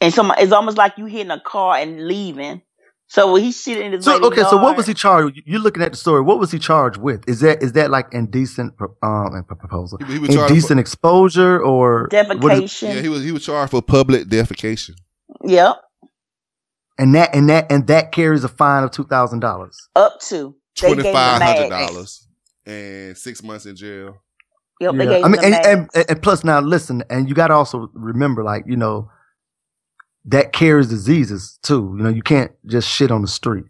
and 0.00 0.14
so 0.14 0.30
it's 0.32 0.52
almost 0.52 0.78
like 0.78 0.98
you 0.98 1.06
hitting 1.06 1.32
a 1.32 1.40
car 1.40 1.76
and 1.78 2.06
leaving. 2.08 2.62
So 3.08 3.36
he 3.36 3.52
shit 3.52 3.78
in 3.78 3.92
his 3.92 4.04
So 4.04 4.14
lady 4.14 4.26
okay, 4.26 4.42
so 4.42 4.56
what 4.56 4.76
was 4.76 4.86
he 4.86 4.94
charged? 4.94 5.40
You're 5.46 5.60
looking 5.60 5.82
at 5.82 5.92
the 5.92 5.96
story. 5.96 6.22
What 6.22 6.38
was 6.40 6.50
he 6.50 6.58
charged 6.58 6.98
with? 6.98 7.28
Is 7.28 7.40
that 7.40 7.62
is 7.62 7.72
that 7.72 7.90
like 7.90 8.06
indecent 8.12 8.74
um 9.02 9.44
proposal, 9.44 9.98
He- 9.98 10.14
he 10.14 10.18
was 10.18 10.30
charged 10.30 10.50
indecent 10.50 10.80
exposure, 10.80 11.60
or 11.60 12.08
what 12.10 12.52
is- 12.52 12.72
defecation? 12.72 12.94
Yeah, 12.96 13.00
he 13.02 13.08
was 13.08 13.22
he 13.22 13.30
was 13.32 13.44
charged 13.44 13.70
for 13.70 13.80
public 13.80 14.24
defecation. 14.24 14.96
Yep, 15.44 15.76
and 16.98 17.14
that 17.14 17.34
and 17.34 17.48
that 17.48 17.70
and 17.70 17.86
that 17.86 18.10
carries 18.12 18.42
a 18.42 18.48
fine 18.48 18.82
of 18.82 18.90
two 18.90 19.04
thousand 19.04 19.40
dollars. 19.40 19.76
up 19.94 20.18
to 20.22 20.56
They 20.80 20.88
gave 20.88 20.94
Twenty 20.96 21.08
him 21.08 21.14
five 21.14 21.42
hundred 21.42 21.68
max. 21.70 21.86
dollars 21.92 22.28
and 22.66 23.16
six 23.16 23.42
months 23.42 23.66
in 23.66 23.76
jail. 23.76 24.16
Yep, 24.80 24.94
they 24.96 25.04
Yeah. 25.04 25.10
gave 25.10 25.24
I 25.24 25.28
mean, 25.28 25.40
the 25.40 25.46
and, 25.46 25.88
and, 25.94 26.04
and 26.10 26.22
plus 26.22 26.42
now 26.44 26.60
listen, 26.60 27.04
and 27.08 27.28
you 27.28 27.34
got 27.36 27.48
to 27.48 27.54
also 27.54 27.88
remember, 27.94 28.42
like 28.42 28.64
you 28.66 28.76
know, 28.76 29.10
that 30.26 30.52
carries 30.52 30.88
diseases 30.88 31.58
too. 31.62 31.94
You 31.96 32.04
know, 32.04 32.10
you 32.10 32.22
can't 32.22 32.52
just 32.66 32.88
shit 32.88 33.10
on 33.10 33.22
the 33.22 33.28
street. 33.28 33.64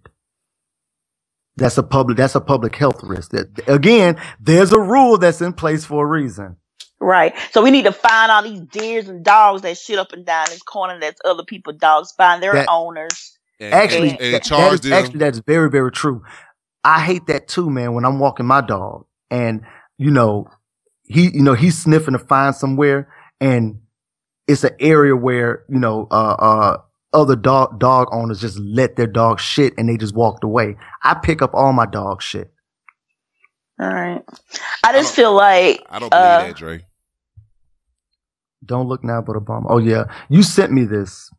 That's 1.57 1.79
a 1.79 1.83
public. 1.83 2.17
That's 2.19 2.35
a 2.35 2.41
public 2.41 2.77
health 2.77 3.03
risk. 3.03 3.31
That 3.31 3.49
again, 3.69 4.21
there's 4.41 4.73
a 4.73 4.81
rule 4.81 5.19
that's 5.19 5.41
in 5.41 5.53
place 5.53 5.85
for 5.85 6.05
a 6.05 6.09
reason. 6.09 6.57
Right. 7.01 7.35
So 7.53 7.63
we 7.63 7.71
need 7.71 7.85
to 7.85 7.93
find 7.93 8.31
all 8.33 8.43
these 8.43 8.61
deers 8.61 9.09
and 9.09 9.25
dogs 9.25 9.63
that 9.63 9.77
shit 9.79 9.99
up 9.99 10.13
and 10.13 10.25
down 10.25 10.47
this 10.49 10.63
corner 10.63 10.99
that's 10.99 11.21
other 11.25 11.45
people's 11.45 11.77
dogs. 11.77 12.13
Find 12.13 12.43
their 12.43 12.55
That- 12.55 12.69
owners. 12.71 13.39
actually, 13.61 14.11
and 14.11 14.19
that- 14.35 14.45
that 14.45 14.73
is, 14.75 14.81
them. 14.81 14.93
actually, 14.93 15.19
that's 15.19 15.39
very, 15.39 15.71
very 15.71 15.91
true. 15.93 16.23
I 16.85 17.01
hate 17.01 17.27
that 17.27 17.49
too, 17.49 17.71
man. 17.71 17.95
When 17.95 18.05
I'm 18.05 18.19
walking 18.19 18.47
my 18.47 18.61
dog, 18.61 19.07
and 19.31 19.63
you 19.99 20.11
know, 20.11 20.47
he, 21.05 21.31
you 21.33 21.43
know, 21.43 21.55
he's 21.55 21.79
sniffing 21.79 22.13
to 22.13 22.19
find 22.19 22.55
somewhere, 22.55 23.09
and 23.41 23.81
it's 24.49 24.65
an 24.65 24.75
area 24.81 25.17
where 25.17 25.65
you 25.69 25.79
know, 25.79 26.07
uh, 26.11 26.37
uh, 26.39 26.77
other 27.13 27.37
dog 27.37 27.79
dog 27.79 28.09
owners 28.13 28.41
just 28.41 28.59
let 28.59 28.97
their 28.97 29.07
dog 29.07 29.41
shit, 29.41 29.75
and 29.77 29.89
they 29.89 29.97
just 29.97 30.15
walked 30.15 30.45
away. 30.45 30.77
I 31.03 31.15
pick 31.15 31.43
up 31.43 31.55
all 31.55 31.73
my 31.73 31.87
dog 31.87 32.23
shit. 32.23 32.53
All 33.79 33.93
right. 33.93 34.23
I 34.85 34.93
just 34.93 35.15
feel 35.15 35.35
like 35.35 35.83
I 35.91 35.99
don't 35.99 36.11
believe 36.11 36.25
uh, 36.25 36.47
that, 36.47 36.57
Dre. 36.57 36.87
Don't 38.65 38.89
look 38.89 39.05
now, 39.05 39.21
but 39.21 39.37
a 39.37 39.41
bum. 39.41 39.67
Oh 39.69 39.79
yeah, 39.79 40.05
you 40.29 40.43
sent 40.43 40.73
me 40.73 40.85
this. 40.85 41.31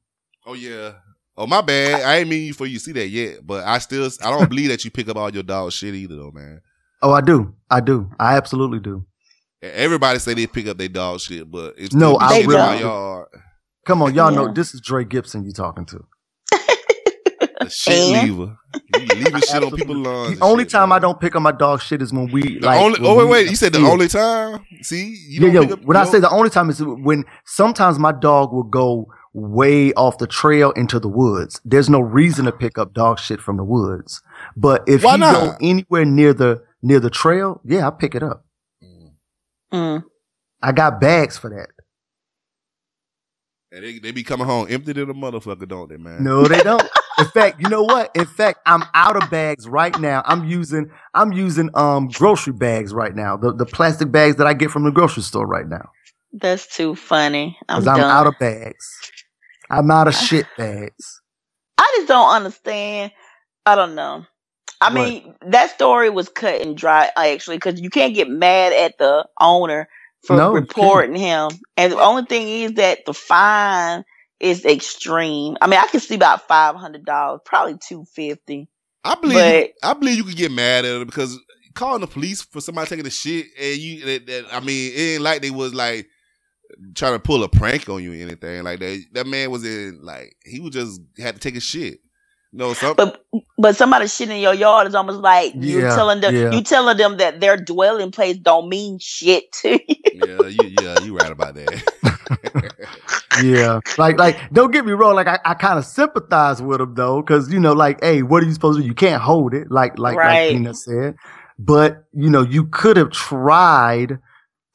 Oh 0.46 0.54
yeah. 0.54 0.94
Oh 1.36 1.46
my 1.46 1.62
bad. 1.62 2.02
I 2.02 2.18
ain't 2.18 2.30
mean 2.30 2.54
for 2.54 2.66
you 2.66 2.78
to 2.78 2.84
see 2.84 2.94
that 2.94 3.10
yet, 3.10 3.46
but 3.46 3.64
I 3.64 3.78
still 3.78 4.10
I 4.24 4.32
don't 4.32 4.50
believe 4.50 4.70
that 4.70 4.84
you 4.86 4.92
pick 4.92 5.08
up 5.08 5.18
all 5.18 5.32
your 5.32 5.44
dog 5.44 5.72
shit 5.72 5.94
either 5.94 6.16
though, 6.16 6.32
man. 6.32 6.62
Oh, 7.02 7.12
I 7.12 7.22
do. 7.22 7.54
I 7.70 7.80
do. 7.80 8.10
I 8.20 8.38
absolutely 8.38 8.80
do. 8.80 9.06
Everybody 9.62 10.20
say 10.20 10.34
they 10.36 10.48
pick 10.48 10.68
up 10.68 10.78
their 10.78 10.88
dog 10.88 11.20
shit, 11.20 11.50
but 11.50 11.74
it's 11.78 11.94
No, 11.96 12.18
I 12.20 12.34
shit 12.36 12.44
in 12.44 12.50
really 12.50 12.62
my 12.62 12.78
do. 12.78 12.84
yard. 12.84 13.28
Come 13.86 14.02
on, 14.04 14.14
y'all 14.14 14.32
Yeah. 14.32 14.38
know 14.38 14.54
this 14.54 14.74
is 14.76 14.82
Dre 14.82 15.04
Gibson 15.04 15.44
you 15.46 15.52
talking 15.52 15.86
to. 15.86 16.06
The 17.60 17.70
shit 17.70 18.14
And? 18.16 18.30
leaver. 18.30 18.56
You 18.94 19.06
leaving 19.16 19.42
shit 19.42 19.64
on 19.64 19.72
people's 19.72 19.98
lawns. 19.98 20.38
The 20.40 20.46
only 20.46 20.64
shit, 20.66 20.72
time 20.72 20.90
man. 20.90 20.98
I 20.98 21.00
don't 21.00 21.20
pick 21.20 21.36
up 21.36 21.42
my 21.42 21.52
dog 21.52 21.82
shit 21.82 22.02
is 22.04 22.14
when 22.14 22.32
we 22.32 22.60
The 22.60 22.66
like. 22.68 22.80
only, 22.80 23.00
when 23.00 23.10
oh 23.10 23.16
wait, 23.16 23.24
we- 23.26 23.32
wait. 23.32 23.50
You 23.50 23.56
said 23.56 23.74
the 23.74 23.82
Yeah. 23.82 23.90
only 23.90 24.08
time? 24.08 24.60
See, 24.84 25.18
you 25.28 25.48
yeah, 25.48 25.62
yeah. 25.62 25.74
up. 25.74 25.84
When 25.84 25.98
I 25.98 26.04
you 26.06 26.12
say 26.12 26.20
the 26.20 26.30
only 26.30 26.52
time 26.52 26.70
is 26.70 26.82
when 26.84 27.26
sometimes 27.46 27.98
my 27.98 28.12
dog 28.12 28.54
will 28.54 28.64
go 28.64 29.08
way 29.34 29.92
off 29.94 30.20
the 30.20 30.28
trail 30.28 30.72
into 30.72 31.00
the 31.00 31.08
woods. 31.10 31.60
There's 31.66 31.90
no 31.90 32.00
reason 32.00 32.46
to 32.46 32.52
pick 32.52 32.78
up 32.78 32.94
dog 32.94 33.20
shit 33.20 33.42
from 33.42 33.58
the 33.58 33.64
woods. 33.64 34.22
But 34.56 34.84
if 34.88 35.04
Why 35.04 35.14
he 35.14 35.18
not? 35.18 35.34
go 35.34 35.54
anywhere 35.60 36.06
near 36.06 36.34
the 36.34 36.62
near 36.84 37.00
the 37.00 37.10
trail, 37.10 37.60
yeah, 37.66 37.88
I 37.88 37.90
pick 37.90 38.14
it 38.14 38.22
up. 38.22 38.46
Mm, 39.74 40.04
I 40.62 40.72
got 40.72 41.00
bags 41.02 41.38
for 41.38 41.50
that. 41.50 41.70
And 43.72 43.84
they, 43.84 44.00
they 44.00 44.12
be 44.12 44.24
coming 44.24 44.48
home 44.48 44.68
empty 44.70 44.94
than 44.94 45.10
a 45.10 45.14
motherfucker, 45.14 45.68
don't 45.68 45.90
they, 45.90 45.98
man? 45.98 46.24
No, 46.24 46.46
they 46.48 46.62
don't. 46.64 46.88
In 47.20 47.26
fact, 47.26 47.60
you 47.62 47.68
know 47.68 47.84
what? 47.84 48.16
In 48.16 48.26
fact, 48.26 48.60
I'm 48.66 48.84
out 48.94 49.22
of 49.22 49.30
bags 49.30 49.68
right 49.68 49.98
now. 50.00 50.24
I'm 50.26 50.46
using 50.46 50.90
I'm 51.14 51.34
using 51.34 51.70
um 51.74 52.08
grocery 52.10 52.54
bags 52.54 52.94
right 52.94 53.14
now. 53.16 53.36
The 53.38 53.54
the 53.54 53.66
plastic 53.66 54.12
bags 54.12 54.38
that 54.38 54.48
I 54.48 54.54
get 54.54 54.72
from 54.72 54.84
the 54.84 54.92
grocery 54.92 55.24
store 55.24 55.48
right 55.48 55.68
now. 55.68 55.90
that's 56.32 56.68
too 56.74 56.96
funny. 56.96 57.58
I'm 57.68 57.82
Because 57.82 57.88
I'm, 57.88 58.00
out 58.02 58.28
of 58.28 58.40
bags. 58.40 58.88
I'm 59.70 59.92
out 59.92 60.08
of 60.08 60.16
shit 60.16 60.46
bags. 60.58 61.22
I 61.78 61.94
just 61.98 62.08
don't 62.08 62.30
understand. 62.30 63.12
I 63.66 63.76
don't 63.76 63.96
know. 63.96 64.26
I 64.80 64.94
mean, 64.94 65.34
that 65.48 65.72
story 65.72 66.10
was 66.10 66.30
cut 66.30 66.62
and 66.62 66.78
dry 66.78 67.10
actually 67.16 67.58
because 67.58 67.82
you 67.82 67.90
can't 67.90 68.14
get 68.14 68.30
mad 68.30 68.74
at 68.74 68.98
the 68.98 69.28
owner 69.40 69.88
for 70.24 70.36
No, 70.36 70.52
reporting 70.52 71.16
him. 71.16 71.50
And 71.76 71.94
the 71.94 72.00
only 72.00 72.26
thing 72.26 72.48
is 72.48 72.74
that 72.74 73.06
the 73.06 73.14
fine 73.14 74.04
is 74.40 74.66
extreme. 74.66 75.58
I 75.62 75.68
mean, 75.68 75.80
I 75.80 75.88
can 75.88 76.00
see 76.00 76.16
about 76.16 76.48
five 76.48 76.76
hundred 76.76 77.06
dollars, 77.06 77.42
probably 77.46 77.78
two 77.78 78.06
fifty. 78.06 78.68
I 79.04 79.16
believe 79.16 79.36
But- 79.36 79.90
I 79.90 79.94
believe 79.94 80.18
you 80.18 80.24
could 80.24 80.36
get 80.36 80.52
mad 80.52 80.86
at 80.86 81.02
it 81.02 81.06
because 81.08 81.40
calling 81.74 82.02
the 82.02 82.08
police 82.08 82.42
for 82.42 82.60
somebody 82.60 82.90
taking 82.90 83.04
the 83.04 83.12
shit 83.12 83.46
and 83.60 83.78
you 83.78 84.06
that, 84.06 84.26
that, 84.26 84.46
I 84.52 84.60
mean 84.60 84.92
it 84.96 85.00
ain't 85.14 85.22
like 85.22 85.42
they 85.42 85.52
was 85.52 85.74
like 85.76 86.08
trying 86.96 87.14
to 87.14 87.20
pull 87.20 87.44
a 87.44 87.50
prank 87.50 87.88
on 87.88 88.04
you 88.04 88.12
or 88.12 88.16
anything 88.16 88.64
like 88.64 88.80
that. 88.80 89.04
That 89.14 89.28
man 89.28 89.52
was 89.52 89.66
in 89.66 90.00
like 90.02 90.36
he 90.46 90.60
was 90.60 90.72
just 90.72 91.00
had 91.20 91.36
to 91.36 91.40
take 91.40 91.56
a 91.56 91.62
shit. 91.62 92.00
No, 92.54 92.74
some 92.74 92.98
But 92.98 93.24
but 93.58 93.76
somebody 93.78 94.08
shit 94.08 94.30
in 94.30 94.42
your 94.42 94.54
yard 94.54 94.88
is 94.88 94.96
almost 94.96 95.20
like 95.20 95.56
you're 95.62 95.84
Yeah, 95.84 95.88
telling 95.88 96.22
them 96.22 96.34
yeah. 96.34 96.52
you 96.52 96.64
telling 96.64 96.98
them 96.98 97.18
that 97.18 97.40
their 97.42 97.58
dwelling 97.58 98.12
place 98.12 98.38
don't 98.38 98.70
mean 98.70 99.00
shit 99.00 99.52
to 99.64 99.80
you. 99.88 99.96
yeah, 100.12 100.48
you, 100.48 100.66
yeah, 100.68 100.98
you 101.00 101.16
right 101.18 101.32
about 101.32 101.56
that. 101.56 101.84
Yeah. 103.36 103.82
Like 103.98 104.18
like 104.18 104.38
don't 104.54 104.72
get 104.72 104.86
me 104.86 104.94
wrong, 104.94 105.16
like 105.16 105.28
I, 105.28 105.40
I 105.46 105.54
kind 105.56 105.80
of 105.80 105.86
sympathize 105.86 106.62
with 106.62 106.80
them 106.80 106.96
though, 106.96 107.22
because 107.22 107.52
you 107.54 107.60
know, 107.60 107.74
like, 107.74 108.04
hey, 108.04 108.24
what 108.24 108.44
are 108.44 108.46
you 108.48 108.54
supposed 108.54 108.78
to 108.78 108.84
do? 108.84 108.88
You 108.88 108.96
can't 108.96 109.22
hold 109.22 109.54
it, 109.54 109.72
like 109.72 109.98
like 110.00 110.24
Right. 110.24 110.24
like 110.24 110.46
Tina 110.48 110.74
said. 110.74 111.16
But 111.60 112.06
you 112.14 112.30
know, 112.30 112.44
you 112.44 112.68
could 112.68 112.98
have 112.98 113.12
tried 113.12 114.20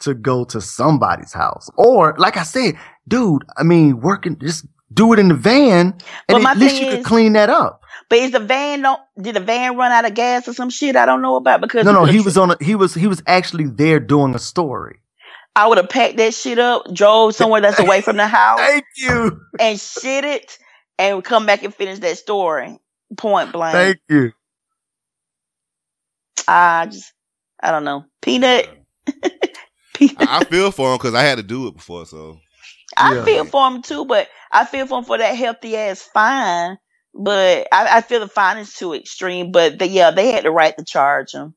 to 0.00 0.14
go 0.14 0.44
to 0.46 0.60
somebody's 0.60 1.32
house. 1.32 1.70
Or 1.76 2.14
like 2.18 2.36
I 2.36 2.44
said, 2.44 2.74
dude, 3.08 3.44
I 3.58 3.64
mean, 3.64 4.00
working 4.00 4.38
just 4.40 4.66
do 4.94 5.12
it 5.12 5.18
in 5.18 5.28
the 5.28 5.34
van 5.34 5.94
and 6.28 6.42
my 6.42 6.52
at 6.52 6.58
least 6.58 6.76
thing 6.76 6.84
you 6.84 6.96
could 6.96 7.04
clean 7.04 7.32
that 7.34 7.50
up. 7.50 7.82
But 8.08 8.18
is 8.18 8.30
the 8.32 8.40
van 8.40 8.82
don't 8.82 9.00
did 9.20 9.36
the 9.36 9.40
van 9.40 9.76
run 9.76 9.92
out 9.92 10.04
of 10.04 10.14
gas 10.14 10.46
or 10.48 10.52
some 10.52 10.70
shit? 10.70 10.96
I 10.96 11.06
don't 11.06 11.22
know 11.22 11.36
about 11.36 11.60
because 11.60 11.84
No, 11.84 11.92
no, 11.92 12.04
he 12.04 12.20
was 12.20 12.36
on 12.36 12.50
a, 12.52 12.56
he 12.60 12.74
was 12.74 12.94
he 12.94 13.06
was 13.06 13.22
actually 13.26 13.64
there 13.66 14.00
doing 14.00 14.34
a 14.34 14.38
story. 14.38 14.98
I 15.54 15.66
would 15.66 15.78
have 15.78 15.88
packed 15.90 16.16
that 16.16 16.34
shit 16.34 16.58
up, 16.58 16.92
drove 16.94 17.34
somewhere 17.34 17.60
that's 17.60 17.78
away 17.78 18.00
from 18.00 18.16
the 18.16 18.26
house, 18.26 18.58
Thank 18.58 18.84
you. 18.96 19.40
and 19.60 19.78
shit 19.78 20.24
it, 20.24 20.58
and 20.98 21.22
come 21.22 21.46
back 21.46 21.62
and 21.62 21.74
finish 21.74 21.98
that 22.00 22.16
story. 22.18 22.78
Point 23.16 23.52
blank. 23.52 23.74
Thank 23.74 23.98
you. 24.08 24.32
I 26.48 26.86
just, 26.86 27.12
I 27.62 27.70
don't 27.70 27.84
know. 27.84 28.04
Peanut. 28.22 28.68
I, 30.00 30.10
I 30.20 30.44
feel 30.44 30.70
for 30.70 30.90
him 30.92 30.98
because 30.98 31.14
I 31.14 31.22
had 31.22 31.36
to 31.36 31.42
do 31.42 31.66
it 31.68 31.74
before. 31.76 32.06
So 32.06 32.40
I 32.96 33.14
Yeah. 33.14 33.24
feel 33.24 33.44
for 33.44 33.66
him 33.68 33.82
too, 33.82 34.04
but 34.04 34.28
I 34.50 34.64
feel 34.64 34.86
for 34.86 34.98
him 34.98 35.04
for 35.04 35.18
that 35.18 35.36
healthy 35.36 35.76
ass 35.76 36.02
fine. 36.02 36.78
But 37.14 37.68
I, 37.72 37.98
I 37.98 38.00
feel 38.00 38.20
the 38.20 38.28
fine 38.28 38.58
is 38.58 38.72
too 38.74 38.94
extreme. 38.94 39.52
But 39.52 39.78
the, 39.78 39.86
yeah, 39.88 40.10
they 40.10 40.32
had 40.32 40.44
the 40.44 40.50
right 40.50 40.76
to 40.78 40.84
charge 40.84 41.32
him. 41.32 41.54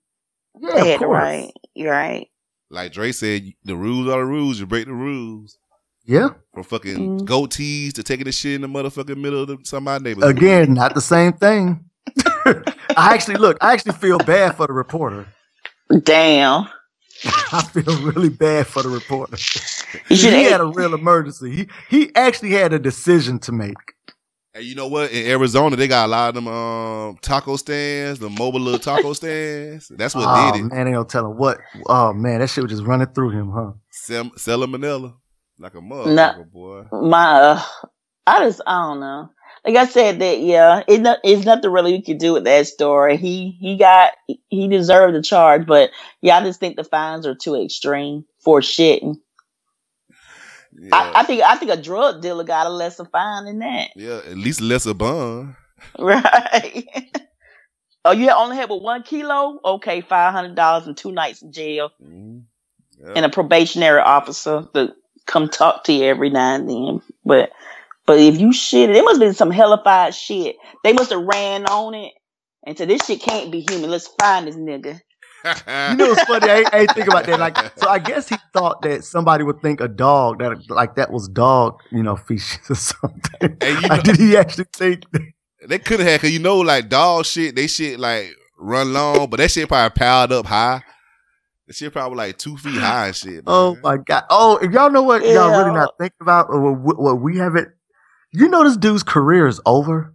Yeah, 0.60 0.72
they 0.74 0.80
of 0.80 0.86
had 0.88 1.00
the 1.02 1.06
course. 1.06 1.22
right. 1.24 1.52
You're 1.74 1.92
right. 1.92 2.28
like 2.70 2.92
Dre 2.94 3.12
said, 3.12 3.52
the 3.64 3.76
rules 3.76 4.08
are 4.08 4.20
the 4.20 4.26
rules. 4.26 4.60
You 4.60 4.66
break 4.66 4.86
the 4.86 4.94
rules. 4.94 5.58
Yeah. 6.06 6.30
From 6.54 6.64
fucking 6.64 6.98
Mm. 6.98 7.22
goatees 7.22 7.94
to 7.94 8.04
taking 8.04 8.26
the 8.26 8.32
shit 8.32 8.56
in 8.56 8.62
the 8.62 8.68
motherfucking 8.68 9.18
middle 9.18 9.42
of 9.44 9.48
the, 9.48 9.58
somebody's 9.64 10.04
neighborhood. 10.04 10.38
Again, 10.38 10.74
not 10.74 10.94
the 10.94 11.02
same 11.02 11.34
thing. 11.34 11.86
I 12.46 13.14
actually 13.14 13.38
look, 13.38 13.58
I 13.62 13.74
actually 13.74 13.94
feel 13.94 14.18
bad 14.20 14.56
for 14.56 14.68
the 14.68 14.74
reporter. 14.74 15.26
Damn. 16.04 16.68
I 17.26 17.64
feel 17.74 18.02
really 18.02 18.30
bad 18.30 18.68
for 18.68 18.84
the 18.84 18.90
reporter. 18.90 19.38
You 20.10 20.18
he 20.30 20.44
had 20.44 20.60
a 20.60 20.66
real 20.66 20.94
emergency. 20.94 21.52
He 21.56 21.68
he 21.90 22.12
actually 22.16 22.52
had 22.52 22.74
a 22.74 22.80
decision 22.80 23.40
to 23.40 23.52
make. 23.54 23.78
And 24.54 24.64
you 24.66 24.76
know 24.76 24.88
what? 24.88 25.12
In 25.12 25.26
Arizona, 25.28 25.76
they 25.76 25.88
got 25.88 26.06
a 26.06 26.10
lot 26.10 26.30
of 26.30 26.36
them 26.36 26.48
um, 26.48 27.18
taco 27.22 27.56
stands, 27.56 28.20
the 28.20 28.30
mobile 28.30 28.60
little 28.60 28.80
taco 28.80 29.14
stands. 29.14 29.88
That's 29.90 30.14
what 30.16 30.28
oh 30.30 30.52
did 30.52 30.56
it. 30.56 30.64
man, 30.64 30.86
they 30.86 30.92
don't 30.92 31.10
tell 31.10 31.32
him 31.32 31.38
what. 31.38 31.60
Oh 31.88 32.14
man, 32.14 32.40
that 32.40 32.50
shit 32.50 32.64
was 32.64 32.72
just 32.74 32.84
running 32.84 33.08
through 33.08 33.32
him, 33.32 33.52
huh? 33.52 33.72
Sell, 33.90 34.26
salmonella. 34.32 35.16
Like 35.60 35.76
a 35.76 35.82
No. 36.04 36.34
motherfucker, 36.36 36.52
boy. 36.52 36.84
My, 36.92 37.32
uh, 37.42 37.64
I 38.28 38.46
just, 38.46 38.62
I 38.68 38.82
don't 38.82 39.00
know. 39.00 39.30
Like 39.66 39.76
I 39.76 39.86
said, 39.88 40.20
that 40.20 40.40
yeah, 40.40 40.84
it 40.88 41.20
it's 41.24 41.46
nothing 41.46 41.72
really 41.72 41.96
you 41.96 42.04
can 42.04 42.18
do 42.18 42.34
with 42.34 42.44
that 42.44 42.68
story. 42.68 43.18
He 43.18 43.58
he 43.60 43.78
got 43.78 44.14
he 44.50 44.68
deserved 44.68 45.16
the 45.16 45.24
charge, 45.24 45.66
but 45.66 45.90
yeah, 46.22 46.38
I 46.38 46.44
just 46.44 46.60
think 46.60 46.76
the 46.76 46.84
fines 46.84 47.26
are 47.26 47.34
too 47.34 47.56
extreme 47.56 48.26
for 48.40 48.60
shitting. 48.60 49.16
I, 50.92 51.14
I 51.16 51.24
think 51.24 51.42
I 51.42 51.56
think 51.56 51.72
a 51.72 51.82
drug 51.82 52.22
dealer 52.22 52.44
got 52.44 52.68
a 52.68 52.70
lesser 52.70 53.06
fine 53.06 53.46
than 53.46 53.60
that, 53.60 53.90
Yeah, 53.96 54.22
at 54.30 54.38
least 54.38 54.62
lesser 54.62 54.94
bun. 54.94 55.56
right? 56.00 56.86
oh, 58.04 58.12
you 58.12 58.30
only 58.32 58.58
had 58.58 58.70
but 58.70 58.82
one 58.82 59.04
kilo? 59.04 59.60
Okay, 59.66 60.02
five 60.02 60.34
hundred 60.34 60.56
dollars 60.56 60.86
and 60.86 60.96
two 60.98 61.12
nights 61.12 61.42
in 61.42 61.52
jail, 61.52 61.92
mm-hmm. 62.04 62.40
Yeah. 63.00 63.14
and 63.16 63.26
a 63.26 63.30
probationary 63.30 64.02
officer 64.02 64.68
to 64.74 64.94
come 65.26 65.50
talk 65.50 65.86
to 65.86 65.94
you 65.94 66.04
every 66.06 66.30
now 66.30 66.56
and 66.56 66.70
then. 66.70 67.02
But 67.24 67.52
but 68.06 68.20
if 68.20 68.40
you 68.40 68.54
shit, 68.54 68.90
it 68.90 68.96
it 68.96 69.04
must 69.04 69.16
have 69.22 69.28
been 69.28 69.34
some 69.34 69.52
hellified 69.52 70.14
shit. 70.16 70.56
They 70.84 70.94
must 70.94 71.12
have 71.12 71.22
ran 71.24 71.66
on 71.66 71.94
it 71.94 72.14
and 72.66 72.78
said, 72.78 72.90
"This 72.90 73.06
shit 73.06 73.22
can't 73.22 73.52
be 73.52 73.66
human. 73.70 73.90
Let's 73.90 74.08
find 74.20 74.48
this 74.48 74.56
nigga." 74.56 75.00
You 75.46 75.96
know 75.98 76.08
what's 76.10 76.24
funny? 76.24 76.50
I, 76.50 76.58
ain't- 76.58 76.74
I 76.74 76.80
ain't 76.80 76.92
think 76.96 77.08
about 77.08 77.26
that. 77.28 77.40
Like, 77.40 77.56
so 77.78 77.88
I 77.88 78.00
guess 78.10 78.28
he 78.30 78.36
thought 78.52 78.82
that 78.82 79.04
somebody 79.04 79.44
would 79.44 79.62
think 79.62 79.80
a 79.80 79.88
dog 79.88 80.40
that 80.40 80.70
like 80.72 80.96
that 80.96 81.12
was 81.12 81.28
dog, 81.30 81.78
you 81.92 82.02
know, 82.02 82.16
feces 82.16 82.60
or 82.70 82.76
something. 82.76 83.58
Like, 83.90 84.04
did 84.04 84.18
he 84.18 84.36
actually 84.38 84.66
think? 84.74 85.04
They 85.68 85.78
could 85.80 86.00
have 86.00 86.08
had, 86.10 86.22
cause 86.22 86.32
you 86.32 86.40
know, 86.40 86.60
like 86.60 86.90
dog 86.90 87.26
shit, 87.26 87.56
they 87.56 87.68
shit 87.68 88.00
like 88.00 88.32
run 88.58 88.92
long, 88.94 89.30
but 89.30 89.38
that 89.38 89.52
shit 89.52 89.68
probably 89.68 89.96
piled 89.96 90.32
up 90.32 90.46
high. 90.48 90.82
That 91.68 91.76
shit 91.76 91.92
probably 91.94 92.18
like 92.18 92.38
two 92.38 92.58
feet 92.58 92.80
high 92.80 93.08
and 93.08 93.16
shit. 93.16 93.44
Oh 93.48 93.74
man. 93.76 93.82
Oh 93.84 93.88
my 93.88 93.98
god! 93.98 94.24
Oh, 94.32 94.58
if 94.58 94.72
y'all 94.72 94.90
know 94.92 95.04
what 95.04 95.24
y'all 95.24 95.50
really 95.60 95.74
not 95.76 95.94
thinking 96.00 96.18
about, 96.22 96.48
or 96.50 96.74
what, 96.74 97.00
what 97.00 97.22
we 97.22 97.38
haven't. 97.38 97.70
You 98.32 98.48
know, 98.50 98.64
this 98.64 98.78
dude's 98.78 99.04
career 99.04 99.48
is 99.48 99.62
over. 99.66 100.14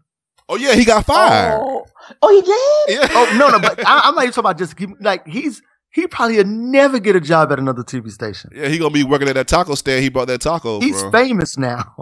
Oh 0.49 0.57
yeah, 0.57 0.75
he 0.75 0.85
got 0.85 1.07
fired. 1.07 1.61
Oh, 1.63 1.87
oh 2.23 2.29
he 2.35 2.41
did. 2.43 3.01
Yeah. 3.01 3.09
Oh 3.17 3.37
no, 3.39 3.49
no, 3.49 3.61
but 3.61 3.87
I, 3.87 4.03
I'm 4.05 4.15
not 4.15 4.25
even 4.25 4.33
talking 4.33 4.41
about 4.51 4.59
just 4.59 4.79
he- 4.79 4.87
like 5.01 5.27
he's 5.27 5.63
he 5.93 6.07
probably 6.07 6.37
would 6.37 6.47
never 6.47 6.99
get 6.99 7.17
a 7.17 7.21
job 7.21 7.53
at 7.53 7.59
another 7.59 7.83
TV 7.83 8.11
station. 8.11 8.51
Yeah, 8.55 8.69
he 8.69 8.79
gonna 8.79 8.91
be 8.91 9.05
working 9.05 9.29
at 9.29 9.35
that 9.35 9.49
taco 9.49 9.75
stand. 9.75 10.03
He 10.03 10.09
brought 10.09 10.27
that 10.29 10.41
taco. 10.41 10.81
He's 10.81 11.01
from. 11.01 11.13
famous 11.13 11.57
now. 11.57 11.95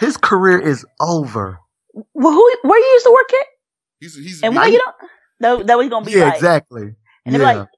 His 0.00 0.16
career 0.16 0.58
is 0.58 0.84
over. 1.00 1.58
Well, 2.14 2.32
who? 2.32 2.56
Where 2.62 2.78
you 2.78 2.86
used 2.92 3.04
to 3.04 3.12
work 3.12 3.32
at? 3.32 3.46
He's, 4.00 4.16
he's, 4.16 4.42
and 4.42 4.56
why 4.56 4.66
you 4.66 4.78
don't? 4.78 5.10
That, 5.40 5.66
that 5.68 5.78
was 5.78 5.88
gonna 5.88 6.04
be 6.04 6.12
Yeah, 6.12 6.24
like, 6.24 6.34
exactly. 6.34 6.94
And 7.24 7.34
they're 7.34 7.42
like, 7.42 7.68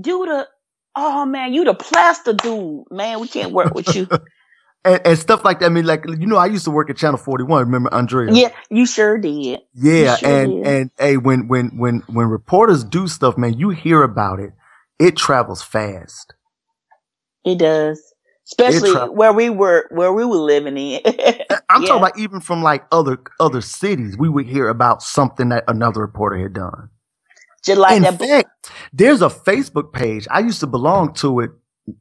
dude, 0.00 0.28
the 0.28 0.48
oh 0.94 1.24
man, 1.24 1.54
you 1.54 1.64
the 1.64 1.74
plaster 1.74 2.32
dude, 2.34 2.84
man. 2.90 3.20
We 3.20 3.28
can't 3.28 3.52
work 3.52 3.74
with 3.74 3.94
you. 3.94 4.08
and, 4.86 5.00
and 5.06 5.18
stuff 5.18 5.44
like 5.44 5.60
that. 5.60 5.66
I 5.66 5.68
mean, 5.70 5.86
like 5.86 6.04
you 6.08 6.26
know, 6.26 6.36
I 6.36 6.46
used 6.46 6.64
to 6.64 6.70
work 6.70 6.90
at 6.90 6.96
Channel 6.96 7.18
Forty 7.18 7.44
One. 7.44 7.64
Remember 7.64 7.92
Andrea? 7.92 8.32
yeah, 8.32 8.50
you 8.70 8.86
sure 8.86 9.18
did. 9.18 9.60
Yeah, 9.74 10.16
sure 10.16 10.28
and 10.28 10.52
did. 10.52 10.66
and 10.66 10.90
hey, 10.98 11.16
when 11.18 11.48
when 11.48 11.76
when 11.76 12.00
when 12.08 12.28
reporters 12.28 12.84
do 12.84 13.08
stuff, 13.08 13.36
man, 13.36 13.54
you 13.58 13.70
hear 13.70 14.02
about 14.02 14.40
it. 14.40 14.52
It 14.98 15.16
travels 15.16 15.62
fast. 15.62 16.34
It 17.44 17.58
does, 17.58 18.02
especially 18.46 18.90
tra- 18.92 19.10
where 19.12 19.32
we 19.32 19.50
were, 19.50 19.86
where 19.90 20.12
we 20.12 20.24
were 20.24 20.36
living 20.36 20.76
in. 20.76 21.00
I'm 21.68 21.82
Yeah. 21.82 21.88
talking 21.88 21.96
about 22.02 22.18
even 22.18 22.40
from 22.40 22.62
like 22.62 22.84
other 22.92 23.18
other 23.40 23.60
cities, 23.60 24.16
we 24.18 24.28
would 24.28 24.46
hear 24.46 24.68
about 24.68 25.02
something 25.02 25.50
that 25.50 25.64
another 25.68 26.00
reporter 26.00 26.38
had 26.38 26.54
done. 26.54 26.88
Just 27.64 27.78
like 27.80 27.96
In 27.96 28.02
that. 28.04 28.18
fact, 28.18 28.70
there's 28.92 29.22
a 29.22 29.28
Facebook 29.28 29.92
page. 29.92 30.26
I 30.30 30.40
used 30.40 30.60
to 30.60 30.66
belong 30.66 31.14
to 31.14 31.40
it 31.40 31.50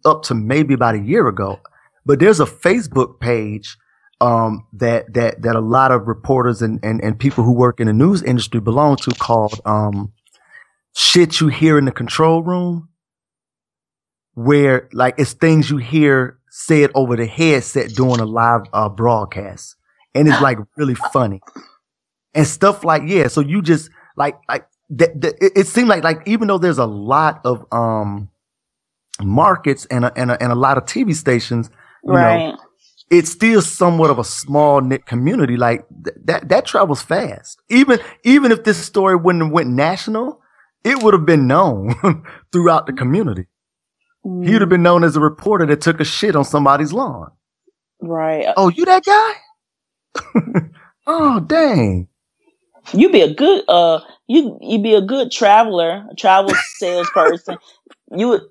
up 0.05 0.23
to 0.23 0.35
maybe 0.35 0.73
about 0.73 0.95
a 0.95 0.99
year 0.99 1.27
ago, 1.27 1.59
but 2.05 2.19
there's 2.19 2.39
a 2.39 2.45
Facebook 2.45 3.19
page 3.19 3.77
um, 4.21 4.67
that 4.73 5.13
that 5.13 5.41
that 5.43 5.55
a 5.55 5.61
lot 5.61 5.91
of 5.91 6.07
reporters 6.07 6.61
and, 6.61 6.79
and 6.83 7.03
and 7.03 7.19
people 7.19 7.43
who 7.43 7.53
work 7.53 7.79
in 7.79 7.87
the 7.87 7.93
news 7.93 8.23
industry 8.23 8.61
belong 8.61 8.97
to 8.97 9.11
called 9.11 9.59
um, 9.65 10.13
"Shit 10.95 11.41
You 11.41 11.47
Hear 11.49 11.77
in 11.77 11.85
the 11.85 11.91
Control 11.91 12.43
Room," 12.43 12.89
where 14.35 14.89
like 14.93 15.15
it's 15.19 15.33
things 15.33 15.69
you 15.69 15.77
hear 15.77 16.39
said 16.49 16.91
over 16.95 17.15
the 17.17 17.25
headset 17.27 17.91
during 17.91 18.19
a 18.21 18.25
live 18.25 18.61
uh, 18.73 18.89
broadcast, 18.89 19.75
and 20.15 20.27
it's 20.27 20.41
like 20.41 20.59
really 20.77 20.95
funny 20.95 21.41
and 22.33 22.47
stuff 22.47 22.83
like 22.83 23.03
yeah. 23.05 23.27
So 23.27 23.41
you 23.41 23.61
just 23.61 23.89
like 24.17 24.37
like 24.49 24.67
that. 24.91 25.11
It, 25.41 25.53
it 25.55 25.67
seemed 25.67 25.89
like 25.89 26.03
like 26.03 26.21
even 26.27 26.47
though 26.47 26.57
there's 26.59 26.77
a 26.79 26.85
lot 26.85 27.41
of 27.45 27.65
um 27.71 28.29
markets 29.21 29.85
and 29.87 30.05
a, 30.05 30.13
and 30.17 30.31
a, 30.31 30.43
and 30.43 30.51
a 30.51 30.55
lot 30.55 30.77
of 30.77 30.85
TV 30.85 31.15
stations, 31.15 31.69
Right. 32.05 32.51
know, 32.51 32.57
it's 33.11 33.31
still 33.31 33.61
somewhat 33.61 34.09
of 34.09 34.19
a 34.19 34.23
small 34.23 34.81
knit 34.81 35.05
community. 35.05 35.57
Like 35.57 35.85
th- 36.03 36.17
that 36.25 36.49
that 36.49 36.65
travels 36.65 37.01
fast. 37.01 37.61
Even 37.69 37.99
even 38.23 38.51
if 38.51 38.63
this 38.63 38.83
story 38.83 39.15
wouldn't 39.15 39.43
have 39.43 39.53
went 39.53 39.69
national, 39.69 40.41
it 40.83 41.03
would 41.03 41.13
have 41.13 41.25
been 41.25 41.47
known 41.47 41.95
throughout 42.51 42.87
the 42.87 42.93
community. 42.93 43.45
He 44.23 44.51
would 44.53 44.61
have 44.61 44.69
been 44.69 44.83
known 44.83 45.03
as 45.03 45.15
a 45.15 45.19
reporter 45.19 45.67
that 45.67 45.81
took 45.81 45.99
a 45.99 46.03
shit 46.03 46.35
on 46.35 46.45
somebody's 46.45 46.91
lawn. 46.91 47.29
Right. 48.01 48.47
Oh, 48.57 48.69
you 48.69 48.85
that 48.85 49.05
guy? 49.05 49.33
oh, 51.07 51.39
dang. 51.41 52.07
You'd 52.93 53.11
be 53.11 53.21
a 53.21 53.33
good 53.33 53.63
uh 53.67 53.99
you 54.27 54.57
you 54.61 54.79
be 54.81 54.95
a 54.95 55.01
good 55.01 55.31
traveler, 55.31 56.05
a 56.09 56.15
travel 56.15 56.53
salesperson. 56.77 57.57
you 58.15 58.29
would 58.29 58.41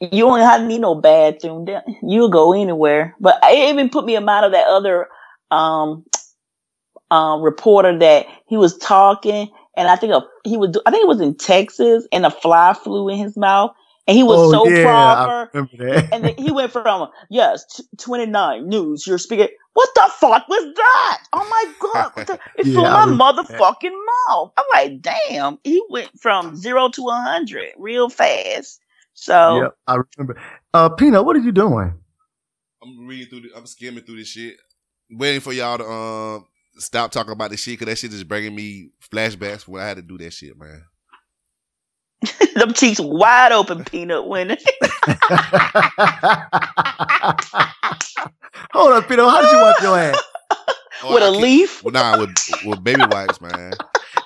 you 0.00 0.24
don't 0.24 0.40
have 0.40 0.60
to 0.60 0.66
need 0.66 0.80
no 0.80 0.94
bathroom. 0.94 1.66
You'll 2.02 2.28
go 2.28 2.52
anywhere. 2.52 3.14
But 3.20 3.38
it 3.42 3.70
even 3.70 3.88
put 3.88 4.04
me 4.04 4.16
in 4.16 4.24
mind 4.24 4.46
of 4.46 4.52
that 4.52 4.66
other 4.66 5.08
um 5.50 6.04
um 7.10 7.42
reporter 7.42 7.98
that 7.98 8.26
he 8.46 8.56
was 8.56 8.76
talking 8.78 9.48
and 9.76 9.88
I 9.88 9.96
think 9.96 10.12
a, 10.12 10.22
he 10.44 10.56
was 10.56 10.76
I 10.86 10.90
think 10.90 11.02
it 11.04 11.08
was 11.08 11.20
in 11.20 11.36
Texas 11.36 12.06
and 12.12 12.26
a 12.26 12.30
fly 12.30 12.74
flew 12.74 13.08
in 13.08 13.18
his 13.18 13.36
mouth 13.36 13.72
and 14.06 14.16
he 14.16 14.22
was 14.22 14.38
oh, 14.38 14.52
so 14.52 14.68
yeah, 14.68 14.82
proper. 14.82 15.50
I 15.54 15.58
remember 15.58 15.76
that. 15.78 16.12
and 16.12 16.34
he 16.38 16.52
went 16.52 16.72
from 16.72 17.08
yes, 17.30 17.64
t- 17.76 17.84
twenty 17.98 18.26
nine 18.26 18.68
news. 18.68 19.06
You're 19.06 19.18
speaking. 19.18 19.48
What 19.72 19.88
the 19.94 20.10
fuck 20.18 20.48
was 20.48 20.74
that? 20.76 21.18
Oh 21.32 21.48
my 21.50 21.72
god! 21.80 22.12
What 22.14 22.26
the, 22.26 22.38
it 22.58 22.66
Yeah, 22.66 22.72
flew 22.74 22.84
my 22.84 23.06
motherfucking 23.06 23.96
mouth. 24.28 24.52
I'm 24.56 24.64
like, 24.72 25.00
damn. 25.02 25.58
He 25.64 25.82
went 25.88 26.10
from 26.20 26.54
zero 26.54 26.90
to 26.90 27.08
a 27.08 27.14
hundred 27.14 27.70
real 27.78 28.08
fast. 28.08 28.80
So 29.14 29.62
Yep, 29.62 29.76
I 29.86 29.96
remember. 30.16 30.40
Uh, 30.72 30.88
Peanut, 30.90 31.24
what 31.24 31.36
are 31.36 31.40
you 31.40 31.52
doing? 31.52 31.94
I'm 32.82 33.06
reading 33.06 33.28
through. 33.28 33.48
The, 33.48 33.56
I'm 33.56 33.66
skimming 33.66 34.04
through 34.04 34.16
this 34.16 34.28
shit, 34.28 34.56
waiting 35.10 35.40
for 35.40 35.52
y'all 35.52 35.78
to 35.78 35.88
um 35.88 36.46
stop 36.76 37.10
talking 37.10 37.32
about 37.32 37.50
this 37.50 37.60
shit 37.60 37.78
because 37.78 37.86
that 37.86 37.98
shit 37.98 38.12
is 38.12 38.24
bringing 38.24 38.54
me 38.54 38.90
flashbacks 39.10 39.66
when 39.66 39.82
I 39.82 39.86
had 39.86 39.96
to 39.96 40.02
do 40.02 40.18
that 40.18 40.32
shit, 40.32 40.58
man. 40.58 40.82
them 42.54 42.72
cheeks 42.72 43.00
wide 43.00 43.52
open, 43.52 43.84
peanut 43.84 44.26
winning. 44.26 44.58
Hold 48.72 48.92
up, 48.92 49.08
Peanut. 49.08 49.28
How 49.28 49.42
did 49.42 49.52
you 49.52 49.62
wipe 49.62 49.82
your 49.82 49.98
ass? 49.98 50.22
With 51.10 51.22
a 51.22 51.30
leaf? 51.30 51.82
Well, 51.84 51.92
nah, 51.92 52.18
with 52.18 52.34
with 52.64 52.82
baby 52.82 53.04
wipes, 53.10 53.40
man. 53.40 53.63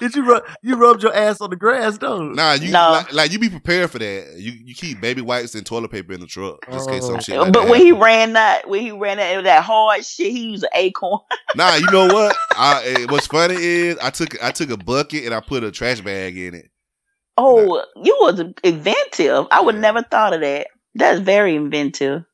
Did 0.08 0.16
you 0.16 0.30
rub 0.30 0.42
you 0.62 0.76
rubbed 0.76 1.02
your 1.02 1.14
ass 1.14 1.42
on 1.42 1.50
the 1.50 1.56
grass 1.56 1.98
though? 1.98 2.22
Nah, 2.30 2.54
you 2.54 2.72
like, 2.72 3.12
like 3.12 3.30
you 3.30 3.38
be 3.38 3.50
prepared 3.50 3.90
for 3.90 3.98
that. 3.98 4.36
You 4.38 4.52
you 4.52 4.74
keep 4.74 5.02
baby 5.02 5.20
wipes 5.20 5.54
and 5.54 5.66
toilet 5.66 5.90
paper 5.90 6.14
in 6.14 6.20
the 6.20 6.26
truck 6.26 6.60
just 6.72 6.88
in 6.88 6.94
case 6.94 7.06
some 7.06 7.20
shit. 7.20 7.38
Like 7.38 7.52
but 7.52 7.64
that 7.64 7.70
when 7.70 7.82
he 7.82 7.92
ran 7.92 8.32
that, 8.32 8.66
when 8.70 8.80
he 8.80 8.90
ran 8.90 9.18
that, 9.18 9.44
that 9.44 9.62
hard 9.62 10.02
shit, 10.06 10.32
he 10.32 10.50
used 10.50 10.64
an 10.64 10.70
acorn. 10.74 11.20
Nah, 11.54 11.74
you 11.74 11.90
know 11.90 12.06
what? 12.06 12.36
I, 12.56 12.82
eh, 12.84 13.06
what's 13.08 13.26
funny 13.26 13.56
is 13.56 13.98
I 13.98 14.10
took 14.10 14.42
I 14.42 14.50
took 14.50 14.70
a 14.70 14.76
bucket 14.76 15.24
and 15.24 15.34
I 15.34 15.40
put 15.40 15.64
a 15.64 15.70
trash 15.70 16.00
bag 16.00 16.38
in 16.38 16.54
it. 16.54 16.70
Oh, 17.36 17.84
you 17.96 18.16
was 18.20 18.40
inventive. 18.64 19.46
I 19.50 19.60
would 19.60 19.76
never 19.76 20.02
thought 20.02 20.32
of 20.32 20.40
that. 20.40 20.68
That's 20.94 21.20
very 21.20 21.54
inventive. 21.54 22.24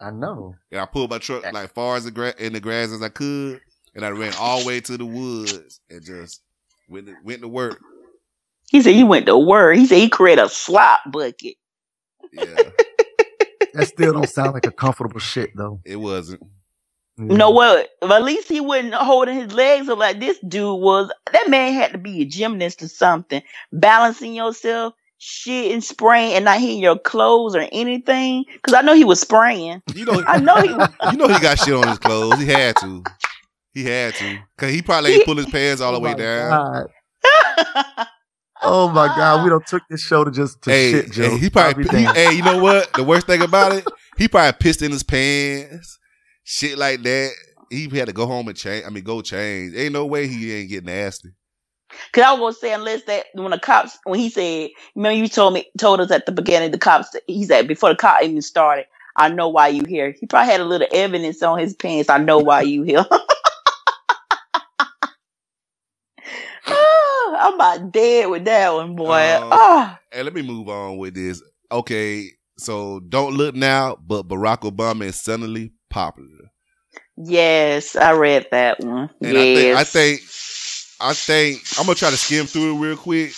I 0.00 0.10
know. 0.10 0.54
And 0.70 0.80
I 0.80 0.86
pulled 0.86 1.10
my 1.10 1.18
truck 1.18 1.50
like 1.52 1.72
far 1.74 1.96
as 1.96 2.04
the 2.04 2.10
gra- 2.10 2.34
in 2.38 2.52
the 2.52 2.60
grass 2.60 2.90
as 2.90 3.02
I 3.02 3.08
could, 3.08 3.60
and 3.94 4.04
I 4.04 4.10
ran 4.10 4.34
all 4.38 4.60
the 4.60 4.66
way 4.66 4.80
to 4.80 4.96
the 4.96 5.06
woods 5.06 5.80
and 5.88 6.04
just 6.04 6.42
went 6.88 7.06
to, 7.06 7.16
went 7.24 7.42
to 7.42 7.48
work. 7.48 7.80
He 8.70 8.80
said 8.82 8.94
he 8.94 9.04
went 9.04 9.26
to 9.26 9.36
work. 9.36 9.76
He 9.76 9.86
said 9.86 9.98
he 9.98 10.08
created 10.08 10.44
a 10.44 10.48
slop 10.48 11.00
bucket. 11.10 11.56
Yeah. 12.32 12.44
that 13.74 13.88
still 13.88 14.12
don't 14.12 14.28
sound 14.28 14.54
like 14.54 14.66
a 14.66 14.72
comfortable 14.72 15.20
shit 15.20 15.50
though. 15.54 15.80
It 15.84 15.96
wasn't. 15.96 16.42
You 17.18 17.36
know 17.36 17.50
what? 17.50 17.90
At 18.02 18.24
least 18.24 18.48
he 18.48 18.60
wasn't 18.60 18.94
holding 18.94 19.36
his 19.36 19.52
legs 19.52 19.88
up 19.88 19.98
like 19.98 20.18
this 20.18 20.38
dude 20.40 20.80
was. 20.80 21.12
That 21.32 21.50
man 21.50 21.74
had 21.74 21.92
to 21.92 21.98
be 21.98 22.22
a 22.22 22.24
gymnast 22.24 22.82
or 22.82 22.88
something. 22.88 23.42
Balancing 23.70 24.34
yourself, 24.34 24.94
shit 25.18 25.72
and 25.72 25.84
spraying 25.84 26.34
and 26.34 26.46
not 26.46 26.58
hitting 26.58 26.80
your 26.80 26.98
clothes 26.98 27.54
or 27.54 27.68
anything. 27.70 28.44
Cause 28.62 28.74
I 28.74 28.80
know 28.80 28.94
he 28.94 29.04
was 29.04 29.20
spraying. 29.20 29.82
You 29.94 30.06
know, 30.06 30.24
I 30.26 30.40
know 30.40 30.56
he 30.56 30.68
you 31.12 31.18
know 31.18 31.28
he 31.28 31.38
got 31.40 31.58
shit 31.58 31.74
on 31.74 31.86
his 31.86 31.98
clothes. 31.98 32.40
He 32.40 32.46
had 32.46 32.76
to. 32.76 33.04
He 33.74 33.84
had 33.84 34.16
to. 34.16 34.40
Cause 34.58 34.72
he 34.72 34.82
probably 34.82 35.12
ain't 35.12 35.24
pull 35.24 35.36
his 35.36 35.46
pants 35.46 35.82
all 35.82 35.92
the 35.92 36.00
oh 36.00 36.00
way 36.00 36.14
down. 36.14 36.62
God. 36.74 36.86
oh 38.62 38.90
my 38.90 39.08
god, 39.08 39.42
we 39.42 39.50
don't 39.50 39.66
took 39.66 39.84
this 39.90 40.02
show 40.02 40.24
to 40.24 40.30
just 40.30 40.62
to 40.64 40.72
Hey, 40.72 40.72
shit, 40.74 41.10
Joe. 41.12 41.36
hey, 41.36 41.38
he 41.38 41.50
probably. 41.50 41.86
He, 41.90 42.10
hey, 42.14 42.32
you 42.34 42.42
know 42.42 42.56
what? 42.58 42.96
The 42.96 43.04
worst 43.04 43.26
thing 43.26 43.42
about 43.42 43.72
it, 43.72 43.86
he 44.16 44.28
probably 44.28 44.56
pissed 44.60 44.82
in 44.82 44.92
his 44.92 45.02
pants, 45.04 45.98
shit 46.44 46.78
like 46.78 47.02
that. 47.04 47.32
He 47.70 47.88
had 47.90 48.08
to 48.08 48.14
go 48.14 48.26
home 48.26 48.48
and 48.48 48.56
change. 48.56 48.84
I 48.86 48.90
mean, 48.90 49.04
go 49.04 49.22
change. 49.22 49.74
Ain't 49.76 49.92
no 49.94 50.06
way 50.06 50.28
he 50.28 50.52
ain't 50.54 50.70
get 50.70 50.84
nasty. 50.84 51.30
Cause 52.12 52.24
I 52.24 52.32
was 52.34 52.40
gonna 52.40 52.54
say 52.54 52.74
unless 52.74 53.04
that 53.04 53.26
when 53.34 53.52
the 53.52 53.60
cops 53.60 53.98
when 54.06 54.20
he 54.20 54.30
said 54.30 54.70
remember 54.96 55.16
you 55.18 55.28
told 55.28 55.54
me 55.54 55.66
told 55.78 56.00
us 56.02 56.10
at 56.10 56.26
the 56.26 56.32
beginning 56.32 56.72
the 56.72 56.78
cops 56.78 57.16
he 57.28 57.44
said 57.44 57.68
before 57.68 57.90
the 57.90 57.96
cop 57.96 58.24
even 58.24 58.42
started 58.42 58.86
I 59.16 59.30
know 59.30 59.50
why 59.50 59.68
you 59.68 59.84
here 59.88 60.16
he 60.20 60.26
probably 60.26 60.52
had 60.52 60.60
a 60.62 60.66
little 60.66 60.88
evidence 60.92 61.42
on 61.44 61.60
his 61.60 61.74
pants 61.76 62.10
I 62.10 62.18
know 62.18 62.40
why 62.40 62.62
you 62.62 62.82
here 62.82 63.06
I'm 67.42 67.54
about 67.54 67.92
dead 67.92 68.30
with 68.30 68.44
that 68.44 68.72
one 68.72 68.94
boy 68.94 69.36
Um, 69.36 69.48
Ah, 69.52 70.00
Hey, 70.10 70.22
let 70.22 70.34
me 70.34 70.42
move 70.42 70.68
on 70.68 70.96
with 70.96 71.14
this. 71.14 71.42
Okay, 71.70 72.28
so 72.56 73.00
don't 73.00 73.34
look 73.34 73.54
now, 73.54 73.96
but 74.06 74.28
Barack 74.28 74.60
Obama 74.60 75.04
is 75.04 75.20
suddenly 75.20 75.72
popular. 75.90 76.50
Yes, 77.16 77.96
I 77.96 78.12
read 78.12 78.46
that 78.50 78.80
one. 78.80 79.10
And 79.20 79.32
yes. 79.32 79.76
I 79.78 79.84
think 79.84 80.20
I 80.20 80.24
think 80.24 80.32
I 81.00 81.12
think 81.14 81.62
I'm 81.78 81.86
gonna 81.86 81.96
try 81.96 82.10
to 82.10 82.16
skim 82.16 82.46
through 82.46 82.76
it 82.76 82.80
real 82.80 82.96
quick. 82.96 83.32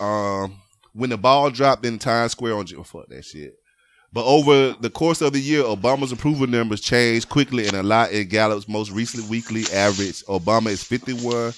Um, 0.00 0.60
when 0.92 1.10
the 1.10 1.18
ball 1.18 1.50
dropped 1.50 1.84
in 1.84 1.98
Times 1.98 2.32
Square 2.32 2.54
on 2.54 2.66
oh, 2.76 2.82
fuck 2.82 3.08
that 3.08 3.24
shit. 3.24 3.54
But 4.12 4.24
over 4.24 4.74
the 4.80 4.88
course 4.90 5.20
of 5.20 5.34
the 5.34 5.40
year, 5.40 5.62
Obama's 5.62 6.12
approval 6.12 6.46
numbers 6.46 6.80
changed 6.80 7.28
quickly 7.28 7.66
and 7.66 7.76
a 7.76 7.82
lot 7.82 8.10
in 8.10 8.26
Gallup's 8.28 8.66
most 8.68 8.90
recent 8.90 9.28
weekly 9.28 9.64
average. 9.72 10.24
Obama 10.24 10.68
is 10.68 10.82
51 10.82 11.52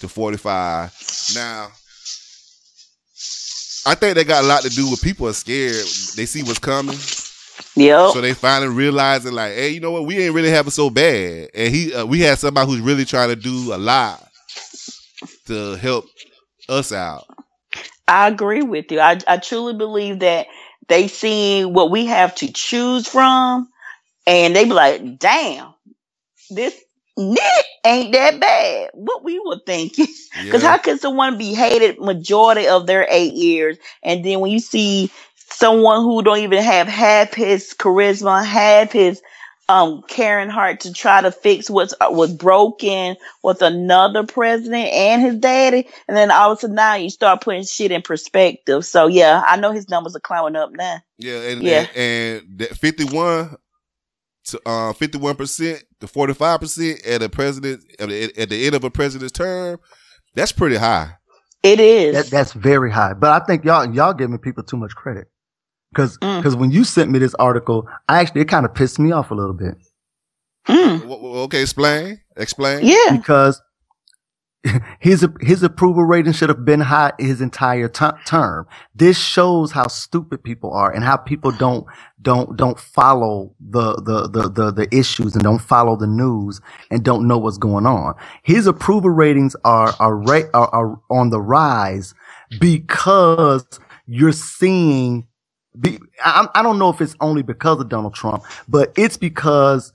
to 0.00 0.08
45. 0.08 0.92
Now, 1.34 1.68
I 3.86 3.94
think 3.94 4.16
they 4.16 4.24
got 4.24 4.44
a 4.44 4.46
lot 4.46 4.62
to 4.62 4.68
do 4.68 4.90
with 4.90 5.00
people 5.00 5.28
are 5.28 5.32
scared. 5.32 5.86
They 6.16 6.26
see 6.26 6.42
what's 6.42 6.58
coming. 6.58 6.98
Yep. 7.76 8.12
So 8.12 8.20
they 8.20 8.34
finally 8.34 8.74
realizing 8.74 9.32
like, 9.32 9.52
hey, 9.52 9.70
you 9.70 9.80
know 9.80 9.92
what? 9.92 10.06
We 10.06 10.18
ain't 10.18 10.34
really 10.34 10.50
having 10.50 10.70
so 10.70 10.90
bad. 10.90 11.50
And 11.54 11.74
he, 11.74 11.94
uh, 11.94 12.04
we 12.04 12.20
had 12.20 12.38
somebody 12.38 12.70
who's 12.70 12.80
really 12.80 13.04
trying 13.04 13.28
to 13.28 13.36
do 13.36 13.74
a 13.74 13.76
lot 13.76 14.26
to 15.46 15.76
help 15.76 16.06
us 16.68 16.92
out. 16.92 17.24
I 18.08 18.28
agree 18.28 18.62
with 18.62 18.90
you. 18.90 19.00
I, 19.00 19.18
I 19.26 19.36
truly 19.36 19.74
believe 19.74 20.20
that 20.20 20.46
they 20.88 21.08
see 21.08 21.64
what 21.64 21.90
we 21.90 22.06
have 22.06 22.34
to 22.36 22.52
choose 22.52 23.06
from 23.06 23.68
and 24.26 24.54
they 24.54 24.64
be 24.64 24.72
like, 24.72 25.18
damn, 25.18 25.74
this 26.50 26.78
nit 27.16 27.64
ain't 27.84 28.12
that 28.12 28.40
bad. 28.40 28.90
What 28.94 29.24
we 29.24 29.38
were 29.40 29.60
thinking. 29.66 30.06
Because 30.36 30.62
Yeah. 30.62 30.68
how 30.68 30.78
can 30.78 30.98
someone 30.98 31.38
be 31.38 31.54
hated 31.54 31.98
majority 31.98 32.68
of 32.68 32.86
their 32.86 33.06
eight 33.10 33.32
years 33.32 33.78
and 34.02 34.22
then 34.24 34.40
when 34.40 34.50
you 34.50 34.58
see 34.58 35.10
someone 35.34 36.02
who 36.02 36.22
don't 36.22 36.38
even 36.38 36.62
have 36.62 36.86
half 36.86 37.32
his 37.32 37.74
charisma, 37.78 38.44
half 38.44 38.92
his 38.92 39.22
um 39.68 40.02
caring 40.08 40.48
heart 40.48 40.80
to 40.80 40.92
try 40.92 41.20
to 41.20 41.32
fix 41.32 41.68
what's 41.68 41.94
uh, 42.00 42.08
was 42.10 42.32
broken 42.32 43.16
with 43.42 43.62
another 43.62 44.24
president 44.24 44.88
and 44.92 45.22
his 45.22 45.36
daddy, 45.38 45.88
and 46.06 46.16
then 46.16 46.30
all 46.30 46.52
of 46.52 46.58
a 46.58 46.60
sudden 46.60 46.76
now 46.76 46.94
you 46.94 47.10
start 47.10 47.40
putting 47.40 47.64
shit 47.64 47.90
in 47.90 48.02
perspective. 48.02 48.84
So 48.84 49.06
yeah, 49.06 49.42
I 49.46 49.56
know 49.56 49.72
his 49.72 49.88
numbers 49.88 50.14
are 50.14 50.20
climbing 50.20 50.56
up 50.56 50.70
now. 50.72 50.98
Yeah, 51.18 51.40
and 51.40 51.62
Yeah. 51.62 51.86
and, 51.94 51.96
and 51.96 52.58
that 52.58 52.76
51 52.76 53.56
to 54.46 54.60
uh 54.66 54.92
51% 54.92 55.80
to 56.00 56.06
45% 56.06 57.06
at 57.08 57.22
a 57.22 57.28
president 57.28 57.82
at 57.98 58.08
the, 58.08 58.32
at 58.40 58.48
the 58.50 58.66
end 58.66 58.74
of 58.74 58.84
a 58.84 58.90
president's 58.90 59.32
term, 59.32 59.78
that's 60.34 60.52
pretty 60.52 60.76
high. 60.76 61.14
It 61.62 61.80
is. 61.80 62.14
That, 62.14 62.26
that's 62.30 62.52
very 62.52 62.90
high. 62.92 63.14
But 63.14 63.30
I 63.42 63.44
think 63.44 63.64
y'all 63.64 63.92
y'all 63.94 64.14
giving 64.14 64.38
people 64.38 64.62
too 64.62 64.76
much 64.76 64.94
credit. 64.94 65.26
Cause, 65.94 66.18
Mm. 66.18 66.42
cause 66.42 66.54
when 66.56 66.70
you 66.70 66.84
sent 66.84 67.10
me 67.10 67.18
this 67.18 67.34
article, 67.36 67.88
I 68.08 68.20
actually, 68.20 68.42
it 68.42 68.48
kind 68.48 68.66
of 68.66 68.74
pissed 68.74 68.98
me 68.98 69.12
off 69.12 69.30
a 69.30 69.34
little 69.34 69.54
bit. 69.54 69.74
Mm. 70.68 71.00
W- 71.00 71.08
w- 71.08 71.34
Okay, 71.44 71.62
explain. 71.62 72.20
Explain. 72.36 72.84
Yeah. 72.84 73.16
Because 73.16 73.60
his 75.00 75.26
his 75.40 75.62
approval 75.62 76.04
rating 76.04 76.32
should 76.34 76.50
have 76.50 76.64
been 76.64 76.80
high 76.80 77.12
his 77.18 77.40
entire 77.40 77.88
t- 77.88 78.06
term. 78.26 78.66
This 78.94 79.18
shows 79.18 79.72
how 79.72 79.88
stupid 79.88 80.44
people 80.44 80.72
are 80.72 80.92
and 80.92 81.04
how 81.04 81.16
people 81.18 81.52
don't 81.52 81.86
don't 82.22 82.56
don't 82.56 82.78
follow 82.80 83.54
the, 83.60 83.94
the 83.96 84.28
the 84.28 84.48
the 84.50 84.72
the 84.72 84.96
issues 84.96 85.34
and 85.34 85.44
don't 85.44 85.60
follow 85.60 85.96
the 85.96 86.08
news 86.08 86.60
and 86.90 87.04
don't 87.04 87.28
know 87.28 87.38
what's 87.38 87.58
going 87.58 87.86
on. 87.86 88.14
His 88.44 88.66
approval 88.66 89.10
ratings 89.10 89.56
are 89.64 89.94
are 90.00 90.16
ra- 90.16 90.50
are, 90.54 90.68
are 90.74 91.00
on 91.10 91.30
the 91.30 91.40
rise 91.42 92.14
because 92.60 93.66
you're 94.06 94.32
seeing. 94.32 95.26
Be, 95.80 95.98
I, 96.24 96.48
I 96.54 96.62
don't 96.62 96.78
know 96.78 96.90
if 96.90 97.00
it's 97.00 97.16
only 97.20 97.42
because 97.42 97.80
of 97.80 97.88
Donald 97.90 98.14
Trump, 98.14 98.44
but 98.68 98.92
it's 98.96 99.16
because 99.18 99.92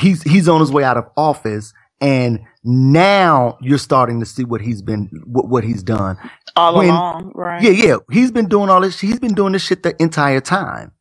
he's 0.00 0.22
he's 0.22 0.48
on 0.48 0.60
his 0.60 0.72
way 0.72 0.84
out 0.84 0.96
of 0.96 1.06
office 1.16 1.72
and 2.00 2.40
now 2.64 3.58
you're 3.60 3.78
starting 3.78 4.20
to 4.20 4.26
see 4.26 4.44
what 4.44 4.60
he's 4.60 4.82
been 4.82 5.08
what, 5.24 5.48
what 5.48 5.64
he's 5.64 5.82
done 5.82 6.16
All 6.56 6.76
When- 6.76 6.88
along, 6.90 7.32
right? 7.34 7.62
yeah 7.62 7.70
yeah 7.70 7.96
he's 8.10 8.30
been 8.30 8.48
doing 8.48 8.70
all 8.70 8.80
this 8.80 9.00
he's 9.00 9.18
been 9.18 9.34
doing 9.34 9.52
this 9.52 9.62
shit 9.62 9.82
the 9.82 10.00
entire 10.00 10.40
time 10.40 10.92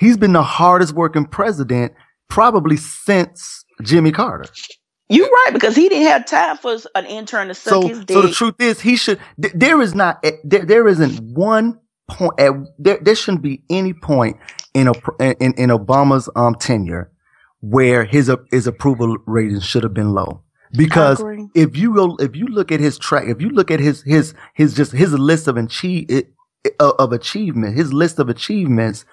he's 0.00 0.16
been 0.16 0.32
the 0.32 0.42
hardest 0.42 0.92
working 0.94 1.24
president 1.24 1.92
probably 2.28 2.76
since 2.76 3.64
jimmy 3.82 4.12
carter 4.12 4.44
You're 5.08 5.28
right 5.28 5.50
because 5.52 5.74
he 5.76 5.88
didn't 5.88 6.06
have 6.08 6.26
time 6.26 6.56
for 6.58 6.76
an 6.94 7.06
intern 7.06 7.48
to 7.48 7.54
suck 7.54 7.72
so 7.82 7.88
his 7.88 8.04
dick. 8.04 8.14
so 8.14 8.22
the 8.22 8.30
truth 8.32 8.54
is 8.60 8.80
he 8.80 8.96
should 8.96 9.18
th- 9.40 9.54
there 9.56 9.80
is 9.80 9.94
not 9.94 10.18
eh, 10.24 10.32
there, 10.44 10.64
there 10.64 10.88
isn't 10.88 11.20
one 11.34 11.78
point 12.08 12.38
at, 12.40 12.52
there, 12.78 12.98
there 13.00 13.14
shouldn't 13.14 13.42
be 13.42 13.62
any 13.70 13.92
point 13.92 14.36
in 14.74 14.88
a 14.88 14.92
in, 15.20 15.52
in 15.54 15.70
obama's 15.70 16.28
um 16.36 16.54
tenure 16.54 17.10
where 17.60 18.04
his 18.04 18.30
his 18.50 18.66
approval 18.66 19.16
rating 19.26 19.60
should 19.60 19.82
have 19.82 19.94
been 19.94 20.12
low 20.12 20.42
because 20.72 21.22
if 21.54 21.76
you 21.76 21.94
go 21.94 22.16
if 22.16 22.34
you 22.34 22.46
look 22.46 22.72
at 22.72 22.80
his 22.80 22.98
track 22.98 23.24
if 23.28 23.40
you 23.40 23.50
look 23.50 23.70
at 23.70 23.80
his 23.80 24.02
his 24.02 24.34
his 24.54 24.74
just 24.74 24.92
his 24.92 25.12
list 25.12 25.46
of 25.48 25.56
achieve 25.56 26.08
of 26.78 27.12
achievement 27.12 27.76
his 27.76 27.92
list 27.92 28.18
of 28.18 28.28
achievements 28.28 29.04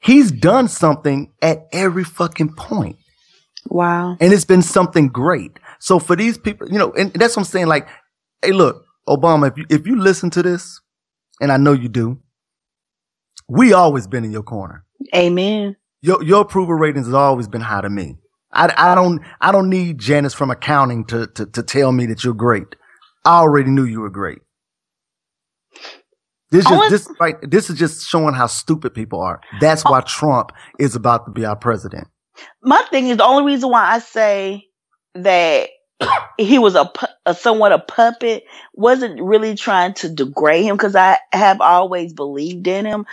he's 0.00 0.30
done 0.30 0.68
something 0.68 1.32
at 1.42 1.66
every 1.72 2.04
fucking 2.04 2.52
point 2.54 2.96
Wow. 3.68 4.16
and 4.20 4.32
it's 4.32 4.44
been 4.44 4.62
something 4.62 5.08
great. 5.08 5.58
So 5.80 5.98
for 5.98 6.14
these 6.16 6.38
people, 6.38 6.68
you 6.70 6.78
know, 6.78 6.92
and 6.92 7.12
that's 7.14 7.36
what 7.36 7.42
I'm 7.42 7.46
saying. 7.46 7.66
Like, 7.66 7.88
hey, 8.42 8.52
look, 8.52 8.84
Obama, 9.08 9.50
if 9.50 9.58
you 9.58 9.66
if 9.68 9.86
you 9.86 9.96
listen 9.96 10.30
to 10.30 10.42
this, 10.42 10.80
and 11.40 11.50
I 11.50 11.56
know 11.56 11.72
you 11.72 11.88
do, 11.88 12.20
we 13.48 13.72
always 13.72 14.06
been 14.06 14.24
in 14.24 14.30
your 14.32 14.42
corner. 14.44 14.84
Amen. 15.14 15.76
Your 16.02 16.22
your 16.22 16.42
approval 16.42 16.74
ratings 16.74 17.06
has 17.06 17.14
always 17.14 17.48
been 17.48 17.62
high 17.62 17.80
to 17.80 17.90
me. 17.90 18.16
I, 18.52 18.72
I 18.76 18.94
don't 18.94 19.20
I 19.40 19.52
don't 19.52 19.68
need 19.68 19.98
Janice 19.98 20.34
from 20.34 20.50
accounting 20.50 21.04
to, 21.06 21.26
to 21.28 21.46
to 21.46 21.62
tell 21.62 21.92
me 21.92 22.06
that 22.06 22.24
you're 22.24 22.34
great. 22.34 22.76
I 23.24 23.38
already 23.38 23.70
knew 23.70 23.84
you 23.84 24.00
were 24.00 24.10
great. 24.10 24.38
This 26.50 26.64
just 26.64 26.76
want- 26.76 26.90
this 26.90 27.08
right 27.20 27.36
this 27.42 27.70
is 27.70 27.78
just 27.78 28.06
showing 28.08 28.34
how 28.34 28.46
stupid 28.46 28.94
people 28.94 29.20
are. 29.20 29.40
That's 29.60 29.82
oh. 29.84 29.90
why 29.90 30.00
Trump 30.02 30.52
is 30.78 30.94
about 30.94 31.26
to 31.26 31.32
be 31.32 31.44
our 31.44 31.56
president. 31.56 32.08
My 32.62 32.82
thing 32.90 33.08
is 33.08 33.16
the 33.16 33.24
only 33.24 33.52
reason 33.52 33.70
why 33.70 33.94
I 33.94 33.98
say 33.98 34.64
that 35.14 35.70
he 36.38 36.58
was 36.58 36.74
a, 36.74 36.90
a 37.24 37.34
somewhat 37.34 37.72
a 37.72 37.78
puppet 37.78 38.44
wasn't 38.74 39.20
really 39.20 39.54
trying 39.54 39.94
to 39.94 40.08
degrade 40.08 40.64
him 40.64 40.76
because 40.76 40.94
I 40.94 41.18
have 41.32 41.60
always 41.60 42.12
believed 42.12 42.66
in 42.66 42.86
him. 42.86 43.06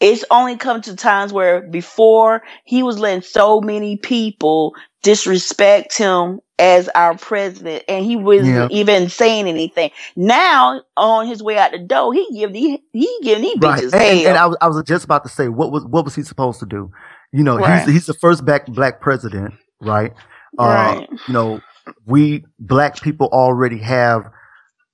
It's 0.00 0.24
only 0.30 0.56
come 0.56 0.82
to 0.82 0.96
times 0.96 1.32
where 1.32 1.62
before 1.62 2.42
he 2.64 2.82
was 2.82 2.98
letting 3.00 3.22
so 3.22 3.60
many 3.60 3.96
people 3.96 4.74
disrespect 5.02 5.96
him 5.98 6.40
as 6.58 6.88
our 6.90 7.16
president 7.18 7.84
and 7.88 8.04
he 8.04 8.16
wasn't 8.16 8.54
Yeah. 8.54 8.68
even 8.70 9.08
saying 9.08 9.48
anything. 9.48 9.90
Now 10.16 10.82
on 10.96 11.26
his 11.26 11.42
way 11.42 11.58
out 11.58 11.72
the 11.72 11.78
door, 11.78 12.14
he 12.14 12.28
give 12.38 12.52
he 12.52 12.82
he 12.92 13.18
giving 13.22 13.42
these 13.44 13.56
right. 13.56 13.84
bitches 13.84 13.94
And, 13.94 14.22
and 14.24 14.36
hell. 14.36 14.38
I 14.38 14.46
was, 14.46 14.56
I 14.60 14.68
was 14.68 14.82
just 14.84 15.04
about 15.04 15.24
to 15.24 15.30
say, 15.30 15.48
what 15.48 15.72
was 15.72 15.84
what 15.86 16.04
was 16.04 16.14
he 16.14 16.22
supposed 16.22 16.60
to 16.60 16.66
do? 16.66 16.90
You 17.32 17.44
know, 17.44 17.58
Right. 17.58 17.60
he's 17.60 17.86
he's 17.86 18.06
the 18.06 18.14
first 18.14 18.44
black 18.44 18.66
black 18.66 19.00
president, 19.00 19.54
right? 19.80 20.12
Uh, 20.58 21.00
Right. 21.00 21.08
you 21.26 21.34
know, 21.34 21.64
we 22.06 22.44
black 22.58 23.00
people 23.00 23.28
already 23.32 23.78
have 23.78 24.30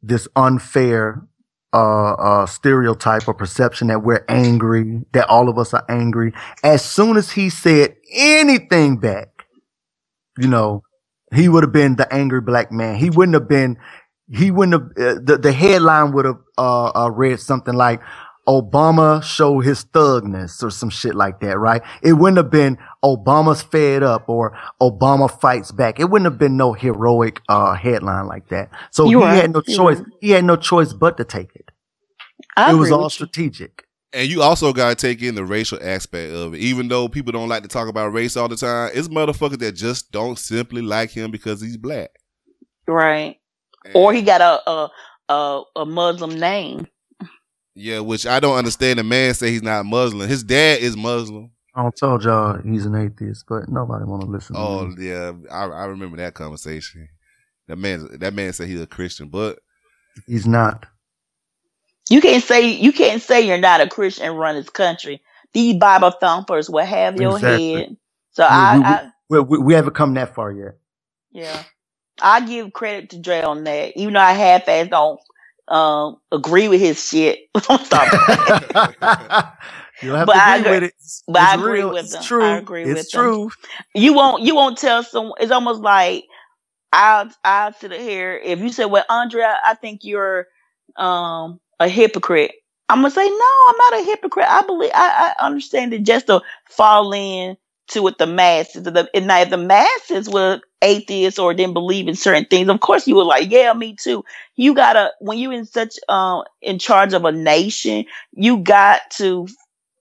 this 0.03 0.29
unfair 0.37 1.23
uh, 1.75 2.15
uh, 2.15 2.47
stereotype 2.47 3.29
or 3.29 3.35
perception 3.35 3.89
that 3.89 4.05
we're 4.05 4.25
angry, 4.29 5.03
that 5.13 5.29
all 5.29 5.49
of 5.51 5.59
us 5.59 5.75
are 5.75 5.85
angry. 5.91 6.33
As 6.63 6.85
soon 6.85 7.19
as 7.19 7.33
he 7.33 7.51
said 7.51 7.97
anything 8.15 8.99
back, 8.99 9.47
you 10.39 10.49
know, 10.49 10.83
he 11.35 11.49
would 11.49 11.65
have 11.65 11.73
been 11.73 11.97
the 11.97 12.13
angry 12.15 12.41
black 12.41 12.73
man. 12.73 12.97
He 12.97 13.11
wouldn't 13.11 13.35
have 13.35 13.49
been. 13.49 13.79
He 14.33 14.51
wouldn't 14.53 14.75
have. 14.75 14.91
Uh, 14.93 15.21
the 15.23 15.39
the 15.39 15.53
headline 15.53 16.13
would 16.13 16.25
have 16.27 16.39
uh, 16.59 16.93
uh, 16.95 17.11
read 17.11 17.41
something 17.41 17.75
like. 17.75 18.01
Obama 18.49 19.23
show 19.23 19.61
his 19.61 19.85
thugness 19.87 20.63
or 20.63 20.71
some 20.71 20.91
shit 20.91 21.15
like 21.15 21.41
that, 21.41 21.59
right? 21.59 21.83
It 22.03 22.15
wouldn't 22.15 22.37
have 22.37 22.51
been 22.51 22.79
Obama's 23.03 23.63
fed 23.63 24.03
up 24.03 24.29
or 24.29 24.57
Obama 24.81 25.31
fights 25.41 25.73
back. 25.73 25.99
It 25.99 26.11
wouldn't 26.11 26.31
have 26.31 26.39
been 26.39 26.57
no 26.57 26.73
heroic 26.75 27.41
uh, 27.49 27.75
headline 27.75 28.27
like 28.27 28.49
that. 28.49 28.71
So 28.91 29.09
You 29.09 29.21
he 29.21 29.25
right. 29.25 29.37
had 29.37 29.53
no 29.53 29.61
choice. 29.63 29.99
right. 29.99 30.07
He 30.21 30.31
had 30.31 30.45
no 30.45 30.57
choice 30.57 30.93
but 30.93 31.17
to 31.17 31.25
take 31.25 31.55
it. 31.57 31.71
I 32.57 32.73
it 32.73 32.77
was 32.77 32.91
all 32.93 33.09
strategic. 33.11 33.85
And 34.13 34.29
you 34.29 34.43
also 34.43 34.73
got 34.73 34.91
to 34.91 34.95
take 34.95 35.23
in 35.23 35.35
the 35.35 35.45
racial 35.45 35.79
aspect 35.83 36.33
of 36.33 36.55
it. 36.55 36.61
Even 36.61 36.87
though 36.89 37.09
people 37.09 37.33
don't 37.33 37.49
like 37.49 37.63
to 37.63 37.69
talk 37.69 37.89
about 37.89 38.13
race 38.13 38.37
all 38.37 38.47
the 38.49 38.57
time, 38.57 38.91
it's 38.95 39.09
motherfuckers 39.09 39.59
that 39.59 39.73
just 39.73 40.13
don't 40.13 40.39
simply 40.39 40.83
like 40.83 41.11
him 41.11 41.31
because 41.33 41.61
he's 41.61 41.77
black. 41.77 42.11
Right. 42.87 43.39
Or 43.95 44.13
he 44.13 44.23
got 44.23 44.41
a 44.41 44.71
a 44.71 44.91
a, 45.29 45.63
a 45.77 45.87
Muslim 45.87 46.39
name. 46.39 46.87
Yeah, 47.75 48.01
which 48.01 48.27
I 48.27 48.41
don't 48.41 48.57
understand. 48.59 48.99
The 49.01 49.05
man 49.05 49.35
say 49.35 49.51
he's 49.53 49.63
not 49.63 49.87
Muslim. 49.87 50.29
His 50.29 50.45
dad 50.45 50.81
is 50.81 50.97
Muslim. 50.97 51.53
I 51.75 51.83
don't 51.83 51.97
told 51.97 52.25
y'all 52.25 52.59
he's 52.63 52.87
an 52.87 52.97
atheist, 52.97 53.47
but 53.49 53.69
nobody 53.71 54.05
want 54.05 54.23
to 54.25 54.29
listen. 54.31 54.57
Oh 54.57 54.91
to 54.91 54.97
yeah, 54.99 55.33
I, 55.51 55.65
I 55.67 55.85
remember 55.87 56.19
that 56.19 56.35
conversation. 56.35 57.09
That 57.69 57.77
man, 57.79 58.09
that 58.21 58.35
man 58.35 58.53
said 58.53 58.69
he's 58.69 58.81
a 58.83 58.87
Christian, 58.87 59.29
but 59.29 59.61
He's 60.27 60.47
not. 60.47 60.87
You 62.11 62.21
can't 62.21 62.45
say 62.45 62.71
you 62.71 62.93
can't 62.93 63.23
say 63.23 63.43
you're 63.47 63.59
not 63.59 63.83
a 63.83 63.89
Christian 63.89 64.27
and 64.27 64.39
run 64.39 64.57
this 64.57 64.71
country. 64.71 65.23
These 65.55 65.77
Bible 65.79 66.13
thumpers 66.13 66.71
will 66.71 66.85
have 66.87 67.17
your 67.19 67.39
Exactly. 67.39 67.85
head 67.85 67.97
So 68.33 68.45
I, 68.45 68.79
we, 68.81 68.81
I 68.83 69.09
we, 69.31 69.41
we, 69.41 69.59
we 69.59 69.75
haven't 69.75 69.95
come 69.95 70.15
that 70.15 70.35
far 70.35 70.53
yet. 70.53 70.77
yeah, 71.33 71.65
I 72.23 72.47
give 72.47 72.73
credit 72.73 73.11
to 73.11 73.19
Dre 73.21 73.43
on 73.43 73.65
that. 73.65 73.97
Even 73.97 74.15
though 74.15 74.21
I 74.21 74.33
half-ass 74.35 74.89
don't 74.89 75.21
um 75.69 76.19
agree 76.33 76.69
with 76.69 76.81
his 76.81 77.07
shit. 77.09 77.41
Stop. 77.59 78.09
You 80.01 80.11
don't 80.11 80.19
have 80.19 80.27
But 80.27 80.33
to 80.33 80.39
I 80.39 80.57
agree 80.59 80.61
agree- 80.61 80.71
with 80.71 80.83
it. 80.85 80.95
It's, 80.99 81.25
but 81.29 81.43
I 81.43 81.55
agree 81.55 81.79
real. 81.79 81.91
with 81.91 81.97
it's 82.01 82.13
them. 82.13 82.25
true. 82.27 82.43
I 82.43 82.59
agree 82.59 82.85
it's 82.85 82.93
with 83.01 83.11
them. 83.11 83.33
true. 83.33 83.51
you 83.95 84.15
won't 84.15 84.43
you 84.45 84.55
won't 84.55 84.79
tell 84.79 85.03
someone 85.03 85.35
it's 85.41 85.53
almost 85.53 85.83
like 85.83 86.25
I'll 86.93 87.31
I'll 87.45 87.73
sit 87.75 87.93
here 87.93 88.41
if 88.43 88.61
you 88.61 88.71
say, 88.71 88.87
Well, 88.87 89.07
Andrea, 89.11 89.59
I 89.65 89.75
think 89.77 90.03
you're 90.05 90.49
um 90.97 91.61
a 91.81 91.89
hypocrite. 91.89 92.53
I'm 92.89 92.99
gonna 92.99 93.11
say, 93.13 93.29
No, 93.29 93.47
I'm 93.69 93.77
not 93.91 94.01
a 94.03 94.05
hypocrite. 94.07 94.49
I 94.49 94.63
believe 94.63 94.93
I, 94.95 95.35
I 95.39 95.47
understand 95.47 95.95
it 95.95 96.05
just 96.05 96.29
to 96.29 96.43
fall 96.69 97.13
in 97.15 97.57
to 97.89 98.03
what 98.03 98.19
the 98.19 98.27
masses 98.27 98.83
the 98.85 99.09
and 99.15 99.27
now 99.27 99.41
if 99.41 99.51
the 99.51 99.59
masses 99.59 100.29
were 100.29 100.61
atheists 100.83 101.39
or 101.39 101.55
didn't 101.55 101.75
believe 101.75 102.09
in 102.09 102.17
certain 102.17 102.47
things, 102.47 102.69
of 102.69 102.81
course 102.81 103.07
you 103.07 103.17
were 103.17 103.25
like, 103.25 103.51
Yeah, 103.51 103.73
me 103.75 103.97
too. 103.97 104.25
You 104.57 104.75
gotta 104.75 105.13
when 105.21 105.39
you 105.39 105.51
in 105.53 105.67
such 105.67 105.97
um 106.09 106.45
in 106.63 106.79
charge 106.79 107.13
of 107.15 107.25
a 107.25 107.33
nation, 107.33 108.07
you 108.33 108.59
got 108.59 109.03
to 109.17 109.47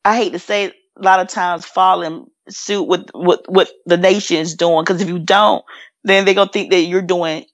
I 0.06 0.18
hate 0.18 0.32
to 0.34 0.40
say 0.40 0.66
it, 0.66 0.76
a 0.98 1.04
lot 1.04 1.20
of 1.20 1.28
times 1.28 1.66
fall 1.66 2.02
in 2.04 2.26
suit 2.50 2.84
with 2.84 3.10
what 3.14 3.44
what 3.48 3.72
the 3.86 3.98
nation 3.98 4.38
is 4.38 4.56
doing 4.56 4.84
because 4.84 5.02
if 5.02 5.10
you 5.10 5.20
don't, 5.20 5.64
then 6.04 6.26
they're 6.26 6.36
gonna 6.36 6.52
think 6.52 6.72
that 6.72 6.82
you're 6.82 7.02
doing 7.02 7.46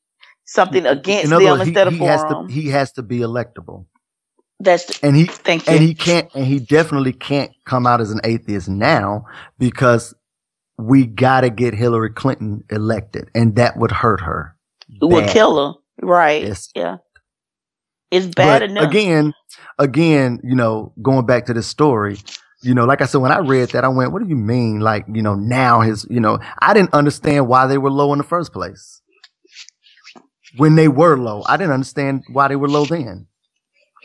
something 0.45 0.85
against 0.85 1.31
In 1.31 1.31
them 1.31 1.43
words, 1.45 1.65
he, 1.65 1.77
instead 1.77 1.87
of 1.87 1.95
he 1.95 1.97
for 1.97 2.05
has 2.05 2.25
to 2.25 2.39
them. 2.43 2.47
he 2.47 2.67
has 2.69 2.93
to 2.93 3.03
be 3.03 3.19
electable, 3.19 3.85
That's 4.59 4.85
the, 4.85 4.99
and 5.03 5.15
he 5.15 5.25
thank 5.27 5.69
you. 5.69 5.75
and 5.75 5.83
he 5.83 5.93
can't 5.95 6.29
and 6.35 6.45
he 6.45 6.59
definitely 6.59 7.13
can't 7.13 7.51
come 7.65 7.87
out 7.87 8.01
as 8.01 8.11
an 8.11 8.21
atheist 8.23 8.69
now 8.69 9.25
because 9.59 10.13
we 10.79 11.07
got 11.07 11.41
to 11.43 11.51
get 11.51 11.75
Hillary 11.75 12.11
Clinton 12.11 12.63
elected, 12.71 13.29
and 13.35 13.57
that 13.57 13.77
would 13.77 13.91
hurt 13.91 14.21
her. 14.21 14.55
it 15.01 15.05
would 15.05 15.27
kill 15.27 15.73
her, 15.73 16.07
right? 16.07 16.49
Yes. 16.49 16.69
Yeah, 16.75 16.97
it's 18.11 18.27
bad 18.27 18.61
But 18.61 18.63
enough. 18.63 18.91
again, 18.91 19.35
again, 19.79 20.39
you 20.43 20.55
know, 20.55 20.93
going 21.01 21.25
back 21.25 21.47
to 21.47 21.53
this 21.55 21.67
story, 21.67 22.17
you 22.63 22.75
know, 22.75 22.85
like 22.85 23.01
I 23.01 23.05
said, 23.05 23.19
when 23.19 23.31
I 23.31 23.39
read 23.39 23.71
that, 23.71 23.85
I 23.85 23.89
went, 23.89 24.13
"What 24.13 24.23
do 24.23 24.29
you 24.29 24.37
mean? 24.37 24.81
Like, 24.81 25.05
you 25.13 25.21
know, 25.23 25.35
now 25.35 25.81
his, 25.81 26.07
you 26.09 26.21
know, 26.21 26.39
I 26.61 26.73
didn't 26.73 26.93
understand 26.93 27.47
why 27.49 27.67
they 27.67 27.77
were 27.79 27.91
low 27.91 28.13
in 28.13 28.19
the 28.19 28.25
first 28.25 28.53
place. 28.53 29.01
When 30.57 30.75
they 30.75 30.87
were 30.89 31.17
low, 31.17 31.43
I 31.47 31.57
didn't 31.57 31.73
understand 31.73 32.23
why 32.27 32.47
they 32.49 32.57
were 32.57 32.69
low 32.69 32.85
then. 32.85 33.27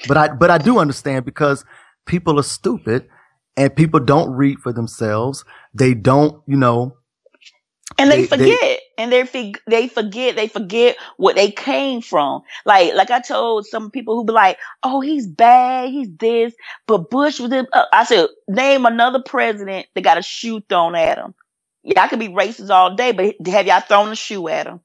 But 0.06 0.16
I, 0.18 0.28
but 0.30 0.51
I 0.51 0.59
do 0.59 0.78
understand 0.78 1.24
because 1.26 1.64
people 2.06 2.38
are 2.40 2.44
stupid 2.44 3.09
and 3.56 3.74
people 3.76 4.01
don't 4.01 4.32
read 4.32 4.60
for 4.60 4.72
themselves. 4.72 5.44
They 5.74 5.94
don't, 5.94 6.42
you 6.46 6.56
know, 6.56 6.98
and 7.98 8.10
they, 8.10 8.26
they- 8.26 8.26
they- 8.36 8.59
forget 8.59 8.80
and 8.98 9.12
they 9.12 9.26
fig- 9.26 9.60
they 9.68 9.88
forget 9.88 10.36
they 10.36 10.48
forget 10.48 10.96
what 11.18 11.36
they 11.36 11.51
came 11.52 12.02
from. 12.02 12.42
Like 12.66 12.94
like 12.94 13.10
i 13.12 13.20
told 13.20 13.66
some 13.66 13.90
people 13.90 14.16
who 14.16 14.26
be 14.26 14.34
like 14.34 14.59
oh 14.84 15.01
he's 15.02 15.28
bad 15.28 15.90
he's 15.90 16.10
this 16.18 16.55
but 16.88 17.10
bush 17.10 17.40
was 17.40 17.52
in, 17.52 17.66
uh, 17.72 17.86
i 17.92 18.05
said 18.05 18.28
name 18.48 18.86
another 18.86 19.22
president 19.24 19.86
that 19.94 20.05
got 20.05 20.18
a 20.18 20.22
shoe 20.22 20.62
thrown 20.68 20.96
at 20.96 21.18
him. 21.18 21.34
Y'all 21.84 22.09
could 22.09 22.20
be 22.20 22.28
racist 22.30 22.70
all 22.70 22.96
day 22.96 23.12
but 23.12 23.36
have 23.48 23.66
y'all 23.68 23.80
thrown 23.80 24.10
a 24.12 24.16
shoe 24.16 24.48
at 24.48 24.68
him? 24.68 24.80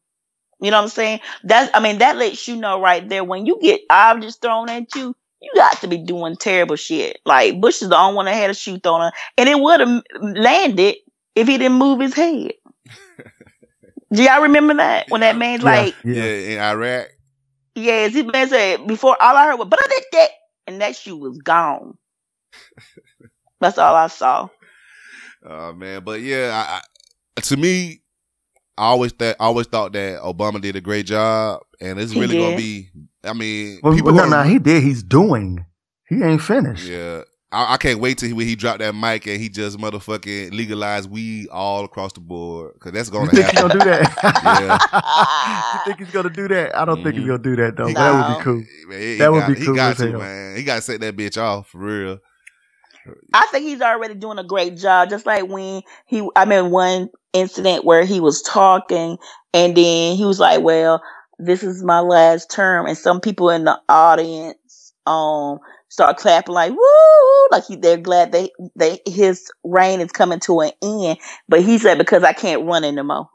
You 0.62 0.72
know 0.72 0.78
what 0.80 0.84
i'm 0.86 0.90
saying? 0.90 1.22
That's 1.44 1.72
i 1.76 1.82
mean 1.82 2.00
that 2.00 2.18
lets 2.18 2.48
you 2.48 2.58
know 2.58 2.82
right 2.82 3.08
there 3.08 3.26
when 3.26 3.46
you 3.48 3.60
get 3.62 3.82
objects 3.90 4.38
thrown 4.38 4.70
at 4.70 4.96
you 4.96 5.16
you 5.42 5.52
got 5.56 5.80
to 5.82 5.88
be 5.88 5.98
doing 5.98 6.36
terrible 6.36 6.76
shit 6.76 7.20
like 7.26 7.60
bush 7.62 7.82
is 7.82 7.90
the 7.90 7.98
only 7.98 8.16
one 8.16 8.26
that 8.26 8.34
had 8.34 8.50
a 8.50 8.54
shoe 8.54 8.80
thrown 8.80 9.02
at 9.02 9.08
him 9.08 9.14
and 9.38 9.50
it 9.50 9.60
would 9.60 9.80
have 9.80 10.04
landed 10.22 10.96
if 11.36 11.48
he 11.48 11.58
didn't 11.58 11.78
move 11.78 12.00
his 12.00 12.14
head 12.14 12.52
do 14.12 14.24
y'all 14.24 14.42
remember 14.42 14.74
that 14.76 15.10
when 15.10 15.22
that 15.22 15.38
man's 15.38 15.64
like, 15.64 15.96
yeah, 16.04 16.24
in 16.24 16.60
Iraq. 16.60 17.10
Yeah, 17.76 17.84
yes, 18.06 18.14
he 18.14 18.24
man 18.24 18.50
said 18.50 18.88
before 18.88 19.16
all 19.22 19.36
I 19.36 19.46
heard 19.46 19.58
was, 19.58 19.68
but 19.70 19.80
I 19.82 19.88
did 19.88 20.04
that, 20.14 20.30
and 20.68 20.82
that 20.82 20.96
shoe 20.96 21.18
was 21.18 21.38
gone. 21.38 21.98
That's 23.62 23.78
all 23.78 23.96
I 23.96 24.08
saw. 24.08 24.50
Oh 25.46 25.74
man, 25.74 26.04
but 26.04 26.22
yeah, 26.22 26.52
I, 26.54 26.82
I, 27.38 27.42
to 27.42 27.58
me, 27.58 28.02
I 28.78 28.88
always 28.88 29.14
that 29.14 29.38
always 29.40 29.68
thought 29.68 29.94
that 29.94 30.22
Obama 30.22 30.60
did 30.60 30.76
a 30.76 30.82
great 30.82 31.06
job, 31.06 31.62
and 31.80 32.00
it's 32.00 32.12
He 32.12 32.20
really 32.20 32.38
gonna 32.38 32.58
be. 32.58 32.90
I 33.24 33.34
mean, 33.34 33.80
well, 33.84 33.94
people 33.94 34.14
well, 34.14 34.30
no, 34.30 34.44
no, 34.44 34.50
he 34.50 34.60
did. 34.60 34.84
He's 34.84 35.04
doing. 35.04 35.66
He 36.08 36.24
ain't 36.24 36.42
finished. 36.42 36.88
Yeah. 36.88 37.24
I, 37.52 37.74
I 37.74 37.78
can't 37.78 38.00
wait 38.00 38.20
till 38.20 38.28
he, 38.28 38.34
when 38.34 38.48
he 38.48 38.56
dropped 38.56 38.80
that 38.80 38.94
mic 38.94 39.26
and 39.26 39.42
he 39.42 39.50
just 39.50 39.78
motherfucking 39.78 40.54
legalized 40.54 41.10
weed 41.10 41.48
all 41.50 41.84
across 41.84 42.14
the 42.14 42.20
board 42.20 42.74
because 42.74 42.92
that's 42.92 43.10
gonna 43.10 43.30
think 43.32 43.46
he's 43.46 43.60
happen. 43.60 43.70
gonna 43.70 43.80
do 43.80 43.90
that? 43.90 44.14
yeah, 45.74 45.74
you 45.74 45.86
think 45.86 46.00
he's 46.00 46.14
gonna 46.14 46.30
do 46.30 46.48
that? 46.48 46.78
I 46.78 46.86
don't 46.86 47.04
think 47.04 47.16
he's 47.16 47.24
mm-hmm. 47.24 47.32
gonna 47.32 47.44
do 47.44 47.56
that 47.56 47.76
though. 47.76 47.88
He 47.88 47.94
that 47.96 48.30
would 48.30 48.38
be 48.38 48.44
cool. 48.44 48.64
Man, 48.88 49.02
he 49.02 49.16
that 49.16 49.32
would 49.32 49.40
got, 49.40 49.56
be 49.56 49.60
He 49.60 49.76
got 49.76 49.98
to 49.98 50.12
hell. 50.12 50.20
man. 50.20 50.58
He 50.58 50.64
got 50.64 50.76
to 50.76 50.82
set 50.82 51.02
that 51.02 51.16
bitch 51.16 51.42
off 51.42 51.70
for 51.70 51.80
real. 51.80 52.20
I 53.34 53.48
think 53.52 53.66
he's 53.66 53.82
already 53.82 54.14
doing 54.14 54.38
a 54.38 54.44
great 54.44 54.78
job. 54.78 55.10
Just 55.10 55.26
like 55.26 55.48
when 55.48 55.82
he, 56.06 56.30
I 56.36 56.46
mean, 56.46 56.70
one 56.70 57.10
incident 57.34 57.84
where 57.84 58.06
he 58.06 58.20
was 58.20 58.44
talking 58.44 59.18
and 59.54 59.76
then 59.76 60.16
he 60.16 60.26
was 60.26 60.40
like, 60.40 60.62
well, 60.62 61.02
this 61.40 61.64
is 61.64 61.84
my 61.84 62.00
last 62.00 62.52
term. 62.52 62.86
And 62.86 62.98
some 62.98 63.20
people 63.22 63.50
in 63.50 63.64
the 63.64 63.80
audience, 63.90 64.94
um, 65.06 65.60
start 65.90 66.18
clapping 66.18 66.54
like, 66.54 66.72
woo, 66.72 67.48
like 67.52 67.66
he, 67.66 67.76
they're 67.76 67.98
glad 67.98 68.32
they, 68.32 68.52
they, 68.76 69.00
his 69.08 69.50
reign 69.64 70.02
is 70.02 70.12
coming 70.12 70.40
to 70.42 70.60
an 70.62 70.72
end. 70.84 71.18
But 71.48 71.64
he 71.64 71.78
said, 71.80 71.98
because 71.98 72.24
I 72.24 72.34
can't 72.34 72.66
run 72.66 72.84
anymore. 72.84 73.30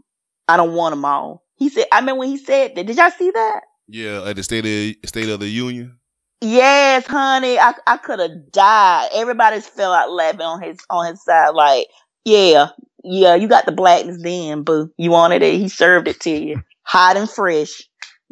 I 0.47 0.57
don't 0.57 0.75
want 0.75 0.93
them 0.93 1.05
all. 1.05 1.43
He 1.57 1.69
said, 1.69 1.87
I 1.91 2.01
mean, 2.01 2.17
when 2.17 2.29
he 2.29 2.37
said 2.37 2.75
that, 2.77 2.87
did 2.87 2.97
y'all 2.97 3.11
see 3.11 3.31
that? 3.31 3.61
Yeah, 3.89 4.25
at 4.25 4.37
the 4.37 4.43
state 4.43 4.65
of 4.65 5.09
State 5.09 5.29
of 5.29 5.41
the 5.41 5.49
Union. 5.49 5.99
Yes, 6.41 7.07
honey, 7.07 7.59
I 7.59 7.75
I 7.87 7.97
could 7.97 8.19
have 8.19 8.51
died. 8.51 9.09
Everybody's 9.15 9.67
fell 9.67 9.93
out 9.93 10.11
laughing 10.11 10.43
on 10.43 10.63
his 10.63 10.79
on 10.91 11.07
his 11.11 11.23
side, 11.23 11.51
like, 11.51 11.87
yeah, 12.25 12.69
yeah, 13.03 13.35
you 13.35 13.49
got 13.49 13.67
the 13.67 13.73
blackness 13.73 14.23
then, 14.23 14.63
boo. 14.63 14.91
You 14.99 15.11
wanted 15.11 15.43
it, 15.43 15.55
he 15.55 15.69
served 15.69 16.09
it 16.09 16.21
to 16.21 16.31
you, 16.31 16.63
hot 16.83 17.17
and 17.17 17.31
fresh. 17.31 17.83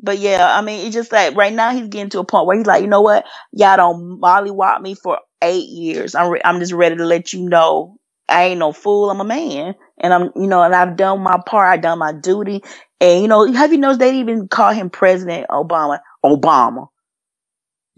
But 0.03 0.19
yeah, 0.19 0.57
I 0.57 0.63
mean, 0.63 0.85
it's 0.87 0.95
just 0.95 1.13
like 1.13 1.37
right 1.37 1.53
now 1.53 1.71
he's 1.71 1.89
getting 1.89 2.11
to 2.11 2.19
a 2.21 2.25
point 2.25 2.47
where 2.47 2.57
he's 2.57 2.67
like, 2.67 2.83
you 2.83 2.89
know 2.89 3.01
what, 3.03 3.25
y'all 3.53 3.77
don't 3.77 4.21
mollywop 4.21 4.81
me 4.81 4.95
for 4.95 5.21
eight 5.43 5.69
years. 5.69 6.15
I'm 6.15 6.31
re- 6.31 6.41
I'm 6.45 6.59
just 6.59 6.73
ready 6.73 6.97
to 6.97 7.05
let 7.05 7.33
you 7.33 7.49
know 7.49 7.99
I 8.29 8.45
ain't 8.45 8.59
no 8.59 8.73
fool. 8.73 9.11
I'm 9.11 9.21
a 9.21 9.25
man, 9.25 9.75
and 9.99 10.13
I'm 10.15 10.31
you 10.37 10.47
know, 10.47 10.63
and 10.63 10.75
I've 10.75 10.97
done 10.97 11.21
my 11.21 11.39
part. 11.47 11.73
I've 11.73 11.83
done 11.83 11.99
my 11.99 12.13
duty, 12.13 12.63
and 13.01 13.23
you 13.23 13.29
know, 13.29 13.51
have 13.53 13.73
you 13.73 13.79
noticed 13.79 14.01
they 14.01 14.19
even 14.19 14.49
call 14.49 14.73
him 14.73 14.91
President 14.91 15.47
Obama? 15.51 16.01
Obama. 16.25 16.89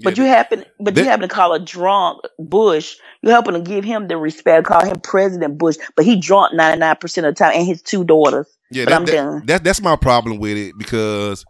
But 0.02 0.18
you 0.18 0.24
happen, 0.24 0.64
but 0.80 0.96
you 0.96 1.04
happen 1.04 1.28
to 1.28 1.32
call 1.34 1.52
a 1.52 1.60
drunk 1.60 2.20
Bush. 2.38 2.96
You 3.22 3.30
happen 3.30 3.54
to 3.54 3.60
give 3.60 3.84
him 3.84 4.08
the 4.08 4.16
respect, 4.16 4.66
call 4.66 4.84
him 4.84 4.98
President 5.00 5.56
Bush. 5.56 5.76
But 5.94 6.04
he 6.04 6.16
drunk 6.20 6.52
ninety 6.54 6.80
nine 6.80 6.96
percent 6.96 7.26
of 7.26 7.34
the 7.34 7.38
time, 7.38 7.52
and 7.54 7.64
his 7.66 7.80
two 7.80 8.04
daughters. 8.04 8.48
Yeah, 8.72 8.86
but 8.86 8.90
that, 8.90 8.96
I'm 8.96 9.04
that- 9.04 9.12
done. 9.12 9.42
that- 9.46 9.64
that's 9.64 9.80
my 9.80 9.94
problem 9.96 10.38
with 10.38 10.56
it 10.56 10.74
because 10.76 11.44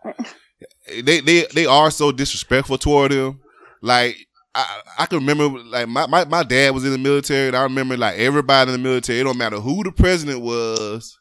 they 1.02 1.20
they 1.20 1.46
they 1.54 1.66
are 1.66 1.90
so 1.90 2.12
disrespectful 2.12 2.78
toward 2.78 3.12
him. 3.12 3.40
Like 3.82 4.16
I 4.54 4.80
I 5.00 5.06
can 5.06 5.18
remember 5.18 5.48
like 5.60 5.88
my, 5.88 6.06
my, 6.06 6.24
my 6.24 6.42
dad 6.42 6.74
was 6.74 6.84
in 6.84 6.92
the 6.92 6.98
military 6.98 7.48
and 7.48 7.56
I 7.56 7.62
remember 7.62 7.96
like 7.96 8.18
everybody 8.18 8.72
in 8.72 8.82
the 8.82 8.88
military, 8.88 9.20
it 9.20 9.24
don't 9.24 9.38
matter 9.38 9.60
who 9.60 9.82
the 9.82 9.92
president 9.92 10.40
was, 10.40 11.18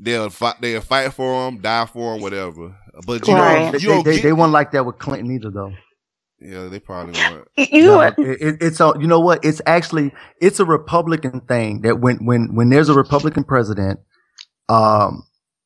they'll 0.00 0.30
fight 0.30 0.56
they'll 0.60 0.80
fight 0.80 1.12
for 1.12 1.48
him, 1.48 1.58
die 1.60 1.86
for 1.86 2.14
him, 2.14 2.22
whatever. 2.22 2.76
But 3.06 3.26
you 3.26 3.34
They, 3.34 3.40
don't 3.40 3.82
you 3.82 3.88
they, 3.88 4.02
they, 4.02 4.14
get 4.16 4.22
they 4.22 4.32
weren't 4.32 4.52
like 4.52 4.72
that 4.72 4.84
with 4.84 4.98
Clinton 4.98 5.30
either, 5.32 5.50
though. 5.50 5.72
Yeah, 6.40 6.66
they 6.66 6.80
probably 6.80 7.14
weren't. 7.14 7.48
No, 7.86 8.00
it, 8.00 8.14
it- 8.18 8.56
it's 8.60 8.80
a, 8.80 8.92
you 8.98 9.06
know 9.06 9.20
what? 9.20 9.44
It's 9.44 9.62
actually 9.64 10.12
it's 10.40 10.58
a 10.60 10.64
Republican 10.64 11.40
thing 11.42 11.82
that 11.82 12.00
when 12.00 12.16
when 12.24 12.54
when 12.54 12.68
there's 12.68 12.88
a 12.88 12.94
Republican 12.94 13.44
president, 13.44 14.00
um, 14.68 15.22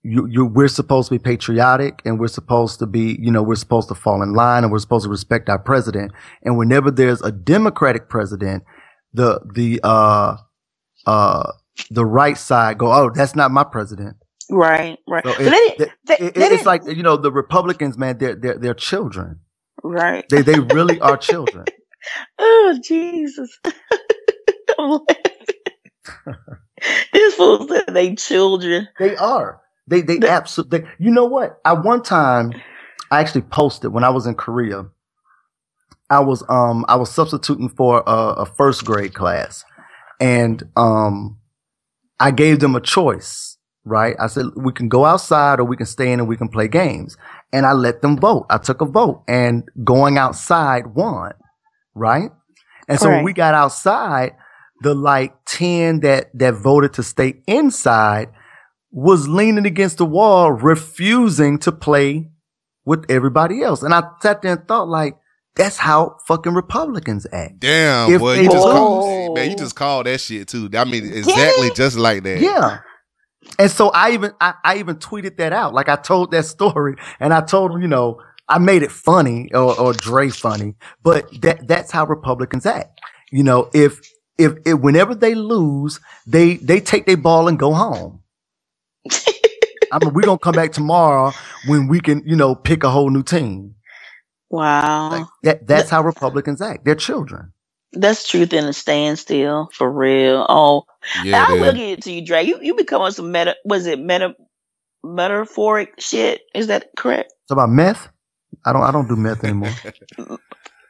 you 0.06 0.26
you 0.30 0.46
we're 0.46 0.68
supposed 0.68 1.08
to 1.10 1.14
be 1.16 1.20
patriotic 1.20 2.02
and 2.06 2.20
we're 2.20 2.28
supposed 2.28 2.78
to 2.80 2.86
be 2.86 3.18
you 3.20 3.32
know 3.32 3.42
we're 3.42 3.56
supposed 3.56 3.88
to 3.88 3.96
fall 3.96 4.22
in 4.22 4.34
line 4.34 4.64
and 4.64 4.72
we're 4.72 4.80
supposed 4.80 5.04
to 5.04 5.10
respect 5.10 5.48
our 5.50 5.58
president. 5.60 6.12
And 6.44 6.58
whenever 6.58 6.90
there's 6.92 7.22
a 7.22 7.32
Democratic 7.32 8.08
president, 8.10 8.64
the 9.14 9.40
the 9.54 9.80
uh 9.84 10.38
uh 11.06 11.52
the 11.90 12.06
right 12.06 12.38
side 12.38 12.78
go, 12.78 12.92
oh, 12.92 13.10
that's 13.14 13.36
not 13.36 13.50
my 13.52 13.64
president. 13.64 14.16
Right, 14.50 14.98
right. 15.08 15.24
So 15.24 15.32
it- 15.32 15.50
they 15.50 15.84
it- 15.84 15.92
they- 16.06 16.18
it- 16.26 16.34
they 16.34 16.46
it's 16.46 16.66
like 16.66 16.82
you 16.86 17.02
know 17.02 17.16
the 17.18 17.32
Republicans, 17.32 17.98
man. 17.98 18.18
They're 18.18 18.36
they're 18.36 18.58
they're 18.58 18.74
children. 18.74 19.40
right. 19.84 20.24
They 20.30 20.42
they 20.42 20.60
really 20.60 21.00
are 21.00 21.16
children. 21.18 21.66
Oh 22.38 22.78
Jesus! 22.84 23.58
I'm 24.78 24.90
laughing. 24.90 25.16
These 27.12 27.34
fools 27.34 27.68
said 27.68 27.84
they 27.94 28.14
children. 28.16 28.88
They 28.98 29.16
are. 29.16 29.60
They 29.88 30.00
they 30.02 30.18
absolutely. 30.26 30.84
You 30.98 31.10
know 31.10 31.26
what? 31.26 31.60
At 31.64 31.84
one 31.84 32.02
time 32.02 32.52
I 33.10 33.20
actually 33.20 33.42
posted 33.42 33.92
when 33.92 34.04
I 34.04 34.10
was 34.10 34.26
in 34.26 34.34
Korea. 34.34 34.86
I 36.10 36.20
was 36.20 36.44
um 36.48 36.84
I 36.88 36.96
was 36.96 37.10
substituting 37.10 37.68
for 37.68 38.02
a, 38.06 38.10
a 38.10 38.46
first 38.46 38.84
grade 38.84 39.14
class, 39.14 39.64
and 40.20 40.62
um 40.76 41.38
I 42.18 42.30
gave 42.30 42.60
them 42.60 42.74
a 42.74 42.80
choice, 42.80 43.58
right? 43.84 44.16
I 44.18 44.26
said, 44.28 44.46
we 44.56 44.72
can 44.72 44.88
go 44.88 45.04
outside 45.04 45.60
or 45.60 45.64
we 45.64 45.76
can 45.76 45.86
stay 45.86 46.12
in 46.12 46.20
and 46.20 46.28
we 46.28 46.36
can 46.36 46.48
play 46.48 46.68
games. 46.68 47.16
And 47.52 47.66
I 47.66 47.72
let 47.72 48.02
them 48.02 48.18
vote. 48.18 48.46
I 48.50 48.58
took 48.58 48.80
a 48.80 48.86
vote 48.86 49.22
and 49.28 49.64
going 49.84 50.18
outside 50.18 50.94
won, 50.94 51.32
right? 51.94 52.30
And 52.88 52.98
so 52.98 53.08
when 53.08 53.24
we 53.24 53.32
got 53.32 53.54
outside, 53.54 54.32
the 54.82 54.94
like 54.94 55.34
10 55.46 56.00
that, 56.00 56.30
that 56.38 56.54
voted 56.54 56.92
to 56.94 57.02
stay 57.02 57.42
inside 57.46 58.28
was 58.90 59.28
leaning 59.28 59.66
against 59.66 59.98
the 59.98 60.06
wall, 60.06 60.52
refusing 60.52 61.58
to 61.60 61.72
play 61.72 62.30
with 62.84 63.04
everybody 63.10 63.62
else. 63.62 63.82
And 63.82 63.92
I 63.92 64.02
sat 64.22 64.42
there 64.42 64.52
and 64.52 64.66
thought 64.66 64.88
like, 64.88 65.16
that's 65.56 65.78
how 65.78 66.18
fucking 66.26 66.52
Republicans 66.52 67.26
act. 67.32 67.60
Damn, 67.60 68.12
If 68.12 68.20
boy, 68.20 68.40
you 68.40 68.50
just 68.50 68.62
called, 68.66 69.34
man, 69.34 69.50
you 69.50 69.56
just 69.56 69.74
called 69.74 70.06
that 70.06 70.20
shit 70.20 70.48
too. 70.48 70.68
I 70.74 70.84
mean, 70.84 71.04
exactly 71.04 71.70
just 71.74 71.96
like 71.96 72.22
that. 72.24 72.40
Yeah. 72.40 72.80
And 73.58 73.70
so 73.70 73.88
I 73.90 74.12
even 74.12 74.32
I, 74.40 74.54
I 74.62 74.76
even 74.78 74.96
tweeted 74.96 75.38
that 75.38 75.52
out. 75.52 75.72
Like 75.72 75.88
I 75.88 75.96
told 75.96 76.30
that 76.32 76.44
story 76.46 76.96
and 77.20 77.32
I 77.32 77.40
told 77.40 77.72
him, 77.72 77.80
you 77.80 77.88
know, 77.88 78.20
I 78.48 78.58
made 78.58 78.82
it 78.82 78.92
funny 78.92 79.50
or, 79.52 79.78
or 79.78 79.92
Dre 79.92 80.28
funny, 80.28 80.74
but 81.02 81.28
that 81.40 81.66
that's 81.66 81.90
how 81.90 82.04
Republicans 82.06 82.66
act. 82.66 83.00
You 83.32 83.42
know, 83.42 83.70
if 83.72 84.00
if, 84.38 84.54
if 84.66 84.78
whenever 84.78 85.14
they 85.14 85.34
lose, 85.34 86.00
they 86.26 86.56
they 86.56 86.80
take 86.80 87.06
their 87.06 87.16
ball 87.16 87.48
and 87.48 87.58
go 87.58 87.72
home. 87.72 88.20
I 89.92 89.98
mean, 90.00 90.14
we're 90.14 90.22
gonna 90.22 90.38
come 90.38 90.54
back 90.54 90.72
tomorrow 90.72 91.32
when 91.68 91.88
we 91.88 92.00
can, 92.00 92.22
you 92.26 92.36
know, 92.36 92.54
pick 92.54 92.84
a 92.84 92.90
whole 92.90 93.10
new 93.10 93.22
team. 93.22 93.74
Wow. 94.50 95.28
That 95.42 95.66
that's 95.66 95.90
how 95.90 96.02
Republicans 96.02 96.60
act. 96.62 96.84
They're 96.84 96.94
children. 96.94 97.52
That's 97.92 98.28
truth 98.28 98.52
in 98.52 98.64
a 98.64 98.72
standstill 98.72 99.70
for 99.72 99.90
real. 99.90 100.44
Oh, 100.48 100.84
Yeah, 101.24 101.46
I 101.48 101.52
will 101.54 101.60
man. 101.60 101.74
give 101.74 101.98
it 101.98 102.02
to 102.04 102.12
you, 102.12 102.24
Dre. 102.24 102.42
You 102.44 102.58
you 102.62 102.74
become 102.74 103.02
on 103.02 103.12
some 103.12 103.32
meta. 103.32 103.56
Was 103.64 103.86
it 103.86 103.98
meta 104.00 104.34
metaphoric 105.04 106.00
shit? 106.00 106.42
Is 106.54 106.66
that 106.68 106.88
correct? 106.96 107.32
So 107.48 107.54
about 107.54 107.70
meth, 107.70 108.08
I 108.64 108.72
don't 108.72 108.82
I 108.82 108.92
don't 108.92 109.08
do 109.08 109.16
meth 109.16 109.44
anymore. 109.44 109.72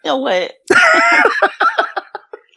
You 0.05 0.13
know 0.13 0.19
what? 0.19 0.53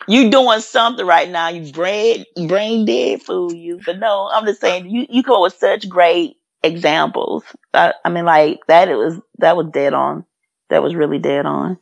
you 0.09 0.31
doing 0.31 0.59
something 0.59 1.05
right 1.05 1.29
now. 1.29 1.49
You 1.49 1.71
brain 1.71 2.25
brain 2.47 2.85
dead 2.85 3.21
fool 3.21 3.53
you. 3.53 3.79
But 3.85 3.99
no, 3.99 4.29
I'm 4.33 4.45
just 4.45 4.59
saying 4.59 4.89
you 4.89 5.05
you 5.09 5.23
come 5.23 5.35
up 5.35 5.43
with 5.43 5.55
such 5.55 5.87
great 5.87 6.37
examples. 6.63 7.43
I, 7.73 7.93
I 8.03 8.09
mean, 8.09 8.25
like 8.25 8.59
that. 8.67 8.89
It 8.89 8.95
was 8.95 9.19
that 9.37 9.55
was 9.55 9.67
dead 9.71 9.93
on. 9.93 10.25
That 10.69 10.81
was 10.81 10.95
really 10.95 11.19
dead 11.19 11.45
on. 11.45 11.77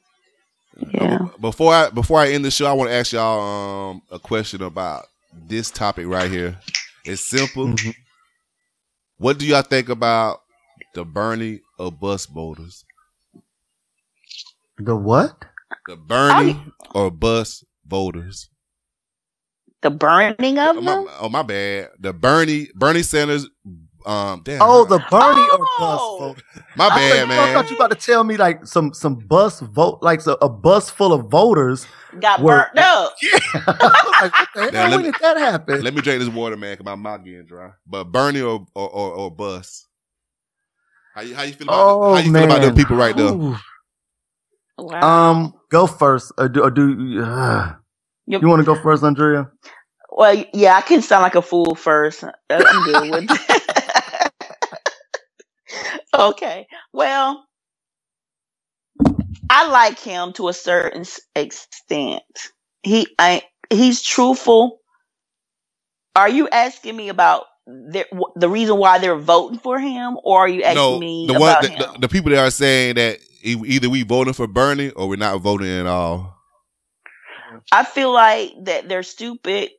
Yeah. 0.94 1.28
Before 1.40 1.74
I 1.74 1.90
before 1.90 2.20
I 2.20 2.30
end 2.30 2.44
the 2.44 2.52
show, 2.52 2.66
I 2.68 2.74
want 2.74 2.90
to 2.90 2.96
ask 2.96 3.14
y'all 3.14 3.92
um 3.92 4.02
a 4.12 4.20
question 4.20 4.62
about 4.62 5.06
this 5.34 5.72
topic 5.72 6.06
right 6.08 6.30
here. 6.30 6.60
It's 7.06 7.26
simple. 7.26 7.68
Mm-hmm. 7.68 7.92
What 9.18 9.40
do 9.40 9.48
y'all 9.48 9.62
think 9.62 9.88
about 9.88 10.42
the 10.94 11.06
Bernie 11.06 11.62
or 11.80 11.92
bus 11.92 12.26
voters? 12.26 12.84
The 14.78 14.96
what? 14.96 15.46
The 15.88 15.96
Bernie 15.96 16.62
or 16.94 17.10
bus 17.10 17.64
voters? 17.88 18.50
The 19.82 19.92
burning 19.92 20.58
of 20.60 20.78
Oh 20.78 20.82
my, 20.82 21.06
oh 21.20 21.30
my 21.30 21.44
bad. 21.44 21.90
The 22.00 22.12
Bernie 22.14 22.68
Bernie 22.76 23.04
Sanders. 23.04 23.48
Um, 24.06 24.42
damn. 24.46 24.62
Oh, 24.62 24.86
the 24.86 25.00
Bernie 25.12 25.42
or 25.52 25.68
bus 25.80 26.00
vote. 26.20 26.44
My 26.78 26.86
I 26.86 26.90
bad, 26.90 27.12
thought, 27.12 27.24
I 27.24 27.26
man. 27.28 27.54
thought 27.54 27.70
you 27.70 27.76
about 27.76 27.92
to 27.92 27.98
tell 27.98 28.24
me 28.24 28.38
like 28.38 28.66
some 28.66 28.94
some 28.94 29.16
bus 29.16 29.60
vote, 29.60 30.00
like 30.02 30.22
so, 30.22 30.38
a 30.42 30.48
bus 30.50 30.90
full 30.90 31.12
of 31.14 31.30
voters 31.30 31.86
got 32.22 32.42
were- 32.42 32.68
burnt 32.74 32.80
up. 32.80 33.14
Now, 34.56 34.70
Now, 34.72 34.72
let 34.72 34.90
when 34.92 35.00
me- 35.00 35.12
did 35.12 35.16
that 35.22 35.38
happen? 35.38 35.84
Let 35.84 35.94
me 35.94 36.02
drink 36.02 36.20
this 36.22 36.30
water, 36.30 36.56
man, 36.58 36.74
because 36.74 36.86
my 36.86 36.96
mouth 36.96 37.24
getting 37.24 37.46
dry. 37.46 37.72
But 37.86 38.06
Bernie 38.06 38.42
or 38.42 38.66
or, 38.74 38.90
or, 38.90 39.12
or 39.14 39.32
bus? 39.32 39.86
How 41.14 41.22
you 41.22 41.36
how 41.36 41.44
you 41.44 41.54
feel 41.54 41.68
about 41.68 41.78
Oh 41.80 42.16
how 42.16 42.22
you 42.22 42.32
man, 42.32 42.48
feel 42.48 42.58
about 42.58 42.66
them 42.66 42.76
people 42.76 42.96
right 42.96 43.16
there? 43.16 43.34
Ooh. 43.34 43.58
Um, 44.94 45.54
go 45.70 45.86
first, 45.88 46.32
or 46.38 46.48
do, 46.50 46.62
or 46.64 46.72
do 46.72 47.24
uh, 47.24 47.74
Yep. 48.28 48.42
you 48.42 48.48
want 48.48 48.60
to 48.60 48.66
go 48.66 48.76
first, 48.76 49.04
Andrea? 49.04 49.50
Well, 50.12 50.46
yeah, 50.54 50.76
I 50.76 50.82
can 50.82 51.02
sound 51.02 51.24
like 51.24 51.36
a 51.36 51.42
fool 51.42 51.76
first. 51.76 52.24
Uh, 52.24 52.32
I'm 52.50 52.84
good 52.84 52.98
with 52.98 53.28
that. 53.28 54.32
okay. 56.18 56.68
Well, 56.94 57.46
I 59.50 59.68
like 59.70 60.00
him 60.00 60.34
to 60.34 60.50
a 60.50 60.54
certain 60.54 61.06
extent. 61.36 62.24
He, 62.84 63.08
I, 63.20 63.44
he's 63.70 64.02
truthful. 64.02 64.80
Are 66.16 66.30
you 66.30 66.50
asking 66.50 66.96
me 66.96 67.10
about 67.10 67.46
the, 67.68 68.06
the 68.36 68.50
reason 68.50 68.78
why 68.78 69.00
they're 69.00 69.18
voting 69.18 69.60
for 69.60 69.80
him, 69.80 70.18
or 70.24 70.40
are 70.40 70.50
you 70.50 70.64
asking 70.64 70.84
No, 70.86 71.00
me 71.00 71.28
the 71.28 71.34
about 71.36 71.66
one 71.66 71.72
him? 71.72 71.80
the, 71.80 72.00
the 72.02 72.08
people 72.08 72.32
that 72.32 72.40
are 72.40 72.52
saying 72.52 72.96
that 72.96 73.20
e- 73.44 73.62
either 73.66 73.90
we 73.90 74.04
voting 74.04 74.34
for 74.34 74.48
Bernie 74.48 74.92
or 74.92 75.08
we're 75.10 75.18
not 75.18 75.40
voting 75.42 75.68
at 75.70 75.86
all. 75.88 76.37
I 77.72 77.84
feel 77.84 78.12
like 78.14 78.54
that 78.66 78.90
they're 78.90 79.04
stupid 79.04 79.72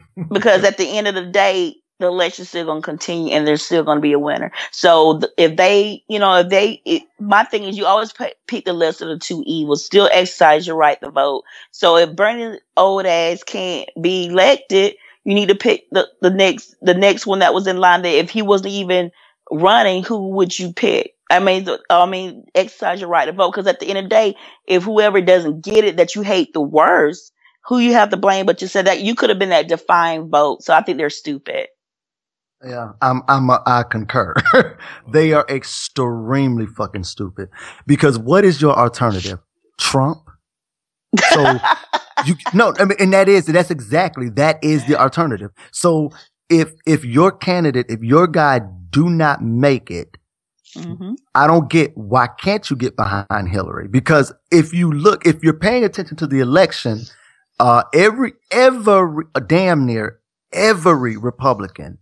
because 0.32 0.64
at 0.64 0.78
the 0.78 0.98
end 0.98 1.08
of 1.08 1.16
the 1.16 1.26
day, 1.26 1.76
the 2.00 2.08
election's 2.08 2.50
still 2.50 2.66
going 2.66 2.82
to 2.82 2.86
continue 2.86 3.32
and 3.32 3.46
there's 3.46 3.64
still 3.64 3.84
going 3.84 3.98
to 3.98 4.02
be 4.02 4.12
a 4.12 4.20
winner. 4.20 4.52
So 4.72 5.20
th- 5.20 5.32
if 5.38 5.56
they, 5.56 6.04
you 6.08 6.18
know, 6.20 6.36
if 6.36 6.50
they, 6.50 6.82
it, 6.86 7.04
my 7.20 7.44
thing 7.44 7.64
is 7.64 7.78
you 7.78 7.86
always 7.86 8.12
pick, 8.12 8.36
pick 8.48 8.66
the 8.66 8.74
list 8.74 9.02
of 9.02 9.08
the 9.08 9.18
two 9.18 9.42
evils, 9.46 9.84
still 9.86 10.08
exercise 10.12 10.66
your 10.66 10.76
right 10.76 11.00
to 11.00 11.10
vote. 11.10 11.44
So 11.72 11.96
if 11.96 12.14
Bernie's 12.16 12.60
old 12.76 13.06
ass 13.06 13.42
can't 13.44 13.88
be 14.00 14.26
elected, 14.26 14.94
you 15.24 15.34
need 15.34 15.48
to 15.48 15.56
pick 15.56 15.90
the, 15.90 16.08
the 16.22 16.30
next, 16.30 16.76
the 16.82 16.94
next 16.94 17.26
one 17.26 17.40
that 17.40 17.54
was 17.54 17.66
in 17.66 17.78
line 17.78 18.02
that 18.02 18.10
if 18.14 18.30
he 18.30 18.42
wasn't 18.42 18.74
even 18.74 19.10
running, 19.50 20.04
who 20.04 20.28
would 20.30 20.58
you 20.58 20.74
pick? 20.74 21.15
I 21.30 21.40
mean, 21.40 21.68
I 21.90 22.06
mean, 22.06 22.44
exercise 22.54 23.00
your 23.00 23.10
right 23.10 23.26
to 23.26 23.32
vote 23.32 23.52
because 23.52 23.66
at 23.66 23.80
the 23.80 23.88
end 23.88 23.98
of 23.98 24.04
the 24.04 24.10
day, 24.10 24.36
if 24.66 24.84
whoever 24.84 25.20
doesn't 25.20 25.64
get 25.64 25.84
it 25.84 25.96
that 25.96 26.14
you 26.14 26.22
hate 26.22 26.52
the 26.52 26.60
worst, 26.60 27.32
who 27.66 27.78
you 27.78 27.92
have 27.94 28.10
to 28.10 28.16
blame? 28.16 28.46
But 28.46 28.62
you 28.62 28.68
said 28.68 28.86
that 28.86 29.00
you 29.00 29.14
could 29.14 29.30
have 29.30 29.38
been 29.38 29.48
that 29.48 29.68
defined 29.68 30.30
vote. 30.30 30.62
So 30.62 30.72
I 30.72 30.82
think 30.82 30.98
they're 30.98 31.10
stupid. 31.10 31.68
Yeah, 32.64 32.92
I'm, 33.02 33.22
I'm, 33.28 33.50
a, 33.50 33.62
I 33.66 33.82
concur. 33.82 34.34
they 35.12 35.32
are 35.32 35.44
extremely 35.48 36.66
fucking 36.66 37.04
stupid 37.04 37.48
because 37.86 38.18
what 38.18 38.44
is 38.44 38.62
your 38.62 38.74
alternative? 38.74 39.40
Trump. 39.78 40.22
So 41.32 41.58
you 42.24 42.34
no, 42.54 42.72
I 42.78 42.84
mean, 42.86 42.96
and 42.98 43.12
that 43.12 43.28
is 43.28 43.46
that's 43.46 43.70
exactly 43.70 44.30
that 44.30 44.62
is 44.62 44.86
the 44.86 44.96
alternative. 44.96 45.50
So 45.70 46.10
if 46.48 46.72
if 46.86 47.04
your 47.04 47.30
candidate, 47.30 47.86
if 47.88 48.02
your 48.02 48.26
guy 48.26 48.60
do 48.90 49.10
not 49.10 49.42
make 49.42 49.90
it, 49.90 50.16
Mm-hmm. 50.76 51.14
I 51.34 51.46
don't 51.46 51.70
get 51.70 51.96
why 51.96 52.28
can't 52.28 52.68
you 52.70 52.76
get 52.76 52.96
behind 52.96 53.48
Hillary? 53.48 53.88
Because 53.88 54.32
if 54.50 54.72
you 54.72 54.92
look, 54.92 55.26
if 55.26 55.42
you're 55.42 55.58
paying 55.58 55.84
attention 55.84 56.16
to 56.18 56.26
the 56.26 56.40
election, 56.40 57.02
uh, 57.58 57.84
every 57.94 58.34
every 58.50 59.24
uh, 59.34 59.40
damn 59.40 59.86
near 59.86 60.20
every 60.52 61.16
Republican 61.16 61.98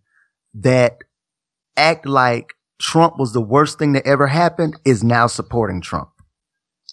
that 0.55 0.99
act 1.77 2.07
like 2.07 2.55
Trump 2.81 3.19
was 3.19 3.33
the 3.33 3.41
worst 3.41 3.79
thing 3.79 3.93
that 3.93 4.07
ever 4.07 4.27
happened 4.27 4.79
is 4.85 5.03
now 5.03 5.27
supporting 5.27 5.81
Trump. 5.81 6.11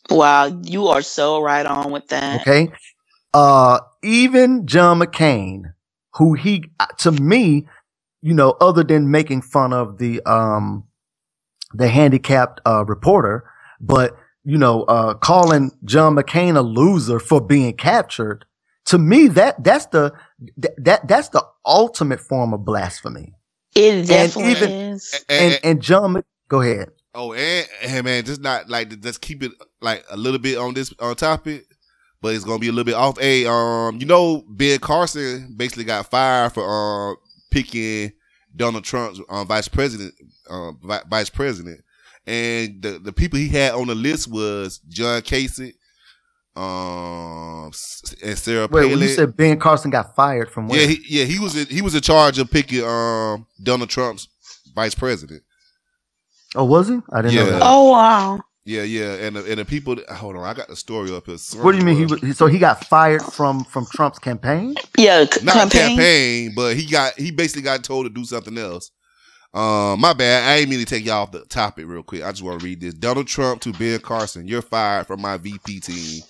Wow, 0.09 0.45
you 0.63 0.87
are 0.87 1.01
so 1.01 1.41
right 1.41 1.65
on 1.65 1.91
with 1.91 2.07
that. 2.07 2.41
Okay. 2.41 2.71
Uh, 3.33 3.79
even 4.03 4.67
John 4.67 4.99
McCain, 4.99 5.73
who 6.15 6.33
he, 6.33 6.65
to 6.99 7.11
me, 7.11 7.67
you 8.21 8.33
know, 8.33 8.51
other 8.59 8.83
than 8.83 9.09
making 9.09 9.41
fun 9.41 9.73
of 9.73 9.97
the, 9.99 10.21
um, 10.25 10.83
the 11.73 11.87
handicapped, 11.87 12.61
uh, 12.65 12.85
reporter, 12.85 13.43
but, 13.79 14.15
you 14.43 14.57
know, 14.57 14.83
uh, 14.83 15.13
calling 15.15 15.71
John 15.85 16.15
McCain 16.15 16.55
a 16.57 16.61
loser 16.61 17.19
for 17.19 17.41
being 17.41 17.75
captured, 17.75 18.45
to 18.85 18.97
me, 18.97 19.27
that, 19.29 19.63
that's 19.63 19.85
the, 19.87 20.13
that, 20.57 20.73
that 20.83 21.07
that's 21.07 21.29
the 21.29 21.45
ultimate 21.65 22.19
form 22.19 22.53
of 22.53 22.65
blasphemy. 22.65 23.33
It 23.75 24.07
definitely 24.07 24.51
even, 24.51 24.71
is. 24.71 25.23
And, 25.29 25.59
and 25.63 25.81
John, 25.81 26.23
go 26.49 26.61
ahead. 26.61 26.89
Oh, 27.13 27.33
and, 27.33 27.67
and 27.83 28.05
man, 28.05 28.23
just 28.25 28.41
not 28.41 28.69
like 28.69 28.99
just 29.01 29.21
keep 29.21 29.43
it 29.43 29.51
like 29.81 30.03
a 30.09 30.17
little 30.17 30.39
bit 30.39 30.57
on 30.57 30.73
this 30.73 30.93
on 30.99 31.15
topic, 31.15 31.65
but 32.21 32.33
it's 32.33 32.45
gonna 32.45 32.59
be 32.59 32.69
a 32.69 32.71
little 32.71 32.85
bit 32.85 32.95
off. 32.95 33.19
Hey, 33.19 33.45
um, 33.45 33.97
you 33.99 34.05
know, 34.05 34.43
Ben 34.47 34.79
Carson 34.79 35.53
basically 35.57 35.83
got 35.83 36.09
fired 36.09 36.53
for 36.53 36.63
um 36.63 37.17
picking 37.49 38.13
Donald 38.55 38.83
Trump's 38.83 39.19
um, 39.29 39.47
vice 39.47 39.67
president, 39.67 40.13
um, 40.49 40.79
vi- 40.83 41.03
vice 41.09 41.29
president, 41.29 41.81
and 42.27 42.81
the 42.81 42.99
the 42.99 43.13
people 43.13 43.39
he 43.39 43.47
had 43.47 43.73
on 43.73 43.87
the 43.87 43.95
list 43.95 44.27
was 44.29 44.79
John 44.89 45.21
Kasich, 45.21 45.73
um, 46.55 47.71
and 48.23 48.37
Sarah 48.37 48.67
Wait, 48.67 48.71
Palin. 48.71 48.91
when 48.91 48.99
you 48.99 49.07
said 49.07 49.37
Ben 49.37 49.57
Carson 49.59 49.89
got 49.91 50.15
fired 50.15 50.51
from 50.51 50.67
where? 50.67 50.81
yeah, 50.81 50.87
he, 50.87 50.99
yeah, 51.07 51.25
he 51.25 51.39
was 51.39 51.55
in, 51.55 51.67
he 51.67 51.81
was 51.81 51.95
in 51.95 52.01
charge 52.01 52.37
of 52.39 52.51
picking 52.51 52.83
um 52.83 53.47
Donald 53.63 53.89
Trump's 53.89 54.27
vice 54.75 54.95
president. 54.95 55.43
oh, 56.55 56.65
was 56.65 56.89
he? 56.89 56.99
I 57.11 57.21
didn't 57.21 57.35
know 57.35 57.51
that. 57.51 57.61
Oh 57.63 57.91
wow. 57.91 58.41
Yeah, 58.63 58.83
yeah, 58.83 59.13
and 59.15 59.35
the, 59.35 59.43
and 59.45 59.57
the 59.57 59.65
people. 59.65 59.95
hold 60.09 60.35
on, 60.35 60.43
I 60.43 60.53
got 60.53 60.67
the 60.67 60.75
story 60.75 61.11
up 61.15 61.25
here. 61.25 61.37
What 61.61 61.71
do 61.71 61.79
you 61.79 61.83
mean? 61.83 61.97
He 61.97 62.05
was, 62.05 62.37
so 62.37 62.45
he 62.45 62.59
got 62.59 62.85
fired 62.85 63.23
from 63.23 63.63
from 63.63 63.87
Trump's 63.87 64.19
campaign? 64.19 64.75
Yeah, 64.97 65.25
Not 65.41 65.71
campaign. 65.71 66.53
but 66.55 66.75
he 66.75 66.85
got 66.85 67.17
he 67.17 67.31
basically 67.31 67.63
got 67.63 67.83
told 67.83 68.05
to 68.05 68.09
do 68.11 68.23
something 68.23 68.57
else. 68.57 68.91
Um, 69.53 69.99
my 69.99 70.13
bad. 70.13 70.47
I 70.47 70.57
ain't 70.61 70.69
mean 70.69 70.79
to 70.79 70.85
take 70.85 71.05
y'all 71.05 71.23
off 71.23 71.31
the 71.31 71.43
topic 71.45 71.85
real 71.87 72.03
quick. 72.03 72.23
I 72.23 72.31
just 72.31 72.43
want 72.43 72.59
to 72.59 72.65
read 72.65 72.79
this. 72.79 72.93
Donald 72.93 73.27
Trump 73.27 73.61
to 73.61 73.73
Ben 73.73 73.99
Carson. 73.99 74.47
You're 74.47 74.61
fired 74.61 75.07
from 75.07 75.21
my 75.21 75.37
VP 75.37 75.79
team. 75.81 76.21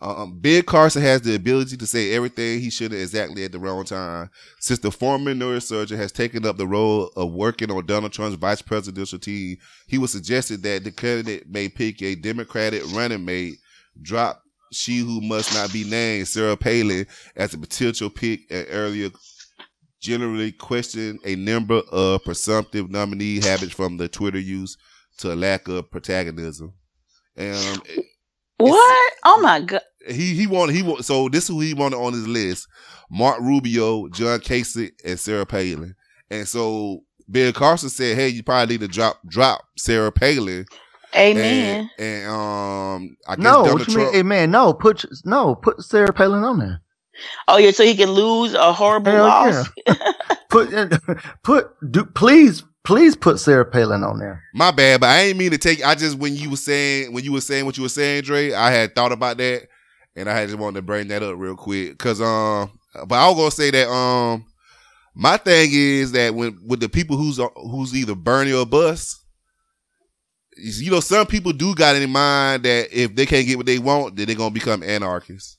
Um, 0.00 0.38
Ben 0.38 0.62
Carson 0.62 1.02
has 1.02 1.22
the 1.22 1.34
ability 1.34 1.76
to 1.76 1.86
say 1.86 2.12
everything 2.12 2.60
he 2.60 2.70
should 2.70 2.92
have 2.92 3.00
exactly 3.00 3.44
at 3.44 3.52
the 3.52 3.58
wrong 3.58 3.84
time. 3.84 4.30
Since 4.60 4.80
the 4.80 4.90
former 4.90 5.34
neurosurgeon 5.34 5.96
has 5.96 6.12
taken 6.12 6.44
up 6.44 6.58
the 6.58 6.66
role 6.66 7.10
of 7.16 7.32
working 7.32 7.70
on 7.70 7.86
Donald 7.86 8.12
Trump's 8.12 8.36
vice 8.36 8.62
presidential 8.62 9.18
team, 9.18 9.56
he 9.86 9.98
was 9.98 10.12
suggested 10.12 10.62
that 10.62 10.84
the 10.84 10.92
candidate 10.92 11.48
may 11.48 11.68
pick 11.68 12.02
a 12.02 12.14
Democratic 12.14 12.82
running 12.92 13.24
mate, 13.24 13.56
drop 14.02 14.42
she 14.72 14.98
who 14.98 15.20
must 15.20 15.54
not 15.54 15.72
be 15.72 15.84
named, 15.84 16.28
Sarah 16.28 16.56
Palin, 16.56 17.06
as 17.34 17.54
a 17.54 17.58
potential 17.58 18.10
pick 18.10 18.40
and 18.50 18.66
earlier 18.70 19.10
generally 20.00 20.52
questioned 20.52 21.18
a 21.24 21.34
number 21.36 21.80
of 21.90 22.22
presumptive 22.24 22.90
nominee 22.90 23.40
habits 23.40 23.72
from 23.72 23.96
the 23.96 24.08
Twitter 24.08 24.38
use 24.38 24.76
to 25.18 25.34
lack 25.34 25.68
of 25.68 25.90
protagonism. 25.90 26.72
Um, 27.38 27.82
What? 28.58 29.12
Oh 29.24 29.40
my 29.40 29.60
god. 29.60 29.82
he 30.08 30.34
he 30.34 30.46
wanted 30.46 30.74
he 30.76 30.82
want 30.82 31.04
so 31.04 31.28
this 31.28 31.44
is 31.44 31.48
who 31.50 31.60
he 31.60 31.74
wanted 31.74 31.96
on 31.96 32.12
his 32.12 32.26
list: 32.28 32.68
Marco 33.10 33.42
Rubio, 33.42 34.08
John 34.08 34.38
Kasich, 34.40 34.92
and 35.04 35.18
Sarah 35.18 35.46
Palin. 35.46 35.94
And 36.30 36.46
so 36.48 37.02
Bill 37.30 37.52
Carson 37.52 37.88
said, 37.90 38.16
"Hey, 38.16 38.28
you 38.28 38.42
probably 38.42 38.74
need 38.74 38.80
to 38.80 38.88
drop 38.88 39.20
drop 39.28 39.62
Sarah 39.76 40.12
Palin." 40.12 40.64
Amen. 41.14 41.90
And, 41.98 42.06
and 42.24 42.30
um, 42.30 43.16
I 43.26 43.36
guess 43.36 43.44
No, 43.44 43.52
Donald 43.64 43.78
what 43.80 43.88
you 43.88 43.94
Trump. 43.94 44.06
mean? 44.08 44.14
Hey 44.14 44.22
man, 44.22 44.50
no, 44.50 44.74
put 44.74 45.04
no, 45.24 45.54
put 45.54 45.82
Sarah 45.82 46.12
Palin 46.12 46.42
on 46.44 46.58
there. 46.58 46.80
Oh 47.48 47.56
yeah, 47.58 47.70
so 47.70 47.84
he 47.84 47.94
can 47.94 48.10
lose 48.10 48.52
a 48.54 48.72
horrible 48.72 49.12
Hell 49.12 49.24
loss. 49.24 49.68
Put 50.50 50.70
put 51.42 51.70
do 51.90 52.04
please 52.04 52.62
please 52.86 53.16
put 53.16 53.40
Sarah 53.40 53.64
Palin 53.64 54.04
on 54.04 54.20
there. 54.20 54.42
My 54.54 54.70
bad, 54.70 55.00
but 55.00 55.10
I 55.10 55.22
ain't 55.22 55.36
mean 55.36 55.50
to 55.50 55.58
take. 55.58 55.84
I 55.84 55.96
just 55.96 56.16
when 56.16 56.36
you 56.36 56.50
were 56.50 56.56
saying 56.56 57.12
when 57.12 57.24
you 57.24 57.32
were 57.32 57.40
saying 57.40 57.66
what 57.66 57.76
you 57.76 57.82
were 57.82 57.88
saying, 57.88 58.22
Dre, 58.22 58.52
I 58.52 58.70
had 58.70 58.94
thought 58.94 59.12
about 59.12 59.36
that, 59.38 59.68
and 60.14 60.30
I 60.30 60.38
had 60.38 60.48
just 60.48 60.58
wanted 60.58 60.76
to 60.76 60.82
bring 60.82 61.08
that 61.08 61.22
up 61.22 61.34
real 61.36 61.56
quick, 61.56 61.98
cause 61.98 62.20
um, 62.20 62.70
but 63.06 63.16
I 63.16 63.28
was 63.28 63.36
gonna 63.36 63.50
say 63.50 63.70
that 63.72 63.90
um, 63.90 64.46
my 65.14 65.36
thing 65.36 65.70
is 65.72 66.12
that 66.12 66.34
when 66.34 66.58
with 66.64 66.80
the 66.80 66.88
people 66.88 67.16
who's 67.16 67.40
who's 67.56 67.94
either 67.94 68.14
Bernie 68.14 68.52
or 68.52 68.64
Bus, 68.64 69.20
you 70.56 70.92
know, 70.92 71.00
some 71.00 71.26
people 71.26 71.52
do 71.52 71.74
got 71.74 71.96
in 71.96 72.08
mind 72.08 72.62
that 72.62 72.88
if 72.92 73.16
they 73.16 73.26
can't 73.26 73.46
get 73.46 73.56
what 73.56 73.66
they 73.66 73.80
want, 73.80 74.16
then 74.16 74.26
they're 74.26 74.36
gonna 74.36 74.50
become 74.52 74.84
anarchists. 74.84 75.58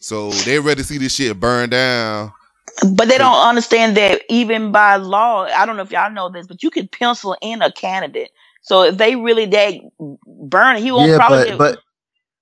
So 0.00 0.30
they 0.30 0.58
ready 0.58 0.82
to 0.82 0.86
see 0.86 0.98
this 0.98 1.14
shit 1.14 1.38
burn 1.38 1.70
down. 1.70 2.32
But 2.94 3.08
they 3.08 3.18
don't 3.18 3.48
understand 3.48 3.96
that 3.96 4.22
even 4.28 4.72
by 4.72 4.96
law, 4.96 5.44
I 5.44 5.66
don't 5.66 5.76
know 5.76 5.82
if 5.82 5.92
y'all 5.92 6.10
know 6.12 6.30
this, 6.30 6.46
but 6.46 6.62
you 6.62 6.70
can 6.70 6.88
pencil 6.88 7.36
in 7.42 7.62
a 7.62 7.72
candidate. 7.72 8.30
So 8.62 8.84
if 8.84 8.98
they 8.98 9.16
really 9.16 9.46
that 9.46 9.74
burn, 10.26 10.76
he 10.78 10.92
won't 10.92 11.10
yeah, 11.10 11.16
probably 11.16 11.44
but 11.50 11.58
but 11.58 11.78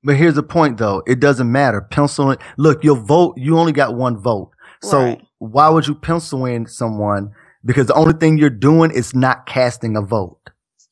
but 0.05 0.17
here's 0.17 0.35
the 0.35 0.43
point 0.43 0.79
though. 0.79 1.03
It 1.07 1.21
doesn't 1.21 1.51
matter. 1.51 1.81
Pencil 1.83 2.33
in. 2.33 2.39
Look, 2.59 2.85
your 2.85 2.97
vote. 2.97 3.35
You 3.39 3.59
only 3.59 3.73
got 3.73 3.95
one 3.97 4.19
vote. 4.19 4.53
So 4.83 4.99
Right. 5.01 5.23
why 5.39 5.69
would 5.71 5.87
you 5.89 5.95
pencil 5.95 6.47
in 6.47 6.67
someone? 6.67 7.33
Because 7.65 7.89
the 7.89 7.95
only 7.95 8.15
thing 8.15 8.39
you're 8.39 8.51
doing 8.51 8.91
is 8.93 9.15
not 9.15 9.47
casting 9.47 9.97
a 9.97 10.03
vote. 10.03 10.41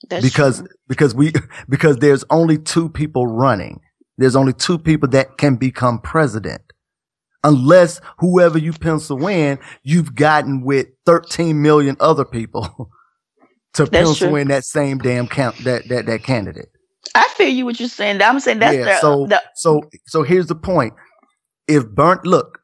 That's 0.09 0.25
because 0.25 0.65
because 0.89 1.15
we 1.15 1.33
because 1.69 1.99
there's 1.99 2.25
only 2.31 2.59
two 2.59 2.89
people 2.91 3.27
running. 3.27 3.81
There's 4.19 4.37
only 4.37 4.53
two 4.55 4.79
people 4.79 5.09
that 5.11 5.39
can 5.39 5.57
become 5.57 6.01
president. 6.01 6.63
Unless 7.43 8.01
whoever 8.19 8.59
you 8.59 8.73
pencil 8.73 9.27
in, 9.27 9.59
you've 9.83 10.15
gotten 10.15 10.63
with 10.63 10.89
13 11.07 11.63
million 11.63 11.97
other 11.99 12.25
people 12.25 12.63
to 13.75 13.85
That's 13.85 13.91
pencil 13.91 14.29
true. 14.29 14.37
in 14.37 14.49
that 14.49 14.65
same 14.65 14.99
damn 14.99 15.27
count 15.27 15.57
that 15.65 15.89
that 15.89 16.07
that 16.07 16.23
candidate. 16.23 16.69
I 17.15 17.27
feel 17.37 17.49
you 17.49 17.65
what 17.65 17.81
you're 17.81 17.89
saying. 17.89 18.21
I'm 18.23 18.41
saying 18.41 18.59
that's 18.59 18.77
yeah. 18.77 18.85
the, 18.85 19.01
so 19.01 19.27
the 19.27 19.43
so 19.55 19.83
so 20.07 20.23
here's 20.23 20.47
the 20.47 20.55
point. 20.55 20.95
If 21.67 21.89
burnt, 21.89 22.27
look, 22.27 22.61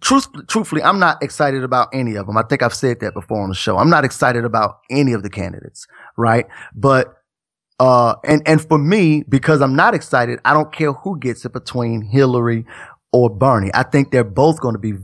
truth, 0.00 0.28
truthfully, 0.46 0.82
I'm 0.82 0.98
not 0.98 1.22
excited 1.22 1.64
about 1.64 1.88
any 1.92 2.16
of 2.16 2.26
them. 2.26 2.36
I 2.36 2.42
think 2.42 2.62
I've 2.62 2.74
said 2.74 3.00
that 3.00 3.14
before 3.14 3.40
on 3.40 3.48
the 3.48 3.54
show. 3.54 3.78
I'm 3.78 3.90
not 3.90 4.04
excited 4.04 4.44
about 4.44 4.78
any 4.90 5.12
of 5.12 5.22
the 5.22 5.30
candidates, 5.30 5.86
right? 6.16 6.46
But 6.74 7.14
uh, 7.80 8.14
and 8.24 8.42
and 8.46 8.66
for 8.66 8.78
me, 8.78 9.24
because 9.28 9.60
I'm 9.60 9.74
not 9.74 9.94
excited, 9.94 10.38
I 10.44 10.52
don't 10.52 10.72
care 10.72 10.92
who 10.92 11.18
gets 11.18 11.44
it 11.44 11.52
between 11.52 12.02
Hillary 12.02 12.64
or 13.14 13.30
Bernie. 13.30 13.70
I 13.74 13.84
think 13.84 14.12
they're 14.12 14.24
both 14.24 14.60
going 14.60 14.74
to 14.74 14.80
be 14.80 14.94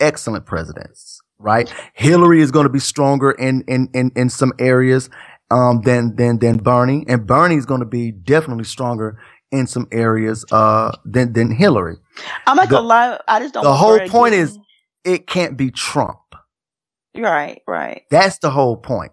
excellent 0.00 0.46
presidents, 0.46 1.20
right? 1.40 1.72
Hillary 1.94 2.42
is 2.42 2.52
going 2.52 2.66
to 2.66 2.70
be 2.72 2.80
stronger 2.80 3.32
in 3.32 3.64
in 3.68 3.88
in 3.94 4.12
in 4.16 4.30
some 4.30 4.52
areas 4.60 5.10
um 5.50 5.82
than 5.82 6.16
than 6.16 6.40
than 6.40 6.58
Bernie, 6.58 7.06
and 7.08 7.26
Bernie 7.26 7.56
is 7.56 7.66
going 7.66 7.80
to 7.80 7.86
be 7.86 8.12
definitely 8.12 8.64
stronger 8.64 9.18
in 9.52 9.66
some 9.68 9.88
areas 9.92 10.44
uh 10.52 10.92
than 11.06 11.32
than 11.34 11.50
Hillary. 11.52 11.96
I'm 12.46 12.56
not 12.56 12.68
The- 12.68 12.76
gonna 12.76 12.88
lie. 12.88 13.20
I 13.28 13.40
just 13.40 13.54
don't. 13.54 13.64
the 13.64 13.74
whole 13.74 14.00
point 14.08 14.34
is 14.34 14.58
it 15.04 15.26
can't 15.26 15.56
be 15.56 15.70
Trump. 15.72 16.20
right, 17.16 17.62
right. 17.68 18.02
That's 18.10 18.38
the 18.40 18.50
whole 18.50 18.76
point. 18.76 19.12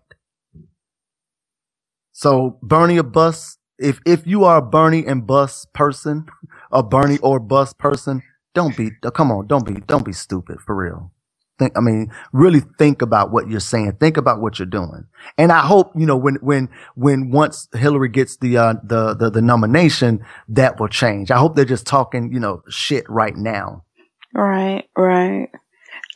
So 2.13 2.59
Bernie 2.63 2.99
or 2.99 3.03
bus, 3.03 3.57
if 3.79 3.99
if 4.05 4.27
you 4.27 4.43
are 4.45 4.57
a 4.59 4.61
Bernie 4.61 5.05
and 5.07 5.25
bus 5.27 5.65
person, 5.73 6.27
a 6.71 6.83
Bernie 6.83 7.19
or 7.19 7.39
bus 7.39 7.73
person, 7.73 8.21
don't 8.53 8.75
be 8.75 8.91
come 9.13 9.31
on, 9.31 9.47
don't 9.47 9.65
be 9.65 9.81
don't 9.81 10.05
be 10.05 10.13
stupid 10.13 10.59
for 10.61 10.75
real. 10.75 11.11
Think 11.59 11.77
I 11.77 11.81
mean, 11.81 12.11
really 12.33 12.61
think 12.79 13.01
about 13.01 13.31
what 13.31 13.47
you're 13.47 13.59
saying. 13.59 13.97
Think 13.99 14.17
about 14.17 14.41
what 14.41 14.57
you're 14.57 14.65
doing. 14.65 15.05
And 15.37 15.51
I 15.51 15.59
hope, 15.59 15.91
you 15.95 16.05
know, 16.05 16.17
when 16.17 16.35
when 16.41 16.69
when 16.95 17.29
once 17.29 17.67
Hillary 17.73 18.09
gets 18.09 18.37
the 18.37 18.57
uh 18.57 18.73
the 18.83 19.13
the, 19.13 19.29
the 19.29 19.41
nomination, 19.41 20.25
that 20.49 20.79
will 20.79 20.87
change. 20.87 21.29
I 21.29 21.37
hope 21.37 21.55
they're 21.55 21.65
just 21.65 21.85
talking, 21.85 22.33
you 22.33 22.39
know, 22.39 22.63
shit 22.69 23.07
right 23.09 23.35
now. 23.35 23.83
Right, 24.33 24.85
right. 24.97 25.49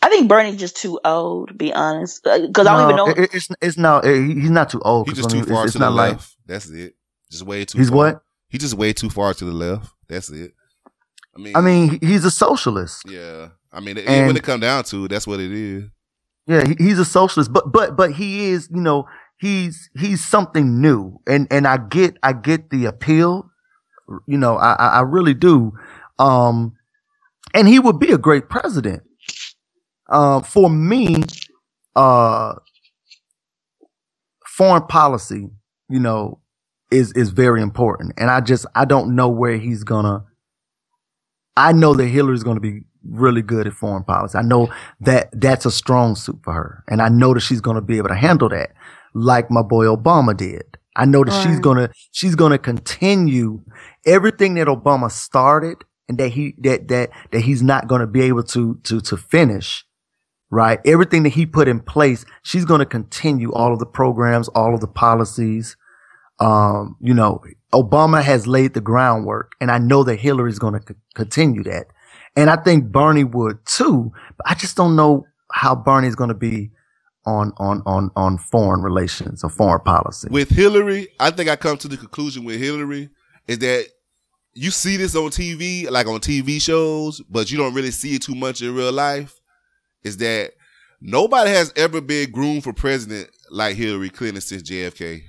I 0.02 0.10
think 0.10 0.30
Bernie's 0.30 0.57
just 0.57 0.78
too 0.78 0.99
old, 1.03 1.49
to 1.49 1.53
be 1.53 1.74
honest. 1.74 2.24
Because 2.24 2.68
I 2.68 2.78
don't 2.78 2.84
even 2.90 2.95
know. 2.95 3.07
it- 3.10 3.34
it's 3.34 3.49
it's 3.62 3.78
not 3.78 4.06
he's 4.06 4.49
not 4.49 4.70
too 4.70 4.82
old. 4.82 5.07
He's 5.07 5.18
just 5.18 5.30
too 5.30 5.44
far 5.44 5.66
it's, 5.66 5.74
to 5.74 5.78
it's 5.78 5.86
the 5.86 5.90
not 5.90 5.94
like 5.94 6.12
left. 6.14 6.36
That's 6.45 6.70
it. 6.70 6.95
Just 7.32 7.44
way 7.44 7.66
too. 7.66 7.78
He's 7.78 7.90
far. 7.90 7.98
what? 7.98 8.22
He's 8.49 8.62
just 8.62 8.76
way 8.76 8.94
too 8.94 9.10
far 9.10 9.34
to 9.34 9.45
the 9.45 9.52
left. 9.52 9.91
That's 10.07 10.30
it. 10.30 10.53
I 11.36 11.40
mean, 11.40 11.56
I 11.56 11.62
mean, 11.62 11.99
he's 12.02 12.24
a 12.26 12.32
socialist. 12.32 13.03
yeah. 13.10 13.49
I 13.72 13.82
mean, 13.82 13.98
it, 13.98 14.07
And- 14.07 14.28
when 14.28 14.38
it 14.38 14.44
come 14.44 14.62
down 14.62 14.84
to 14.86 15.06
it, 15.06 15.10
that's 15.10 15.28
what 15.28 15.40
it 15.41 15.52
is. 15.52 15.84
Yeah, 16.48 16.64
he, 16.66 16.76
he's 16.78 16.99
a 16.99 17.06
socialist, 17.06 17.52
but 17.52 17.72
but 17.74 17.98
but 17.98 18.12
he 18.14 18.45
is, 18.49 18.70
you 18.74 18.80
know, 18.80 19.06
he's 19.38 19.90
he's 19.99 20.24
something 20.24 20.80
new, 20.80 21.20
and 21.28 21.48
and 21.52 21.68
I 21.68 21.78
get 21.78 22.18
I 22.24 22.34
get 22.34 22.70
the 22.70 22.86
appeal, 22.86 23.49
you 24.28 24.38
know, 24.38 24.56
I 24.57 24.74
I 24.74 24.88
I 24.88 25.02
really 25.02 25.34
do, 25.34 25.74
um, 26.20 26.74
and 27.56 27.68
he 27.68 27.80
would 27.80 27.99
be 27.99 28.12
a 28.12 28.18
great 28.20 28.48
president. 28.48 29.02
Uh, 30.07 30.41
for 30.44 30.70
me, 30.70 31.24
uh, 31.95 32.53
foreign 34.45 34.84
policy, 34.84 35.49
you 35.90 35.99
know, 35.99 36.40
is 36.91 37.12
is 37.14 37.30
very 37.30 37.62
important, 37.62 38.14
and 38.18 38.30
I 38.30 38.40
just 38.41 38.66
I 38.76 38.86
don't 38.86 39.16
know 39.16 39.30
where 39.30 39.57
he's 39.57 39.84
gonna. 39.84 40.24
I 41.57 41.72
know 41.72 41.94
that 41.94 42.07
Hillary's 42.07 42.44
going 42.44 42.57
to 42.57 42.61
be 42.61 42.82
really 43.03 43.41
good 43.41 43.68
at 43.68 43.73
foreign 43.73 44.03
policy. 44.03 44.38
I 44.38 44.41
know 44.41 44.69
that 45.02 45.30
that's 45.32 45.65
a 45.65 45.72
strong 45.72 46.15
suit 46.15 46.40
for 46.44 46.53
her. 46.53 46.84
And 46.88 47.02
I 47.02 47.10
know 47.10 47.34
that 47.34 47.41
she's 47.41 47.61
going 47.61 47.76
to 47.76 47.82
be 47.82 47.98
able 47.98 48.10
to 48.10 48.15
handle 48.15 48.49
that 48.49 48.72
like 49.14 49.49
my 49.49 49.61
boy 49.61 49.86
Obama 49.86 50.36
did. 50.36 50.77
I 50.95 51.06
know 51.06 51.23
that 51.23 51.44
she's 51.44 51.60
going 51.60 51.77
to, 51.77 51.90
she's 52.11 52.36
going 52.36 52.52
to 52.52 52.57
continue 52.57 53.61
everything 54.06 54.56
that 54.56 54.68
Obama 54.68 55.11
started 55.11 55.77
and 56.07 56.18
that 56.18 56.30
he, 56.30 56.56
that, 56.60 56.88
that, 56.88 57.10
that 57.32 57.41
he's 57.41 57.61
not 57.61 57.88
going 57.88 58.02
to 58.02 58.07
be 58.07 58.22
able 58.22 58.44
to, 58.44 58.80
to, 58.84 59.02
to 59.02 59.18
finish. 59.18 59.86
Right. 60.52 60.80
Everything 60.86 61.23
that 61.23 61.34
he 61.34 61.45
put 61.45 61.68
in 61.68 61.82
place, 61.82 62.23
she's 62.44 62.65
going 62.65 62.80
to 62.80 62.86
continue 62.86 63.52
all 63.52 63.73
of 63.73 63.80
the 63.80 63.86
programs, 63.86 64.48
all 64.49 64.73
of 64.73 64.80
the 64.80 64.88
policies. 64.88 65.76
Um, 66.40 66.95
you 67.02 67.14
know, 67.14 67.41
Obama 67.76 68.23
has 68.23 68.47
laid 68.47 68.73
the 68.73 68.81
groundwork 68.81 69.52
and 69.60 69.69
I 69.69 69.77
know 69.77 70.03
that 70.06 70.15
Hillary's 70.19 70.60
going 70.60 70.80
to 70.80 70.81
c- 70.88 70.95
continue 71.14 71.64
that. 71.64 71.88
And 72.38 72.49
I 72.49 72.56
think 72.56 72.85
Bernie 72.91 73.23
would 73.26 73.65
too, 73.65 74.11
but 74.38 74.49
I 74.49 74.53
just 74.56 74.76
don't 74.77 74.95
know 74.95 75.26
how 75.52 75.76
Bernie's 75.76 76.15
going 76.15 76.30
to 76.30 76.34
be 76.34 76.72
on, 77.26 77.52
on, 77.57 77.81
on, 77.85 78.11
on 78.15 78.38
foreign 78.38 78.81
relations 78.81 79.43
or 79.43 79.49
foreign 79.49 79.81
policy. 79.81 80.27
With 80.31 80.49
Hillary, 80.49 81.10
I 81.19 81.31
think 81.31 81.49
I 81.49 81.56
come 81.56 81.77
to 81.80 81.88
the 81.88 81.97
conclusion 81.97 82.45
with 82.45 82.60
Hillary 82.60 83.10
is 83.47 83.60
that 83.60 83.88
you 84.53 84.72
see 84.72 84.95
this 84.95 85.15
on 85.15 85.30
TV, 85.31 85.89
like 85.89 86.07
on 86.07 86.19
TV 86.22 86.61
shows, 86.61 87.22
but 87.30 87.52
you 87.52 87.57
don't 87.57 87.73
really 87.73 87.91
see 87.91 88.15
it 88.15 88.22
too 88.22 88.35
much 88.35 88.61
in 88.61 88.73
real 88.73 88.91
life. 88.93 89.38
Is 90.03 90.18
that 90.18 90.52
nobody 91.02 91.49
has 91.52 91.73
ever 91.76 91.99
been 91.99 92.31
groomed 92.31 92.64
for 92.64 92.72
president 92.73 93.30
like 93.52 93.76
Hillary 93.76 94.10
Clinton 94.10 94.39
since 94.41 94.64
JFK. 94.64 95.23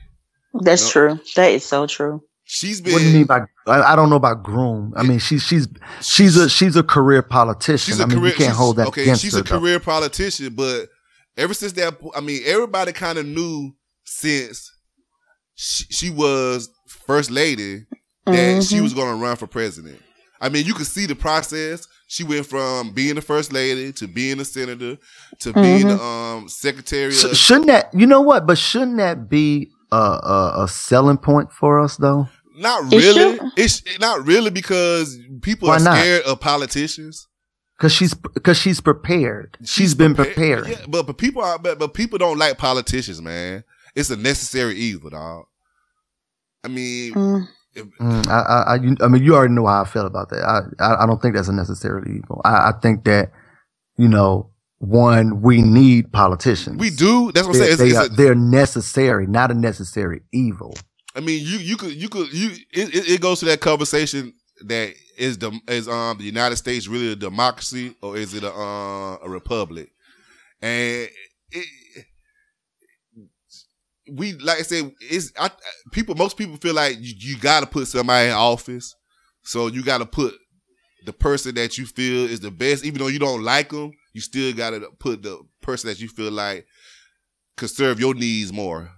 That's 0.60 0.84
No. 0.84 0.90
true. 0.90 1.20
That 1.34 1.50
is 1.50 1.64
so 1.64 1.86
true. 1.86 2.22
She's 2.48 2.80
What 2.80 2.98
do 2.98 3.04
you 3.08 3.12
mean 3.12 3.26
by? 3.26 3.40
I, 3.66 3.92
I 3.92 3.96
don't 3.96 4.08
know 4.08 4.16
about 4.16 4.44
groom. 4.44 4.92
I 4.96 5.02
mean, 5.02 5.18
she's 5.18 5.42
she's 5.42 5.66
she's 6.00 6.36
a 6.36 6.48
she's 6.48 6.76
a 6.76 6.82
career 6.84 7.20
politician. 7.22 7.92
She's 7.92 7.98
a 8.00 8.04
I 8.04 8.06
mean, 8.06 8.18
career. 8.18 8.30
you 8.30 8.36
can't 8.36 8.46
she's- 8.50 8.56
hold 8.56 8.76
that 8.76 8.86
okay, 8.88 9.02
against 9.02 9.22
she's 9.22 9.34
her. 9.34 9.40
a 9.40 9.42
though. 9.42 9.58
career 9.58 9.80
politician, 9.80 10.54
but 10.54 10.86
ever 11.36 11.52
since 11.54 11.72
that, 11.72 11.94
I 12.14 12.20
mean, 12.20 12.42
everybody 12.46 12.92
kind 12.92 13.18
of 13.18 13.26
knew 13.26 13.72
since 14.04 14.70
she, 15.56 15.84
she 15.90 16.10
was 16.10 16.68
first 16.86 17.30
lady 17.32 17.84
that 18.26 18.62
she 18.64 18.76
Mhm. 18.76 18.82
was 18.82 18.94
going 18.94 19.08
to 19.16 19.22
run 19.22 19.34
for 19.36 19.46
president. 19.48 20.00
I 20.40 20.48
mean, 20.48 20.66
you 20.66 20.74
could 20.74 20.86
see 20.86 21.06
the 21.06 21.14
process. 21.16 21.88
She 22.08 22.22
went 22.22 22.46
from 22.46 22.92
being 22.92 23.16
the 23.16 23.22
first 23.22 23.52
lady 23.52 23.92
to 23.94 24.06
being 24.06 24.38
a 24.38 24.44
senator 24.44 24.98
to 25.40 25.52
being 25.52 25.88
the 25.88 26.00
um, 26.00 26.48
secretary. 26.48 27.10
Sh- 27.12 27.24
of, 27.24 27.36
shouldn't 27.36 27.66
that? 27.66 27.92
You 27.92 28.06
know 28.06 28.20
what? 28.20 28.46
But 28.46 28.56
shouldn't 28.58 28.98
that 28.98 29.28
be 29.28 29.70
a 29.90 29.96
a, 29.96 30.54
a 30.64 30.68
selling 30.68 31.16
point 31.16 31.50
for 31.52 31.80
us 31.80 31.96
though? 31.96 32.28
Not 32.56 32.92
really. 32.92 33.36
should. 33.36 33.52
It's 33.56 33.82
not 34.00 34.26
really 34.26 34.50
because 34.50 35.18
people 35.42 35.68
Why 35.68 35.76
are 35.76 35.80
not? 35.80 35.98
scared 35.98 36.22
of 36.22 36.40
politicians. 36.40 37.28
Because 37.76 37.92
she's 37.92 38.14
because 38.14 38.56
she's 38.56 38.80
prepared. 38.80 39.58
she's 39.64 39.94
been 39.94 40.14
prepared. 40.14 40.66
Yeah, 40.68 40.76
but 40.88 41.06
but 41.06 41.18
people 41.18 41.42
are 41.42 41.58
but, 41.58 41.78
but 41.78 41.92
people 41.94 42.18
don't 42.18 42.38
like 42.38 42.56
politicians, 42.58 43.20
man. 43.20 43.64
It's 43.94 44.10
a 44.10 44.16
necessary 44.16 44.76
evil, 44.76 45.10
dog. 45.10 45.44
I 46.64 46.68
mean, 46.68 47.46
Mm, 48.00 48.26
I, 48.28 48.40
I, 48.40 48.62
I, 48.62 48.74
you, 48.76 48.96
I 49.00 49.08
mean, 49.08 49.22
you 49.22 49.34
already 49.34 49.52
know 49.54 49.66
how 49.66 49.82
I 49.82 49.84
feel 49.84 50.06
about 50.06 50.30
that. 50.30 50.42
I, 50.42 50.60
I, 50.82 51.02
I 51.02 51.06
don't 51.06 51.20
think 51.20 51.34
that's 51.34 51.48
a 51.48 51.52
necessary 51.52 52.16
evil. 52.16 52.40
I, 52.44 52.68
I 52.68 52.72
think 52.80 53.04
that, 53.04 53.32
you 53.96 54.08
know, 54.08 54.50
one, 54.78 55.42
we 55.42 55.62
need 55.62 56.12
politicians. 56.12 56.78
we 56.78 56.90
do. 56.90 57.32
That's 57.32 57.46
what 57.46 57.56
I'm 57.56 57.62
saying. 57.62 57.72
It's, 57.72 57.80
they 57.80 57.88
it's 57.88 57.96
are, 57.98 58.04
a, 58.06 58.08
they're 58.08 58.34
necessary, 58.34 59.26
not 59.26 59.50
a 59.50 59.54
necessary 59.54 60.22
evil. 60.32 60.74
I 61.16 61.20
mean, 61.20 61.44
you 61.44 61.58
you 61.58 61.76
could 61.76 61.92
you 61.92 62.08
could 62.08 62.32
you 62.32 62.50
it, 62.70 63.08
it, 63.08 63.20
goes 63.22 63.40
to 63.40 63.46
that 63.46 63.60
conversation 63.60 64.34
that 64.66 64.94
is 65.16 65.38
the 65.38 65.58
is 65.66 65.88
um 65.88 66.18
the 66.18 66.24
United 66.24 66.56
States 66.56 66.86
really 66.86 67.12
a 67.12 67.16
democracy 67.16 67.94
or 68.02 68.18
is 68.18 68.34
it 68.34 68.44
a 68.44 68.52
uh, 68.52 69.16
a 69.22 69.28
republic? 69.28 69.88
And 70.60 71.08
it, 71.50 71.66
we 74.12 74.34
like 74.34 74.58
I 74.58 74.62
said, 74.62 74.92
it's 75.00 75.32
I, 75.38 75.50
people. 75.90 76.14
Most 76.14 76.36
people 76.36 76.56
feel 76.58 76.74
like 76.74 76.96
you, 77.00 77.14
you 77.16 77.38
got 77.38 77.60
to 77.60 77.66
put 77.66 77.88
somebody 77.88 78.28
in 78.28 78.34
office, 78.34 78.94
so 79.42 79.68
you 79.68 79.82
got 79.82 79.98
to 79.98 80.06
put 80.06 80.34
the 81.06 81.14
person 81.14 81.54
that 81.54 81.78
you 81.78 81.86
feel 81.86 82.24
is 82.24 82.40
the 82.40 82.50
best, 82.50 82.84
even 82.84 82.98
though 82.98 83.08
you 83.08 83.18
don't 83.18 83.42
like 83.42 83.70
them. 83.70 83.90
You 84.12 84.20
still 84.20 84.52
got 84.52 84.70
to 84.70 84.90
put 84.98 85.22
the 85.22 85.40
person 85.62 85.88
that 85.88 86.00
you 86.00 86.08
feel 86.08 86.30
like 86.30 86.66
could 87.56 87.70
serve 87.70 88.00
your 88.00 88.14
needs 88.14 88.52
more. 88.52 88.90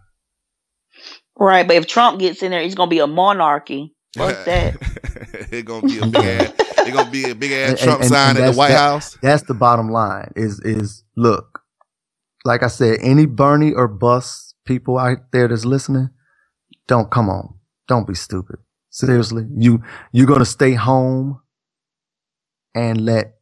Right, 1.38 1.66
but 1.66 1.76
if 1.76 1.86
Trump 1.86 2.18
gets 2.20 2.42
in 2.42 2.50
there, 2.50 2.60
it's 2.60 2.74
gonna 2.74 2.90
be 2.90 2.98
a 2.98 3.06
monarchy. 3.06 3.94
Fuck 4.16 4.44
that. 4.46 4.76
it's 5.52 5.62
gonna 5.62 5.86
be 5.86 5.98
a 5.98 6.06
big 6.06 6.16
ass. 6.24 6.52
It's 6.58 6.90
gonna 6.96 7.10
be 7.10 7.30
a 7.30 7.34
big 7.34 7.52
ass 7.52 7.70
And- 7.70 7.78
Trump 7.78 8.00
and- 8.00 8.08
sign 8.08 8.36
and 8.36 8.44
at 8.46 8.52
the 8.52 8.58
White 8.58 8.68
that- 8.68 8.78
House. 8.78 9.16
That's 9.22 9.42
the 9.44 9.54
bottom 9.54 9.90
line. 9.90 10.32
Is 10.36 10.60
is 10.60 11.04
look, 11.16 11.60
like 12.44 12.62
I 12.62 12.68
said, 12.68 12.98
any 13.02 13.26
Bernie 13.26 13.72
or 13.72 13.86
Bust 13.88 14.54
people 14.64 14.98
out 14.98 15.18
there 15.32 15.48
that's 15.48 15.64
listening, 15.64 16.10
don't 16.88 17.10
come 17.10 17.28
on, 17.28 17.54
don't 17.86 18.06
be 18.06 18.14
stupid. 18.14 18.56
Seriously, 18.90 19.44
you 19.56 19.82
you're 20.12 20.26
gonna 20.26 20.44
stay 20.44 20.72
home 20.74 21.40
and 22.74 23.04
let 23.04 23.37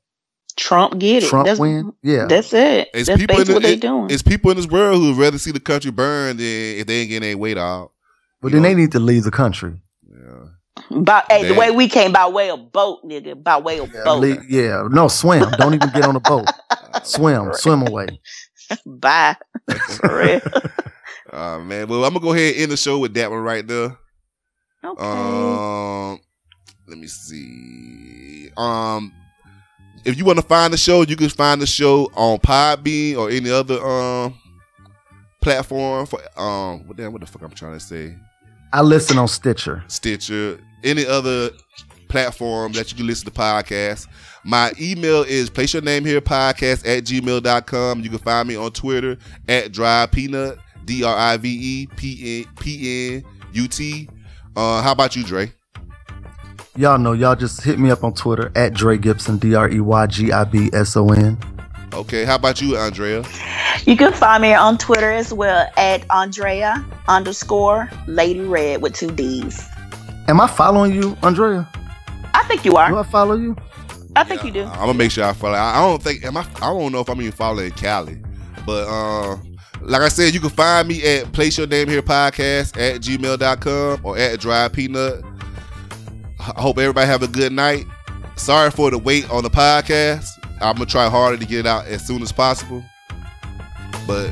Trump 0.56 0.98
get 0.98 1.22
it. 1.22 1.28
Trump 1.28 1.44
That's- 1.44 1.58
win? 1.58 1.92
Yeah. 2.02 2.26
That's 2.26 2.52
it. 2.52 2.88
It's 2.94 3.08
that's 3.08 3.20
people 3.20 3.36
in 3.36 3.40
basically 3.40 3.44
the, 3.44 3.52
what 3.54 3.62
they 3.62 3.72
it- 3.74 3.80
doing. 3.80 4.10
It's 4.10 4.22
people 4.22 4.50
in 4.50 4.56
this 4.56 4.66
world 4.66 5.00
who 5.00 5.08
would 5.10 5.18
rather 5.18 5.38
see 5.38 5.50
the 5.52 5.60
country 5.60 5.90
burn 5.90 6.36
than 6.38 6.46
if 6.46 6.86
they 6.86 7.00
ain't 7.00 7.10
getting 7.10 7.28
their 7.28 7.38
weight 7.38 7.58
out. 7.58 7.92
But 8.40 8.52
then 8.52 8.62
they 8.62 8.74
need 8.74 8.92
to 8.92 9.00
leave 9.00 9.24
the 9.24 9.30
country. 9.30 9.80
Yeah. 10.08 10.98
By, 11.00 11.24
hey, 11.30 11.46
the 11.48 11.54
way 11.54 11.70
we 11.70 11.88
came 11.88 12.12
by 12.12 12.26
way 12.28 12.50
of 12.50 12.70
boat, 12.70 13.00
nigga. 13.04 13.42
By 13.42 13.58
way 13.58 13.78
of 13.78 13.90
boat. 13.92 14.20
Le- 14.20 14.44
yeah, 14.48 14.86
no, 14.90 15.08
swim. 15.08 15.50
Don't 15.58 15.74
even 15.74 15.90
get 15.90 16.04
on 16.04 16.16
a 16.16 16.20
boat. 16.20 16.46
Swim, 17.02 17.50
swim 17.54 17.86
away. 17.86 18.06
Bye. 18.86 19.36
For 19.88 20.18
real. 20.18 20.40
Uh, 21.30 21.58
man, 21.60 21.88
well, 21.88 22.04
I'm 22.04 22.12
gonna 22.14 22.20
go 22.24 22.32
ahead 22.32 22.54
and 22.54 22.62
end 22.62 22.72
the 22.72 22.76
show 22.76 22.98
with 22.98 23.14
that 23.14 23.30
one 23.30 23.40
right 23.40 23.66
there. 23.66 23.96
Okay. 24.84 25.02
Um, 25.02 26.20
let 26.88 26.98
me 26.98 27.06
see. 27.06 28.50
Um, 28.56 29.12
if 30.06 30.16
you 30.16 30.24
want 30.24 30.38
to 30.38 30.44
find 30.44 30.72
the 30.72 30.78
show, 30.78 31.02
you 31.02 31.16
can 31.16 31.28
find 31.28 31.60
the 31.60 31.66
show 31.66 32.10
on 32.14 32.38
Podbean 32.38 33.16
or 33.16 33.28
any 33.28 33.50
other 33.50 33.84
um 33.84 34.38
platform 35.42 36.06
for 36.06 36.20
um. 36.38 36.86
What 36.86 36.96
damn? 36.96 37.12
What 37.12 37.20
the 37.20 37.26
fuck 37.26 37.42
I'm 37.42 37.50
trying 37.50 37.74
to 37.74 37.80
say? 37.80 38.16
I 38.72 38.82
listen 38.82 39.18
on 39.18 39.28
Stitcher. 39.28 39.82
Stitcher, 39.88 40.60
any 40.84 41.04
other 41.04 41.50
platform 42.08 42.72
that 42.72 42.90
you 42.90 42.96
can 42.96 43.06
listen 43.06 43.24
to 43.26 43.32
podcasts. 43.32 44.06
My 44.44 44.72
email 44.80 45.22
is 45.22 45.50
place 45.50 45.72
your 45.72 45.82
name 45.82 46.04
here 46.04 46.20
podcast 46.20 46.86
at 46.86 47.04
gmail.com. 47.04 48.00
You 48.00 48.10
can 48.10 48.18
find 48.18 48.48
me 48.48 48.54
on 48.54 48.70
Twitter 48.70 49.18
at 49.48 49.72
dry 49.72 50.06
peanut, 50.06 50.58
D 50.84 51.02
R 51.02 51.16
I 51.16 51.36
V 51.36 51.48
E 51.48 51.86
P 51.96 52.44
N 52.44 52.54
P 52.60 53.16
N 53.16 53.24
U 53.52 53.66
T. 53.66 54.08
Uh, 54.54 54.82
how 54.82 54.92
about 54.92 55.16
you, 55.16 55.24
Dre? 55.24 55.52
Y'all 56.76 56.98
know, 56.98 57.14
y'all 57.14 57.34
just 57.34 57.62
hit 57.62 57.78
me 57.78 57.90
up 57.90 58.04
on 58.04 58.12
Twitter 58.12 58.52
at 58.54 58.74
Dre 58.74 58.98
Gibson, 58.98 59.38
D 59.38 59.54
R 59.54 59.70
E 59.70 59.80
Y 59.80 60.06
G 60.08 60.30
I 60.30 60.44
B 60.44 60.68
S 60.74 60.94
O 60.94 61.08
N. 61.08 61.38
Okay, 61.94 62.26
how 62.26 62.34
about 62.34 62.60
you, 62.60 62.76
Andrea? 62.76 63.24
You 63.86 63.96
can 63.96 64.12
find 64.12 64.42
me 64.42 64.52
on 64.52 64.76
Twitter 64.76 65.10
as 65.10 65.32
well 65.32 65.66
at 65.78 66.04
Andrea 66.10 66.84
underscore 67.08 67.88
Lady 68.06 68.40
Red 68.40 68.82
with 68.82 68.92
two 68.92 69.10
D's. 69.10 69.66
Am 70.28 70.38
I 70.38 70.46
following 70.46 70.92
you, 70.92 71.16
Andrea? 71.22 71.66
I 72.34 72.44
think 72.44 72.66
you 72.66 72.76
are. 72.76 72.90
Do 72.90 72.98
I 72.98 73.04
follow 73.04 73.36
you? 73.36 73.56
I 74.14 74.24
think 74.24 74.44
you 74.44 74.50
do. 74.50 74.64
I'm 74.64 74.80
gonna 74.80 74.94
make 74.94 75.12
sure 75.12 75.24
I 75.24 75.32
follow. 75.32 75.54
I 75.54 75.78
I 75.78 75.80
don't 75.80 76.02
think 76.02 76.26
am 76.26 76.36
I. 76.36 76.46
I 76.56 76.66
don't 76.66 76.92
know 76.92 77.00
if 77.00 77.08
I'm 77.08 77.18
even 77.22 77.32
following 77.32 77.70
Cali, 77.70 78.20
but 78.66 78.86
uh, 78.86 79.38
like 79.80 80.02
I 80.02 80.08
said, 80.08 80.34
you 80.34 80.40
can 80.40 80.50
find 80.50 80.88
me 80.88 81.02
at 81.02 81.32
place 81.32 81.56
your 81.56 81.66
name 81.66 81.88
here 81.88 82.02
podcast 82.02 82.76
at 82.76 83.00
gmail.com 83.00 84.00
or 84.04 84.18
at 84.18 84.40
dry 84.40 84.68
peanut. 84.68 85.24
I 86.55 86.60
hope 86.60 86.78
everybody 86.78 87.06
have 87.06 87.23
a 87.23 87.28
good 87.28 87.52
night. 87.52 87.86
Sorry 88.36 88.70
for 88.70 88.90
the 88.90 88.98
wait 88.98 89.28
on 89.31 89.43
the 89.43 89.51
podcast. 89.51 90.28
I'm 90.60 90.74
gonna 90.77 90.86
try 90.86 91.09
harder 91.09 91.36
to 91.36 91.44
get 91.47 91.60
it 91.60 91.66
out 91.66 91.86
as 91.86 92.06
soon 92.06 92.23
as 92.23 92.32
possible, 92.32 92.82
but 94.06 94.31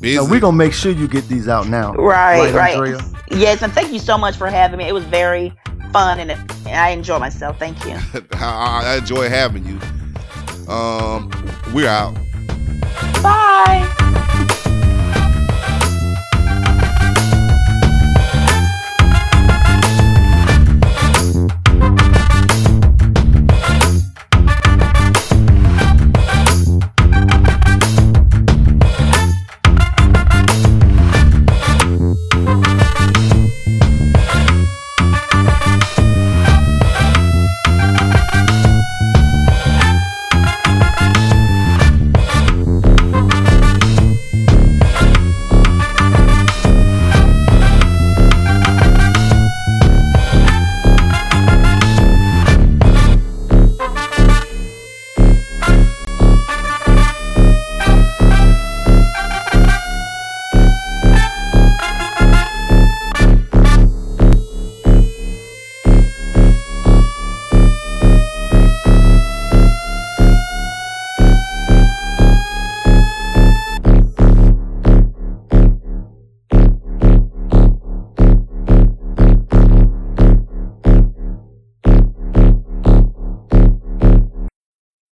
busy. 0.00 0.16
No, 0.16 0.24
we're 0.24 0.40
gonna 0.40 0.56
make 0.56 0.72
sure 0.72 0.92
you 0.92 1.08
get 1.08 1.28
these 1.28 1.48
out 1.48 1.68
now. 1.68 1.94
Right, 1.94 2.52
right. 2.54 2.74
Andrea? 2.76 3.00
Yes, 3.30 3.62
and 3.62 3.72
thank 3.72 3.92
you 3.92 3.98
so 3.98 4.16
much 4.16 4.36
for 4.36 4.48
having 4.48 4.78
me. 4.78 4.86
It 4.86 4.92
was 4.92 5.04
very 5.04 5.52
fun 5.92 6.20
and, 6.20 6.30
and 6.30 6.68
I 6.68 6.90
enjoyed 6.90 7.20
myself. 7.20 7.58
Thank 7.58 7.84
you. 7.84 7.96
I, 8.32 8.82
I 8.84 8.96
enjoy 8.98 9.28
having 9.28 9.66
you. 9.66 9.78
Um, 10.72 11.30
we're 11.74 11.88
out. 11.88 12.14
Bye. 13.22 14.68